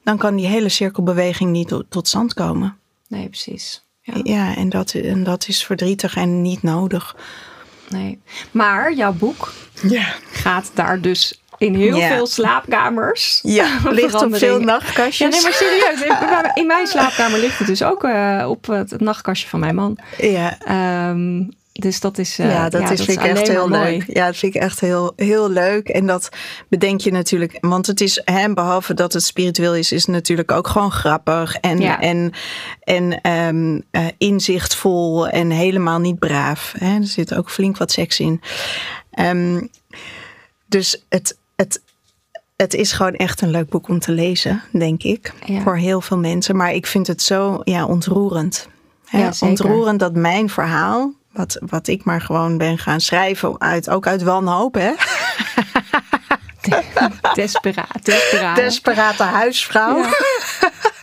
dan 0.04 0.18
kan 0.18 0.36
die 0.36 0.46
hele 0.46 0.68
cirkelbeweging 0.68 1.50
niet 1.50 1.68
tot, 1.68 1.84
tot 1.88 2.08
stand 2.08 2.34
komen. 2.34 2.76
Nee, 3.08 3.28
precies. 3.28 3.84
Ja, 4.02 4.14
Ja, 4.22 4.56
en, 4.56 4.68
dat, 4.68 4.92
en 4.92 5.24
dat 5.24 5.48
is 5.48 5.64
verdrietig 5.64 6.16
en 6.16 6.42
niet 6.42 6.62
nodig. 6.62 7.16
nee. 7.88 8.20
Maar 8.50 8.94
jouw 8.94 9.12
boek 9.12 9.52
Ja, 9.82 10.14
gaat 10.30 10.70
daar 10.74 11.00
dus 11.00 11.38
in 11.59 11.74
heel 11.74 11.96
Ja. 11.96 12.09
veel 12.09 12.26
slaapkamers. 12.26 13.40
ja 13.42 13.78
ligt 13.90 14.14
op 14.22 14.36
veel 14.36 14.61
nachtkastjes. 14.61 15.18
Ja, 15.18 15.28
nee, 15.28 15.42
maar 15.42 15.52
serieus. 15.52 16.02
In, 16.02 16.50
in 16.54 16.66
mijn 16.66 16.86
slaapkamer 16.96 17.38
ligt 17.38 17.59
het 17.59 17.66
dus 17.66 17.82
ook 17.82 18.04
eh, 18.04 18.46
op 18.48 18.66
het 18.66 19.00
nachtkastje 19.00 19.48
van 19.48 19.61
mijn 19.61 19.74
man. 19.74 19.98
Ja, 20.18 20.59
Ehm, 20.64 21.42
Dus 21.72 22.00
dat 22.00 22.18
is, 22.18 22.36
ja, 22.36 22.68
dat 22.68 22.90
is, 22.90 23.04
vind 23.04 23.18
ik 23.20 23.26
echt 23.26 23.48
heel 23.48 23.68
leuk. 23.68 24.04
Ja, 24.06 24.26
dat 24.26 24.36
vind 24.36 24.54
ik 24.54 24.62
echt 24.62 24.80
heel, 24.80 25.12
heel 25.16 25.50
leuk. 25.50 25.88
En 25.88 26.06
dat 26.06 26.28
bedenk 26.68 27.00
je 27.00 27.11
natuurlijk, 27.12 27.59
want 27.61 27.86
het 27.86 28.00
is, 28.00 28.20
hè, 28.24 28.54
behalve 28.54 28.94
dat 28.94 29.12
het 29.12 29.22
spiritueel 29.22 29.74
is, 29.74 29.92
is 29.92 30.02
het 30.06 30.14
natuurlijk 30.14 30.52
ook 30.52 30.68
gewoon 30.68 30.92
grappig 30.92 31.54
en, 31.56 31.80
en, 31.80 32.32
en 32.80 33.30
um, 33.32 33.82
uh, 33.92 34.06
inzichtvol 34.18 35.28
en 35.28 35.50
helemaal 35.50 35.98
niet 35.98 36.18
braaf. 36.18 36.74
Hè. 36.78 36.94
Er 36.96 37.06
zit 37.06 37.34
ook 37.34 37.50
flink 37.50 37.76
wat 37.76 37.92
seks 37.92 38.20
in. 38.20 38.40
Um, 39.20 39.68
dus 40.66 41.04
het, 41.09 41.38
het, 41.62 41.82
het 42.56 42.74
is 42.74 42.92
gewoon 42.92 43.14
echt 43.14 43.40
een 43.40 43.50
leuk 43.50 43.68
boek 43.68 43.88
om 43.88 43.98
te 43.98 44.12
lezen, 44.12 44.62
denk 44.72 45.02
ik. 45.02 45.32
Voor 45.62 45.76
heel 45.76 46.00
veel 46.00 46.18
mensen. 46.18 46.56
Maar 46.56 46.72
ik 46.72 46.86
vind 46.86 47.06
het 47.06 47.22
zo 47.22 47.61
ja, 47.64 47.86
ontroerend. 47.86 48.68
Ja, 49.11 49.32
ontroerend 49.40 50.00
dat 50.00 50.14
mijn 50.14 50.48
verhaal, 50.48 51.12
wat, 51.32 51.59
wat 51.66 51.86
ik 51.86 52.04
maar 52.04 52.20
gewoon 52.20 52.59
ben 52.59 52.78
gaan 52.78 53.00
schrijven, 53.00 53.61
uit, 53.61 53.90
ook 53.90 54.06
uit 54.06 54.22
wanhoop, 54.22 54.74
hè? 54.74 54.92
Desperaat, 57.34 58.04
desperate. 58.04 58.60
Desperate 58.60 59.22
huisvrouw. 59.22 59.96
Ja. 59.96 60.10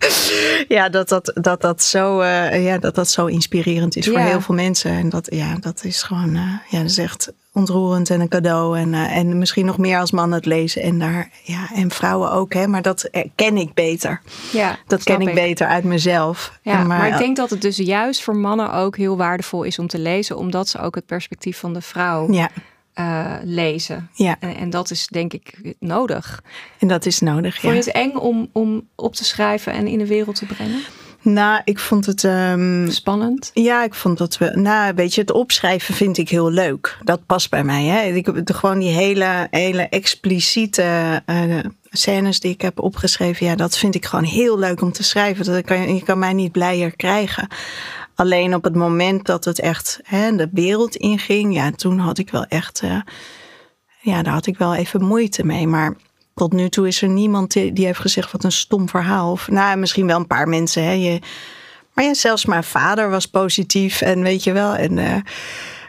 ja, 0.68 0.90
dat 0.90 1.10
dat, 1.10 1.32
dat, 1.36 1.62
dat, 1.62 1.84
zo, 1.84 2.22
uh, 2.22 2.66
ja, 2.66 2.78
dat 2.78 2.96
dat 2.96 3.10
zo 3.10 3.26
inspirerend 3.26 3.96
is 3.96 4.08
voor 4.08 4.20
heel 4.20 4.42
veel 4.42 4.56
mensen. 4.56 4.92
En 4.92 5.10
dat, 5.10 5.28
ja, 5.30 5.56
dat 5.60 5.84
is 5.84 6.04
gewoon, 6.04 6.36
uh, 6.36 6.42
ja, 6.70 6.78
dat 6.78 6.90
is 6.90 6.98
echt 6.98 7.34
ontroerend 7.54 8.10
en 8.10 8.22
een 8.22 8.28
cadeau. 8.28 8.78
En, 8.80 8.94
uh, 8.94 9.18
en 9.18 9.38
misschien 9.38 9.66
nog 9.66 9.78
meer 9.78 10.00
als 10.00 10.12
man 10.12 10.32
het 10.32 10.46
lezen. 10.46 10.82
En, 10.82 11.00
daar, 11.00 11.30
ja, 11.44 11.70
en 11.74 11.92
vrouwen 11.92 12.32
ook, 12.32 12.54
hè, 12.54 12.68
maar 12.68 12.82
dat 12.82 13.10
ken 13.36 13.58
ik 13.58 13.74
beter. 13.74 14.22
Ja, 14.52 14.78
dat 14.88 15.04
ken 15.04 15.22
ik, 15.22 15.34
beter 15.34 15.68
uit 15.68 15.84
mezelf. 15.84 16.60
Ja, 16.62 16.78
maar, 16.78 16.98
maar, 16.98 17.08
ik 17.08 17.18
denk 17.18 17.36
dat 17.36 17.50
het 17.50 17.62
dus 17.62 17.78
juist 17.78 18.24
voor 18.24 18.36
mannen 18.36 18.74
ook 18.74 18.98
heel 18.98 19.18
waardevol 19.18 19.64
is 19.64 19.80
om 19.80 19.88
te 19.88 20.00
lezen, 20.00 20.38
omdat 20.38 20.68
ze 20.68 20.80
ook 20.80 20.96
het 20.96 21.06
perspectief 21.06 21.60
van 21.60 21.74
de 21.74 21.82
vrouw. 21.82 22.32
Ja 22.32 22.50
uh, 23.00 23.36
lezen. 23.44 24.10
Ja. 24.14 24.36
En, 24.40 24.56
en, 24.56 24.70
dat 24.70 24.92
is 24.92 25.08
denk 25.08 25.34
ik 25.34 25.74
nodig. 25.80 26.44
En 26.80 26.88
dat 26.88 27.06
is 27.06 27.20
nodig, 27.20 27.60
Vond 27.60 27.74
je 27.74 27.80
het 27.80 27.92
eng 27.92 28.16
om, 28.16 28.50
om 28.52 28.88
op 28.96 29.16
te 29.16 29.24
schrijven 29.24 29.74
en 29.74 29.88
in 29.88 29.98
de 29.98 30.08
wereld 30.08 30.36
te 30.36 30.46
brengen? 30.46 30.82
Nou, 31.26 31.62
ik 31.64 31.80
vond 31.80 32.06
het. 32.06 32.24
Um, 32.24 32.92
Spannend? 32.92 33.52
Ja, 33.54 33.84
ik 33.84 33.94
vond 33.94 34.18
dat 34.18 34.38
we. 34.38 34.52
Nou, 34.56 34.94
weet 34.96 35.14
je, 35.14 35.22
het 35.22 35.32
opschrijven 35.32 35.94
vind 35.94 36.18
ik 36.18 36.30
heel 36.30 36.52
leuk. 36.52 36.98
Dat 37.04 37.26
past 37.26 37.50
bij 37.50 37.64
mij. 37.64 37.84
Hè? 37.84 38.02
Ik, 38.02 38.30
gewoon 38.46 38.80
die 38.80 38.92
hele, 38.92 39.48
hele 39.52 39.82
expliciete 39.82 41.22
uh, 41.26 41.60
scènes 41.90 42.40
die 42.40 42.52
ik 42.52 42.62
heb 42.62 42.80
opgeschreven. 42.80 43.46
Ja, 43.46 43.56
dat 43.56 43.78
vind 43.78 43.96
ik 43.96 44.06
gewoon 44.06 44.26
heel 44.26 44.60
leuk 44.60 44.82
om 44.82 44.92
te 44.92 45.04
schrijven. 45.04 45.46
Dat 45.46 45.66
kan, 45.66 45.96
je 45.96 46.04
kan 46.04 46.20
mij 46.20 46.34
niet 46.34 46.52
blijer 46.52 46.96
krijgen. 46.96 47.48
Alleen 48.16 48.56
op 48.56 48.64
het 48.64 48.76
moment 48.76 49.26
dat 49.26 49.46
het 49.46 49.60
echt 49.60 50.00
hè, 50.04 50.36
de 50.36 50.50
wereld 50.52 50.96
inging, 50.96 51.54
ja, 51.54 51.72
toen 51.72 52.00
had 52.00 52.18
ik 52.18 52.30
wel 52.30 52.46
echt, 52.46 52.82
uh, 52.84 53.02
ja, 54.02 54.24
daar 54.24 54.34
had 54.34 54.48
ik 54.48 54.58
wel 54.58 54.76
even 54.76 55.04
moeite 55.04 55.46
mee. 55.46 55.68
Maar 55.68 55.96
tot 56.34 56.54
nu 56.54 56.70
toe 56.70 56.88
is 56.88 57.02
er 57.02 57.10
niemand 57.10 57.52
die, 57.52 57.86
heeft 57.86 58.00
gezegd 58.00 58.32
wat 58.32 58.44
een 58.44 58.52
stom 58.52 58.90
verhaal. 58.90 59.32
Of 59.32 59.50
nou, 59.50 59.78
misschien 59.78 60.08
wel 60.08 60.18
een 60.18 60.28
paar 60.28 60.48
mensen. 60.48 60.84
Hè. 60.84 60.92
Je, 60.92 61.20
maar 61.94 62.06
ja, 62.06 62.14
zelfs 62.14 62.46
mijn 62.46 62.64
vader 62.64 63.10
was 63.10 63.26
positief 63.26 64.02
en 64.02 64.22
weet 64.22 64.44
je 64.44 64.52
wel. 64.52 64.76
En, 64.76 64.98
uh, 64.98 65.14
en 65.14 65.24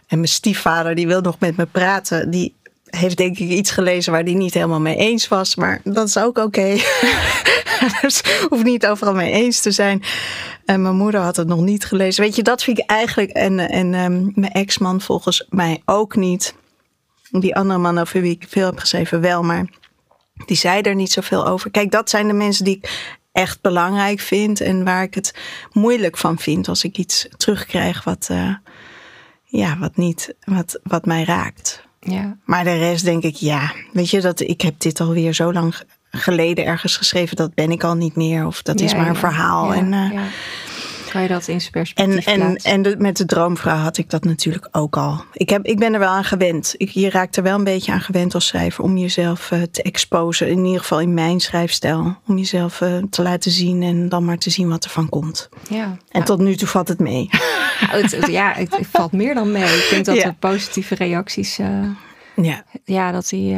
mijn 0.08 0.28
stiefvader, 0.28 0.94
die 0.94 1.06
wil 1.06 1.20
nog 1.20 1.38
met 1.38 1.56
me 1.56 1.66
praten. 1.66 2.30
Die 2.30 2.54
heeft 2.96 3.16
denk 3.16 3.38
ik 3.38 3.48
iets 3.48 3.70
gelezen 3.70 4.12
waar 4.12 4.22
hij 4.22 4.34
niet 4.34 4.54
helemaal 4.54 4.80
mee 4.80 4.96
eens 4.96 5.28
was. 5.28 5.54
Maar 5.54 5.80
dat 5.84 6.08
is 6.08 6.18
ook 6.18 6.38
oké. 6.38 6.42
Okay. 6.42 6.82
dus 8.02 8.22
hoeft 8.48 8.64
niet 8.64 8.86
overal 8.86 9.14
mee 9.14 9.32
eens 9.32 9.60
te 9.60 9.70
zijn. 9.70 10.02
En 10.64 10.82
mijn 10.82 10.96
moeder 10.96 11.20
had 11.20 11.36
het 11.36 11.48
nog 11.48 11.60
niet 11.60 11.84
gelezen. 11.84 12.24
Weet 12.24 12.36
je, 12.36 12.42
dat 12.42 12.62
vind 12.62 12.78
ik 12.78 12.90
eigenlijk. 12.90 13.30
En, 13.30 13.58
en 13.58 13.94
um, 13.94 14.32
mijn 14.34 14.52
ex-man 14.52 15.00
volgens 15.00 15.46
mij 15.48 15.82
ook 15.84 16.16
niet. 16.16 16.54
Die 17.30 17.56
andere 17.56 17.78
man 17.78 17.98
over 17.98 18.20
wie 18.20 18.32
ik 18.32 18.46
veel 18.48 18.66
heb 18.66 18.78
geschreven 18.78 19.20
wel. 19.20 19.42
Maar 19.42 19.66
die 20.46 20.56
zei 20.56 20.80
er 20.80 20.94
niet 20.94 21.12
zoveel 21.12 21.46
over. 21.46 21.70
Kijk, 21.70 21.90
dat 21.90 22.10
zijn 22.10 22.26
de 22.26 22.32
mensen 22.32 22.64
die 22.64 22.76
ik 22.76 23.14
echt 23.32 23.60
belangrijk 23.60 24.20
vind. 24.20 24.60
En 24.60 24.84
waar 24.84 25.02
ik 25.02 25.14
het 25.14 25.34
moeilijk 25.72 26.16
van 26.16 26.38
vind. 26.38 26.68
Als 26.68 26.84
ik 26.84 26.98
iets 26.98 27.28
terugkrijg 27.36 28.04
wat, 28.04 28.28
uh, 28.30 28.54
ja, 29.44 29.78
wat, 29.78 29.96
niet, 29.96 30.34
wat, 30.44 30.80
wat 30.82 31.04
mij 31.04 31.24
raakt. 31.24 31.85
Ja. 32.06 32.36
Maar 32.44 32.64
de 32.64 32.78
rest 32.78 33.04
denk 33.04 33.22
ik, 33.22 33.34
ja, 33.34 33.72
weet 33.92 34.10
je, 34.10 34.20
dat 34.20 34.40
ik 34.40 34.60
heb 34.60 34.80
dit 34.80 35.00
alweer 35.00 35.34
zo 35.34 35.52
lang 35.52 35.74
geleden 36.10 36.64
ergens 36.64 36.96
geschreven, 36.96 37.36
dat 37.36 37.54
ben 37.54 37.70
ik 37.70 37.84
al 37.84 37.94
niet 37.94 38.16
meer. 38.16 38.46
Of 38.46 38.62
dat 38.62 38.80
is 38.80 38.94
maar 38.94 39.08
een 39.08 39.16
verhaal. 39.16 39.74
en, 39.74 39.92
uh, 39.92 40.20
kan 41.16 41.24
je 41.24 41.34
dat 41.34 41.48
in 41.48 41.60
perspectief 41.70 42.26
En, 42.26 42.40
en, 42.40 42.56
en 42.56 42.82
de, 42.82 42.94
met 42.98 43.16
de 43.16 43.24
droomvrouw 43.24 43.76
had 43.76 43.98
ik 43.98 44.10
dat 44.10 44.24
natuurlijk 44.24 44.68
ook 44.72 44.96
al. 44.96 45.24
Ik, 45.32 45.50
heb, 45.50 45.64
ik 45.64 45.78
ben 45.78 45.92
er 45.92 45.98
wel 45.98 46.08
aan 46.08 46.24
gewend. 46.24 46.74
Ik, 46.76 46.88
je 46.88 47.10
raakt 47.10 47.36
er 47.36 47.42
wel 47.42 47.54
een 47.54 47.64
beetje 47.64 47.92
aan 47.92 48.00
gewend 48.00 48.34
als 48.34 48.46
schrijver 48.46 48.84
om 48.84 48.96
jezelf 48.96 49.50
uh, 49.50 49.62
te 49.62 49.82
exposen. 49.82 50.48
In 50.48 50.64
ieder 50.64 50.80
geval 50.80 51.00
in 51.00 51.14
mijn 51.14 51.40
schrijfstijl. 51.40 52.16
Om 52.26 52.38
jezelf 52.38 52.80
uh, 52.80 53.02
te 53.10 53.22
laten 53.22 53.50
zien 53.50 53.82
en 53.82 54.08
dan 54.08 54.24
maar 54.24 54.38
te 54.38 54.50
zien 54.50 54.68
wat 54.68 54.84
er 54.84 54.90
van 54.90 55.08
komt. 55.08 55.48
Ja, 55.68 55.96
en 56.10 56.24
tot 56.24 56.38
nu 56.38 56.56
toe 56.56 56.68
valt 56.68 56.88
het 56.88 56.98
mee. 56.98 57.28
Ja, 57.80 57.88
het, 57.88 58.26
ja, 58.26 58.52
het, 58.52 58.78
valt 58.90 59.12
meer 59.12 59.34
dan 59.34 59.52
mee. 59.52 59.64
Ik 59.64 59.86
denk 59.90 60.04
dat 60.04 60.16
de 60.16 60.34
positieve 60.38 60.94
reacties. 60.94 61.58
Uh, 61.58 61.66
ja. 62.36 62.64
ja, 62.84 63.12
dat 63.12 63.28
die 63.28 63.56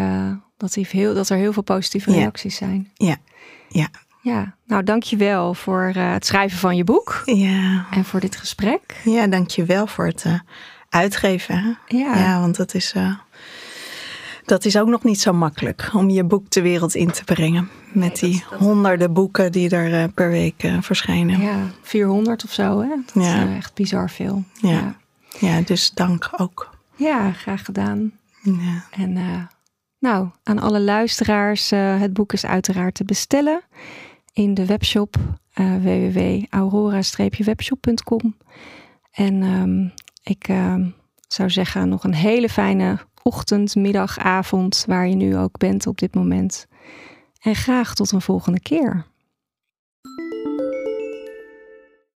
dat, 0.56 0.72
die 0.72 0.86
heel, 0.90 1.14
dat 1.14 1.28
er 1.28 1.36
heel 1.36 1.52
veel 1.52 1.62
positieve 1.62 2.12
reacties 2.12 2.56
zijn. 2.56 2.90
Ja, 2.94 3.16
ja. 3.68 3.88
Ja, 4.20 4.54
nou 4.66 4.82
dankjewel 4.82 5.54
voor 5.54 5.92
uh, 5.96 6.12
het 6.12 6.26
schrijven 6.26 6.58
van 6.58 6.76
je 6.76 6.84
boek. 6.84 7.22
Ja. 7.24 7.86
En 7.90 8.04
voor 8.04 8.20
dit 8.20 8.36
gesprek. 8.36 9.00
Ja, 9.04 9.26
dankjewel 9.26 9.86
voor 9.86 10.06
het 10.06 10.24
uh, 10.26 10.40
uitgeven. 10.88 11.78
Ja. 11.86 12.16
ja, 12.16 12.40
want 12.40 12.56
dat 12.56 12.74
is, 12.74 12.94
uh, 12.96 13.14
dat 14.44 14.64
is 14.64 14.78
ook 14.78 14.88
nog 14.88 15.04
niet 15.04 15.20
zo 15.20 15.32
makkelijk 15.32 15.90
om 15.92 16.10
je 16.10 16.24
boek 16.24 16.50
de 16.50 16.62
wereld 16.62 16.94
in 16.94 17.10
te 17.10 17.24
brengen. 17.24 17.68
Met 17.92 18.18
die 18.18 18.44
honderden 18.58 19.12
boeken 19.12 19.52
die 19.52 19.70
er 19.70 20.08
per 20.08 20.30
week 20.30 20.70
verschijnen. 20.80 21.40
Ja, 21.40 21.56
400 21.82 22.44
of 22.44 22.52
zo 22.52 22.80
hè. 22.80 22.88
Dat 22.88 23.24
ja. 23.24 23.42
is 23.42 23.56
echt 23.56 23.74
bizar 23.74 24.10
veel. 24.10 24.44
Ja. 24.52 24.70
ja. 24.70 24.96
Ja. 25.38 25.60
dus 25.60 25.90
dank 25.90 26.30
ook. 26.36 26.70
Ja, 26.96 27.32
graag 27.32 27.64
gedaan. 27.64 28.12
Ja. 28.42 28.84
En 28.90 29.12
nou, 29.98 30.28
aan 30.42 30.58
alle 30.58 30.80
luisteraars, 30.80 31.70
het 31.70 32.12
boek 32.12 32.32
is 32.32 32.46
uiteraard 32.46 32.94
te 32.94 33.04
bestellen 33.04 33.62
in 34.38 34.54
de 34.54 34.66
webshop 34.66 35.16
uh, 35.54 35.76
www.aurora-webshop.com. 35.76 38.36
En 39.10 39.42
um, 39.42 39.92
ik 40.22 40.48
uh, 40.48 40.74
zou 41.28 41.50
zeggen 41.50 41.88
nog 41.88 42.04
een 42.04 42.14
hele 42.14 42.48
fijne 42.48 42.98
ochtend, 43.22 43.74
middag, 43.74 44.18
avond, 44.18 44.84
waar 44.86 45.08
je 45.08 45.14
nu 45.14 45.36
ook 45.36 45.58
bent 45.58 45.86
op 45.86 45.98
dit 45.98 46.14
moment. 46.14 46.66
En 47.40 47.54
graag 47.54 47.94
tot 47.94 48.12
een 48.12 48.20
volgende 48.20 48.60
keer. 48.60 49.06